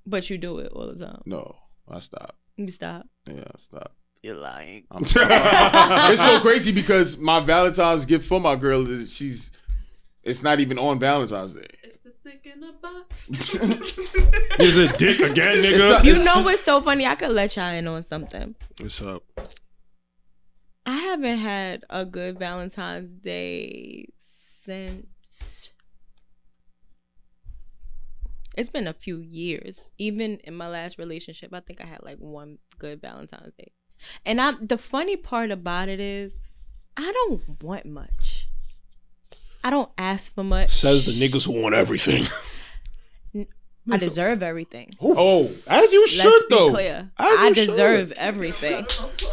But 0.06 0.30
you 0.30 0.38
do 0.38 0.58
it 0.60 0.72
all 0.74 0.88
the 0.94 1.06
time. 1.06 1.22
No, 1.26 1.56
I 1.88 2.00
stopped. 2.00 2.36
You 2.58 2.72
stop. 2.72 3.08
Yeah, 3.26 3.44
I 3.54 3.58
stopped. 3.58 3.96
You're 4.28 4.36
lying. 4.36 4.84
It's 4.92 6.26
so 6.26 6.42
crazy 6.42 6.74
because 6.74 7.18
my 7.18 7.40
Valentine's 7.40 8.04
gift 8.06 8.28
for 8.28 8.42
my 8.42 8.58
girl 8.58 8.86
is 8.90 9.16
she's. 9.16 9.52
It's 10.22 10.44
not 10.44 10.60
even 10.60 10.78
on 10.78 11.00
Valentine's 11.00 11.56
Day. 11.56 11.68
It's 11.82 12.00
the 12.00 12.12
stick 12.12 12.46
in 12.54 12.62
a 12.72 12.74
box. 12.74 13.30
Is 13.30 14.76
it 14.76 14.98
dick 14.98 15.22
again, 15.22 15.54
It's 15.64 15.82
nigga? 15.82 16.04
You 16.04 16.22
know 16.26 16.42
what's 16.44 16.62
so 16.62 16.82
funny? 16.82 17.06
I 17.06 17.16
could 17.16 17.32
let 17.32 17.56
y'all 17.56 17.72
in 17.72 17.88
on 17.88 18.04
something. 18.04 18.56
What's 18.82 19.02
up? 19.02 19.24
I 20.86 20.98
haven't 20.98 21.38
had 21.38 21.86
a 21.90 22.04
good 22.04 22.38
Valentine's 22.38 23.14
Day 23.14 24.08
since. 24.18 25.72
It's 28.58 28.70
been 28.70 28.88
a 28.88 28.94
few 28.94 29.20
years. 29.20 29.88
Even 29.98 30.40
in 30.44 30.54
my 30.54 30.68
last 30.68 30.98
relationship, 30.98 31.54
I 31.54 31.62
think 31.62 31.80
I 31.80 31.86
had 31.86 32.04
like 32.04 32.18
one 32.18 32.58
good 32.78 33.00
Valentine's 33.00 33.54
Day. 33.58 33.72
And 34.26 34.40
I'm 34.42 34.66
the 34.66 34.78
funny 34.78 35.18
part 35.18 35.52
about 35.52 35.90
it 35.90 36.00
is 36.00 36.40
I 36.96 37.12
don't 37.12 37.62
want 37.64 37.86
much. 37.86 38.48
I 39.64 39.70
don't 39.70 39.92
ask 39.98 40.34
for 40.34 40.44
much. 40.44 40.70
Says 40.70 41.06
the 41.06 41.12
niggas 41.12 41.46
who 41.46 41.62
want 41.62 41.76
everything. 41.76 42.24
I 43.90 43.96
deserve 43.98 44.44
everything. 44.44 44.90
oh, 45.00 45.46
as 45.70 45.94
you 45.94 46.08
should 46.10 46.26
Let's 46.26 46.46
though. 46.50 46.72
clear. 46.72 47.10
As 47.18 47.40
I 47.40 47.48
you 47.48 47.54
should. 47.56 47.68
deserve 47.68 48.12
everything. 48.14 48.86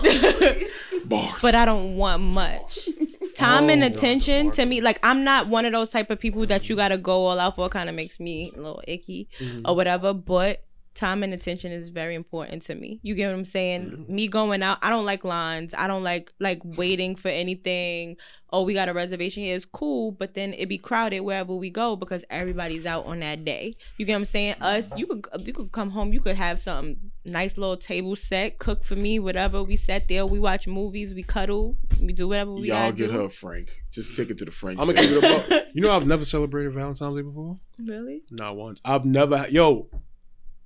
Bars. 1.07 1.43
but 1.43 1.55
I 1.57 1.65
don't 1.65 1.97
want 1.97 2.23
much. 2.23 2.89
Time 3.35 3.69
and 3.69 3.83
Oh, 3.83 3.87
attention 3.89 4.53
to 4.53 4.65
me, 4.65 4.81
like 4.81 5.01
I'm 5.03 5.25
not 5.25 5.49
one 5.49 5.65
of 5.65 5.73
those 5.73 5.91
type 5.91 6.09
of 6.11 6.21
people 6.21 6.47
that 6.47 6.69
you 6.69 6.77
gotta 6.77 6.97
go 6.99 7.27
all 7.27 7.41
out 7.41 7.57
for. 7.57 7.69
Kind 7.69 7.89
of 7.89 7.97
makes 7.97 8.21
me 8.21 8.53
a 8.55 8.59
little 8.59 8.81
icky 8.87 9.29
Mm-hmm. 9.41 9.63
or 9.69 9.75
whatever. 9.75 10.15
But 10.15 10.63
time 10.95 11.23
and 11.23 11.35
attention 11.35 11.73
is 11.73 11.89
very 11.89 12.15
important 12.15 12.63
to 12.63 12.75
me. 12.75 13.01
You 13.03 13.15
get 13.15 13.29
what 13.29 13.35
I'm 13.35 13.45
saying? 13.45 13.91
Mm-hmm. 13.91 14.15
Me 14.15 14.29
going 14.29 14.63
out, 14.63 14.79
I 14.81 14.91
don't 14.91 15.05
like 15.05 15.25
lines. 15.25 15.75
I 15.77 15.87
don't 15.87 16.05
like 16.05 16.33
like 16.39 16.61
waiting 16.65 17.17
for 17.17 17.29
anything. 17.29 18.17
Oh, 18.51 18.63
we 18.63 18.73
got 18.73 18.89
a 18.89 18.93
reservation 18.95 19.43
here. 19.43 19.57
It's 19.57 19.65
cool, 19.65 20.13
but 20.13 20.35
then 20.35 20.55
it 20.55 20.69
be 20.69 20.79
crowded 20.79 21.21
wherever 21.21 21.55
we 21.55 21.71
go 21.71 21.97
because 21.97 22.25
everybody's 22.31 22.87
out 22.87 23.05
on 23.07 23.19
that 23.21 23.45
day. 23.45 23.77
You 23.97 24.07
get 24.07 24.13
what 24.13 24.19
I'm 24.19 24.25
saying? 24.25 24.55
Us, 24.61 24.97
you 24.97 25.07
could 25.07 25.27
you 25.47 25.53
could 25.53 25.73
come 25.73 25.91
home. 25.91 26.13
You 26.13 26.21
could 26.21 26.37
have 26.37 26.61
some 26.61 26.97
nice 27.25 27.59
little 27.59 27.77
table 27.77 28.15
set, 28.15 28.59
cook 28.59 28.85
for 28.85 28.95
me, 28.95 29.19
whatever. 29.19 29.63
We 29.63 29.77
sat 29.77 30.09
there, 30.09 30.25
we 30.25 30.39
watch 30.39 30.69
movies, 30.69 31.15
we 31.15 31.25
cuddle, 31.25 31.77
we 32.01 32.13
do 32.13 32.29
whatever 32.29 32.53
we 32.53 32.69
Y'all 32.69 32.93
get 32.93 33.09
do. 33.09 33.13
her 33.13 33.23
a 33.23 33.31
Frank. 33.31 33.83
Just 33.91 34.15
take 34.15 34.31
it 34.31 34.39
to 34.39 34.45
the 34.45 34.51
Frank. 34.53 34.79
I'm 34.81 34.87
gonna 34.87 35.01
give 35.01 35.23
keep 35.23 35.25
it 35.25 35.53
up. 35.53 35.67
You 35.75 35.81
know, 35.81 35.91
I've 35.91 36.07
never 36.07 36.25
celebrated 36.25 36.73
Valentine's 36.73 37.17
Day 37.17 37.23
before. 37.23 37.59
Really? 37.85 38.23
Not 38.31 38.55
once. 38.55 38.81
I've 38.85 39.05
never. 39.05 39.45
Yo, 39.51 39.89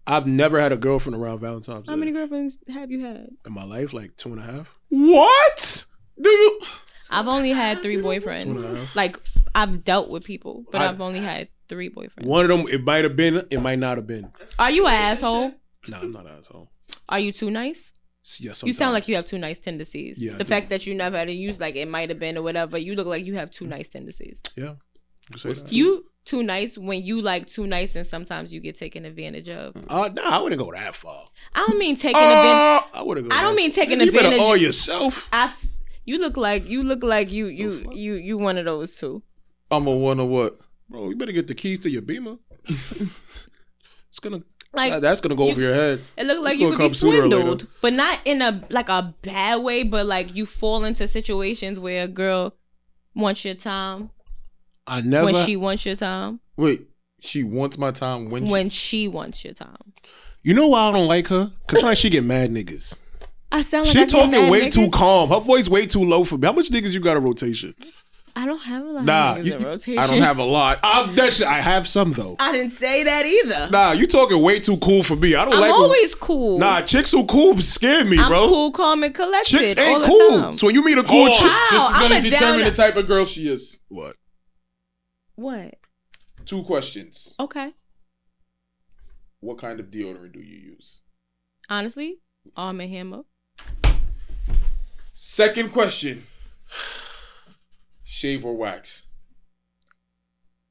I've 0.09 0.27
never 0.27 0.59
had 0.61 0.73
a 0.73 0.77
girlfriend 0.77 1.17
around 1.21 1.41
Valentine's 1.41 1.87
Day 1.87 1.93
How 1.93 1.97
many 1.97 2.13
girlfriends 2.13 2.59
have 2.73 2.91
you 2.91 3.05
had? 3.05 3.29
in 3.47 3.53
my 3.53 3.65
life. 3.65 3.93
Like 3.93 4.17
two 4.17 4.31
and 4.33 4.41
a 4.41 4.43
half. 4.43 4.69
What? 4.89 5.85
Do 6.21 6.31
you? 6.31 6.61
I've 7.11 7.29
only 7.29 7.51
had 7.51 7.81
three 7.83 7.97
Two 8.01 8.11
and 8.11 8.23
a 8.23 8.27
boyfriends. 8.27 8.77
half. 8.77 8.97
Like 8.97 9.19
I've 9.55 9.85
dealt 9.85 10.11
with 10.11 10.25
people, 10.25 10.65
but 10.73 10.81
I- 10.81 10.85
I, 10.85 10.87
have 10.89 11.01
only 11.01 11.21
had 11.21 11.49
three 11.69 11.91
boyfriends. 11.91 12.25
One 12.25 12.45
of 12.45 12.49
them, 12.49 12.67
it 12.69 12.83
might 12.85 13.05
have 13.05 13.17
been. 13.17 13.47
It 13.51 13.61
might 13.61 13.79
not 13.79 13.97
have 13.99 14.07
been. 14.07 14.31
Are 14.59 14.71
you 14.71 14.87
an 14.87 14.95
asshole? 14.95 15.53
Nah, 15.89 16.01
I'm 16.01 16.11
not 16.11 16.27
an 16.27 16.33
asshole. 16.39 16.71
Are 17.09 17.19
you 17.19 17.33
too 17.33 17.51
nice? 17.51 17.93
Yes, 18.41 18.63
You 18.63 18.75
sound 18.75 18.93
like 18.93 19.09
you 19.09 19.15
have 19.17 19.25
two 19.25 19.39
nice 19.39 19.59
tendencies. 19.59 20.23
Yeah, 20.23 20.35
I 20.35 20.39
the 20.39 20.45
do. 20.45 20.49
fact 20.49 20.69
that 20.69 20.87
you 20.87 20.95
never 20.95 21.17
had 21.17 21.29
to 21.29 21.35
use 21.35 21.61
like 21.61 21.77
it 21.77 21.89
might 21.89 22.11
have 22.11 22.19
been 22.19 22.37
or 22.37 22.43
whatever, 22.43 22.77
you 22.77 22.95
look 22.95 23.07
like 23.07 23.25
you 23.25 23.37
have 23.37 23.51
two 23.51 23.67
nice 23.67 23.89
tendencies. 23.89 24.43
Yeah. 24.55 24.75
You 25.33 25.39
say 25.39 25.53
that. 25.55 25.73
You 25.73 26.05
too 26.29 26.43
nice 26.43 26.77
when 26.77 27.03
you 27.03 27.21
like 27.23 27.47
too 27.47 27.67
nice 27.67 27.97
and 27.97 28.07
sometimes 28.07 28.53
you 28.53 28.61
get 28.61 28.77
taken 28.77 29.05
advantage 29.05 29.49
of. 29.49 29.75
Uh, 29.89 30.09
nah, 30.13 30.23
I 30.37 30.39
wouldn't 30.39 30.61
go 30.61 30.71
that 30.73 30.95
far. 30.95 31.25
I 31.55 31.67
don't 31.67 31.79
mean 31.79 31.97
taking 31.97 32.17
advantage. 32.17 32.85
Uh, 32.95 32.99
I 32.99 33.03
wouldn't 33.03 33.29
go. 33.29 33.35
I 33.37 33.41
don't 33.43 33.57
mean 33.57 33.71
far. 33.73 33.85
taking 33.85 34.01
you 34.01 34.07
better 34.13 34.19
advantage- 34.27 34.41
all 34.41 34.57
yourself. 34.57 35.29
I 35.33 35.45
f- 35.47 35.67
you 36.05 36.19
look 36.19 36.37
like 36.37 36.69
you 36.69 36.83
look 36.83 37.03
like 37.03 37.33
you 37.33 37.47
you 37.47 37.85
fuck? 37.85 37.95
you 37.97 38.15
you 38.15 38.37
one 38.39 38.57
of 38.59 38.65
those 38.65 38.97
two. 38.99 39.23
I'm 39.71 39.87
a 39.87 39.97
one 39.97 40.21
or 40.21 40.29
what? 40.29 40.59
Bro, 40.89 41.11
you 41.11 41.17
better 41.17 41.33
get 41.33 41.47
the 41.49 41.55
keys 41.55 41.79
to 41.81 41.91
your 41.91 42.03
beamer. 42.03 42.37
it's 42.69 44.19
gonna 44.21 44.43
Like 44.73 44.93
that- 44.93 45.03
that's 45.03 45.21
gonna 45.21 45.35
go 45.35 45.49
over 45.51 45.61
your 45.61 45.75
head. 45.75 46.01
It 46.17 46.27
looked 46.27 46.43
like 46.43 46.53
It's 46.55 46.61
you 46.61 46.69
could 46.71 46.79
be 46.79 46.85
come 46.85 46.95
sooner 46.95 47.19
or 47.19 47.29
later. 47.29 47.37
swindled, 47.37 47.67
but 47.81 47.93
not 47.93 48.21
in 48.25 48.43
a 48.43 48.63
like 48.71 48.89
a 48.89 49.15
bad 49.23 49.57
way. 49.63 49.83
But 49.83 50.07
like 50.07 50.35
you 50.35 50.47
fall 50.47 50.85
into 50.85 51.07
situations 51.07 51.79
where 51.81 52.05
a 52.05 52.09
girl 52.09 52.55
wants 53.15 53.45
your 53.45 53.55
time 53.55 54.11
I 54.89 55.01
never. 55.03 55.27
when 55.27 55.35
she 55.35 55.57
wants 55.57 55.85
your 55.87 55.97
time 55.97 56.41
Wait, 56.57 56.83
she 57.21 57.43
wants 57.43 57.79
my 57.79 57.91
time 57.91 58.31
when, 58.31 58.49
when 58.49 58.71
she 58.71 59.07
wants 59.09 59.45
your 59.45 59.55
time. 59.55 59.93
you 60.43 60.55
know 60.55 60.69
why 60.69 60.89
I 60.89 60.93
don't 60.93 61.07
like 61.09 61.29
her? 61.29 61.53
Cause 61.67 61.81
sometimes 61.81 61.99
she 61.99 62.11
get 62.11 62.25
mad 62.25 62.51
niggas. 62.51 62.99
I 63.51 63.63
sound 63.63 63.87
like 63.87 63.93
She 63.93 64.03
I 64.03 64.07
talking 64.07 64.51
way 64.51 64.69
too 64.71 64.91
calm. 64.91 65.31
Her 65.31 65.41
voice 65.41 65.69
way 65.69 65.87
too 65.87 66.05
low 66.05 66.23
for 66.25 66.37
me. 66.37 66.47
How 66.47 66.53
much 66.53 66.69
niggas 66.71 66.91
you 66.93 67.01
got 67.01 67.17
a 67.17 67.21
rotation? 67.21 67.75
I 68.37 68.47
don't 68.47 68.61
have 68.61 68.85
a 68.85 68.89
lot 68.91 69.05
Nah, 69.05 69.37
of 69.39 69.47
you- 69.47 69.55
in 69.57 69.63
rotation. 69.65 69.99
I 69.99 70.07
don't 70.07 70.21
have 70.23 70.39
a 70.39 70.45
lot. 70.45 70.79
I'm 70.85 71.15
that 71.17 71.33
shit. 71.33 71.47
I 71.49 71.61
have 71.61 71.89
some 71.89 72.11
though. 72.11 72.37
I 72.39 72.53
didn't 72.53 72.71
say 72.73 73.03
that 73.03 73.27
either. 73.27 73.69
Nah, 73.71 73.93
you 73.93 74.07
talking 74.07 74.41
way 74.43 74.61
too 74.61 74.77
cool 74.77 75.03
for 75.03 75.17
me. 75.17 75.35
I 75.35 75.45
don't 75.45 75.55
I'm 75.55 75.61
like. 75.61 75.73
always 75.73 76.15
cool. 76.15 76.59
Nah, 76.59 76.83
chicks 76.83 77.11
who 77.11 77.25
cool 77.27 77.59
scare 77.63 78.05
me, 78.05 78.17
I'm 78.19 78.29
bro. 78.29 78.49
cool, 78.49 78.71
calm, 78.71 79.03
and 79.03 79.13
collected. 79.15 79.59
Chicks 79.59 79.77
ain't 79.79 80.05
cool. 80.05 80.29
time. 80.39 80.59
So 80.59 80.67
when 80.67 80.75
you 80.77 80.85
meet 80.85 80.99
a 80.99 81.03
cool 81.03 81.31
Oh, 81.31 81.35
chick, 81.35 81.51
this 81.73 81.83
is 81.91 81.97
gonna 81.99 82.21
determine 82.21 82.61
down- 82.61 82.71
the 82.71 82.77
type 82.77 82.97
of 82.97 83.07
girl 83.09 83.25
she 83.25 83.49
is. 83.49 83.81
what? 83.89 84.15
What? 85.39 85.75
Two 86.45 86.65
questions. 86.65 87.37
Okay. 87.39 87.73
What 89.41 89.59
kind 89.59 89.79
of 89.79 89.87
deodorant 89.87 90.33
do 90.33 90.41
you 90.41 90.59
use? 90.59 91.01
Honestly, 91.71 92.19
Arm 92.57 92.81
and 92.81 92.91
Hammer. 92.91 93.23
Second 95.15 95.71
question: 95.71 96.27
Shave 98.03 98.45
or 98.45 98.57
wax? 98.57 99.05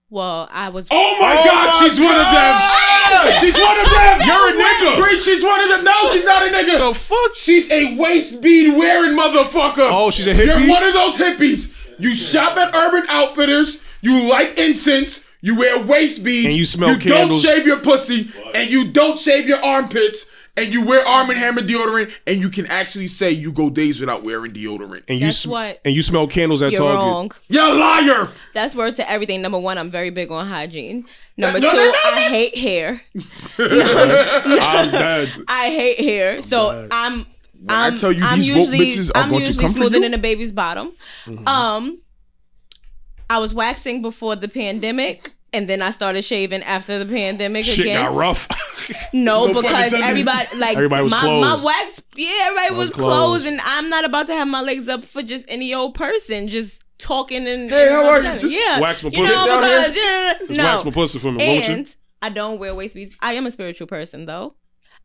Well, 0.10 0.50
I 0.52 0.68
was. 0.68 0.90
Oh 0.92 1.18
my 1.20 1.32
Oh 1.32 1.46
God, 1.46 1.82
my 1.82 1.88
she's 1.88 2.00
one 2.00 2.16
of 2.16 2.28
them. 2.36 3.40
She's 3.40 3.58
one 3.58 3.80
of 3.80 3.86
them. 3.86 4.22
You're 4.28 4.50
a 4.50 4.54
nigga. 4.54 5.02
Preach, 5.02 5.24
she's 5.24 5.44
one 5.44 5.62
of 5.62 5.70
them. 5.70 5.86
No, 5.86 6.12
she's 6.12 6.26
not 6.26 6.46
a 6.46 6.52
nigga. 6.52 6.90
The 6.90 6.94
fuck? 6.94 7.36
She's 7.36 7.72
a 7.72 7.96
waist 7.96 8.42
bead 8.42 8.78
wearing 8.78 9.18
motherfucker. 9.18 9.88
Oh, 9.90 10.12
she's 10.12 10.28
a 10.28 10.34
hippie? 10.34 10.46
You're 10.46 10.70
one 10.70 10.84
of 10.84 10.94
those 10.94 11.18
hippies. 11.18 11.88
You 12.00 12.14
shop 12.14 12.58
at 12.58 12.76
Urban 12.76 13.06
Outfitters. 13.10 13.82
You 14.02 14.30
like 14.30 14.58
incense. 14.58 15.26
You 15.42 15.58
wear 15.60 15.82
waist 15.84 16.24
beads. 16.24 16.48
And 16.48 16.56
you 16.56 16.66
smell 16.66 16.94
You 16.94 16.98
candles. 16.98 17.44
don't 17.44 17.56
shave 17.56 17.68
your 17.68 17.80
pussy, 17.80 18.32
and 18.56 18.70
you 18.70 18.92
don't 18.92 19.20
shave 19.20 19.48
your 19.48 19.64
armpits. 19.64 20.28
And 20.60 20.74
you 20.74 20.84
wear 20.88 21.06
Arm 21.08 21.30
and 21.30 21.38
Hammer 21.38 21.62
deodorant, 21.62 22.12
and 22.26 22.42
you 22.42 22.50
can 22.50 22.66
actually 22.66 23.06
say 23.06 23.30
you 23.30 23.52
go 23.52 23.70
days 23.70 24.00
without 24.00 24.24
wearing 24.24 24.54
deodorant. 24.54 25.04
And 25.08 25.20
you 25.20 25.28
Guess 25.28 25.42
sm- 25.42 25.52
what? 25.52 25.80
and 25.86 25.94
you 25.94 26.02
smell 26.02 26.26
candles 26.26 26.64
at 26.64 26.72
You're 26.72 26.82
Target. 26.82 27.00
wrong. 27.00 27.32
You're 27.48 27.70
a 27.70 27.74
liar. 27.76 28.32
That's 28.56 28.74
word 28.74 28.96
to 28.96 29.08
everything. 29.08 29.44
Number 29.44 29.60
one, 29.60 29.78
I'm 29.78 29.92
very 29.92 30.10
big 30.10 30.32
on 30.32 30.48
hygiene. 30.48 31.06
Number 31.38 31.60
No, 31.60 31.70
two, 31.70 31.78
no, 31.78 31.84
no, 31.84 31.92
no. 31.92 31.98
I 32.06 32.22
hate 32.22 32.58
hair. 32.58 33.02
I'm 33.60 34.92
bad. 34.92 35.30
I 35.48 35.68
hate 35.70 36.00
hair. 36.00 36.42
So 36.42 36.72
bad. 36.72 36.88
I'm. 36.92 37.26
I 37.70 37.88
I'm, 37.88 37.96
tell 37.98 38.12
you 38.12 38.24
I'm 38.24 38.40
these 38.40 38.50
woke 38.50 38.58
usually, 38.72 38.80
bitches 38.80 39.12
are 39.14 39.18
I'm 39.24 39.30
going 39.30 39.42
to 39.42 39.48
usually 39.48 39.64
come 39.66 39.72
for 39.74 39.78
smoother 39.78 39.98
you? 39.98 40.04
than 40.04 40.14
a 40.14 40.18
baby's 40.20 40.52
bottom. 40.52 40.92
Mm-hmm. 41.26 41.48
Um, 41.48 42.00
I 43.30 43.40
was 43.40 43.54
waxing 43.54 44.02
before 44.02 44.36
the 44.36 44.48
pandemic, 44.48 45.32
and 45.54 45.70
then 45.70 45.82
I 45.82 45.92
started 45.92 46.24
shaving 46.24 46.64
after 46.64 46.98
the 47.04 47.06
pandemic 47.06 47.66
Shit 47.66 47.80
again. 47.80 48.04
got 48.04 48.14
rough. 48.16 48.48
No, 49.12 49.48
No 49.48 49.54
pun 49.54 49.64
because 49.64 49.86
intended. 49.94 50.10
everybody 50.10 50.58
like 50.58 50.78
Everybody 50.78 51.04
was 51.04 51.12
my, 51.12 51.20
closed. 51.20 51.42
my 51.60 51.62
wax. 51.66 52.02
Yeah, 52.16 52.30
everybody 52.46 52.74
was 52.76 52.86
was 52.88 52.94
closed. 52.94 53.18
closed, 53.44 53.48
and 53.48 53.60
I'm 53.66 53.90
not 53.90 54.06
about 54.06 54.28
to 54.28 54.34
have 54.34 54.48
my 54.48 54.62
legs 54.62 54.88
up 54.88 55.04
for 55.04 55.22
just 55.22 55.46
any 55.50 55.74
old 55.74 55.94
person 55.94 56.48
just 56.48 56.82
talking 56.98 57.46
and. 57.48 57.70
Hey, 57.70 57.88
and 57.88 57.90
how 57.92 58.08
are 58.08 58.18
you? 58.18 58.22
vagina. 58.24 58.40
Just 58.40 58.56
yeah, 58.56 58.80
wax 58.80 59.04
my 59.04 59.10
you 59.10 59.18
pussy. 59.24 59.36
know, 59.36 59.46
Down 59.46 59.64
here. 59.64 59.80
because 59.82 59.96
yeah, 59.98 60.34
Just 60.40 60.52
no. 60.52 60.64
wax 60.64 60.86
my 60.86 60.92
pussy 60.92 61.20
for 61.20 61.32
me, 61.34 61.46
won't 61.48 61.68
you? 61.68 61.74
And 61.74 61.96
I 62.22 62.30
don't 62.30 62.60
wear 62.60 62.74
waist 62.74 62.96
beads. 62.96 63.12
I 63.20 63.34
am 63.34 63.46
a 63.46 63.52
spiritual 63.52 63.88
person 63.88 64.26
though. 64.26 64.56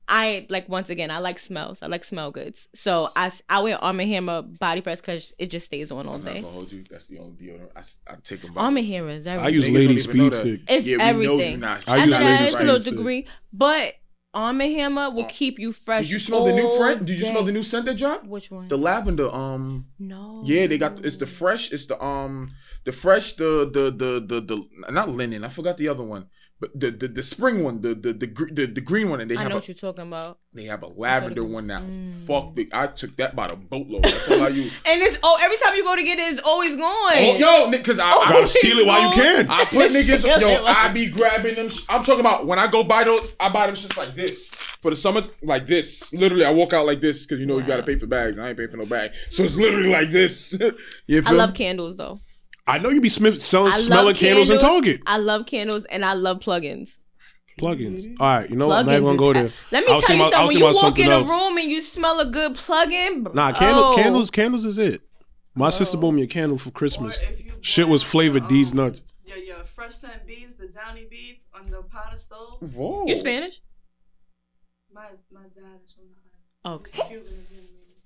I 0.09 0.47
like 0.51 0.69
once 0.69 0.91
again. 0.91 1.11
I 1.11 1.19
like 1.19 1.39
smells. 1.39 1.83
I 1.83 1.87
like 1.87 2.05
smell 2.05 2.31
goods. 2.31 2.69
So 2.75 3.11
I, 3.17 3.31
I 3.49 3.61
wear 3.61 3.83
Arm 3.83 4.01
and 4.01 4.09
Hammer 4.11 4.43
body 4.43 4.81
press 4.81 5.01
because 5.01 5.33
it 5.39 5.51
just 5.51 5.67
stays 5.67 5.91
on 5.91 6.07
all 6.07 6.15
I'm 6.17 6.21
not 6.21 6.35
day. 6.35 6.41
gonna 6.41 6.53
hold 6.53 6.73
you. 6.73 6.85
That's 6.91 7.07
the 7.07 7.19
only 7.19 7.33
deodorant 7.37 7.71
I, 7.77 7.81
s- 7.81 8.01
I 8.07 8.15
take 8.23 8.43
them. 8.43 8.53
Arm 8.57 8.77
and 8.77 8.87
Hammer 8.87 9.11
is 9.11 9.27
everything. 9.27 9.47
I 9.47 9.51
use 9.51 9.65
Niggas 9.67 9.75
Lady 9.75 9.87
don't 9.95 10.33
Speed. 10.33 10.35
Stick. 10.35 10.61
It's 10.69 10.87
Yeah, 10.87 10.97
everything. 11.01 11.51
you're 11.53 11.59
not. 11.61 11.89
I 11.89 11.93
I 11.93 12.05
use 12.05 12.11
know 12.11 12.17
Lady 12.19 12.27
that 12.27 12.43
a 12.43 12.51
Speed 12.51 12.65
little 12.67 12.81
Stick. 12.81 12.95
degree, 12.97 13.27
but 13.53 13.95
Arm 14.35 14.61
and 14.63 14.73
Hammer 14.73 15.11
will 15.11 15.27
keep 15.27 15.59
you 15.59 15.73
fresh. 15.73 16.05
Did 16.07 16.13
you 16.13 16.19
smell 16.19 16.47
the 16.47 16.53
new 16.55 16.67
all 16.67 16.79
friend? 16.79 17.07
Did 17.07 17.21
you 17.21 17.27
smell 17.27 17.45
the 17.45 17.53
new 17.53 17.63
scent 17.63 17.85
that 17.87 17.97
dropped? 17.99 18.27
Which 18.27 18.51
one? 18.51 18.67
The 18.69 18.79
lavender. 18.79 19.31
Um. 19.33 19.87
no. 19.99 20.43
Yeah, 20.45 20.67
they 20.67 20.79
got. 20.79 21.05
It's 21.05 21.19
the 21.19 21.27
fresh. 21.27 21.71
It's 21.73 21.87
the 21.87 22.03
um. 22.03 22.51
The 22.85 22.93
fresh. 22.93 23.35
The 23.35 23.71
the 23.73 23.91
the 23.91 24.21
the 24.21 24.41
the. 24.41 24.93
Not 24.93 25.09
linen. 25.11 25.45
I 25.45 25.49
forgot 25.49 25.77
the 25.77 25.89
other 25.89 26.03
one. 26.03 26.27
But 26.63 26.79
the 26.79 26.93
the, 26.93 27.09
the 27.09 27.23
spring 27.25 27.65
one. 27.65 27.81
The 27.81 27.93
the 27.93 28.13
the, 28.13 28.27
gr- 28.29 28.53
the 28.53 28.67
the 28.67 28.81
green 28.81 29.11
one. 29.11 29.21
And 29.21 29.29
they 29.29 29.35
I 29.37 29.41
have 29.41 29.49
know 29.49 29.57
a 29.57 29.59
what 29.59 29.67
you're 29.67 29.75
talking 29.75 30.07
about. 30.07 30.39
they 30.55 30.67
have 30.67 30.85
a 30.85 30.87
lavender 30.87 31.43
one 31.43 31.67
now. 31.67 31.81
Mm. 31.81 32.07
Fuck 32.07 32.55
the. 32.55 32.69
I 32.73 32.87
took 32.87 33.17
that 33.17 33.35
by 33.35 33.49
the 33.49 33.57
boatload. 33.57 34.05
That's 34.05 34.31
all 34.31 34.45
I 34.45 34.49
use. 34.49 34.73
And 34.87 35.03
it's 35.03 35.19
oh, 35.25 35.39
every 35.43 35.57
time 35.57 35.75
you 35.75 35.83
go 35.83 35.97
to 35.97 36.05
get 36.05 36.21
it, 36.21 36.23
it's 36.23 36.41
always 36.45 36.77
gone. 36.77 37.15
Oh, 37.17 37.37
yo, 37.37 37.69
because 37.73 37.99
I, 37.99 38.09
I 38.09 38.27
Gotta 38.29 38.47
steal 38.47 38.79
it 38.79 38.87
while 38.87 39.09
you 39.09 39.13
can. 39.13 39.51
I 39.51 39.65
put 39.65 39.91
niggas, 39.97 40.19
Steal 40.19 40.41
yo. 40.41 40.65
I 40.65 40.87
be 40.93 41.07
grabbing 41.11 41.57
them. 41.57 41.69
sh- 41.69 41.85
I'm 41.89 42.05
talking 42.05 42.21
about 42.21 42.47
when 42.47 42.61
I 42.61 42.69
go 42.69 42.85
buy 42.85 43.03
those, 43.03 43.35
I 43.41 43.49
buy 43.49 43.67
them 43.67 43.75
just 43.75 43.97
like 43.97 44.15
this. 44.15 44.55
For 44.83 44.91
the 44.91 44.97
summers, 44.97 45.37
like 45.43 45.67
this. 45.67 46.15
Literally, 46.15 46.45
I 46.45 46.51
walk 46.51 46.73
out 46.75 46.87
like 46.87 47.01
this 47.01 47.27
because 47.27 47.41
you 47.41 47.47
know 47.47 47.59
you 47.59 47.67
gotta 47.67 47.83
pay 47.83 47.99
for 47.99 48.07
bags. 48.07 48.39
I 48.39 48.51
ain't 48.51 48.57
paying 48.57 48.71
for 48.71 48.77
no 48.77 48.87
bag. 48.87 49.11
So 49.31 49.43
it's 49.43 49.57
literally 49.57 49.91
like 49.91 50.13
this. 50.13 50.57
you 51.09 51.23
I 51.27 51.33
love 51.33 51.55
candles 51.55 51.97
though. 51.97 52.21
I 52.73 52.79
know 52.79 52.89
you 52.89 53.01
be 53.03 53.11
sm- 53.11 53.33
selling, 53.33 53.71
smelling 53.73 54.07
love 54.07 54.17
candles 54.17 54.49
in 54.49 54.59
Target. 54.59 55.03
I 55.07 55.19
love 55.19 55.45
candles 55.47 55.85
and 55.85 56.05
I 56.05 56.15
love 56.15 56.41
plugins. 56.41 56.99
Plugins. 57.61 58.17
All 58.19 58.27
right, 58.39 58.49
you 58.49 58.57
know 58.57 58.69
what? 58.69 58.79
I'm 58.79 58.87
not 58.87 59.05
gonna 59.05 59.19
go 59.19 59.33
there. 59.35 59.51
Let 59.71 59.85
me 59.85 59.93
I 59.93 59.97
was 59.97 60.05
tell 60.05 60.17
you 60.17 60.23
thinking 60.25 60.27
about- 60.33 60.33
I 60.35 60.45
was 60.45 60.55
something. 60.55 60.57
When 60.57 60.57
you 60.57 60.73
thinking 60.73 60.73
about 60.73 60.83
walk 60.83 60.99
in 60.99 61.11
a 61.11 61.15
else. 61.15 61.29
room 61.51 61.59
and 61.59 61.71
you 61.71 61.83
smell 61.83 62.21
a 62.21 62.27
good 62.27 62.55
plug-in, 62.55 63.25
Nah, 63.35 63.53
candle, 63.53 63.85
oh, 63.85 63.95
candles, 63.95 64.31
candles 64.31 64.65
is 64.65 64.79
it. 64.79 65.03
My 65.55 65.69
sister 65.69 65.99
bought 65.99 66.13
me 66.13 66.23
a 66.23 66.27
candle 66.27 66.57
for 66.59 66.71
Or 66.71 66.73
Christmas. 66.73 67.21
if 67.21 67.45
you 67.45 67.53
Shit 67.61 67.89
was 67.89 68.03
want, 68.03 68.11
flavored 68.11 68.43
um, 68.45 68.49
these 68.49 68.73
nuts. 68.73 69.03
Your 69.27 69.37
your 69.37 69.65
fresh 69.65 69.93
scent 69.97 70.27
beads, 70.27 70.55
the 70.55 70.69
downy 70.69 71.05
beads 71.11 71.45
on 71.55 71.71
the 71.71 71.83
pot 71.83 72.15
of 72.15 72.19
stove. 72.19 72.59
Whoa. 72.75 73.05
You 73.07 73.17
Spanish? 73.17 73.61
My 74.95 75.09
my 75.31 75.43
dad 75.55 75.81
is 75.85 75.93
from 75.93 76.05
the 76.65 76.71
Okay. 76.71 76.91
He's 76.93 77.03
Cuban 77.09 77.47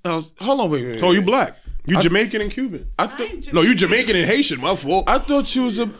and 0.04 0.12
I 0.12 0.16
was- 0.16 0.32
hold 0.40 0.60
on, 0.60 0.70
wait, 0.70 0.84
wait, 0.84 0.92
wait. 0.94 1.02
Oh, 1.04 1.12
you 1.12 1.22
black? 1.22 1.56
You 1.86 1.96
I- 1.98 2.00
Jamaican 2.00 2.40
and 2.40 2.50
Cuban? 2.50 2.90
I 2.98 3.04
I 3.04 3.06
thought. 3.06 3.20
ain't 3.20 3.52
No, 3.52 3.62
you 3.62 3.74
Jamaican. 3.74 4.06
Jamaican 4.08 4.16
and 4.16 4.26
Haitian. 4.26 4.60
My 4.60 4.74
fault. 4.76 5.04
I 5.06 5.18
thought 5.18 5.54
you 5.54 5.64
was 5.64 5.78
a. 5.78 5.90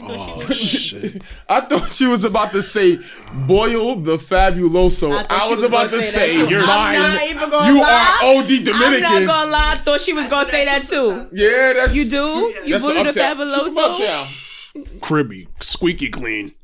Oh 0.00 0.40
shit! 0.52 1.22
I 1.48 1.60
thought 1.62 1.90
she 1.90 2.06
was 2.06 2.24
about 2.24 2.52
to 2.52 2.62
say 2.62 3.00
boil 3.46 3.96
the 3.96 4.16
fabuloso. 4.16 5.12
I, 5.16 5.22
thought 5.24 5.42
she 5.48 5.54
was, 5.54 5.62
about 5.64 5.90
gonna 5.90 6.02
say 6.02 6.36
say, 6.36 6.48
you're 6.48 6.60
I'm 6.60 6.66
not 6.66 7.16
lying. 7.16 7.30
even 7.30 7.50
gonna 7.50 7.72
You 7.72 7.80
lie. 7.80 8.18
are 8.22 8.36
OD 8.36 8.46
Dominican. 8.64 9.04
I'm 9.06 9.24
not 9.24 9.26
gonna 9.26 9.50
lie. 9.50 9.72
I 9.72 9.78
thought 9.78 10.00
she 10.00 10.12
was 10.12 10.28
gonna 10.28 10.48
say 10.48 10.66
that 10.66 10.84
too. 10.86 11.28
Yeah, 11.32 11.72
that's 11.72 11.96
You 11.96 12.04
do? 12.04 12.16
You 12.64 12.72
that's 12.74 12.84
voted 12.84 13.06
the 13.12 13.24
uptown. 13.24 13.36
Fabuloso? 13.38 14.26
Super. 14.26 14.88
Cribby, 15.00 15.48
squeaky 15.60 16.10
clean. 16.10 16.54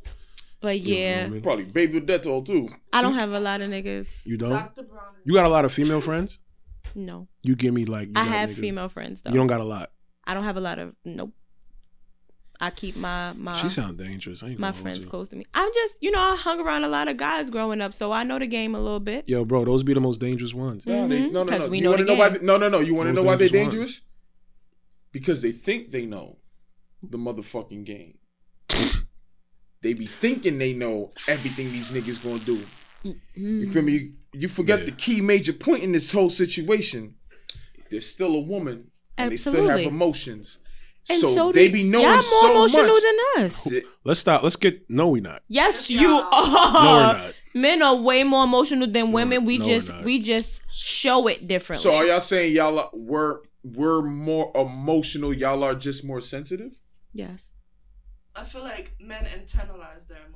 But 0.61 0.81
yeah, 0.81 1.29
Probably 1.43 1.65
bathed 1.65 1.95
with 1.95 2.07
Dettol 2.07 2.45
too. 2.45 2.69
I 2.93 3.03
don't 3.03 3.15
have 3.15 3.33
a 3.33 3.41
lot 3.41 3.63
of 3.63 3.69
niggas. 3.69 4.25
You 4.27 4.37
don't? 4.37 4.51
Dr. 4.51 4.83
Brown. 4.85 5.03
You 5.25 5.35
got 5.35 5.47
a 5.47 5.49
lot 5.49 5.65
of 5.65 5.73
female 5.73 6.01
friends? 6.01 6.39
No, 6.95 7.29
You 7.43 7.57
give 7.57 7.75
me 7.75 7.85
like. 7.85 8.09
You 8.09 8.15
I 8.17 8.25
have 8.25 8.51
niggas. 8.51 8.55
female 8.61 8.89
friends 8.89 9.23
though. 9.23 9.31
You 9.31 9.37
don't 9.37 9.47
got 9.49 9.61
a 9.61 9.65
lot. 9.65 9.91
I 10.25 10.35
don't 10.35 10.45
have 10.45 10.57
a 10.57 10.61
lot 10.61 10.79
of 10.79 10.95
nope. 11.05 11.33
I 12.61 12.71
keep 12.71 12.95
my 12.97 13.33
my 13.37 13.53
She 13.53 13.69
sound 13.69 13.99
dangerous. 13.99 14.43
I 14.43 14.51
ain't 14.51 14.59
my 14.61 14.71
gonna 14.71 14.81
friends 14.83 15.05
close 15.05 15.29
to 15.31 15.37
me. 15.37 15.45
I'm 15.55 15.69
just 15.75 15.99
you 16.01 16.11
know 16.13 16.21
I 16.21 16.37
hung 16.37 16.61
around 16.61 16.85
a 16.85 16.89
lot 16.89 17.09
of 17.09 17.17
guys 17.17 17.51
growing 17.51 17.81
up, 17.81 17.93
so 17.93 18.13
I 18.13 18.23
know 18.23 18.39
the 18.39 18.47
game 18.47 18.75
a 18.77 18.81
little 18.81 19.01
bit. 19.01 19.29
Yo, 19.29 19.45
bro, 19.45 19.65
those 19.65 19.83
be 19.83 19.93
the 19.93 20.01
most 20.01 20.21
dangerous 20.21 20.55
ones. 20.55 20.87
No, 20.87 21.09
they, 21.09 21.23
Mhm. 21.23 21.33
no, 21.33 21.43
no, 21.43 21.49
'Cause 21.49 21.65
no. 21.65 21.69
we 21.71 21.79
you 21.79 21.85
know 21.85 21.91
wanna 21.91 22.05
the 22.05 22.13
know 22.13 22.19
why? 22.19 22.29
They, 22.29 22.39
no, 22.45 22.57
no, 22.57 22.69
no. 22.69 22.79
You 22.81 22.95
want 22.95 23.09
to 23.09 23.13
Most 23.13 23.23
know 23.23 23.27
why 23.29 23.37
they're 23.37 23.49
dangerous 23.49 23.73
dangerous? 23.75 24.03
Because 25.11 25.43
they 25.43 25.53
think 25.53 25.91
they 25.91 26.07
know 26.07 26.39
the 27.03 27.19
motherfucking 27.19 27.85
game. 27.85 28.13
they 29.83 29.93
be 29.93 30.07
thinking 30.07 30.57
they 30.59 30.73
know 30.73 31.13
everything 31.29 31.71
these 31.71 31.93
niggas 31.93 32.23
gonna 32.25 32.39
do. 32.39 32.59
You 33.35 33.67
feel 33.67 33.83
me? 33.83 34.13
You, 34.35 34.41
you 34.41 34.49
forget 34.49 34.81
Yeah. 34.81 34.85
the 34.87 34.93
key 34.93 35.21
major 35.21 35.53
point 35.53 35.83
in 35.83 35.93
this 35.93 36.11
whole 36.13 36.31
situation. 36.31 37.15
There's 37.91 38.07
still 38.07 38.35
a 38.35 38.41
woman, 38.41 38.91
and 39.17 39.33
they 39.33 39.37
still 39.37 39.69
have 39.69 39.79
emotions. 39.81 40.59
And 41.09 41.19
so, 41.21 41.35
so, 41.35 41.53
they 41.53 41.67
do- 41.69 41.75
be 41.75 41.83
knowing 41.83 42.05
y'all 42.07 42.13
more 42.15 42.21
so 42.23 42.51
emotional 42.51 42.95
much. 42.95 43.03
than 43.03 43.45
us. 43.45 43.69
Let's 44.05 44.21
stop. 44.21 44.43
Let's 44.43 44.57
get. 44.57 44.89
No, 44.89 45.09
we 45.09 45.21
not. 45.21 45.43
Yes, 45.49 45.91
Yes, 45.91 46.01
you 46.01 46.09
are. 46.09 46.23
No, 46.33 46.93
we're 46.95 47.13
not. 47.27 47.35
Men 47.57 47.83
are 47.83 47.95
way 47.97 48.25
more 48.25 48.45
emotional 48.45 48.89
than 48.89 49.13
women. 49.13 49.45
We 49.45 49.59
no, 49.59 49.67
we're 49.67 49.73
just 49.81 50.03
we 50.05 50.19
just 50.21 50.63
show 50.73 51.29
it 51.29 51.47
differently. 51.47 51.83
so 51.83 51.95
are 51.95 52.05
y'all 52.07 52.21
saying 52.21 52.53
y'all 52.55 52.79
are, 52.79 52.91
we're 52.95 53.41
we're 53.63 54.03
more 54.03 54.51
emotional? 54.57 55.33
Y'all 55.33 55.63
are 55.63 55.75
just 55.75 56.05
more 56.05 56.21
sensitive? 56.21 56.73
yes. 57.13 57.51
I 58.37 58.43
feel 58.43 58.63
like 58.63 58.97
men 58.99 59.25
internalize 59.27 60.09
their 60.09 60.19
emotions 60.19 60.33
more. 60.33 60.34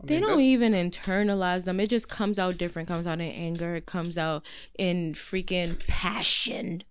I 0.00 0.06
They 0.06 0.14
mean, 0.14 0.20
don't 0.22 0.30
that's- 0.38 0.44
even 0.46 0.72
internalize 0.74 1.64
them. 1.64 1.80
It 1.80 1.90
just 1.90 2.08
comes 2.08 2.38
out 2.38 2.56
different. 2.58 2.88
comes 2.88 3.06
out 3.06 3.20
in 3.20 3.30
anger. 3.30 3.74
It 3.76 3.86
comes 3.86 4.16
out 4.16 4.44
in 4.78 5.12
freaking 5.14 5.84
passion. 5.88 6.82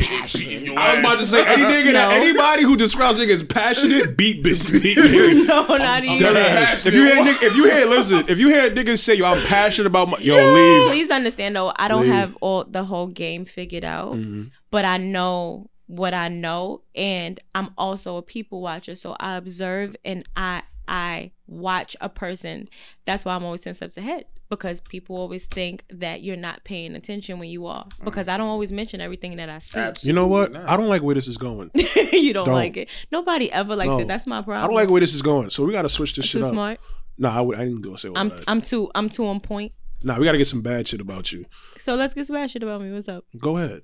passion. 0.00 0.76
I 0.78 0.90
was 0.90 0.98
about 1.00 1.18
to 1.18 1.26
say 1.26 1.46
any 1.46 1.62
nigga 1.64 1.92
that 1.92 2.10
No. 2.10 2.14
anybody 2.16 2.62
who 2.62 2.76
describes 2.76 3.18
niggas 3.18 3.30
as 3.34 3.42
passionate 3.42 4.16
beat 4.18 4.42
bitch 4.44 4.70
beat 4.82 4.96
niggas. 4.98 5.46
no, 5.48 5.66
not 5.76 6.04
even. 6.04 6.18
Dead 6.18 6.36
that. 6.36 6.86
If 6.86 6.94
you 6.94 7.04
hear 7.04 7.16
nigg- 7.24 7.42
if 7.42 7.56
you 7.56 7.64
hear 7.70 7.86
listen, 7.86 8.24
if 8.28 8.38
you 8.38 8.48
hear 8.48 8.70
niggas 8.70 8.98
say 8.98 9.14
yo 9.14 9.26
I'm 9.26 9.44
passionate 9.46 9.86
about 9.88 10.08
my 10.10 10.18
yo 10.20 10.34
leave. 10.54 10.88
Please 10.90 11.10
understand 11.10 11.56
though, 11.56 11.72
I 11.76 11.88
don't 11.88 12.02
Leave. 12.02 12.12
have 12.12 12.36
all 12.40 12.64
the 12.64 12.84
whole 12.84 13.08
game 13.08 13.44
figured 13.44 13.84
out, 13.84 14.14
Mhm. 14.14 14.50
but 14.70 14.84
I 14.84 14.96
know 14.98 15.70
what 15.86 16.14
I 16.14 16.28
know, 16.28 16.82
and 16.94 17.38
I'm 17.54 17.70
also 17.78 18.16
a 18.16 18.22
people 18.22 18.60
watcher. 18.60 18.94
So 18.94 19.16
I 19.18 19.36
observe 19.36 19.96
and 20.04 20.24
I 20.36 20.62
I 20.88 21.32
watch 21.46 21.96
a 22.00 22.08
person. 22.08 22.68
That's 23.04 23.24
why 23.24 23.34
I'm 23.34 23.44
always 23.44 23.60
ten 23.62 23.74
steps 23.74 23.96
ahead 23.96 24.24
because 24.48 24.80
people 24.80 25.16
always 25.16 25.46
think 25.46 25.84
that 25.90 26.22
you're 26.22 26.36
not 26.36 26.62
paying 26.64 26.94
attention 26.94 27.38
when 27.38 27.48
you 27.48 27.66
are. 27.66 27.84
Mm. 27.84 28.04
Because 28.04 28.28
I 28.28 28.36
don't 28.36 28.46
always 28.48 28.70
mention 28.72 29.00
everything 29.00 29.36
that 29.36 29.48
I 29.48 29.58
see. 29.58 29.78
Absolutely 29.78 30.08
You 30.08 30.12
know 30.14 30.26
what? 30.28 30.52
not. 30.52 30.68
I 30.70 30.76
don't 30.76 30.88
like 30.88 31.02
where 31.02 31.14
this 31.14 31.26
is 31.28 31.36
going. 31.36 31.70
you 32.12 32.32
don't, 32.32 32.46
Don't. 32.46 32.54
like 32.54 32.76
it. 32.76 32.90
Nobody 33.10 33.50
ever 33.50 33.74
likes 33.74 33.90
No. 33.90 34.00
it. 34.00 34.08
That's 34.08 34.26
my 34.26 34.42
problem. 34.42 34.62
I 34.64 34.66
don't 34.66 34.76
like 34.76 34.88
where 34.90 35.00
this 35.00 35.14
is 35.14 35.22
going. 35.22 35.50
So 35.50 35.64
we 35.64 35.72
gotta 35.72 35.88
switch 35.88 36.14
this 36.14 36.26
too 36.26 36.38
shit 36.38 36.42
up. 36.46 36.52
smart. 36.52 36.80
Nah, 37.18 37.36
I, 37.36 37.40
would, 37.40 37.58
I 37.58 37.64
didn't 37.64 37.80
go 37.80 37.96
say 37.96 38.08
all 38.08 38.18
I'm 38.18 38.28
that. 38.28 38.44
I'm 38.46 38.60
too 38.60 38.90
I'm 38.94 39.08
too 39.08 39.26
on 39.26 39.40
point. 39.40 39.72
nah, 40.04 40.18
we 40.18 40.24
gotta 40.24 40.38
get 40.38 40.46
some 40.46 40.62
bad 40.62 40.86
shit 40.86 41.00
about 41.00 41.32
you. 41.32 41.46
So 41.78 41.94
let's 41.96 42.14
get 42.14 42.26
some 42.26 42.34
bad 42.34 42.50
shit 42.50 42.62
about 42.62 42.80
me. 42.82 42.92
What's 42.92 43.08
up? 43.08 43.24
Go 43.38 43.56
ahead. 43.56 43.82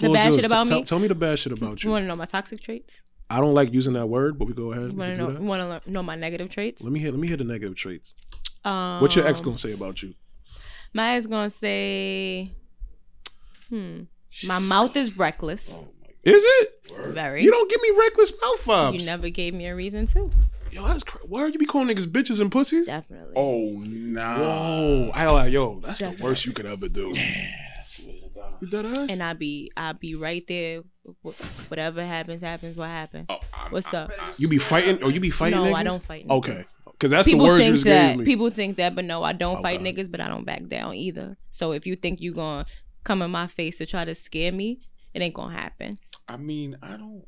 The 0.00 0.08
bad 0.10 0.34
shit 0.34 0.44
about 0.44 0.66
Tell- 0.68 0.78
me? 0.78 0.84
Tell 0.84 0.98
me 0.98 1.08
the 1.08 1.14
bad 1.14 1.38
shit 1.38 1.52
about 1.52 1.82
You 1.84 1.88
you. 1.88 1.92
want 1.92 2.02
to 2.04 2.08
know 2.08 2.16
my 2.16 2.24
toxic 2.26 2.60
traits? 2.60 3.02
I 3.34 3.40
don't 3.40 3.54
like 3.54 3.72
using 3.72 3.94
that 3.94 4.06
word, 4.06 4.38
but 4.38 4.46
we 4.46 4.54
go 4.54 4.72
ahead. 4.72 4.92
You 4.92 4.96
want 4.98 5.16
to 5.16 5.32
know 5.32 5.40
want 5.40 5.82
to 5.84 5.90
know 5.90 6.02
my 6.02 6.14
negative 6.14 6.48
traits? 6.50 6.82
Let 6.82 6.92
me 6.92 7.00
hear. 7.00 7.10
Let 7.10 7.18
me 7.20 7.26
hear 7.28 7.36
the 7.36 7.44
negative 7.44 7.76
traits. 7.76 8.14
Um, 8.64 9.00
What's 9.00 9.16
your 9.16 9.26
ex 9.26 9.40
gonna 9.40 9.58
say 9.58 9.72
about 9.72 10.02
you? 10.02 10.14
My 10.92 11.16
ex 11.16 11.26
gonna 11.26 11.50
say 11.50 12.52
Hmm. 13.68 14.02
My 14.46 14.58
mouth 14.60 14.96
is 14.96 15.16
reckless. 15.16 15.74
Is 16.22 16.42
it? 16.46 16.80
Very. 17.12 17.42
You 17.42 17.50
don't 17.50 17.68
give 17.68 17.80
me 17.82 17.90
reckless 17.98 18.32
mouth 18.40 18.64
vibes. 18.64 18.98
You 18.98 19.04
never 19.04 19.28
gave 19.28 19.52
me 19.52 19.66
a 19.66 19.74
reason 19.74 20.06
to. 20.06 20.30
Yo, 20.70 20.86
that's 20.86 21.04
cra- 21.04 21.20
why 21.26 21.40
are 21.42 21.48
you 21.48 21.58
be 21.58 21.66
calling 21.66 21.88
niggas 21.88 22.06
bitches 22.06 22.40
and 22.40 22.50
pussies? 22.50 22.86
Definitely. 22.86 23.34
Oh 23.36 23.70
nah. 23.84 24.38
Whoa, 24.38 25.10
I 25.14 25.26
like 25.26 25.52
yo. 25.52 25.80
That's 25.80 26.00
the 26.00 26.16
worst 26.22 26.46
you 26.46 26.52
could 26.52 26.66
ever 26.66 26.88
do. 26.88 27.14
You 28.64 28.70
dead 28.70 28.86
ass? 28.86 29.06
And 29.10 29.22
I 29.22 29.32
be 29.34 29.70
I 29.76 29.92
be 29.92 30.14
right 30.14 30.44
there. 30.48 30.82
Wh- 31.24 31.70
Whatever 31.70 32.04
happens, 32.04 32.40
happens. 32.42 32.76
What 32.78 32.88
happened? 32.88 33.26
Oh, 33.28 33.38
I'm- 33.52 33.70
What's 33.72 33.92
up? 33.92 34.10
You 34.38 34.48
be 34.48 34.58
fighting 34.58 35.02
or 35.02 35.10
you 35.10 35.20
be 35.20 35.30
fighting? 35.30 35.58
No, 35.58 35.66
niggas? 35.70 35.74
I 35.76 35.82
don't 35.82 36.02
fight. 36.04 36.26
Okay, 36.30 36.64
because 36.86 37.10
that's 37.10 37.26
People 37.28 37.44
the 37.46 37.52
words 37.52 37.60
you 37.60 37.64
think 37.66 37.74
just 37.76 37.84
that 37.86 38.08
gave 38.10 38.18
me. 38.18 38.24
people 38.24 38.50
think 38.50 38.76
that, 38.78 38.94
but 38.94 39.04
no, 39.04 39.22
I 39.22 39.32
don't 39.32 39.60
fight 39.62 39.80
niggas, 39.80 40.10
but 40.10 40.20
I 40.20 40.28
don't 40.28 40.44
back 40.44 40.66
down 40.68 40.94
either. 40.94 41.36
So 41.50 41.72
if 41.72 41.86
you 41.86 41.94
think 41.96 42.20
you 42.20 42.32
gonna 42.32 42.64
come 43.04 43.20
in 43.22 43.30
my 43.30 43.46
face 43.46 43.78
to 43.78 43.86
try 43.86 44.04
to 44.04 44.14
scare 44.14 44.50
me, 44.52 44.80
it 45.12 45.20
ain't 45.20 45.34
gonna 45.34 45.52
happen. 45.54 45.98
I 46.26 46.36
mean, 46.38 46.76
I 46.82 46.96
don't. 46.96 47.24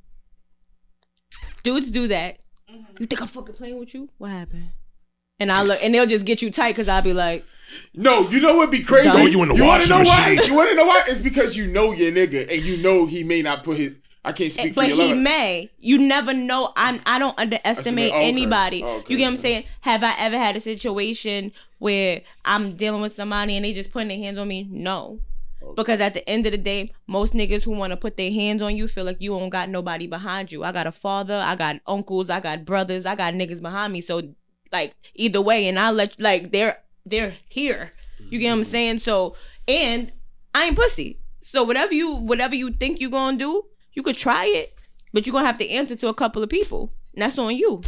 Dudes 1.62 1.90
do 1.90 2.08
that. 2.08 2.38
Mm-hmm. 2.70 2.96
You 3.00 3.06
think 3.06 3.20
I'm 3.20 3.28
fucking 3.28 3.54
playing 3.54 3.78
with 3.78 3.92
you? 3.94 4.08
What 4.18 4.30
happened? 4.30 4.70
And 5.38 5.52
I 5.52 5.62
look, 5.62 5.78
and 5.82 5.94
they'll 5.94 6.06
just 6.06 6.24
get 6.24 6.40
you 6.40 6.50
tight 6.50 6.70
because 6.72 6.88
I'll 6.88 7.02
be 7.02 7.12
like, 7.12 7.44
No, 7.94 8.28
you 8.28 8.40
know 8.40 8.56
what'd 8.56 8.70
be 8.70 8.82
crazy? 8.82 9.10
Throw 9.10 9.26
you 9.26 9.43
in 9.43 9.48
the 9.48 9.55
wanna 9.55 9.66
washing 9.66 9.90
know 9.90 10.02
why? 10.02 10.38
You 10.44 10.55
want 10.55 10.70
to 10.70 10.76
know 10.76 10.86
why? 10.86 11.05
It's 11.09 11.20
because 11.20 11.56
you 11.56 11.66
know 11.66 11.93
your 11.93 12.12
nigga, 12.12 12.52
and 12.52 12.64
you 12.64 12.76
know 12.76 13.06
he 13.06 13.24
may 13.24 13.43
not 13.43 13.64
put 13.64 13.78
his. 13.78 13.94
I 14.24 14.32
can't 14.32 14.51
speak 14.51 14.74
for 14.74 14.80
but 14.80 14.88
your 14.88 14.97
he 14.97 15.02
lover. 15.10 15.20
may. 15.20 15.70
You 15.78 15.98
never 15.98 16.34
know. 16.34 16.72
I 16.76 17.01
I 17.06 17.18
don't 17.18 17.38
underestimate 17.38 18.12
okay. 18.12 18.28
anybody. 18.28 18.82
Okay. 18.82 19.05
You 19.09 19.18
get 19.18 19.24
what 19.24 19.30
I'm 19.30 19.36
saying? 19.36 19.64
Have 19.82 20.02
I 20.02 20.14
ever 20.18 20.36
had 20.36 20.56
a 20.56 20.60
situation 20.60 21.52
where 21.78 22.22
I'm 22.44 22.74
dealing 22.74 23.01
with 23.02 23.12
somebody 23.12 23.56
and 23.56 23.64
they 23.64 23.72
just 23.72 23.93
putting 23.93 24.09
their 24.09 24.18
hands 24.18 24.38
on 24.38 24.48
me? 24.48 24.66
No. 24.68 25.20
Because 25.74 26.01
at 26.01 26.14
the 26.14 26.28
end 26.28 26.47
of 26.47 26.52
the 26.52 26.59
day, 26.59 26.93
most 27.06 27.34
niggas 27.34 27.64
who 27.64 27.72
want 27.72 27.90
to 27.90 27.97
put 27.97 28.16
their 28.16 28.30
hands 28.30 28.62
on 28.62 28.76
you 28.76 28.86
feel 28.88 29.05
like 29.05 29.16
you 29.20 29.30
don't 29.30 29.48
got 29.48 29.68
nobody 29.68 30.06
behind 30.06 30.52
you. 30.52 30.62
I 30.62 30.70
got 30.70 30.86
a 30.86 30.93
father, 30.93 31.34
I 31.44 31.56
got 31.56 31.80
uncles, 31.86 32.30
I 32.30 32.40
got 32.40 32.64
brothers, 32.64 33.05
I 33.06 33.16
got 33.16 33.34
niggas 33.34 33.62
behind 33.62 33.93
me. 33.93 34.01
So 34.01 34.22
like 34.72 34.94
either 35.14 35.40
way, 35.40 35.66
and 35.68 35.78
I 35.78 35.90
let 35.90 36.20
like 36.20 36.52
they're 36.52 36.78
they're 37.07 37.35
here. 37.49 37.93
You 38.28 38.39
get 38.39 38.51
what 38.51 38.59
I'm 38.59 38.65
saying? 38.65 38.99
So 38.99 39.37
and 39.66 40.12
I 40.55 40.66
ain't 40.66 40.77
pussy. 40.77 41.20
So 41.41 41.62
whatever 41.62 41.95
you 41.95 42.16
whatever 42.16 42.55
you 42.55 42.73
think 42.73 43.01
you're 43.01 43.11
gonna 43.11 43.39
do, 43.39 43.65
you 43.93 44.03
could 44.03 44.16
try 44.16 44.47
it, 44.47 44.74
but 45.12 45.27
you're 45.27 45.33
gonna 45.33 45.47
have 45.47 45.59
to 45.59 45.69
answer 45.69 45.95
to 45.97 46.09
a 46.09 46.15
couple 46.15 46.43
of 46.43 46.49
people. 46.49 46.93
And 47.15 47.23
that's 47.23 47.39
on 47.39 47.55
you. 47.57 47.83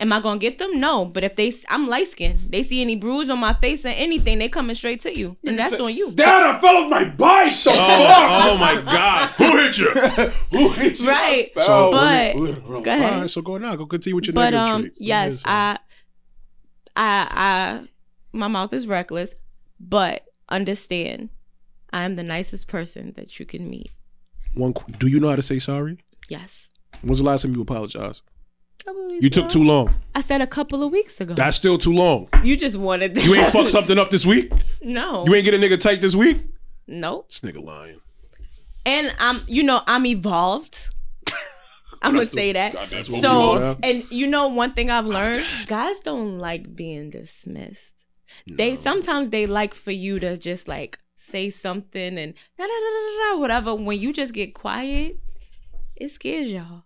Am 0.00 0.14
I 0.14 0.20
gonna 0.20 0.38
get 0.38 0.58
them? 0.58 0.80
No. 0.80 1.04
But 1.04 1.24
if 1.24 1.36
they 1.36 1.52
I'm 1.68 1.86
light 1.86 2.08
skinned, 2.08 2.50
they 2.50 2.62
see 2.62 2.80
any 2.80 2.96
bruise 2.96 3.28
on 3.28 3.38
my 3.38 3.52
face 3.52 3.84
or 3.84 3.88
anything, 3.88 4.38
they 4.38 4.48
coming 4.48 4.74
straight 4.74 5.00
to 5.00 5.16
you. 5.16 5.36
And 5.46 5.58
that's 5.58 5.78
on 5.78 5.94
you. 5.94 6.12
Dad, 6.12 6.56
I 6.56 6.58
fell 6.58 6.76
off 6.84 6.90
my 6.90 7.04
bike. 7.04 7.52
The 7.52 7.70
oh, 7.74 8.50
oh 8.52 8.56
my 8.56 8.80
god, 8.80 9.28
who 9.36 9.58
hit 9.58 9.78
you? 9.78 9.90
Who 10.50 10.70
hit 10.70 11.00
you? 11.00 11.08
Right. 11.08 11.50
I 11.54 11.60
fell. 11.60 11.90
But 11.90 12.32
Go 12.32 12.80
go 12.80 12.90
ahead. 12.90 13.12
All 13.12 13.20
right, 13.20 13.30
so 13.30 13.42
go 13.42 13.58
now. 13.58 13.76
Go 13.76 13.84
continue 13.84 14.16
with 14.16 14.26
your 14.26 14.34
but 14.34 14.50
negative 14.50 14.68
um 14.74 14.80
traits. 14.82 14.98
Go 14.98 15.04
yes 15.04 15.42
i 15.44 15.78
i 16.96 17.28
i 17.30 17.88
my 18.32 18.48
mouth 18.48 18.72
is 18.72 18.86
reckless 18.86 19.34
but 19.78 20.24
understand 20.48 21.28
i 21.92 22.02
am 22.02 22.16
the 22.16 22.22
nicest 22.22 22.68
person 22.68 23.12
that 23.16 23.38
you 23.38 23.46
can 23.46 23.68
meet 23.68 23.90
One, 24.54 24.74
do 24.98 25.06
you 25.08 25.20
know 25.20 25.28
how 25.30 25.36
to 25.36 25.42
say 25.42 25.58
sorry? 25.58 25.98
yes 26.28 26.68
When's 27.02 27.18
the 27.18 27.24
last 27.24 27.42
time 27.42 27.54
you 27.54 27.62
apologized? 27.62 28.22
You 29.20 29.30
took 29.30 29.44
ago. 29.44 29.48
too 29.50 29.64
long. 29.64 29.94
i 30.14 30.20
said 30.20 30.40
a 30.40 30.46
couple 30.46 30.82
of 30.82 30.90
weeks 30.92 31.20
ago 31.20 31.34
That's 31.34 31.56
still 31.56 31.78
too 31.78 31.92
long. 31.92 32.28
you 32.42 32.56
just 32.56 32.76
wanted 32.76 33.14
to. 33.14 33.20
You 33.22 33.34
ain't 33.36 33.48
fucked 33.52 33.70
something 33.78 33.98
up 33.98 34.10
this 34.10 34.26
week. 34.26 34.50
no 34.82 35.24
You 35.26 35.34
ain't 35.34 35.44
get 35.44 35.54
a 35.54 35.58
nigga 35.58 35.78
tight 35.78 36.00
this 36.00 36.14
week. 36.14 36.38
nope 36.88 37.28
This 37.30 37.40
nigga 37.40 37.62
lying. 37.64 38.00
and 38.86 39.14
i'm 39.18 39.42
you 39.46 39.62
know 39.62 39.82
i'm 39.86 40.04
evolved 40.06 40.88
i'm 42.02 42.14
gonna 42.14 42.24
say 42.24 42.52
that 42.52 42.72
that's 42.90 43.10
what 43.10 43.20
so 43.20 43.76
and 43.82 44.04
you 44.10 44.26
know 44.26 44.48
one 44.48 44.72
thing 44.72 44.90
i've 44.90 45.06
learned 45.06 45.38
guys 45.66 46.00
don't 46.00 46.38
like 46.38 46.74
being 46.74 47.10
dismissed 47.10 48.04
they 48.46 48.76
sometimes 48.76 49.30
they 49.30 49.46
like 49.46 49.74
for 49.74 49.92
you 49.92 50.18
to 50.20 50.36
just 50.36 50.68
like 50.68 50.98
say 51.14 51.50
something 51.50 52.18
and 52.18 52.34
da, 52.58 52.64
da, 52.64 52.66
da, 52.66 52.90
da, 53.28 53.32
da, 53.34 53.38
whatever 53.40 53.74
when 53.74 53.98
you 54.00 54.12
just 54.12 54.32
get 54.32 54.54
quiet 54.54 55.18
it 55.96 56.10
scares 56.10 56.52
y'all 56.52 56.84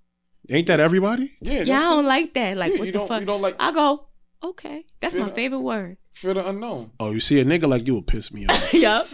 Ain't 0.51 0.67
that 0.67 0.79
everybody? 0.79 1.33
Yeah, 1.41 1.61
y'all 1.63 1.79
don't 1.97 2.05
like 2.07 2.35
that 2.35 2.57
like 2.57 2.73
Yeah, 2.73 2.79
what 2.79 2.87
you 2.87 2.93
the 2.93 2.99
don't- 2.99 3.09
fuck 3.09 3.21
you 3.21 3.27
don't 3.27 3.41
like- 3.43 3.57
i 3.61 3.73
go 3.73 4.07
okay 4.43 4.85
that's 5.01 5.15
my 5.15 5.29
Yeah. 5.29 5.33
favorite 5.33 5.61
word 5.61 5.97
for 6.13 6.33
the 6.35 6.47
unknown. 6.49 6.93
Oh, 7.01 7.11
you 7.11 7.19
see 7.21 7.41
a 7.41 7.45
nigga 7.45 7.67
like 7.69 7.87
you 7.89 7.95
will 7.95 8.03
piss 8.03 8.33
me 8.33 8.47
off. 8.47 8.75
yup 8.87 9.05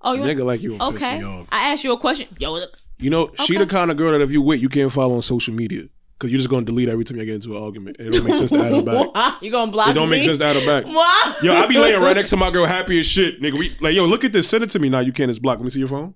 oh 0.00 0.14
A 0.14 0.16
you 0.16 0.22
nigga 0.22 0.44
like 0.44 0.60
you 0.62 0.76
will 0.76 0.92
piss 0.92 1.02
me 1.02 1.24
off. 1.24 1.46
i 1.52 1.70
asked 1.72 1.84
you 1.84 1.92
a 1.92 1.98
question 1.98 2.28
yo 2.38 2.64
You 3.00 3.10
know, 3.10 3.30
she 3.44 3.56
the 3.58 3.66
kind 3.66 3.90
of 3.92 3.96
girl 3.96 4.10
that 4.12 4.20
if 4.22 4.30
you 4.32 4.42
with, 4.42 4.60
you 4.62 4.68
can't 4.68 4.90
follow 4.90 5.14
on 5.16 5.22
social 5.22 5.54
media. 5.54 5.84
Cause 6.18 6.30
you're 6.32 6.38
just 6.38 6.50
gonna 6.50 6.66
delete 6.66 6.88
every 6.88 7.04
time 7.04 7.16
you 7.16 7.24
get 7.24 7.36
into 7.36 7.56
an 7.56 7.62
argument. 7.62 7.96
It 8.00 8.10
don't 8.10 8.24
make 8.24 8.34
sense 8.34 8.50
to 8.50 8.58
add 8.58 8.72
her 8.74 8.82
back. 9.14 9.40
You 9.40 9.52
gonna 9.52 9.70
block 9.70 9.90
It 9.90 9.92
don't 9.92 10.08
make 10.08 10.24
sense 10.24 10.38
to 10.38 10.44
add 10.46 10.56
her 10.56 10.66
back. 10.66 10.84
Why? 10.92 11.34
Yo, 11.42 11.54
I 11.54 11.66
be 11.66 11.78
laying 11.78 12.00
right 12.02 12.16
next 12.16 12.30
to 12.30 12.36
my 12.36 12.50
girl, 12.50 12.66
happy 12.78 12.98
as 12.98 13.06
shit, 13.06 13.40
nigga. 13.40 13.56
We 13.56 13.76
like, 13.80 13.94
yo, 13.94 14.04
look 14.06 14.24
at 14.24 14.32
this. 14.32 14.48
Send 14.48 14.64
it 14.64 14.70
to 14.70 14.80
me 14.80 14.88
now. 14.88 14.98
You 14.98 15.12
can't. 15.12 15.30
It's 15.30 15.38
blocked. 15.38 15.60
Let 15.60 15.64
me 15.66 15.70
see 15.70 15.78
your 15.78 15.88
phone. 15.88 16.14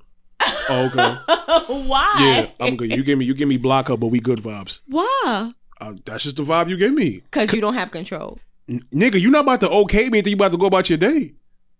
Oh, 0.68 0.86
okay. 0.92 1.72
Why? 1.86 2.16
Yeah, 2.18 2.50
I'm 2.64 2.76
good. 2.76 2.90
You 2.90 3.04
give 3.04 3.16
me, 3.18 3.24
you 3.26 3.34
give 3.34 3.48
me 3.48 3.56
block 3.58 3.88
her, 3.88 3.96
but 3.96 4.08
we 4.08 4.18
good 4.18 4.40
vibes. 4.40 4.80
Why? 4.88 5.52
Uh, 5.80 5.94
that's 6.04 6.24
just 6.24 6.36
the 6.36 6.44
vibe 6.44 6.68
you 6.68 6.76
give 6.76 6.92
me, 6.92 7.20
Because 7.30 7.52
you 7.52 7.60
don't 7.60 7.74
have 7.74 7.90
control. 7.92 8.38
N- 8.68 8.82
nigga. 8.92 9.20
You 9.20 9.30
not 9.30 9.42
about 9.44 9.60
to 9.60 9.70
okay 9.70 10.08
me 10.08 10.18
until 10.18 10.30
you 10.30 10.36
about 10.36 10.52
to 10.52 10.58
go 10.58 10.66
about 10.66 10.88
your 10.88 10.98
day. 10.98 11.34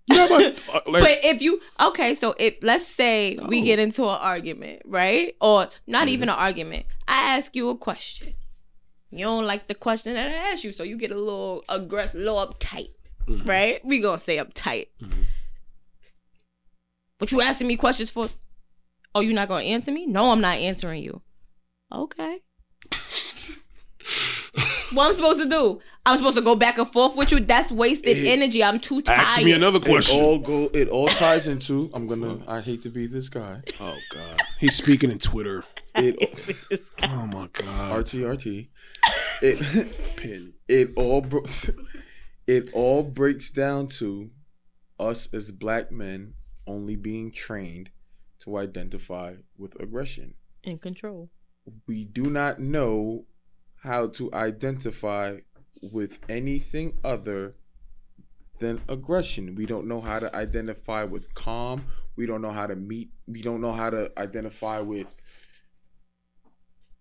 Not 0.08 0.30
about 0.30 0.42
uh, 0.74 0.80
like. 0.90 1.02
But 1.02 1.18
if 1.24 1.42
you 1.42 1.60
okay, 1.80 2.14
so 2.14 2.34
if 2.38 2.56
let's 2.62 2.86
say 2.86 3.38
we 3.48 3.60
get 3.62 3.78
into 3.78 4.04
an 4.04 4.18
argument, 4.20 4.82
right? 4.84 5.34
Or 5.40 5.68
not 5.86 6.08
even 6.08 6.28
an 6.28 6.36
argument. 6.36 6.86
I 7.06 7.36
ask 7.36 7.54
you 7.54 7.70
a 7.70 7.76
question. 7.76 8.34
You 9.10 9.26
don't 9.26 9.46
like 9.46 9.68
the 9.68 9.74
question 9.74 10.14
that 10.14 10.30
I 10.30 10.50
ask 10.50 10.64
you, 10.64 10.72
so 10.72 10.82
you 10.82 10.96
get 10.96 11.10
a 11.10 11.16
little 11.16 11.64
aggressive, 11.68 12.20
a 12.20 12.24
little 12.24 12.46
uptight, 12.46 12.88
right? 13.46 13.84
We 13.84 14.00
gonna 14.00 14.18
say 14.18 14.38
uptight. 14.38 14.86
What 17.18 17.30
you 17.30 17.40
asking 17.40 17.68
me 17.68 17.76
questions 17.76 18.10
for? 18.10 18.30
Oh, 19.14 19.20
you 19.20 19.34
not 19.34 19.48
gonna 19.48 19.64
answer 19.64 19.92
me? 19.92 20.06
No, 20.06 20.32
I'm 20.32 20.40
not 20.40 20.56
answering 20.56 21.02
you. 21.02 21.20
Okay. 21.92 22.40
what 24.92 25.06
I'm 25.06 25.14
supposed 25.14 25.40
to 25.40 25.48
do? 25.48 25.80
I'm 26.04 26.16
supposed 26.16 26.36
to 26.36 26.42
go 26.42 26.56
back 26.56 26.78
and 26.78 26.88
forth 26.88 27.16
with 27.16 27.30
you. 27.30 27.38
That's 27.40 27.70
wasted 27.70 28.26
energy. 28.26 28.62
I'm 28.64 28.80
too 28.80 29.02
tired. 29.02 29.20
Ask 29.20 29.42
me 29.42 29.52
another 29.52 29.78
question. 29.78 30.18
It 30.18 30.20
question. 30.20 30.24
all 30.24 30.38
go. 30.38 30.70
It 30.74 30.88
all 30.88 31.06
ties 31.08 31.46
into. 31.46 31.90
I'm 31.94 32.06
gonna. 32.08 32.38
I 32.48 32.60
hate 32.60 32.82
to 32.82 32.88
be 32.90 33.06
this 33.06 33.28
guy. 33.28 33.62
oh 33.80 33.96
god, 34.12 34.40
he's 34.58 34.74
speaking 34.74 35.10
in 35.10 35.18
Twitter. 35.18 35.64
It 35.94 36.16
Oh 37.02 37.26
my 37.26 37.48
god, 37.52 37.98
RT 37.98 38.14
RT. 38.14 38.46
It 39.42 40.16
pin. 40.16 40.54
it 40.68 40.92
all 40.96 41.20
bro- 41.20 41.44
it 42.46 42.72
all 42.72 43.02
breaks 43.02 43.50
down 43.50 43.88
to 43.98 44.30
us 44.98 45.28
as 45.34 45.50
black 45.50 45.90
men 45.92 46.34
only 46.66 46.96
being 46.96 47.30
trained 47.30 47.90
to 48.40 48.56
identify 48.56 49.34
with 49.58 49.78
aggression. 49.82 50.34
in 50.62 50.78
control. 50.78 51.28
We 51.86 52.04
do 52.04 52.24
not 52.30 52.58
know 52.58 53.26
how 53.82 54.06
to 54.08 54.32
identify 54.32 55.38
with 55.82 56.20
anything 56.28 56.98
other 57.04 57.54
than 58.58 58.80
aggression. 58.88 59.54
We 59.54 59.66
don't 59.66 59.86
know 59.86 60.00
how 60.00 60.20
to 60.20 60.34
identify 60.34 61.04
with 61.04 61.34
calm. 61.34 61.86
We 62.16 62.26
don't 62.26 62.42
know 62.42 62.52
how 62.52 62.66
to 62.66 62.76
meet. 62.76 63.10
We 63.26 63.42
don't 63.42 63.60
know 63.60 63.72
how 63.72 63.90
to 63.90 64.10
identify 64.18 64.80
with 64.80 65.16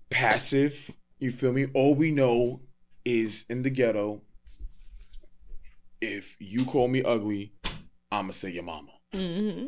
passive. 0.09 0.91
You 1.19 1.31
feel 1.31 1.53
me? 1.53 1.67
All 1.73 1.93
we 1.93 2.11
know 2.11 2.61
is 3.05 3.45
in 3.49 3.63
the 3.63 3.69
ghetto. 3.69 4.21
If 6.01 6.37
you 6.39 6.65
call 6.65 6.87
me 6.87 7.03
ugly, 7.03 7.53
I'ma 8.11 8.31
say 8.31 8.49
your 8.51 8.63
mama. 8.63 8.91
Mm-hmm. 9.13 9.65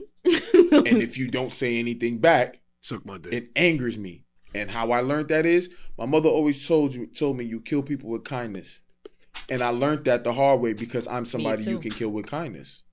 And 0.76 0.98
if 1.02 1.18
you 1.18 1.28
don't 1.30 1.54
say 1.54 1.78
anything 1.78 2.18
back, 2.18 2.60
Suck 2.82 3.06
my 3.06 3.18
dick. 3.18 3.34
it 3.34 3.50
angers 3.56 3.98
me. 4.00 4.26
And 4.56 4.72
how 4.72 4.92
I 4.92 5.02
learned 5.02 5.30
that 5.30 5.46
is 5.46 5.70
my 5.98 6.06
mother 6.06 6.30
always 6.30 6.68
told 6.68 6.96
you 6.96 7.08
told 7.08 7.38
me 7.38 7.44
you 7.46 7.60
kill 7.62 7.84
people 7.84 8.10
with 8.10 8.24
kindness. 8.24 8.82
And 9.50 9.64
I 9.64 9.70
learned 9.70 10.06
that 10.06 10.24
the 10.24 10.34
hard 10.34 10.62
way 10.62 10.74
because 10.74 11.08
I'm 11.08 11.26
somebody 11.26 11.64
you 11.64 11.80
can 11.80 11.92
kill 11.92 12.10
with 12.10 12.28
kindness. 12.28 12.84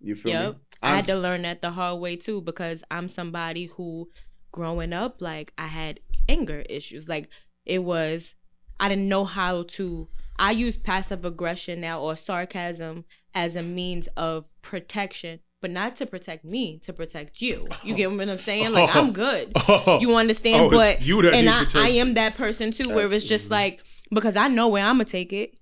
You 0.00 0.14
feel 0.14 0.32
Yep. 0.32 0.54
me? 0.54 0.58
I 0.82 0.90
I'm 0.90 0.96
had 0.96 1.04
to 1.06 1.16
learn 1.16 1.42
that 1.42 1.60
the 1.60 1.70
hard 1.72 2.00
way 2.00 2.16
too 2.16 2.40
because 2.40 2.84
I'm 2.90 3.08
somebody 3.08 3.66
who 3.66 4.10
growing 4.52 4.92
up 4.92 5.20
like 5.20 5.52
I 5.58 5.66
had 5.66 6.00
anger 6.28 6.60
issues. 6.68 7.08
Like 7.08 7.28
it 7.64 7.82
was 7.82 8.34
I 8.78 8.88
didn't 8.88 9.08
know 9.08 9.24
how 9.24 9.62
to 9.62 10.08
I 10.36 10.50
use 10.50 10.76
passive 10.76 11.24
aggression 11.24 11.80
now 11.80 12.00
or 12.00 12.16
sarcasm 12.16 13.04
as 13.34 13.56
a 13.56 13.62
means 13.62 14.08
of 14.16 14.48
protection, 14.62 15.40
but 15.64 15.70
not 15.70 15.96
to 15.96 16.04
protect 16.04 16.44
me, 16.44 16.78
to 16.80 16.92
protect 16.92 17.40
you. 17.40 17.64
You 17.82 17.94
get 17.94 18.12
what 18.12 18.28
I'm 18.28 18.36
saying? 18.36 18.72
Like 18.72 18.94
I'm 18.94 19.12
good. 19.24 19.50
Oh. 19.66 19.98
You 19.98 20.14
understand? 20.14 20.66
Oh, 20.66 20.70
but 20.70 21.00
you 21.00 21.26
and 21.26 21.48
I, 21.48 21.64
I 21.74 21.88
am 21.88 22.12
that 22.14 22.34
person 22.34 22.70
too, 22.70 22.94
where 22.94 23.10
it's 23.10 23.24
just 23.24 23.50
like 23.50 23.82
because 24.12 24.36
I 24.36 24.48
know 24.48 24.68
where 24.68 24.84
I'm 24.84 24.96
gonna 24.96 25.06
take 25.06 25.32
it. 25.32 25.58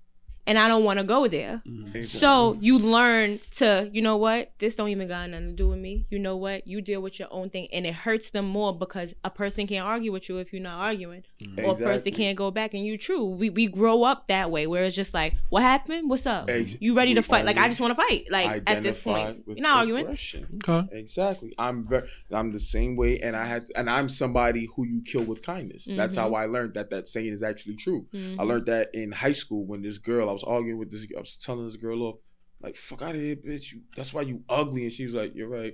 And 0.47 0.57
I 0.57 0.67
don't 0.67 0.83
want 0.83 0.99
to 0.99 1.05
go 1.05 1.27
there. 1.27 1.61
Mm-hmm. 1.67 2.01
So 2.01 2.57
you 2.59 2.79
learn 2.79 3.39
to, 3.57 3.89
you 3.91 4.01
know 4.01 4.17
what, 4.17 4.51
this 4.59 4.75
don't 4.75 4.89
even 4.89 5.07
got 5.07 5.29
nothing 5.29 5.47
to 5.47 5.53
do 5.53 5.69
with 5.69 5.79
me. 5.79 6.05
You 6.09 6.19
know 6.19 6.37
what, 6.37 6.67
you 6.67 6.81
deal 6.81 7.01
with 7.01 7.19
your 7.19 7.27
own 7.31 7.49
thing, 7.49 7.67
and 7.73 7.85
it 7.85 7.93
hurts 7.93 8.29
them 8.29 8.45
more 8.45 8.77
because 8.77 9.13
a 9.23 9.29
person 9.29 9.67
can't 9.67 9.85
argue 9.85 10.11
with 10.11 10.29
you 10.29 10.37
if 10.37 10.53
you're 10.53 10.61
not 10.61 10.79
arguing, 10.79 11.23
mm-hmm. 11.41 11.65
or 11.65 11.73
a 11.73 11.75
person 11.75 12.13
can't 12.13 12.37
go 12.37 12.51
back. 12.51 12.73
And 12.73 12.85
you 12.85 12.97
true, 12.97 13.25
we 13.25 13.49
we 13.49 13.67
grow 13.67 14.03
up 14.03 14.27
that 14.27 14.51
way 14.51 14.67
where 14.67 14.83
it's 14.83 14.95
just 14.95 15.13
like, 15.13 15.35
what 15.49 15.63
happened? 15.63 16.09
What's 16.09 16.25
up? 16.25 16.49
Ex- 16.49 16.77
you 16.79 16.95
ready 16.95 17.13
to 17.15 17.21
fight? 17.21 17.45
Like 17.45 17.57
I 17.57 17.67
just 17.67 17.81
want 17.81 17.91
to 17.91 18.01
fight. 18.01 18.25
Like 18.29 18.63
at 18.67 18.83
this 18.83 19.01
point, 19.03 19.43
you're 19.47 19.57
not 19.59 19.77
arguing. 19.77 20.07
Okay. 20.07 20.87
Exactly. 20.91 21.53
I'm 21.57 21.83
very. 21.83 22.07
I'm 22.31 22.51
the 22.51 22.59
same 22.59 22.95
way, 22.95 23.19
and 23.19 23.35
I 23.35 23.45
had, 23.45 23.67
and 23.75 23.89
I'm 23.89 24.07
somebody 24.09 24.67
who 24.75 24.85
you 24.85 25.01
kill 25.01 25.23
with 25.23 25.45
kindness. 25.45 25.85
That's 25.85 26.13
Mm-hmm. 26.13 26.21
how 26.21 26.35
I 26.35 26.45
learned 26.45 26.75
that 26.75 26.89
that 26.91 27.07
saying 27.07 27.33
is 27.33 27.41
actually 27.41 27.75
true. 27.75 28.05
I 28.13 28.17
mm-hmm. 28.17 28.41
learned 28.41 28.65
that 28.67 28.89
in 28.93 29.11
high 29.11 29.31
school 29.31 29.65
when 29.65 29.81
this 29.81 29.97
girl, 29.97 30.29
I 30.33 30.35
was 30.35 30.43
arguing 30.43 30.79
with 30.79 30.91
this. 30.91 31.05
I 31.15 31.19
was 31.19 31.37
telling 31.37 31.65
this 31.65 31.75
girl 31.75 32.01
off, 32.01 32.15
like 32.61 32.75
"fuck 32.75 33.01
out 33.01 33.15
of 33.15 33.21
here, 33.21 33.35
bitch." 33.35 33.71
You, 33.71 33.81
that's 33.95 34.13
why 34.13 34.21
you 34.21 34.43
ugly, 34.49 34.83
and 34.83 34.91
she 34.91 35.05
was 35.05 35.13
like, 35.13 35.35
"You're 35.35 35.49
right. 35.49 35.73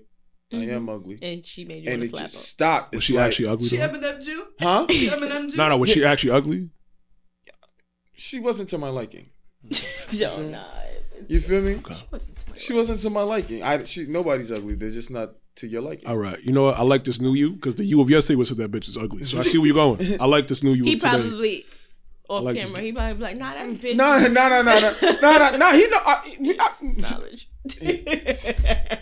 I 0.51 0.55
mm-hmm. 0.55 0.71
am 0.71 0.89
ugly." 0.89 1.19
And 1.21 1.45
she 1.45 1.65
made 1.65 1.83
you 1.83 1.91
And 1.91 2.03
it 2.03 2.09
slap 2.09 2.21
just 2.23 2.35
her. 2.35 2.39
stopped. 2.39 2.95
Was 2.95 3.03
she 3.03 3.15
like, 3.15 3.27
actually 3.27 3.47
ugly? 3.47 3.67
She 3.67 3.77
though? 3.77 3.89
Eminem 3.89 4.23
Jew? 4.23 4.45
Huh? 4.59 4.85
She 4.89 5.07
Eminem 5.07 5.49
Jew? 5.49 5.57
No, 5.57 5.69
no. 5.69 5.77
Was 5.77 5.89
she 5.89 6.03
actually 6.03 6.31
ugly? 6.31 6.69
She 8.13 8.39
wasn't 8.39 8.69
to 8.69 8.77
my 8.77 8.89
liking. 8.89 9.29
Yo, 10.11 10.49
nah. 10.49 10.65
You 11.27 11.39
feel 11.39 11.61
me? 11.61 11.81
Listen 12.11 12.35
to 12.35 12.49
my 12.49 12.57
She 12.57 12.73
wasn't 12.73 12.99
to 13.01 13.09
my 13.09 13.21
liking. 13.21 13.63
I 13.63 13.83
she 13.83 14.07
nobody's 14.07 14.51
ugly. 14.51 14.75
They're 14.75 14.89
just 14.89 15.11
not 15.11 15.31
to 15.55 15.67
your 15.67 15.81
liking. 15.81 16.07
All 16.07 16.17
right. 16.17 16.41
You 16.43 16.51
know 16.51 16.63
what? 16.63 16.77
I 16.77 16.83
like 16.83 17.03
this 17.03 17.19
new 17.21 17.33
you 17.33 17.51
because 17.51 17.75
the 17.75 17.85
you 17.85 18.01
of 18.01 18.09
yesterday 18.09 18.35
was 18.35 18.49
with 18.49 18.59
that 18.59 18.71
bitch 18.71 18.87
is 18.87 18.97
ugly. 18.97 19.23
So 19.25 19.39
I 19.39 19.41
see 19.41 19.57
where 19.57 19.67
you're 19.67 19.75
going. 19.75 20.21
I 20.21 20.25
like 20.25 20.47
this 20.47 20.63
new 20.63 20.73
you 20.73 20.83
He 20.85 20.93
of 20.93 21.01
today. 21.01 21.65
Probably 22.29 22.47
off 22.49 22.55
like 22.55 22.57
camera. 22.57 22.81
He 22.81 22.91
probably 22.91 23.13
be 23.13 23.21
like, 23.21 23.37
nah, 23.37 23.53
that 23.53 23.67
bitch. 23.81 23.95
No, 23.95 24.19
no, 24.19 24.27
no, 24.27 24.61
no, 24.61 24.79
no, 24.79 24.91
no, 25.21 25.51
no, 25.51 25.57
no. 25.57 25.71
He 25.71 25.87
know. 25.87 25.97
I, 26.05 26.37
I, 26.59 26.71
knowledge. 26.81 27.49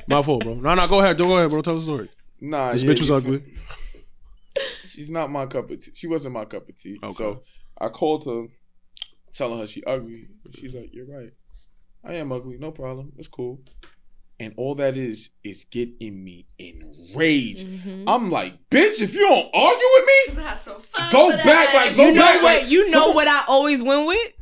My 0.07 0.21
fault, 0.21 0.43
bro. 0.43 0.55
No, 0.55 0.75
no. 0.75 0.87
Go 0.87 0.99
ahead. 0.99 1.17
Don't 1.17 1.27
go 1.27 1.37
ahead, 1.37 1.49
bro. 1.49 1.61
Tell 1.61 1.75
the 1.75 1.81
story. 1.81 2.09
nah, 2.39 2.71
This 2.71 2.83
yeah, 2.83 2.91
bitch 2.91 2.99
was 2.99 3.09
you 3.09 3.15
ugly. 3.15 3.43
She's 4.85 5.11
not 5.11 5.29
my 5.29 5.45
cup 5.45 5.69
of 5.69 5.79
tea. 5.79 5.91
She 5.93 6.07
wasn't 6.07 6.33
my 6.33 6.45
cup 6.45 6.67
of 6.67 6.75
tea. 6.75 6.97
Okay. 7.03 7.13
So 7.13 7.43
I 7.79 7.89
called 7.89 8.25
her, 8.25 8.47
telling 9.33 9.59
her 9.59 9.67
she 9.67 9.83
ugly. 9.83 10.29
She's 10.51 10.73
like, 10.73 10.89
"You're 10.91 11.05
right. 11.05 11.31
I 12.03 12.13
am 12.13 12.31
ugly. 12.31 12.57
No 12.57 12.71
problem. 12.71 13.13
It's 13.17 13.27
cool." 13.27 13.59
And 14.39 14.53
all 14.55 14.75
that 14.75 14.95
is 14.97 15.31
is 15.43 15.65
getting 15.65 16.23
me 16.23 16.45
enraged. 16.59 17.65
Mm-hmm. 17.65 18.07
I'm 18.07 18.29
like, 18.29 18.69
"Bitch, 18.69 19.01
if 19.01 19.15
you 19.15 19.21
don't 19.21 19.49
argue 19.51 19.87
with 19.95 20.05
me, 20.05 20.13
Cause 20.27 20.37
I 20.37 20.41
had 20.43 20.59
some 20.59 20.79
fun 20.79 21.11
Go 21.11 21.31
back, 21.31 21.73
like, 21.73 21.95
go 21.95 22.05
You 22.05 22.13
know 22.13 22.21
back, 22.21 22.43
what? 22.43 22.61
like, 22.61 22.69
you 22.69 22.89
know 22.91 23.11
what 23.13 23.27
I 23.27 23.43
always 23.47 23.81
win 23.81 24.05
with. 24.05 24.33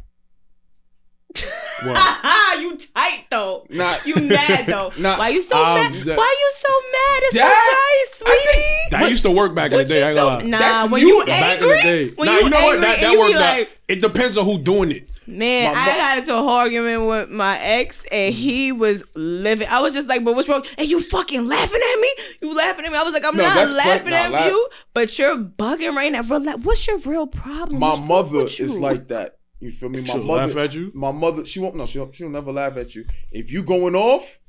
What? 1.83 2.57
you 2.61 2.77
tight 2.77 3.25
though. 3.29 3.65
Nah. 3.69 3.93
You 4.05 4.15
mad 4.15 4.65
though. 4.67 4.91
Nah. 4.97 5.17
Why 5.17 5.29
you 5.29 5.41
so 5.41 5.55
Um, 5.61 5.75
mad? 5.75 5.93
that- 5.93 6.17
Why 6.17 6.35
you 6.41 6.51
so 6.53 6.69
mad? 6.91 7.23
It's 7.23 7.33
That- 7.35 8.11
so 8.15 8.29
nice, 8.29 8.37
sweetie. 8.53 8.89
That 8.91 9.09
used 9.11 9.23
to 9.23 9.31
work 9.31 9.53
back 9.55 9.71
in 9.71 9.79
the 9.79 9.85
day. 9.85 9.99
you 9.99 10.03
I 10.05 10.07
ain't 10.09 10.15
so 10.15 10.25
gonna 10.29 10.43
lie. 10.43 10.49
nah? 10.49 10.59
That's 10.59 10.91
when 10.91 11.01
you 11.01 11.07
you 11.19 11.25
Back 11.25 11.43
angry, 11.61 11.69
in 11.71 11.75
the 11.77 11.81
day. 11.83 12.09
when 12.15 12.25
nah, 12.27 12.33
you, 12.37 12.43
you 12.45 12.49
know 12.49 12.63
what? 12.65 12.81
That, 12.81 12.99
that 12.99 13.11
you 13.11 13.11
be 13.11 13.17
worked 13.17 13.35
out. 13.35 13.39
like, 13.57 13.77
It 13.89 14.01
depends 14.01 14.37
on 14.37 14.45
who 14.45 14.57
doing 14.57 14.91
it. 14.91 15.09
Man, 15.27 15.73
My 15.73 15.79
I 15.79 15.85
mo- 15.85 15.97
got 15.97 16.17
into 16.19 16.33
a 16.33 16.37
whole 16.37 16.49
argument 16.49 17.05
with 17.05 17.29
my 17.29 17.59
ex, 17.59 18.03
and 18.11 18.33
mm. 18.33 18.37
he 18.37 18.71
was 18.71 19.03
living. 19.15 19.67
I 19.67 19.81
was 19.81 19.93
just 19.93 20.07
like, 20.07 20.23
"But 20.23 20.35
what's 20.35 20.47
wrong?" 20.47 20.63
And 20.77 20.87
you 20.87 21.01
fucking 21.01 21.47
laughing 21.47 21.81
at 21.81 21.99
me? 21.99 22.09
You 22.41 22.55
laughing 22.55 22.85
at 22.85 22.91
me? 22.91 22.97
I 22.97 23.03
was 23.03 23.13
like, 23.13 23.25
"I'm 23.25 23.35
No, 23.35 23.43
not 23.43 23.71
laughing 23.71 24.11
nah, 24.11 24.15
at 24.17 24.31
laugh- 24.31 24.45
you, 24.51 24.69
but 24.93 25.17
you're 25.17 25.37
bugging 25.37 25.95
right 25.95 26.11
now. 26.11 26.21
Relax. 26.21 26.63
What's 26.63 26.87
your 26.87 26.99
real 26.99 27.27
problem? 27.27 27.79
my 27.79 27.89
What's 27.89 28.01
mother 28.01 28.41
is 28.43 28.79
like 28.79 29.07
that. 29.07 29.37
You 29.59 29.71
feel 29.71 29.89
me? 29.89 30.01
My 30.01 30.07
She'll 30.07 30.23
mother 30.23 30.47
laugh 30.47 30.57
at 30.57 30.73
you? 30.75 30.91
My 30.93 31.11
mother, 31.11 31.45
she 31.45 31.59
won't. 31.59 31.75
No, 31.75 31.85
she'll. 31.85 32.11
She'll 32.11 32.29
never 32.29 32.51
laugh 32.51 32.77
at 32.77 32.93
you. 32.93 33.05
If 33.31 33.51
you 33.51 33.63
going 33.63 33.95
off, 33.95 34.39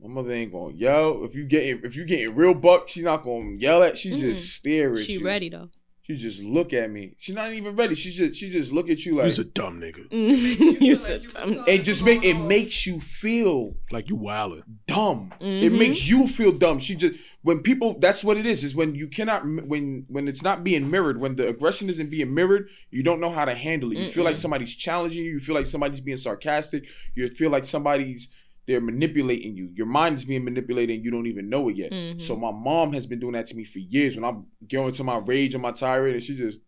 my 0.00 0.08
mother 0.08 0.32
ain't 0.32 0.52
gonna 0.52 0.74
yell. 0.74 1.24
If 1.24 1.34
you 1.34 1.44
getting, 1.46 1.80
if 1.84 1.96
you 1.96 2.04
getting 2.04 2.34
real 2.34 2.54
buck, 2.54 2.88
she's 2.88 3.04
not 3.04 3.22
gonna 3.22 3.54
yell 3.56 3.82
at. 3.82 3.96
She 3.96 4.10
just 4.10 4.42
mm. 4.42 4.50
stare 4.50 4.92
at 4.92 4.98
She 4.98 5.14
you. 5.14 5.24
ready 5.24 5.48
though. 5.48 5.70
She 6.10 6.16
just 6.16 6.42
look 6.42 6.72
at 6.72 6.90
me. 6.90 7.12
She's 7.18 7.34
not 7.34 7.52
even 7.52 7.76
ready. 7.76 7.94
She 7.94 8.10
just, 8.10 8.38
she 8.40 8.48
just 8.48 8.72
look 8.72 8.88
at 8.88 9.04
you 9.04 9.16
like, 9.16 9.26
You's 9.26 9.38
a 9.40 9.44
dumb 9.44 9.78
nigga. 9.78 10.10
you 10.80 10.96
feel 10.96 10.96
said 10.96 11.20
like 11.20 11.22
you 11.22 11.28
dumb. 11.28 11.50
retarded 11.64 11.68
it 11.68 11.84
just 11.84 12.00
for 12.00 12.06
make 12.06 12.24
it 12.24 12.34
makes 12.38 12.86
you 12.86 12.98
feel 12.98 13.74
Like 13.92 14.08
you 14.08 14.16
wildin'. 14.16 14.62
dumb. 14.86 15.34
It 15.38 15.44
Mm-hmm. 15.44 15.78
makes 15.78 16.08
you 16.08 16.26
feel 16.26 16.52
dumb. 16.52 16.78
She 16.78 16.96
just 16.96 17.18
when 17.42 17.60
people 17.60 17.98
that's 17.98 18.24
what 18.24 18.36
it 18.38 18.46
is 18.46 18.64
is 18.64 18.74
when 18.74 18.94
you 18.94 19.06
cannot 19.08 19.42
when 19.44 20.06
when 20.08 20.28
it's 20.28 20.42
not 20.42 20.64
being 20.64 20.90
mirrored 20.90 21.20
when 21.20 21.36
the 21.36 21.46
aggression 21.48 21.88
isn't 21.90 22.10
being 22.10 22.32
mirrored 22.34 22.68
you 22.90 23.02
don't 23.02 23.20
know 23.20 23.30
how 23.30 23.44
to 23.44 23.54
handle 23.54 23.92
it. 23.92 23.98
You 23.98 24.06
feel 24.06 24.24
like 24.24 24.38
somebody's 24.38 24.74
challenging 24.74 25.24
you. 25.24 25.32
You 25.32 25.38
feel 25.38 25.54
like 25.54 25.66
somebody's 25.66 26.00
being 26.00 26.16
sarcastic. 26.16 26.88
You 27.14 27.28
feel 27.28 27.50
like 27.50 27.66
somebody's 27.66 28.28
they're 28.68 28.80
manipulating 28.80 29.56
you. 29.56 29.70
Your 29.74 29.86
mind 29.86 30.16
is 30.16 30.24
being 30.24 30.44
manipulated 30.44 30.94
and 30.96 31.04
you 31.04 31.10
don't 31.10 31.26
even 31.26 31.48
know 31.48 31.68
it 31.70 31.76
yet. 31.76 31.90
Mm-hmm. 31.90 32.18
So 32.20 32.36
my 32.36 32.52
mom 32.52 32.92
has 32.92 33.06
been 33.06 33.18
doing 33.18 33.32
that 33.32 33.46
to 33.48 33.56
me 33.56 33.64
for 33.64 33.80
years. 33.80 34.14
When 34.14 34.24
I'm 34.24 34.46
going 34.70 34.92
to 34.92 35.02
my 35.02 35.16
rage 35.18 35.54
and 35.54 35.62
my 35.62 35.72
tirade, 35.72 36.14
and 36.14 36.22
she 36.22 36.36
just 36.36 36.58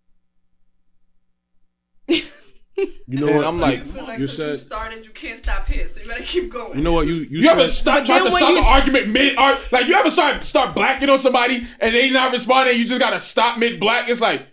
You 2.09 3.19
know 3.19 3.27
And 3.27 3.37
what? 3.37 3.47
I'm 3.47 3.57
So 3.59 3.63
like, 3.63 3.79
you 3.79 3.85
feel 3.85 4.05
like 4.05 4.19
you 4.19 4.27
since 4.29 4.39
you 4.39 4.45
said- 4.47 4.59
started, 4.59 5.05
you 5.05 5.13
can't 5.13 5.39
stop 5.39 5.69
here, 5.69 5.87
so 5.89 6.01
you 6.01 6.09
better 6.09 6.23
keep 6.23 6.51
going. 6.51 6.79
You 6.79 6.83
know 6.85 6.93
what? 6.93 7.07
You 7.07 7.15
you, 7.15 7.41
You 7.41 7.49
ever 7.51 7.67
start 7.67 8.07
trying 8.07 8.25
to 8.25 8.31
then 8.31 8.39
stop 8.39 8.51
an 8.53 8.57
s- 8.59 8.65
argument 8.67 9.09
mid 9.09 9.37
art? 9.37 9.59
Like 9.73 9.87
you 9.87 9.95
ever 9.95 10.09
start 10.11 10.43
start 10.45 10.75
blacking 10.75 11.11
on 11.11 11.19
somebody 11.19 11.57
and 11.81 11.95
they 11.95 12.11
not 12.11 12.33
responding? 12.33 12.79
You 12.79 12.85
just 12.87 13.01
gotta 13.01 13.19
stop 13.19 13.59
mid 13.59 13.79
black. 13.81 14.09
It's 14.09 14.21
like, 14.23 14.47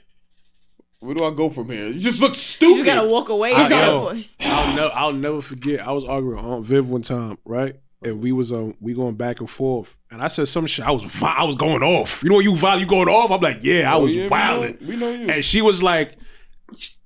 where 1.08 1.16
do 1.16 1.24
I 1.24 1.32
go 1.32 1.50
from 1.50 1.70
here? 1.70 1.88
You 1.88 2.00
just 2.00 2.22
look 2.22 2.36
stupid. 2.36 2.78
You 2.80 2.84
just 2.84 2.96
gotta 2.96 3.08
walk 3.08 3.30
away. 3.30 3.52
Just 3.52 3.72
at 3.72 3.86
gotta- 3.86 4.24
that. 4.40 4.48
I'll 4.48 4.76
never 4.76 4.92
I'll 4.94 5.14
never 5.14 5.42
forget. 5.42 5.80
I 5.88 5.92
was 5.92 6.06
arguing 6.06 6.36
with 6.38 6.46
Aunt 6.46 6.66
Viv 6.66 6.90
one 6.90 7.02
time, 7.02 7.38
right? 7.46 7.76
And 8.04 8.22
we 8.22 8.32
was 8.32 8.52
um 8.54 8.76
we 8.80 8.94
going 8.94 9.16
back 9.16 9.40
and 9.40 9.50
forth, 9.50 9.96
and 10.12 10.22
I 10.22 10.28
said 10.28 10.48
some 10.48 10.68
shit. 10.68 10.86
I 10.86 10.92
was 10.92 11.04
vi- 11.04 11.36
I 11.38 11.44
was 11.46 11.56
going 11.56 11.82
off. 11.82 12.22
You 12.24 12.30
know 12.30 12.36
when 12.36 12.44
you 12.46 12.52
vibe, 12.54 12.80
you 12.80 12.86
going 12.86 13.08
off. 13.10 13.32
I'm 13.32 13.42
like, 13.42 13.60
yeah, 13.64 13.92
I 13.92 13.98
was 13.98 14.12
Oh, 14.12 14.16
yeah, 14.16 14.24
we 14.24 14.30
wilding. 14.30 14.78
we 14.86 14.96
know 14.98 15.10
you. 15.12 15.28
And 15.28 15.44
she 15.44 15.62
was 15.64 15.82
like, 15.82 16.14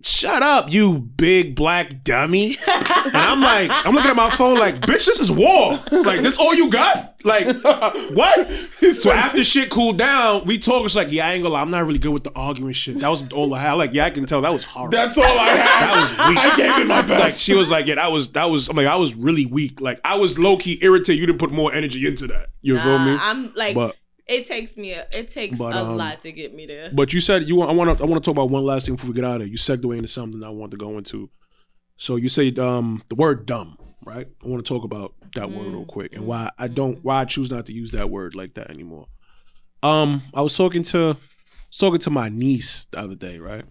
"Shut 0.04 0.42
up, 0.42 0.72
you 0.74 1.00
big 1.00 1.56
black 1.56 2.04
dummy." 2.04 2.58
and 2.68 3.16
I'm 3.16 3.42
like, 3.42 3.70
I'm 3.86 3.94
looking 3.94 4.10
at 4.10 4.16
my 4.16 4.30
phone 4.30 4.58
like, 4.58 4.80
bitch, 4.82 5.06
this 5.06 5.20
is 5.20 5.32
war. 5.32 5.80
Like 5.92 6.22
this 6.22 6.38
all 6.38 6.54
you 6.56 6.70
got? 6.70 7.10
Like 7.24 7.46
what? 8.14 8.52
so 8.94 9.12
after 9.12 9.44
shit 9.44 9.70
cooled 9.70 9.98
down, 10.00 10.46
we 10.46 10.58
talk. 10.58 10.86
It's 10.86 10.96
like, 10.96 11.12
yeah, 11.12 11.28
I 11.28 11.34
ain't 11.34 11.44
gonna 11.44 11.54
lie, 11.54 11.62
I'm 11.62 11.70
not 11.70 11.86
really 11.86 12.00
good 12.00 12.12
with 12.14 12.24
the 12.24 12.32
arguing 12.34 12.74
shit. 12.74 12.98
That 13.00 13.10
was 13.10 13.32
all 13.32 13.54
I 13.54 13.60
had. 13.60 13.74
Like, 13.74 13.94
yeah, 13.94 14.06
I 14.06 14.10
can 14.10 14.26
tell 14.26 14.42
that 14.42 14.52
was 14.52 14.64
horrible. 14.64 14.98
That's 14.98 15.18
all 15.18 15.24
I 15.24 15.50
had. 15.50 15.88
That 15.88 16.02
was 16.02 16.30
weak. 16.30 16.38
I 16.38 16.58
gave 16.58 16.84
it 16.84 16.88
my 16.88 17.02
best. 17.02 17.24
Like 17.24 17.34
she 17.34 17.54
was 17.56 17.70
like, 17.70 17.86
yeah, 17.86 17.96
that 17.96 18.12
was 18.12 18.32
that 18.32 18.46
was. 18.46 18.70
I'm 18.70 18.76
like, 18.76 18.88
I 18.88 18.96
was 18.96 19.14
really 19.14 19.46
weak. 19.46 19.80
Like 19.82 20.00
I 20.04 20.16
was 20.16 20.40
low 20.40 20.58
key 20.58 20.80
irritated. 20.82 21.20
You 21.20 21.28
didn't 21.28 21.40
put 21.40 21.52
more 21.52 21.74
energy 21.74 22.08
into 22.08 22.28
that. 22.28 22.50
You 22.62 22.80
feel 22.80 23.00
me? 23.00 23.14
Nah, 23.14 23.20
I'm 23.22 23.54
like, 23.54 23.76
But 23.76 23.96
it 24.32 24.46
takes 24.48 24.78
me. 24.78 24.94
A, 24.94 25.06
it 25.14 25.28
takes 25.28 25.58
But, 25.58 25.76
a 25.76 25.80
um, 25.80 25.98
lot 25.98 26.20
to 26.22 26.32
get 26.32 26.54
me 26.56 26.66
there. 26.66 26.90
but 26.94 27.14
you 27.14 27.20
said 27.20 27.48
you. 27.48 27.56
want- 27.58 27.70
I 27.70 27.74
want 27.74 27.98
to. 27.98 28.04
I 28.04 28.08
want 28.08 28.24
to 28.24 28.26
talk 28.28 28.36
about 28.36 28.50
one 28.50 28.64
last 28.66 28.86
thing 28.86 28.96
before 28.96 29.10
we 29.10 29.16
get 29.16 29.26
out 29.26 29.34
of 29.36 29.40
there. 29.40 29.48
You 29.48 29.58
segued 29.58 29.86
into 29.86 30.08
something 30.08 30.44
I 30.44 30.50
want 30.50 30.72
to 30.72 30.78
go 30.78 30.98
into. 30.98 31.30
So 31.98 32.16
you 32.16 32.30
said 32.30 32.58
um 32.58 33.04
the 33.10 33.16
word 33.16 33.46
dumb, 33.46 33.78
right? 34.06 34.28
I 34.44 34.48
want 34.48 34.66
to 34.66 34.74
talk 34.74 34.84
about 34.84 35.14
that 35.36 35.50
word 35.52 35.68
Mm, 35.68 35.74
real 35.74 35.86
quick 35.86 36.14
and 36.16 36.26
why 36.26 36.50
I 36.58 36.68
don't 36.68 37.04
why 37.04 37.22
I 37.22 37.26
choose 37.26 37.50
not 37.52 37.66
to 37.68 37.74
use 37.74 37.92
that 37.92 38.10
word 38.10 38.34
like 38.36 38.56
that 38.56 38.70
anymore. 38.72 39.06
Um, 39.84 40.24
I 40.34 40.42
was 40.42 40.56
talking 40.58 40.84
to 40.84 41.18
talking 41.78 42.00
to 42.00 42.10
my 42.10 42.30
niece 42.30 42.86
the 42.92 43.00
other 43.00 43.16
day, 43.16 43.40
right? 43.40 43.66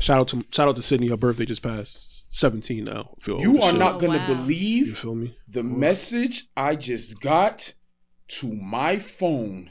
Shout 0.00 0.18
out 0.20 0.28
to 0.28 0.44
shout 0.50 0.68
out 0.68 0.76
to 0.76 0.82
Sydney. 0.82 1.08
Her 1.08 1.16
birthday 1.16 1.44
just 1.44 1.62
passed. 1.62 2.24
Seventeen 2.34 2.84
now. 2.84 3.10
I 3.20 3.22
Feel 3.24 3.40
you 3.40 3.60
are 3.60 3.70
shit. 3.70 3.78
not 3.78 3.96
Oh, 3.96 3.98
gonna 3.98 4.18
wow. 4.18 4.28
You 4.28 4.34
believe 4.36 4.96
feel 4.98 5.14
me? 5.14 5.36
the 5.48 5.62
message 5.62 6.48
I 6.56 6.74
just 6.76 7.20
got 7.20 7.74
to 8.38 8.54
my 8.54 8.98
phone. 8.98 9.70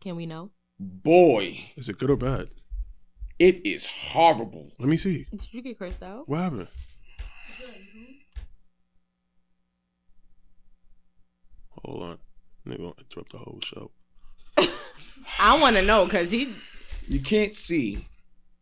Can 0.00 0.16
we 0.16 0.26
know? 0.26 0.50
Boy, 0.78 1.64
Is 1.76 1.88
it 1.88 1.98
good 1.98 2.10
or 2.10 2.16
bad? 2.16 2.48
it 3.38 3.64
is 3.66 3.86
horrible. 3.86 4.72
Let 4.78 4.88
me 4.88 4.96
see. 4.96 5.26
Did 5.30 5.48
you 5.52 5.62
get 5.62 5.78
cursed 5.78 6.02
out? 6.02 6.28
What 6.28 6.38
happened? 6.38 6.68
Hold 11.84 12.02
on. 12.02 12.18
They're 12.66 12.76
gonna 12.78 12.92
interrupt 12.98 13.32
the 13.32 13.38
whole 13.38 13.60
show. 13.64 13.90
I 15.38 15.58
want 15.60 15.76
to 15.76 15.82
know 15.82 16.04
because 16.04 16.30
he. 16.30 16.54
You 17.08 17.20
can't 17.20 17.56
see 17.56 18.06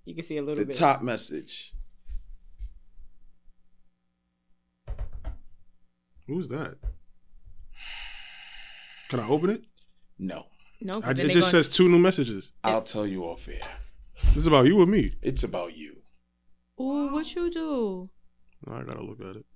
You 0.05 0.15
can 0.15 0.23
see 0.25 0.37
a 0.39 0.41
little 0.41 0.57
the 0.57 0.65
bit. 0.67 0.73
The 0.73 0.79
top 0.79 1.03
message. 1.03 1.73
Who's 6.27 6.49
that? 6.49 6.77
Can 9.09 9.21
I 9.21 9.29
open 9.29 9.51
it? 9.51 9.63
No, 10.19 10.47
No. 10.81 11.01
I, 11.05 11.11
it 11.13 11.17
just 11.17 11.33
gonna- 11.35 11.43
says 11.45 11.69
two 11.69 11.89
new 11.89 11.99
messages. 11.99 12.53
I'll 12.65 12.83
tell 12.83 13.07
you 13.07 13.25
off 13.25 13.49
air. 13.49 13.61
This 14.27 14.37
is 14.39 14.47
about 14.47 14.67
you 14.67 14.81
or 14.81 14.87
me? 14.87 15.13
It's 15.23 15.45
about 15.45 15.77
you. 15.77 16.03
Ooh, 16.81 17.09
what 17.13 17.35
you 17.35 17.51
do? 17.51 18.11
I 18.69 18.83
gotta 18.83 19.03
look 19.03 19.21
at 19.21 19.37
it. 19.37 19.47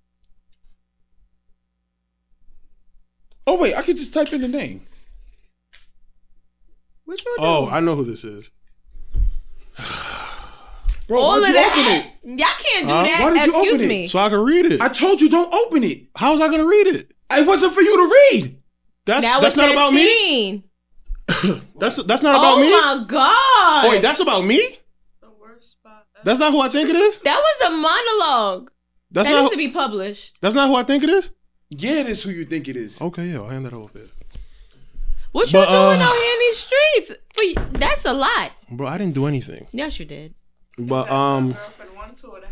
Oh 3.47 3.61
wait, 3.61 3.75
I 3.75 3.83
could 3.83 3.97
just 3.97 4.15
type 4.15 4.33
in 4.33 4.41
the 4.41 4.49
name. 4.49 4.87
What 7.05 7.25
you 7.25 7.35
do? 7.37 7.43
Oh, 7.45 7.69
I 7.69 7.81
know 7.81 7.97
who 7.97 8.05
this 8.05 8.25
is. 8.25 8.51
Bro, 11.09 11.21
All 11.21 11.33
why'd 11.41 11.43
of 11.43 11.49
you 11.49 11.55
that. 11.55 11.73
open 12.23 12.31
it? 12.33 12.39
Y'all 12.39 12.49
can't 12.59 12.87
do 12.87 12.93
Huh? 12.93 13.03
that. 13.03 13.21
Why 13.21 13.35
did 13.35 13.47
you 13.47 13.53
Excuse 13.59 13.75
open 13.75 13.85
it? 13.85 13.89
me. 13.89 14.07
So 14.07 14.19
I 14.21 14.29
can 14.29 14.39
read 14.41 14.67
it. 14.67 14.81
I 14.81 14.89
told 14.89 15.21
you 15.21 15.29
don't 15.29 15.53
open 15.53 15.83
it. 15.83 16.07
How 16.15 16.33
was 16.33 16.41
I 16.41 16.49
gonna 16.49 16.65
read 16.67 16.87
it? 16.87 17.11
It 17.33 17.47
wasn't 17.47 17.73
for 17.73 17.81
you 17.81 17.97
to 17.97 18.15
read. 18.39 18.62
That's 19.05 19.27
that 19.27 19.41
that's 19.43 19.57
not 19.57 19.67
that 19.67 19.73
about 19.73 19.93
me. 19.93 20.65
That's 21.79 21.97
that's 22.05 22.23
not 22.23 22.35
about 22.37 22.59
Oh 22.59 22.61
me. 22.61 22.69
Oh 22.73 22.97
my 22.99 23.05
god. 23.07 23.85
Oh 23.85 23.89
wait, 23.91 24.03
that's 24.03 24.21
about 24.21 24.45
me. 24.45 24.79
The 25.21 25.31
worst 25.41 25.73
spot. 25.73 26.07
ever. 26.17 26.25
That's 26.25 26.39
not 26.41 26.53
who 26.53 26.61
I 26.61 26.69
think 26.69 26.89
it 26.91 26.97
is. 26.97 27.19
that 27.19 27.41
was 27.41 27.69
a 27.69 27.71
monologue. 27.71 28.71
That's 29.11 29.29
that 29.29 29.35
not. 29.35 29.43
needs 29.43 29.55
Who, 29.55 29.61
to 29.63 29.69
be 29.69 29.73
published. 29.73 30.41
that's 30.41 30.55
not 30.55 30.69
who 30.69 30.75
I 30.75 30.83
think 30.83 31.03
it 31.05 31.11
is. 31.11 31.31
Yeah, 31.71 32.01
it 32.01 32.07
is 32.09 32.23
who 32.23 32.31
you 32.31 32.45
think 32.45 32.69
it 32.69 32.77
is. 32.77 33.01
Okay, 33.01 33.27
yeah, 33.27 33.39
I'll 33.39 33.49
hand 33.49 33.65
that 33.67 33.73
over 33.73 33.89
there. 33.99 34.09
What 35.33 35.51
you 35.53 35.61
But, 35.61 35.67
doing 35.71 36.01
uh, 36.01 36.05
out 36.05 36.15
here 36.17 36.33
in 36.35 36.39
these 36.41 36.59
streets? 36.59 37.13
But 37.57 37.81
that's 37.81 38.05
a 38.05 38.13
lot. 38.13 38.53
Bro, 38.71 38.87
I 38.89 38.99
didn't 38.99 39.15
do 39.15 39.27
anything. 39.27 39.67
Yes, 39.73 39.99
you 39.99 40.05
did. 40.05 40.35
But 40.79 41.11
um, 41.11 41.53
girlfriend 41.53 41.95
one 41.97 42.15
two 42.15 42.33
and 42.35 42.45
a 42.45 42.47
half. 42.49 42.52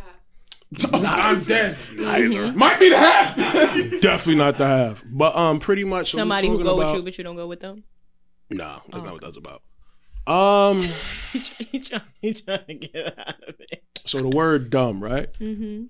I'm 0.92 1.40
dead. 1.44 1.76
neither. 1.96 2.52
Might 2.52 2.78
be 2.78 2.88
the 2.90 2.96
half. 2.96 3.36
Definitely 4.00 4.36
not 4.36 4.58
the 4.58 4.66
half. 4.66 5.04
But 5.06 5.34
um, 5.36 5.58
pretty 5.58 5.84
much 5.84 6.12
so 6.12 6.18
we 6.18 6.20
Somebody 6.20 6.46
who 6.48 6.54
talking 6.54 6.64
go 6.66 6.76
with 6.76 6.86
about- 6.86 6.96
you, 6.96 7.02
but 7.02 7.18
you 7.18 7.24
don't 7.24 7.36
go 7.36 7.46
with 7.46 7.60
them. 7.60 7.84
Nah, 8.50 8.80
that's 8.90 9.04
not 9.04 9.12
what 9.12 9.20
that's 9.22 9.36
about. 9.36 9.62
Um, 10.26 10.80
he 11.32 11.78
trying, 11.80 12.02
he 12.20 12.34
trying 12.34 12.66
to 12.66 12.74
get 12.74 13.18
out 13.18 13.42
of 13.48 13.54
it. 13.60 13.82
so 14.06 14.18
the 14.18 14.28
word 14.28 14.70
dumb, 14.70 15.02
right? 15.02 15.32
Mm-hmm. 15.40 15.86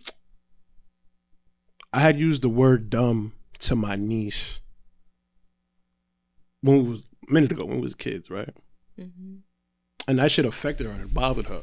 I 1.93 2.01
had 2.01 2.19
used 2.19 2.43
the 2.43 2.48
word 2.48 2.89
dumb 2.90 3.32
to 3.61 3.74
my 3.77 3.97
niece 3.97 4.61
when 6.62 6.85
we 6.85 6.90
was 6.90 7.02
a 7.28 7.32
minute 7.32 7.51
ago 7.52 7.65
when 7.65 7.77
we 7.77 7.82
was 7.82 7.94
kids, 7.94 8.31
right? 8.31 8.51
Mm-hmm. 8.98 9.36
And 10.09 10.19
that 10.19 10.31
shit 10.31 10.47
affected 10.47 10.86
her 10.86 10.93
and 10.93 11.02
it 11.02 11.12
bothered 11.15 11.47
her. 11.47 11.62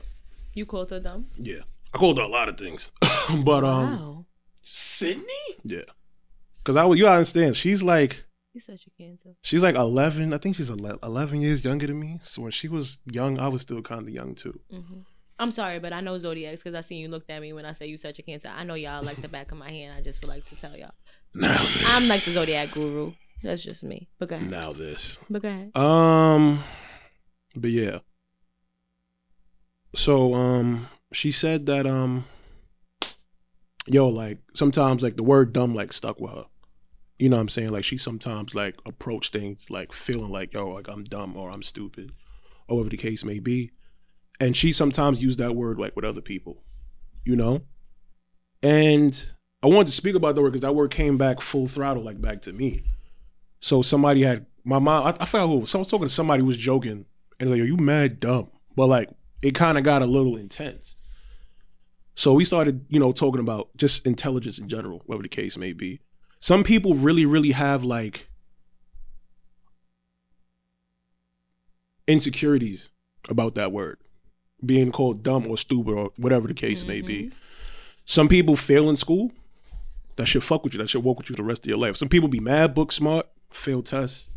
You 0.53 0.65
called 0.65 0.89
her 0.89 0.99
dumb. 0.99 1.27
Yeah, 1.37 1.61
I 1.93 1.97
called 1.97 2.17
her 2.17 2.23
a 2.23 2.27
lot 2.27 2.49
of 2.49 2.57
things, 2.57 2.91
but 3.43 3.63
um, 3.63 3.99
wow, 3.99 4.25
Sydney? 4.61 5.23
yeah, 5.63 5.81
because 6.57 6.75
I 6.75 6.85
would 6.85 6.97
you 6.97 7.05
gotta 7.05 7.17
understand 7.17 7.55
she's 7.55 7.81
like 7.83 8.25
you 8.53 8.59
such 8.59 8.87
a 8.87 9.01
cancer. 9.01 9.35
she's 9.41 9.63
like 9.63 9.75
eleven. 9.75 10.33
I 10.33 10.37
think 10.37 10.55
she's 10.55 10.69
ele- 10.69 10.99
eleven 11.03 11.41
years 11.41 11.63
younger 11.63 11.87
than 11.87 11.99
me. 11.99 12.19
So 12.23 12.41
when 12.43 12.51
she 12.51 12.67
was 12.67 12.97
young, 13.11 13.39
I 13.39 13.47
was 13.47 13.61
still 13.61 13.81
kind 13.81 14.01
of 14.01 14.09
young 14.09 14.35
too. 14.35 14.59
Mm-hmm. 14.73 14.99
I'm 15.39 15.51
sorry, 15.51 15.79
but 15.79 15.93
I 15.93 16.01
know 16.01 16.17
zodiacs 16.17 16.63
because 16.63 16.75
I 16.75 16.81
seen 16.81 16.99
you 16.99 17.09
looked 17.09 17.29
at 17.29 17.41
me 17.41 17.53
when 17.53 17.65
I 17.65 17.71
say 17.71 17.85
you 17.85 17.95
such 17.97 18.17
a 18.17 18.23
cancer. 18.23 18.49
I 18.49 18.63
know 18.63 18.73
y'all 18.73 19.03
like 19.03 19.21
the 19.21 19.27
back 19.27 19.51
of 19.51 19.57
my 19.59 19.69
hand. 19.69 19.93
I 19.95 20.01
just 20.01 20.19
would 20.21 20.29
like 20.29 20.45
to 20.45 20.55
tell 20.55 20.75
y'all. 20.75 20.93
Now 21.35 21.57
this, 21.59 21.83
I'm 21.85 22.07
like 22.07 22.23
the 22.23 22.31
zodiac 22.31 22.71
guru. 22.71 23.13
That's 23.43 23.63
just 23.63 23.83
me. 23.83 24.09
But 24.17 24.29
go 24.29 24.35
ahead. 24.37 24.49
now 24.49 24.73
this. 24.73 25.19
But 25.29 25.43
go 25.43 25.49
ahead. 25.49 25.77
Um, 25.77 26.63
but 27.55 27.69
yeah. 27.69 27.99
So 29.93 30.33
um, 30.33 30.87
she 31.11 31.31
said 31.31 31.65
that 31.67 31.87
um, 31.87 32.25
yo, 33.87 34.07
like 34.07 34.39
sometimes 34.53 35.01
like 35.01 35.17
the 35.17 35.23
word 35.23 35.53
dumb 35.53 35.73
like 35.73 35.93
stuck 35.93 36.19
with 36.19 36.31
her. 36.31 36.45
You 37.19 37.29
know 37.29 37.37
what 37.37 37.41
I'm 37.41 37.49
saying? 37.49 37.69
Like 37.69 37.85
she 37.85 37.97
sometimes 37.97 38.53
like 38.53 38.75
approach 38.85 39.29
things 39.29 39.69
like 39.69 39.93
feeling 39.93 40.31
like 40.31 40.53
yo, 40.53 40.69
like 40.69 40.87
I'm 40.87 41.03
dumb 41.03 41.35
or 41.35 41.49
I'm 41.49 41.63
stupid, 41.63 42.11
or 42.67 42.77
whatever 42.77 42.89
the 42.89 42.97
case 42.97 43.23
may 43.23 43.39
be. 43.39 43.71
And 44.39 44.55
she 44.55 44.71
sometimes 44.71 45.23
used 45.23 45.39
that 45.39 45.55
word 45.55 45.79
like 45.79 45.95
with 45.95 46.05
other 46.05 46.21
people, 46.21 46.63
you 47.25 47.35
know. 47.35 47.61
And 48.61 49.25
I 49.63 49.67
wanted 49.67 49.87
to 49.87 49.91
speak 49.91 50.15
about 50.15 50.35
the 50.35 50.41
word 50.41 50.51
because 50.51 50.61
that 50.61 50.75
word 50.75 50.91
came 50.91 51.17
back 51.17 51.41
full 51.41 51.67
throttle, 51.67 52.03
like 52.03 52.21
back 52.21 52.41
to 52.43 52.53
me. 52.53 52.83
So 53.59 53.81
somebody 53.81 54.21
had 54.21 54.45
my 54.63 54.79
mom. 54.79 55.07
I, 55.07 55.15
I 55.19 55.25
forgot 55.25 55.47
who. 55.47 55.65
So 55.65 55.79
I 55.79 55.81
was 55.81 55.87
talking 55.87 56.07
to 56.07 56.13
somebody 56.13 56.41
who 56.41 56.47
was 56.47 56.57
joking, 56.57 57.05
and 57.39 57.49
like, 57.49 57.61
"Are 57.61 57.65
you 57.65 57.77
mad 57.77 58.19
dumb?" 58.19 58.51
But 58.75 58.87
like, 58.87 59.09
it 59.41 59.55
kind 59.55 59.77
of 59.77 59.83
got 59.83 60.01
a 60.01 60.05
little 60.05 60.35
intense. 60.35 60.96
So 62.17 62.33
we 62.33 62.45
started, 62.45 62.83
you 62.89 62.99
know, 62.99 63.11
talking 63.11 63.39
about 63.39 63.69
just 63.77 64.07
intelligence 64.07 64.57
in 64.57 64.67
general, 64.67 65.03
whatever 65.05 65.21
the 65.21 65.29
case 65.29 65.55
may 65.55 65.71
be. 65.71 65.99
Some 66.39 66.63
people 66.63 66.95
really, 66.95 67.27
really 67.27 67.51
have 67.51 67.83
like 67.83 68.27
insecurities 72.07 72.89
about 73.29 73.53
that 73.53 73.71
word 73.71 73.99
being 74.65 74.91
called 74.91 75.21
dumb 75.21 75.45
or 75.45 75.59
stupid 75.59 75.93
or 75.93 76.11
whatever 76.17 76.47
the 76.47 76.55
case 76.55 76.83
may 76.83 77.01
be. 77.01 77.25
Mm-hmm. 77.25 77.37
Some 78.05 78.27
people 78.27 78.55
fail 78.55 78.89
in 78.89 78.97
school. 78.97 79.31
That 80.15 80.25
should 80.25 80.43
fuck 80.43 80.63
with 80.63 80.73
you. 80.73 80.79
That 80.79 80.89
should 80.89 81.03
work 81.03 81.19
with 81.19 81.29
you 81.29 81.35
the 81.35 81.43
rest 81.43 81.65
of 81.65 81.69
your 81.69 81.77
life. 81.77 81.97
Some 81.97 82.09
people 82.09 82.29
be 82.29 82.39
mad 82.39 82.73
book 82.73 82.91
smart, 82.91 83.27
fail 83.51 83.83
tests. 83.83 84.31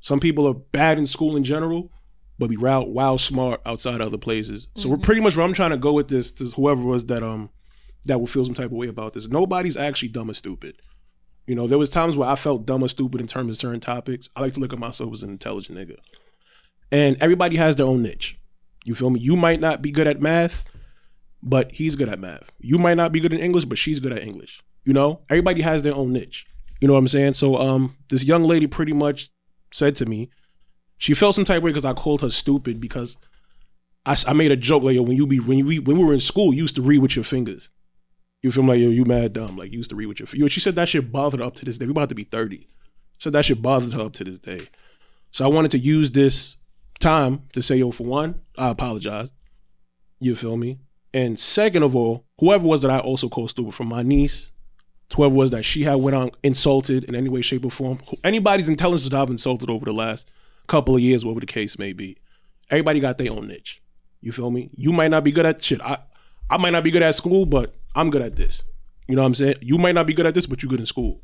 Some 0.00 0.18
people 0.18 0.48
are 0.48 0.54
bad 0.54 0.98
in 0.98 1.06
school 1.06 1.36
in 1.36 1.44
general, 1.44 1.92
but 2.42 2.50
be 2.50 2.56
wild, 2.56 2.92
wild 2.92 3.20
smart 3.20 3.60
outside 3.64 4.00
other 4.00 4.18
places. 4.18 4.66
So 4.74 4.88
we're 4.88 4.96
pretty 4.96 5.20
much 5.20 5.36
where 5.36 5.46
I'm 5.46 5.52
trying 5.52 5.70
to 5.70 5.76
go 5.76 5.92
with 5.92 6.08
this 6.08 6.32
to 6.32 6.44
whoever 6.46 6.82
was 6.82 7.06
that 7.06 7.22
um 7.22 7.50
that 8.06 8.18
will 8.18 8.26
feel 8.26 8.44
some 8.44 8.52
type 8.52 8.66
of 8.66 8.72
way 8.72 8.88
about 8.88 9.12
this. 9.12 9.28
Nobody's 9.28 9.76
actually 9.76 10.08
dumb 10.08 10.28
or 10.28 10.34
stupid. 10.34 10.82
You 11.46 11.54
know, 11.54 11.68
there 11.68 11.78
was 11.78 11.88
times 11.88 12.16
where 12.16 12.28
I 12.28 12.34
felt 12.34 12.66
dumb 12.66 12.82
or 12.82 12.88
stupid 12.88 13.20
in 13.20 13.28
terms 13.28 13.48
of 13.48 13.56
certain 13.56 13.78
topics. 13.78 14.28
I 14.34 14.40
like 14.40 14.54
to 14.54 14.60
look 14.60 14.72
at 14.72 14.80
myself 14.80 15.12
as 15.12 15.22
an 15.22 15.30
intelligent 15.30 15.78
nigga. 15.78 15.98
And 16.90 17.16
everybody 17.20 17.56
has 17.58 17.76
their 17.76 17.86
own 17.86 18.02
niche. 18.02 18.40
You 18.84 18.96
feel 18.96 19.10
me? 19.10 19.20
You 19.20 19.36
might 19.36 19.60
not 19.60 19.80
be 19.80 19.92
good 19.92 20.08
at 20.08 20.20
math, 20.20 20.64
but 21.44 21.70
he's 21.70 21.94
good 21.94 22.08
at 22.08 22.18
math. 22.18 22.50
You 22.58 22.76
might 22.76 22.96
not 22.96 23.12
be 23.12 23.20
good 23.20 23.32
in 23.32 23.38
English, 23.38 23.66
but 23.66 23.78
she's 23.78 24.00
good 24.00 24.12
at 24.12 24.24
English. 24.24 24.64
You 24.84 24.94
know, 24.94 25.20
everybody 25.30 25.62
has 25.62 25.82
their 25.82 25.94
own 25.94 26.12
niche. 26.12 26.44
You 26.80 26.88
know 26.88 26.94
what 26.94 27.00
I'm 27.00 27.08
saying? 27.08 27.34
So, 27.34 27.54
um, 27.54 27.96
this 28.08 28.24
young 28.24 28.42
lady 28.42 28.66
pretty 28.66 28.92
much 28.92 29.30
said 29.72 29.94
to 29.96 30.06
me, 30.06 30.28
she 31.02 31.14
felt 31.14 31.34
some 31.34 31.44
type 31.44 31.56
of 31.56 31.62
way 31.64 31.70
because 31.70 31.84
I 31.84 31.94
called 31.94 32.20
her 32.20 32.30
stupid 32.30 32.80
because 32.80 33.16
I, 34.06 34.16
I 34.24 34.34
made 34.34 34.52
a 34.52 34.56
joke 34.56 34.84
like, 34.84 34.94
yo, 34.94 35.02
when 35.02 35.16
you 35.16 35.26
be 35.26 35.40
when 35.40 35.66
be, 35.66 35.80
when 35.80 35.98
we 35.98 36.04
were 36.04 36.14
in 36.14 36.20
school, 36.20 36.54
you 36.54 36.62
used 36.62 36.76
to 36.76 36.82
read 36.82 37.02
with 37.02 37.16
your 37.16 37.24
fingers. 37.24 37.70
You 38.40 38.52
feel 38.52 38.62
me? 38.62 38.68
like 38.68 38.80
yo, 38.80 38.88
you 38.88 39.04
mad 39.04 39.32
dumb? 39.32 39.56
Like 39.56 39.72
you 39.72 39.78
used 39.78 39.90
to 39.90 39.96
read 39.96 40.06
with 40.06 40.20
your 40.20 40.28
fingers. 40.28 40.52
She 40.52 40.60
said 40.60 40.76
that 40.76 40.88
shit 40.88 41.10
bothered 41.10 41.40
her 41.40 41.46
up 41.46 41.56
to 41.56 41.64
this 41.64 41.76
day. 41.76 41.86
We 41.86 41.90
about 41.90 42.08
to 42.10 42.14
be 42.14 42.22
thirty, 42.22 42.68
so 43.18 43.30
that 43.30 43.44
shit 43.44 43.60
bothers 43.60 43.94
her 43.94 44.02
up 44.02 44.12
to 44.12 44.22
this 44.22 44.38
day. 44.38 44.68
So 45.32 45.44
I 45.44 45.48
wanted 45.48 45.72
to 45.72 45.78
use 45.78 46.12
this 46.12 46.56
time 47.00 47.48
to 47.52 47.62
say, 47.62 47.78
yo, 47.78 47.90
for 47.90 48.04
one, 48.04 48.40
I 48.56 48.68
apologize. 48.68 49.32
You 50.20 50.36
feel 50.36 50.56
me? 50.56 50.78
And 51.12 51.36
second 51.36 51.82
of 51.82 51.96
all, 51.96 52.26
whoever 52.38 52.64
was 52.64 52.82
that 52.82 52.92
I 52.92 53.00
also 53.00 53.28
called 53.28 53.50
stupid, 53.50 53.74
from 53.74 53.88
my 53.88 54.04
niece 54.04 54.52
whoever 55.14 55.34
was 55.34 55.50
that 55.50 55.62
she 55.62 55.82
had 55.82 55.96
went 55.96 56.16
on 56.16 56.30
insulted 56.42 57.04
in 57.04 57.14
any 57.14 57.28
way, 57.28 57.42
shape, 57.42 57.66
or 57.66 57.70
form. 57.70 57.98
Anybody's 58.24 58.68
intelligence 58.68 59.10
that 59.10 59.20
I've 59.20 59.28
insulted 59.28 59.68
over 59.68 59.84
the 59.84 59.92
last 59.92 60.30
couple 60.72 60.96
of 60.96 61.02
years, 61.02 61.22
whatever 61.22 61.40
the 61.40 61.46
case 61.46 61.78
may 61.78 61.92
be. 61.92 62.16
Everybody 62.70 62.98
got 62.98 63.18
their 63.18 63.30
own 63.30 63.46
niche. 63.46 63.82
You 64.22 64.32
feel 64.32 64.50
me? 64.50 64.70
You 64.74 64.90
might 64.90 65.10
not 65.10 65.22
be 65.22 65.30
good 65.30 65.44
at 65.44 65.62
shit. 65.62 65.82
I 65.82 65.98
I 66.48 66.56
might 66.56 66.70
not 66.70 66.82
be 66.82 66.90
good 66.90 67.02
at 67.02 67.14
school, 67.14 67.44
but 67.44 67.74
I'm 67.94 68.08
good 68.08 68.22
at 68.22 68.36
this. 68.36 68.62
You 69.06 69.16
know 69.16 69.22
what 69.22 69.26
I'm 69.26 69.34
saying? 69.34 69.56
You 69.60 69.76
might 69.76 69.94
not 69.94 70.06
be 70.06 70.14
good 70.14 70.24
at 70.24 70.34
this, 70.34 70.46
but 70.46 70.62
you're 70.62 70.70
good 70.70 70.80
in 70.80 70.86
school. 70.86 71.20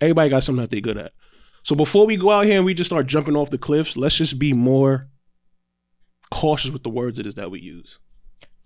Everybody 0.00 0.30
got 0.30 0.44
something 0.44 0.62
that 0.62 0.70
they're 0.70 0.80
good 0.80 0.98
at. 0.98 1.12
So 1.64 1.74
before 1.74 2.06
we 2.06 2.16
go 2.16 2.30
out 2.30 2.44
here 2.44 2.56
and 2.58 2.64
we 2.64 2.74
just 2.74 2.90
start 2.90 3.08
jumping 3.08 3.34
off 3.34 3.50
the 3.50 3.58
cliffs, 3.58 3.96
let's 3.96 4.16
just 4.16 4.38
be 4.38 4.52
more 4.52 5.08
cautious 6.30 6.70
with 6.70 6.84
the 6.84 6.90
words 6.90 7.18
it 7.18 7.26
is 7.26 7.34
that 7.34 7.50
we 7.50 7.60
use. 7.60 7.98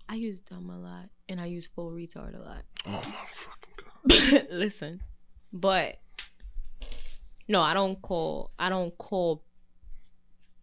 I 0.07 0.15
use 0.15 0.39
dumb 0.41 0.69
a 0.69 0.77
lot, 0.77 1.09
and 1.27 1.41
I 1.41 1.45
use 1.45 1.65
full 1.65 1.89
retard 1.91 2.35
a 2.35 2.43
lot. 2.43 2.63
Oh 2.85 2.91
my 2.91 3.25
fucking 3.33 3.75
god. 3.81 4.47
Listen, 4.51 5.01
but 5.51 5.97
no, 7.47 7.61
I 7.61 7.73
don't 7.73 7.99
call. 8.01 8.51
I 8.59 8.69
don't 8.69 8.95
call 8.99 9.45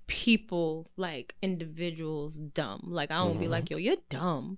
people 0.08 0.90
like 0.96 1.36
individuals 1.40 2.38
dumb. 2.38 2.80
Like 2.86 3.12
I 3.12 3.18
don't 3.18 3.38
be 3.38 3.44
mm-hmm. 3.44 3.52
like, 3.52 3.70
yo, 3.70 3.76
you're 3.76 3.96
dumb. 4.08 4.56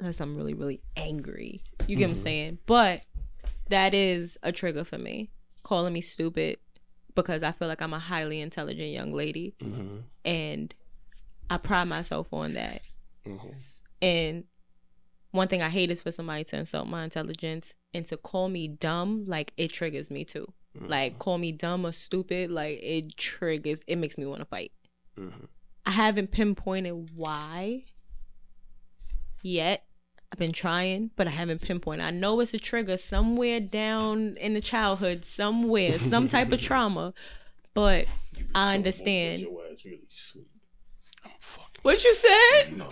Unless 0.00 0.20
I'm 0.20 0.34
really, 0.34 0.54
really 0.54 0.80
angry. 0.96 1.62
You 1.86 1.96
get 1.96 2.04
what 2.04 2.10
I'm 2.10 2.14
mm-hmm. 2.14 2.22
saying? 2.22 2.58
But 2.64 3.02
that 3.68 3.92
is 3.92 4.38
a 4.42 4.50
trigger 4.50 4.84
for 4.84 4.98
me. 4.98 5.30
Calling 5.62 5.92
me 5.92 6.00
stupid 6.00 6.56
because 7.14 7.42
I 7.42 7.52
feel 7.52 7.68
like 7.68 7.82
I'm 7.82 7.92
a 7.92 7.98
highly 7.98 8.40
intelligent 8.40 8.90
young 8.90 9.12
lady. 9.12 9.54
Mm-hmm. 9.60 9.98
And 10.24 10.74
I 11.50 11.58
pride 11.58 11.88
myself 11.88 12.32
on 12.32 12.54
that. 12.54 12.82
Mm-hmm. 13.26 13.50
And 14.00 14.44
one 15.32 15.48
thing 15.48 15.62
I 15.62 15.68
hate 15.68 15.90
is 15.90 16.02
for 16.02 16.10
somebody 16.10 16.44
to 16.44 16.56
insult 16.56 16.88
my 16.88 17.04
intelligence 17.04 17.74
and 17.92 18.06
to 18.06 18.16
call 18.16 18.48
me 18.48 18.68
dumb, 18.68 19.24
like 19.26 19.52
it 19.56 19.72
triggers 19.72 20.10
me 20.10 20.24
too. 20.24 20.52
Like 20.80 21.18
call 21.18 21.38
me 21.38 21.52
dumb 21.52 21.84
or 21.84 21.92
stupid, 21.92 22.50
like 22.50 22.78
it 22.82 23.16
triggers, 23.16 23.82
it 23.86 23.96
makes 23.96 24.16
me 24.16 24.24
want 24.26 24.40
to 24.40 24.46
fight. 24.46 24.72
Mhm. 25.18 25.48
I 25.84 25.90
haven't 25.90 26.30
pinpointed 26.30 27.10
why 27.14 27.84
yet. 29.42 29.84
I've 30.32 30.38
been 30.38 30.52
trying, 30.52 31.10
but 31.14 31.26
I 31.26 31.30
haven't 31.30 31.60
pinpointed. 31.60 32.06
I 32.06 32.10
know 32.10 32.40
it's 32.40 32.54
a 32.54 32.58
trigger 32.58 32.96
somewhere 32.96 33.60
down 33.60 34.36
in 34.40 34.54
the 34.54 34.62
childhood, 34.62 35.26
somewhere, 35.26 35.98
some 35.98 36.26
type 36.26 36.50
of 36.52 36.60
trauma, 36.68 37.12
but 37.74 38.06
I 38.54 38.74
understand. 38.74 39.44
What 41.82 42.02
you 42.02 42.14
said? 42.14 42.82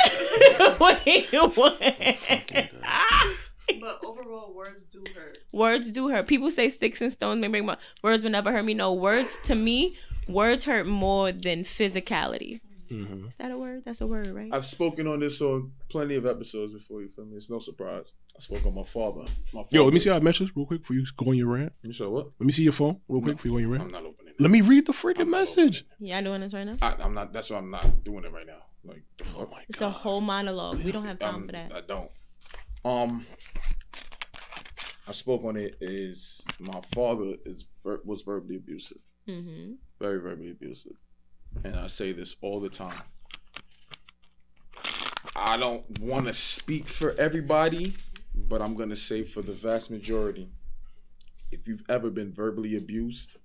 Wait, 0.80 1.32
what? 1.56 1.80
But 3.80 4.04
overall, 4.04 4.54
words 4.54 4.84
do 4.84 5.04
hurt. 5.14 5.38
words 5.52 5.90
do 5.92 6.08
hurt. 6.08 6.26
People 6.26 6.50
say 6.50 6.68
sticks 6.68 7.00
and 7.00 7.12
stones 7.12 7.40
may 7.40 7.48
break 7.48 7.64
my 7.64 7.76
words 8.02 8.22
will 8.24 8.30
never 8.30 8.50
hurt 8.52 8.64
me. 8.64 8.74
No, 8.74 8.92
words 8.92 9.38
to 9.44 9.54
me, 9.54 9.96
words 10.28 10.64
hurt 10.64 10.86
more 10.86 11.32
than 11.32 11.64
physicality. 11.64 12.60
Mhm. 12.90 13.28
Is 13.28 13.36
that 13.36 13.52
a 13.52 13.56
word? 13.58 13.82
That's 13.84 14.00
a 14.00 14.06
word, 14.06 14.26
right? 14.34 14.52
I've 14.52 14.66
spoken 14.66 15.06
on 15.06 15.20
this 15.20 15.40
on 15.40 15.70
plenty 15.88 16.16
of 16.16 16.26
episodes 16.26 16.72
before. 16.72 17.02
You 17.02 17.08
feel 17.08 17.24
me? 17.24 17.36
It's 17.36 17.48
no 17.48 17.60
surprise. 17.60 18.14
I 18.36 18.40
spoke 18.40 18.66
on 18.66 18.74
my 18.74 18.82
father. 18.82 19.20
My 19.52 19.62
father. 19.62 19.68
Yo, 19.70 19.84
let 19.84 19.92
me 19.92 20.00
see 20.00 20.10
our 20.10 20.18
messages 20.18 20.50
real 20.56 20.66
quick 20.66 20.84
for 20.84 20.94
you 20.94 21.04
go 21.16 21.26
on 21.30 21.36
your 21.36 21.48
rant. 21.54 21.72
You 21.84 21.92
sure 21.92 22.10
what? 22.10 22.26
Let 22.40 22.46
me 22.46 22.52
see 22.52 22.64
your 22.64 22.72
phone 22.72 23.00
real 23.08 23.22
quick 23.22 23.36
before 23.36 23.48
you 23.48 23.52
go 23.52 23.56
on 23.58 23.62
your 23.62 23.70
rant. 23.70 23.84
I'm 23.84 23.92
not 23.92 24.04
opening. 24.10 24.34
it. 24.34 24.40
Let 24.40 24.50
me 24.50 24.60
read 24.60 24.86
the 24.86 24.92
freaking 24.92 25.28
message. 25.30 25.84
Yeah, 26.00 26.18
I'm. 26.18 26.24
Y'all 26.24 26.32
doing 26.32 26.40
this 26.40 26.52
right 26.52 26.64
now? 26.64 26.78
I, 26.82 26.94
I'm 27.00 27.14
not. 27.14 27.32
That's 27.32 27.50
why 27.50 27.58
I'm 27.58 27.70
not 27.70 28.02
doing 28.02 28.24
it 28.24 28.32
right 28.32 28.46
now. 28.46 28.58
Like. 28.82 29.04
Oh 29.36 29.46
my 29.52 29.62
It's 29.68 29.80
a 29.82 29.90
whole 29.90 30.20
monologue. 30.20 30.82
We 30.82 30.90
don't 30.90 31.04
have 31.04 31.20
time 31.20 31.34
Um, 31.36 31.46
for 31.46 31.52
that. 31.52 31.72
I 31.72 31.82
don't. 31.82 32.10
Um, 32.84 33.26
I 35.06 35.12
spoke 35.12 35.44
on 35.44 35.56
it. 35.56 35.76
Is 35.80 36.42
my 36.58 36.80
father 36.94 37.34
is 37.44 37.66
ver- 37.84 38.00
was 38.04 38.22
verbally 38.22 38.56
abusive, 38.56 38.98
Mm-hmm. 39.28 39.72
very 40.00 40.20
verbally 40.20 40.50
abusive, 40.50 40.96
and 41.64 41.76
I 41.76 41.88
say 41.88 42.12
this 42.12 42.36
all 42.40 42.60
the 42.60 42.68
time. 42.70 43.02
I 45.36 45.56
don't 45.56 46.00
want 46.00 46.26
to 46.26 46.32
speak 46.32 46.88
for 46.88 47.12
everybody, 47.18 47.94
but 48.34 48.62
I'm 48.62 48.74
gonna 48.74 48.96
say 48.96 49.22
for 49.24 49.42
the 49.42 49.52
vast 49.52 49.90
majority. 49.90 50.48
If 51.52 51.66
you've 51.66 51.82
ever 51.88 52.10
been 52.10 52.32
verbally 52.32 52.76
abused, 52.76 53.36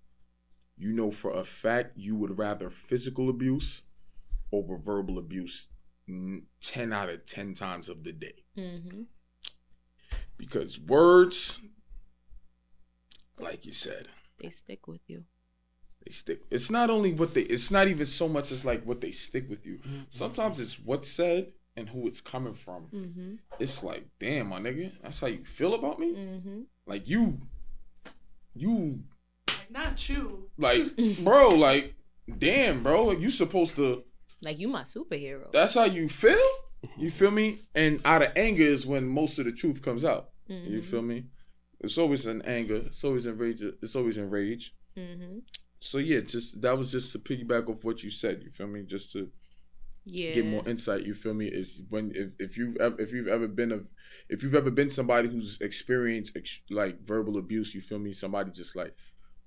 you 0.78 0.94
know 0.94 1.10
for 1.12 1.32
a 1.32 1.44
fact 1.44 1.94
you 1.98 2.16
would 2.16 2.38
rather 2.38 2.70
physical 2.70 3.30
abuse 3.30 3.82
over 4.52 4.78
verbal 4.78 5.18
abuse 5.18 5.70
mm, 6.08 6.44
10 6.62 6.94
out 6.94 7.10
of 7.10 7.26
10 7.26 7.54
times 7.56 7.90
of 7.90 8.04
the 8.04 8.12
day 8.12 8.44
Mm-hmm. 8.58 9.04
Because 10.38 10.80
words 10.80 11.62
like 13.40 13.66
you 13.66 13.72
said 13.72 14.08
They 14.42 14.50
stick 14.50 14.88
with 14.88 15.02
you. 15.08 15.24
they 16.06 16.12
stick 16.12 16.42
it's 16.52 16.70
not 16.72 16.90
only 16.90 17.14
what 17.14 17.34
they 17.34 17.42
it's 17.42 17.72
not 17.72 17.88
even 17.88 18.06
so 18.06 18.28
much 18.28 18.52
as 18.52 18.64
like 18.66 18.84
what 18.86 19.02
they 19.02 19.12
stick 19.12 19.50
with 19.50 19.66
you 19.66 19.80
sometimes 20.10 20.60
it's 20.60 20.80
what's 20.80 21.08
said 21.08 21.52
and 21.78 21.90
who 21.90 22.08
it's 22.08 22.22
coming 22.22 22.54
from 22.54 22.88
Mm-hmm. 22.94 23.34
it's 23.60 23.84
like 23.84 24.06
damn 24.20 24.48
my 24.48 24.60
nigga 24.60 24.92
that's 25.02 25.20
how 25.20 25.28
you 25.28 25.44
feel 25.44 25.74
about 25.74 26.00
me 26.00 26.14
Mm-hmm. 26.14 26.62
like 26.86 27.08
you 27.10 27.40
you 28.54 29.04
Like, 29.48 29.72
not 29.72 30.10
you. 30.10 30.50
like 30.58 30.96
bro 31.24 31.50
like 31.50 31.96
damn 32.40 32.84
bro 32.84 33.12
you 33.12 33.30
supposed 33.30 33.76
to 33.76 34.04
Like 34.42 34.60
you 34.60 34.68
my 34.70 34.84
superhero. 34.84 35.52
that's 35.52 35.74
how 35.76 35.86
you 35.86 36.08
feel 36.08 36.48
you 36.98 37.10
feel 37.10 37.32
me? 37.32 37.60
And 37.74 38.02
out 38.06 38.22
of 38.22 38.32
anger 38.36 38.64
is 38.64 38.86
when 38.86 39.08
most 39.08 39.40
of 39.40 39.46
the 39.46 39.52
truth 39.52 39.82
comes 39.82 40.04
out. 40.06 40.30
You 40.48 40.82
feel 40.82 41.02
me? 41.02 41.26
It's 41.80 41.98
always 41.98 42.26
in 42.26 42.42
anger. 42.44 42.76
It's 42.86 43.04
always 43.04 43.26
in 43.26 43.38
rage 43.38 43.62
it's 43.62 43.96
always 43.96 44.18
in 44.18 44.30
rage 44.30 44.74
Mm-hmm. 44.98 45.40
so 45.80 45.98
yeah 45.98 46.22
just 46.22 46.62
that 46.62 46.78
was 46.78 46.90
just 46.90 47.12
to 47.12 47.20
piggyback 47.20 47.68
off 47.68 47.84
what 47.84 48.02
you 48.02 48.10
said 48.10 48.42
you 48.44 48.50
feel 48.50 48.68
me? 48.68 48.84
Just 48.84 49.12
to 49.14 49.30
Yeah. 50.06 50.34
get 50.34 50.46
more 50.46 50.64
insight 50.70 51.04
you 51.06 51.14
feel 51.14 51.34
me? 51.34 51.48
Is 51.48 51.84
when 51.90 52.12
if, 52.16 52.30
if 52.40 52.58
you've 52.58 52.78
ever 52.78 53.02
if 53.02 53.12
you've 53.12 53.28
ever 53.28 53.48
been 53.48 53.72
a 53.74 53.80
if 54.30 54.42
you've 54.42 54.56
ever 54.56 54.72
been 54.72 54.90
somebody 54.90 55.28
who's 55.30 55.60
experienced 55.60 56.38
ex, 56.38 56.62
like 56.70 57.02
verbal 57.02 57.38
abuse 57.38 57.76
you 57.76 57.82
feel 57.82 58.00
me? 58.00 58.14
Somebody 58.14 58.52
just 58.52 58.76
like 58.76 58.96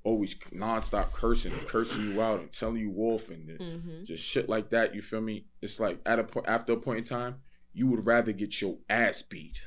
always 0.04 0.34
nonstop 0.50 1.12
cursing 1.12 1.52
and 1.52 1.66
cursing 1.66 2.12
you 2.12 2.22
out 2.22 2.40
and 2.40 2.52
telling 2.52 2.76
you 2.76 2.90
wolf 2.90 3.28
and 3.28 3.46
Mm-hmm. 3.48 4.04
just 4.04 4.24
shit 4.24 4.48
like 4.48 4.70
that 4.70 4.94
you 4.94 5.02
feel 5.02 5.20
me 5.20 5.46
it's 5.60 5.80
like 5.80 6.00
at 6.06 6.18
a 6.18 6.24
point 6.24 6.46
after 6.48 6.72
a 6.72 6.76
point 6.76 6.98
in 6.98 7.04
time 7.04 7.36
you 7.72 7.86
would 7.88 8.06
rather 8.06 8.32
get 8.32 8.60
your 8.62 8.78
ass 8.88 9.22
beat 9.22 9.66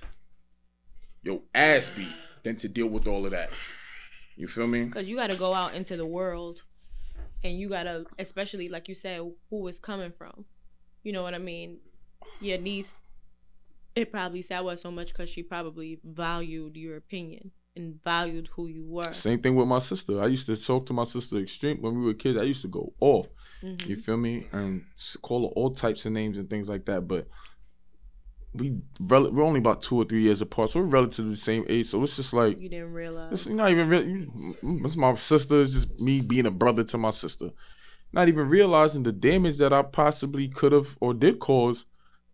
your 1.22 1.42
ass 1.54 1.90
beat 1.90 2.14
than 2.44 2.56
to 2.56 2.68
deal 2.70 2.88
with 2.88 3.08
all 3.08 3.26
of 3.26 3.32
that 3.32 3.50
you 4.36 4.48
feel 4.48 4.68
me 4.68 4.86
Because 4.86 5.08
you 5.10 5.16
got 5.16 5.30
to 5.32 5.38
go 5.38 5.54
out 5.54 5.74
into 5.76 5.96
the 5.98 6.06
world 6.06 6.64
and 7.44 7.60
you 7.60 7.70
got 7.70 7.84
to, 7.84 8.06
especially 8.18 8.70
like 8.70 8.88
you 8.88 8.96
said, 8.96 9.22
who 9.50 9.68
is 9.68 9.80
coming 9.80 10.12
from. 10.12 10.46
You 11.04 11.12
know 11.12 11.24
what 11.24 11.34
I 11.34 11.40
mean? 11.40 11.80
Your 12.40 12.58
niece, 12.60 12.94
it 13.96 14.12
probably 14.12 14.42
sad 14.42 14.62
was 14.62 14.80
so 14.82 14.92
much 14.92 15.08
because 15.10 15.30
she 15.30 15.44
probably 15.44 16.00
valued 16.04 16.78
your 16.78 16.98
opinion 16.98 17.52
and 17.76 18.02
valued 18.04 18.50
who 18.56 18.68
you 18.68 18.86
were. 18.86 19.12
Same 19.14 19.40
thing 19.42 19.56
with 19.56 19.68
my 19.68 19.80
sister. 19.80 20.22
I 20.22 20.28
used 20.28 20.46
to 20.48 20.56
talk 20.58 20.86
to 20.88 20.94
my 20.94 21.04
sister 21.06 21.38
extreme 21.38 21.82
when 21.82 21.98
we 21.98 22.06
were 22.06 22.14
kids. 22.14 22.40
I 22.40 22.44
used 22.44 22.62
to 22.64 22.68
go 22.68 22.94
off. 23.00 23.30
Mhm. 23.64 23.88
You 23.88 23.96
feel 23.96 24.18
me? 24.18 24.48
And 24.52 24.84
call 25.22 25.48
her 25.48 25.54
all 25.54 25.72
types 25.72 26.06
of 26.06 26.12
names 26.12 26.38
and 26.38 26.50
things 26.50 26.68
like 26.68 26.86
that. 26.86 27.08
But 27.08 27.28
we 28.54 28.78
rel- 29.00 29.32
we're 29.32 29.44
only 29.44 29.60
about 29.60 29.82
two 29.82 29.96
or 29.96 30.04
three 30.04 30.24
years 30.24 30.42
apart, 30.42 30.70
so 30.70 30.82
we're 30.82 30.88
relatively 30.88 31.32
the 31.32 31.38
same 31.38 31.64
age. 31.70 31.86
So 31.86 32.04
it's 32.04 32.18
just 32.18 32.34
like 32.34 32.60
You 32.60 32.68
didn't 32.70 32.92
realize. 32.92 33.32
it's 33.32 33.48
not 33.48 33.72
even 33.72 33.88
really. 33.88 34.28
It's 34.84 34.98
my 34.98 35.14
sister. 35.16 35.62
It's 35.62 35.74
just 35.74 36.00
me 36.02 36.20
being 36.22 36.46
a 36.46 36.52
brother 36.52 36.84
to 36.86 36.98
my 36.98 37.12
sister. 37.12 37.52
Not 38.12 38.28
even 38.28 38.50
realizing 38.50 39.04
the 39.04 39.14
damage 39.14 39.58
that 39.60 39.72
I 39.72 39.84
possibly 39.84 40.50
could 40.50 40.74
have 40.74 40.98
or 41.00 41.14
did 41.14 41.40
cause 41.40 41.86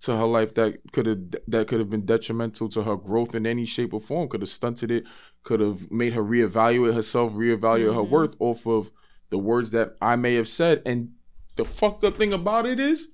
to 0.02 0.16
her 0.16 0.26
life 0.26 0.54
that 0.56 0.80
could 0.94 1.06
have 1.06 1.20
that 1.48 1.68
could 1.68 1.80
have 1.80 1.90
been 1.90 2.06
detrimental 2.06 2.70
to 2.70 2.84
her 2.84 2.96
growth 2.96 3.34
in 3.36 3.46
any 3.48 3.66
shape 3.66 3.94
or 3.94 4.00
form. 4.00 4.28
Could 4.30 4.42
have 4.42 4.50
stunted 4.50 4.92
it. 4.92 5.06
Could 5.44 5.60
have 5.60 5.90
made 5.92 6.14
her 6.14 6.24
reevaluate 6.24 6.94
herself, 6.94 7.34
reevaluate 7.34 7.94
her 7.94 8.02
Mhm. 8.02 8.10
worth 8.10 8.36
off 8.40 8.68
of 8.68 8.92
the 9.30 9.38
words 9.38 9.72
that 9.72 9.96
I 10.02 10.16
may 10.16 10.36
have 10.36 10.48
said. 10.48 10.82
And 10.86 11.16
the 11.56 11.66
fucked 11.66 12.04
up 12.04 12.18
thing 12.18 12.32
about 12.34 12.66
it 12.66 12.80
is, 12.80 13.10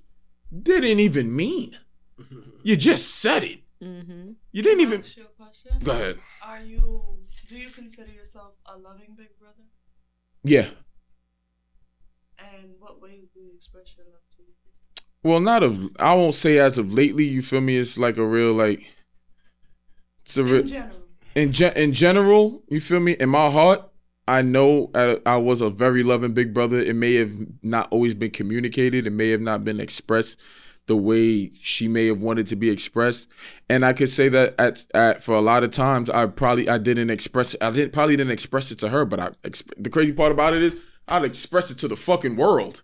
didn't 0.62 1.00
even 1.00 1.34
mean. 1.34 1.78
You 2.62 2.76
just 2.76 3.16
said 3.16 3.42
it. 3.44 3.60
Mm-hmm. 3.82 4.32
You 4.52 4.62
didn't 4.62 4.80
even. 4.80 5.00
Ask 5.00 5.16
you 5.16 5.24
a 5.24 5.42
question. 5.42 5.78
Go 5.82 5.92
ahead. 5.92 6.18
Are 6.42 6.60
you? 6.60 7.18
Do 7.48 7.58
you 7.58 7.70
consider 7.70 8.10
yourself 8.12 8.54
a 8.66 8.78
loving 8.78 9.14
big 9.16 9.38
brother? 9.38 9.64
Yeah. 10.44 10.70
And 12.38 12.74
what 12.78 13.00
ways 13.00 13.28
do 13.34 13.40
you 13.40 13.52
express 13.54 13.94
your 13.96 14.06
love 14.06 14.22
to 14.36 14.42
your 14.42 14.54
sister? 14.54 14.63
Well, 15.24 15.40
not 15.40 15.62
of 15.62 15.88
I 15.98 16.14
won't 16.14 16.34
say 16.34 16.58
as 16.58 16.78
of 16.78 16.92
lately. 16.92 17.24
You 17.24 17.42
feel 17.42 17.62
me? 17.62 17.78
It's 17.78 17.98
like 17.98 18.18
a 18.18 18.24
real 18.24 18.52
like. 18.52 18.94
It's 20.22 20.36
a 20.36 20.44
real 20.44 20.60
In 20.60 20.66
general. 20.66 20.96
in 21.34 21.52
gen- 21.52 21.76
in 21.76 21.92
general. 21.94 22.62
You 22.68 22.80
feel 22.80 23.00
me? 23.00 23.12
In 23.12 23.30
my 23.30 23.50
heart, 23.50 23.90
I 24.28 24.42
know 24.42 24.90
I, 24.94 25.18
I 25.26 25.36
was 25.38 25.60
a 25.60 25.70
very 25.70 26.02
loving 26.02 26.32
big 26.34 26.52
brother. 26.54 26.78
It 26.78 26.94
may 26.94 27.14
have 27.14 27.32
not 27.62 27.88
always 27.90 28.14
been 28.14 28.30
communicated. 28.30 29.06
It 29.06 29.10
may 29.12 29.30
have 29.30 29.40
not 29.40 29.64
been 29.64 29.80
expressed 29.80 30.38
the 30.86 30.96
way 30.96 31.50
she 31.62 31.88
may 31.88 32.06
have 32.08 32.20
wanted 32.20 32.46
to 32.48 32.56
be 32.56 32.68
expressed. 32.68 33.26
And 33.70 33.86
I 33.86 33.94
could 33.94 34.10
say 34.10 34.28
that 34.28 34.54
at, 34.58 34.84
at 34.94 35.22
for 35.22 35.34
a 35.34 35.40
lot 35.40 35.64
of 35.64 35.70
times 35.70 36.10
I 36.10 36.26
probably 36.26 36.68
I 36.68 36.76
didn't 36.76 37.08
express 37.08 37.56
I 37.62 37.70
didn't 37.70 37.94
probably 37.94 38.16
didn't 38.16 38.32
express 38.32 38.70
it 38.70 38.78
to 38.80 38.90
her. 38.90 39.06
But 39.06 39.20
I 39.20 39.28
exp- 39.44 39.72
the 39.82 39.88
crazy 39.88 40.12
part 40.12 40.32
about 40.32 40.52
it 40.52 40.62
is 40.62 40.76
I'd 41.08 41.24
express 41.24 41.70
it 41.70 41.78
to 41.78 41.88
the 41.88 41.96
fucking 41.96 42.36
world, 42.36 42.82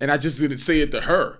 and 0.00 0.10
I 0.10 0.16
just 0.16 0.40
didn't 0.40 0.58
say 0.58 0.80
it 0.80 0.90
to 0.90 1.02
her. 1.02 1.38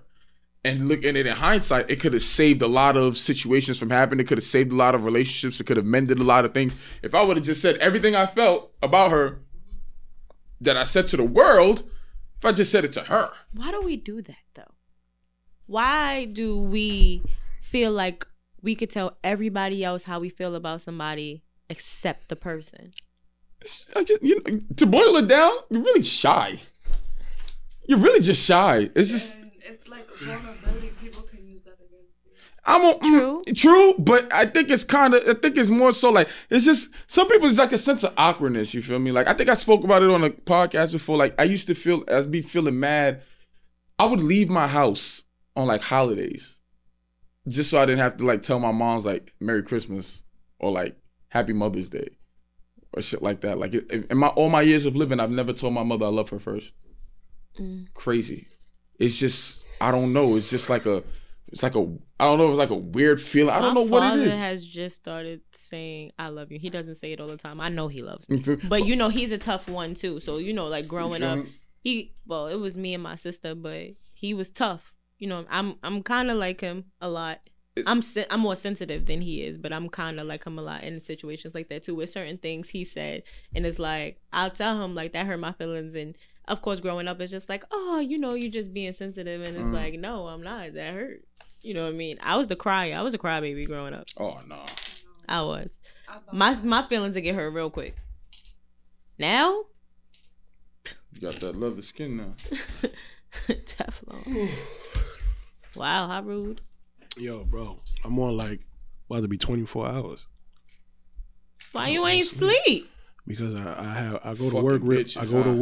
And 0.63 0.87
look 0.87 1.03
at 1.03 1.15
it 1.15 1.25
in 1.25 1.35
hindsight, 1.35 1.89
it 1.89 1.99
could 1.99 2.13
have 2.13 2.21
saved 2.21 2.61
a 2.61 2.67
lot 2.67 2.95
of 2.95 3.17
situations 3.17 3.79
from 3.79 3.89
happening. 3.89 4.23
It 4.23 4.27
could 4.27 4.37
have 4.37 4.43
saved 4.43 4.71
a 4.71 4.75
lot 4.75 4.93
of 4.93 5.05
relationships. 5.05 5.59
It 5.59 5.63
could 5.65 5.77
have 5.77 5.85
mended 5.87 6.19
a 6.19 6.23
lot 6.23 6.45
of 6.45 6.53
things. 6.53 6.75
If 7.01 7.15
I 7.15 7.23
would 7.23 7.37
have 7.37 7.45
just 7.45 7.61
said 7.61 7.77
everything 7.77 8.15
I 8.15 8.27
felt 8.27 8.71
about 8.83 9.09
her 9.09 9.39
that 10.59 10.77
I 10.77 10.83
said 10.83 11.07
to 11.07 11.17
the 11.17 11.23
world, 11.23 11.89
if 12.37 12.45
I 12.45 12.51
just 12.51 12.71
said 12.71 12.85
it 12.85 12.93
to 12.93 13.01
her. 13.01 13.31
Why 13.53 13.71
do 13.71 13.81
we 13.81 13.97
do 13.97 14.21
that 14.21 14.35
though? 14.53 14.73
Why 15.65 16.25
do 16.25 16.59
we 16.59 17.23
feel 17.59 17.91
like 17.91 18.27
we 18.61 18.75
could 18.75 18.91
tell 18.91 19.17
everybody 19.23 19.83
else 19.83 20.03
how 20.03 20.19
we 20.19 20.29
feel 20.29 20.53
about 20.53 20.81
somebody 20.81 21.43
except 21.69 22.29
the 22.29 22.35
person? 22.35 22.93
I 23.95 24.03
just, 24.03 24.21
you 24.21 24.41
know, 24.45 24.59
to 24.75 24.85
boil 24.85 25.15
it 25.17 25.27
down, 25.27 25.53
you're 25.69 25.81
really 25.81 26.03
shy. 26.03 26.59
You're 27.87 27.99
really 27.99 28.21
just 28.21 28.45
shy. 28.45 28.89
It's 28.95 29.09
just 29.09 29.39
it's 29.65 29.87
like 29.87 30.07
vulnerability. 30.19 30.91
People 31.01 31.23
can 31.23 31.45
use 31.47 31.61
that 31.63 31.73
again. 31.73 31.87
I'm 32.65 32.83
a, 32.85 32.99
True. 32.99 33.43
mm, 33.47 33.55
true, 33.57 33.95
but 33.97 34.31
I 34.31 34.45
think 34.45 34.69
it's 34.69 34.83
kind 34.83 35.15
of 35.15 35.27
I 35.27 35.33
think 35.33 35.57
it's 35.57 35.69
more 35.71 35.91
so 35.91 36.11
like 36.11 36.29
it's 36.49 36.65
just 36.65 36.91
some 37.07 37.27
people 37.27 37.47
it's 37.47 37.57
like 37.57 37.71
a 37.71 37.77
sense 37.77 38.03
of 38.03 38.13
awkwardness. 38.17 38.73
You 38.73 38.81
feel 38.81 38.99
me? 38.99 39.11
Like 39.11 39.27
I 39.27 39.33
think 39.33 39.49
I 39.49 39.55
spoke 39.55 39.83
about 39.83 40.03
it 40.03 40.09
on 40.11 40.23
a 40.23 40.29
podcast 40.29 40.91
before. 40.91 41.17
Like 41.17 41.39
I 41.39 41.43
used 41.43 41.67
to 41.67 41.75
feel 41.75 42.03
I'd 42.11 42.29
be 42.31 42.41
feeling 42.41 42.79
mad. 42.79 43.23
I 43.97 44.05
would 44.05 44.21
leave 44.21 44.49
my 44.49 44.67
house 44.67 45.23
on 45.55 45.67
like 45.67 45.81
holidays, 45.81 46.57
just 47.47 47.69
so 47.71 47.79
I 47.81 47.85
didn't 47.85 47.99
have 47.99 48.17
to 48.17 48.25
like 48.25 48.41
tell 48.43 48.59
my 48.59 48.71
mom's 48.71 49.05
like 49.05 49.33
Merry 49.39 49.63
Christmas 49.63 50.23
or 50.59 50.71
like 50.71 50.95
Happy 51.29 51.53
Mother's 51.53 51.89
Day 51.89 52.09
or 52.93 53.01
shit 53.01 53.21
like 53.23 53.41
that. 53.41 53.57
Like 53.57 53.73
in 53.73 54.05
in 54.09 54.17
my 54.17 54.27
all 54.27 54.49
my 54.49 54.61
years 54.61 54.85
of 54.85 54.95
living, 54.95 55.19
I've 55.19 55.31
never 55.31 55.53
told 55.53 55.73
my 55.73 55.83
mother 55.83 56.05
I 56.05 56.09
love 56.09 56.29
her 56.29 56.39
first. 56.39 56.73
Mm. 57.59 57.87
Crazy. 57.93 58.47
It's 59.01 59.17
just 59.17 59.65
I 59.79 59.91
don't 59.91 60.13
know. 60.13 60.35
It's 60.35 60.49
just 60.49 60.69
like 60.69 60.85
a 60.85 61.03
it's 61.47 61.63
like 61.63 61.75
a 61.75 61.79
I 62.19 62.25
don't 62.25 62.37
know. 62.37 62.49
It's 62.49 62.59
like 62.59 62.69
a 62.69 62.75
weird 62.75 63.19
feeling. 63.21 63.53
I 63.53 63.59
don't 63.59 63.73
My 63.73 63.81
know 63.81 63.87
what 63.87 64.19
it 64.19 64.27
is. 64.27 64.35
has 64.35 64.65
just 64.65 64.95
started 64.95 65.41
saying 65.51 66.11
"I 66.19 66.29
love 66.29 66.51
you." 66.51 66.59
He 66.59 66.69
doesn't 66.69 66.95
say 66.95 67.11
it 67.11 67.19
all 67.19 67.27
the 67.27 67.35
time. 67.37 67.59
I 67.59 67.69
know 67.69 67.87
he 67.87 68.01
loves 68.01 68.29
me, 68.29 68.37
but 68.69 68.85
you 68.85 68.95
know 68.95 69.09
he's 69.09 69.31
a 69.31 69.37
tough 69.37 69.67
one 69.67 69.93
too. 69.95 70.19
So 70.19 70.37
you 70.37 70.53
know, 70.53 70.67
like 70.67 70.87
growing 70.87 71.23
up, 71.23 71.39
me? 71.39 71.45
he 71.79 72.13
well, 72.25 72.47
it 72.47 72.55
was 72.55 72.77
me 72.77 72.93
and 72.93 73.03
my 73.03 73.15
sister, 73.15 73.55
but 73.55 73.87
he 74.13 74.33
was 74.33 74.51
tough. 74.51 74.93
You 75.17 75.27
know, 75.27 75.45
I'm 75.49 75.75
I'm 75.83 76.03
kind 76.03 76.29
of 76.31 76.37
like 76.37 76.61
him 76.61 76.85
a 77.01 77.09
lot. 77.09 77.39
It's- 77.75 77.89
I'm 77.89 78.01
sen- 78.01 78.25
I'm 78.29 78.41
more 78.41 78.55
sensitive 78.57 79.05
than 79.05 79.21
he 79.21 79.43
is, 79.43 79.57
but 79.57 79.71
I'm 79.73 79.87
kind 79.89 80.19
of 80.19 80.27
like 80.27 80.43
him 80.45 80.59
a 80.59 80.61
lot 80.61 80.83
in 80.83 81.01
situations 81.01 81.55
like 81.55 81.69
that 81.69 81.83
too. 81.83 81.95
With 81.95 82.09
certain 82.09 82.37
things 82.37 82.69
he 82.69 82.83
said, 82.85 83.23
and 83.55 83.65
it's 83.65 83.79
like 83.79 84.19
I'll 84.31 84.51
tell 84.51 84.83
him 84.83 84.93
like 84.93 85.13
that 85.13 85.25
hurt 85.25 85.39
my 85.39 85.53
feelings, 85.53 85.95
and 85.95 86.15
of 86.47 86.61
course, 86.61 86.79
growing 86.79 87.07
up, 87.07 87.19
it's 87.21 87.31
just 87.31 87.49
like, 87.49 87.63
oh, 87.71 87.99
you 87.99 88.17
know, 88.17 88.33
you're 88.33 88.51
just 88.51 88.73
being 88.73 88.93
sensitive, 88.93 89.41
and 89.41 89.55
it's 89.55 89.65
Mm. 89.65 89.73
like, 89.73 89.93
no, 89.99 90.27
I'm 90.27 90.41
not. 90.43 90.73
That 90.73 90.93
hurt. 90.93 91.21
You 91.61 91.73
know 91.75 91.83
what 91.83 91.93
I 91.93 91.97
mean? 91.97 92.17
I 92.23 92.37
was 92.37 92.47
the 92.47 92.55
crier. 92.55 92.95
I 92.95 93.01
was 93.03 93.13
a 93.13 93.19
crybaby 93.19 93.67
growing 93.67 93.93
up. 93.93 94.07
Oh 94.17 94.39
no. 94.47 94.65
I 95.29 95.43
was. 95.43 95.79
I 96.09 96.17
My 96.33 96.53
that. 96.55 96.63
my 96.65 96.87
feelings 96.87 97.15
would 97.15 97.21
get 97.23 97.35
hurt 97.35 97.51
real 97.51 97.69
quick. 97.69 97.95
Now, 99.19 99.65
You 101.13 101.21
got 101.21 101.35
that 101.35 101.55
leather 101.55 101.81
skin 101.83 102.17
now. 102.17 102.33
Teflon. 103.47 104.49
wow, 105.75 106.07
how 106.07 106.21
rude. 106.21 106.61
Yo, 107.17 107.43
bro, 107.45 107.79
I'm 108.03 108.17
on 108.19 108.35
like 108.37 108.61
about 109.09 109.21
to 109.21 109.27
be 109.27 109.37
24 109.37 109.85
hours 109.87 110.25
Why 111.73 111.89
you 111.89 112.07
ain't 112.07 112.27
sleep? 112.27 112.89
because 113.27 113.53
I, 113.55 113.75
I 113.77 113.93
have 113.93 114.19
I 114.23 114.33
go 114.33 114.49
to 114.49 114.61
work. 114.61 114.81
Re- 114.83 115.03
bitches, 115.03 115.17
I 115.21 115.25
go 115.25 115.43
to 115.43 115.49
huh? 115.49 115.55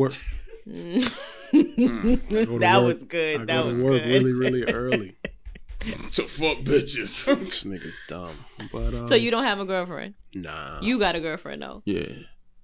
work. 0.69 1.11
that 1.51 2.45
go 2.47 2.59
to 2.59 2.81
work- 2.83 2.95
was 2.95 3.03
good. 3.05 3.41
I 3.41 3.45
that 3.45 3.63
go 3.63 3.69
to 3.69 3.75
was 3.75 3.83
work 3.83 3.91
good. 4.03 4.07
really, 4.23 4.33
really 4.33 4.63
early. 4.65 5.15
So 6.11 6.23
fuck 6.27 6.57
bitches. 6.57 7.23
this 7.39 7.63
nigga's 7.63 8.01
dumb. 8.09 8.35
But 8.69 8.93
um, 8.93 9.05
so 9.05 9.15
you 9.15 9.31
don't 9.31 9.45
have 9.45 9.61
a 9.61 9.65
girlfriend? 9.65 10.15
nah. 10.33 10.81
You 10.81 10.99
got 10.99 11.15
a 11.15 11.21
girlfriend 11.21 11.61
though. 11.61 11.81
yeah. 11.85 12.03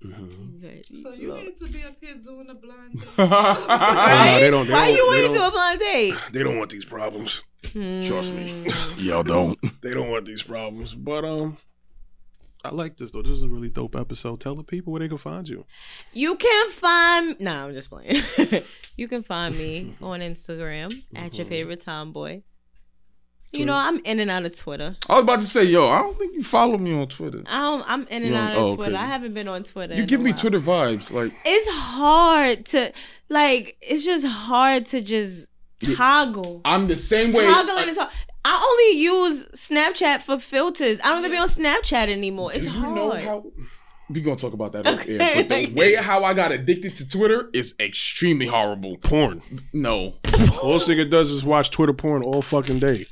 Mhm. 0.04 0.58
Okay. 0.58 0.84
So 0.94 1.14
you 1.14 1.30
Lord. 1.30 1.46
need 1.46 1.56
to 1.56 1.68
be 1.72 1.82
up 1.86 1.96
here 2.02 2.16
doing 2.16 2.50
a 2.50 2.54
blind 2.56 3.00
date. 3.00 3.18
Nah, 3.18 4.38
they 4.40 4.52
don't. 4.52 4.68
They 4.68 4.74
Why 4.74 4.88
don't, 4.92 4.96
you 4.98 5.12
they 5.14 5.26
ain't 5.28 5.48
a 5.48 5.50
blind 5.52 5.80
date? 5.80 6.14
They 6.34 6.44
don't 6.44 6.58
want 6.58 6.72
these 6.72 6.84
problems. 6.84 7.42
Trust 7.64 8.34
me. 8.36 8.66
Mm. 8.66 9.02
Y'all 9.04 9.24
don't. 9.24 9.58
They 9.82 9.94
don't 9.94 10.10
want 10.12 10.26
these 10.26 10.44
problems. 10.44 10.94
But 10.94 11.24
um, 11.24 11.58
I 12.66 12.72
like 12.72 12.98
this 12.98 13.12
though. 13.12 13.22
This 13.22 13.32
is 13.32 13.44
a 13.44 13.48
really 13.48 13.70
dope 13.70 13.96
episode. 13.96 14.40
Tell 14.40 14.56
the 14.56 14.64
people 14.64 14.92
where 14.92 15.00
they 15.00 15.08
can 15.08 15.18
find 15.18 15.48
you. 15.48 15.66
You 16.14 16.36
can 16.36 16.70
find. 16.70 17.40
Nah, 17.40 17.66
I'm 17.66 17.74
just 17.74 17.90
playing. 17.90 18.22
you 18.98 19.08
can 19.08 19.24
find 19.24 19.58
me 19.58 19.94
on 20.02 20.22
Instagram 20.22 21.04
at 21.16 21.38
your 21.38 21.46
mm-hmm. 21.46 21.50
favorite 21.50 21.82
tomboy. 21.82 22.42
You 23.52 23.66
know, 23.66 23.76
I'm 23.76 24.02
in 24.04 24.20
and 24.20 24.30
out 24.30 24.46
of 24.46 24.58
Twitter. 24.58 24.98
I 25.10 25.14
was 25.14 25.22
about 25.22 25.40
to 25.40 25.46
say, 25.46 25.64
yo, 25.64 25.88
I 25.88 26.00
don't 26.00 26.18
think 26.18 26.34
you 26.34 26.44
follow 26.44 26.78
me 26.78 26.94
on 27.00 27.08
Twitter. 27.08 27.42
I 27.46 27.62
don't, 27.62 27.84
I'm 27.88 28.02
in 28.08 28.24
and 28.24 28.32
You 28.32 28.36
out 28.36 28.50
don't- 28.50 28.58
of 28.58 28.64
oh, 28.64 28.66
okay. 28.66 28.76
Twitter. 28.76 28.98
I 28.98 29.06
haven't 29.06 29.34
been 29.34 29.48
on 29.48 29.64
Twitter. 29.64 29.94
You 29.94 30.02
in 30.02 30.08
give 30.08 30.20
a 30.20 30.24
me 30.24 30.32
while. 30.32 30.40
Twitter 30.42 30.60
vibes. 30.60 31.14
Like, 31.14 31.32
It's 31.46 31.70
hard 31.70 32.66
to 32.68 32.92
like. 33.30 33.78
It's 33.82 34.04
just 34.04 34.26
hard 34.26 34.86
to 34.88 35.02
just 35.02 35.48
toggle. 35.80 36.62
I'm 36.66 36.88
the 36.88 36.98
same 36.98 37.32
way. 37.32 37.46
Toggling 37.46 37.90
is 37.90 37.98
hard. 37.98 38.12
I 38.48 38.68
only 38.72 39.02
use 39.02 39.48
Snapchat 39.48 40.22
for 40.22 40.38
filters. 40.38 41.00
I 41.04 41.10
don't 41.10 41.20
even 41.20 41.32
be 41.32 41.38
on 41.38 41.48
Snapchat 41.48 42.10
anymore. 42.10 42.54
It's 42.54 42.64
Do 42.64 42.70
you 42.72 42.80
hard. 42.80 42.96
know 42.96 43.12
how? 43.12 43.46
We 44.08 44.22
gonna 44.22 44.36
talk 44.36 44.54
about 44.54 44.72
that 44.74 44.86
off 44.86 45.02
Okay. 45.02 45.18
air. 45.20 45.34
But 45.36 45.50
the 45.50 45.74
way 45.76 45.96
how 45.96 46.24
I 46.24 46.36
got 46.36 46.52
addicted 46.52 46.96
to 46.98 47.10
Twitter 47.10 47.50
is 47.54 47.74
extremely 47.80 48.46
horrible. 48.46 48.98
Porn. 48.98 49.42
No, 49.74 50.14
All 50.62 50.74
this 50.74 50.88
nigga 50.88 51.10
does 51.10 51.32
is 51.32 51.44
watch 51.44 51.72
Twitter 51.72 51.92
porn 51.94 52.22
all 52.22 52.44
fucking 52.44 52.78
day. 52.80 53.08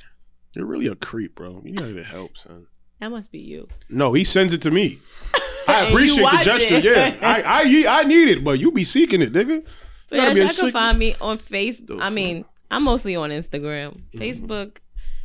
You're 0.55 0.68
really 0.68 0.85
a 0.85 0.95
creep, 0.95 1.34
bro. 1.34 1.61
You 1.65 1.73
gotta 1.73 2.03
help, 2.03 2.38
son. 2.38 2.68
that 2.99 3.10
must 3.10 3.31
be 3.31 3.39
you. 3.39 3.68
No, 3.89 4.14
he 4.14 4.23
sends 4.23 4.53
it 4.53 4.61
to 4.61 4.69
me. 4.72 4.99
I 5.68 5.88
appreciate 5.88 6.30
the 6.30 6.43
gesture. 6.43 6.76
it. 6.76 6.84
Yeah, 6.84 7.18
I, 7.23 7.64
I 7.88 8.01
I 8.01 8.03
need 8.03 8.27
it, 8.30 8.43
but 8.43 8.60
you 8.60 8.72
be 8.72 8.84
seeking 8.84 9.23
it, 9.23 9.34
nigga. 9.34 9.65
But 10.11 10.15
gotta 10.18 10.27
yeah, 10.27 10.34
be 10.35 10.39
a 10.41 10.43
I 10.43 10.47
can 10.47 10.53
sick- 10.55 10.73
find 10.73 10.99
me 10.99 11.15
on 11.19 11.39
Facebook. 11.39 12.01
I 12.03 12.11
mean, 12.11 12.45
I'm 12.69 12.84
mostly 12.84 13.15
on 13.15 13.31
Instagram. 13.31 13.95
Mm-hmm. 14.14 14.19
Facebook, 14.22 14.77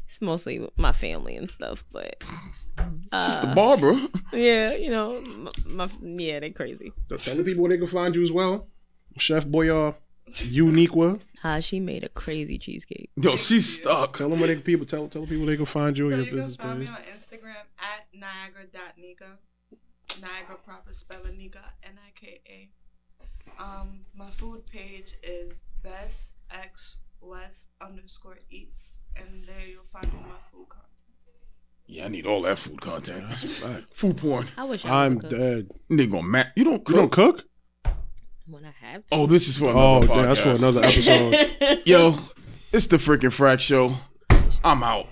it's 0.09 0.22
mostly 0.22 0.66
my 0.76 0.93
family 0.93 1.36
and 1.36 1.51
stuff. 1.51 1.85
But 1.93 2.24
Sister 3.14 3.48
uh, 3.48 3.55
Barbara. 3.55 3.94
yeah, 4.32 4.74
you 4.74 4.89
know, 4.89 5.16
m- 5.16 5.51
my, 5.66 5.90
yeah, 6.01 6.40
they 6.40 6.51
crazy. 6.51 6.93
So 7.10 7.18
tell 7.18 7.36
the 7.36 7.44
people 7.44 7.62
where 7.62 7.70
they 7.70 7.78
can 7.78 7.86
find 7.86 8.16
you 8.16 8.22
as 8.22 8.32
well. 8.32 8.68
Chef 9.18 9.44
Boyard, 9.47 9.97
Uniqua. 10.30 11.20
Ah, 11.44 11.60
she 11.60 11.78
made 11.78 12.05
a 12.05 12.09
crazy 12.09 12.56
cheesecake. 12.59 13.10
Yo, 13.16 13.36
she's 13.36 13.80
stuck. 13.80 14.16
Tell 14.16 14.30
them 14.30 14.40
where 14.40 14.48
they 14.48 14.56
people 14.56 14.86
tell 14.86 15.09
tell 15.09 15.22
the 15.22 15.28
people 15.28 15.44
they 15.44 15.56
can 15.56 15.66
find 15.66 15.97
you 15.98 16.09
So 16.09 16.14
on 16.14 16.20
you 16.20 16.24
your 16.24 16.35
can 16.35 16.36
business 16.39 16.56
find 16.56 16.80
me 16.80 16.86
on 16.86 16.94
Instagram 16.97 17.64
at 17.78 18.06
Niagara.Nika. 18.14 19.39
Niagara 20.22 20.56
proper 20.64 20.93
spelling 20.93 21.36
Nika 21.36 21.74
N 21.85 21.98
I 22.05 22.10
K 22.18 22.40
A. 22.48 22.70
Um, 23.62 24.06
my 24.14 24.30
food 24.30 24.66
page 24.66 25.14
is 25.22 25.64
best 25.82 26.35
x 26.51 26.97
west 27.20 27.68
underscore 27.80 28.39
eats, 28.51 28.97
and 29.20 29.45
there 29.47 29.66
you'll 29.69 29.82
find 29.85 30.07
all 30.15 30.23
my 30.23 30.36
food 30.53 30.69
content. 30.69 31.03
yeah, 31.86 32.05
I 32.05 32.09
need 32.09 32.27
all 32.27 32.43
that 32.43 32.59
food 32.59 32.81
content. 32.81 33.24
Right. 33.65 33.85
Food 33.93 34.16
porn. 34.19 34.47
I 34.57 34.65
wish 34.65 34.85
I 34.85 35.05
I'm 35.05 35.16
was 35.19 35.24
dead. 35.24 35.69
Nigga 35.90 36.11
gonna 36.12 36.23
ma- 36.27 36.45
You 36.57 36.65
don't 36.65 36.85
cook. 36.85 36.95
You 36.95 37.01
don't 37.03 37.12
cook? 37.12 37.45
when 38.47 38.65
I 38.65 38.70
have 38.81 39.05
to. 39.07 39.15
Oh, 39.15 39.27
this 39.27 39.47
is 39.49 39.59
for 39.59 39.66
Oh, 39.70 39.99
another 40.03 40.07
damn, 40.07 40.23
that's 40.27 40.40
for 40.40 40.51
another 40.51 40.82
episode. 40.82 41.81
Yo, 41.86 42.15
it's 42.73 42.86
the 42.86 42.97
freaking 42.97 43.31
frack 43.35 43.61
show. 43.61 43.93
I'm 44.65 44.82
out. 44.82 45.09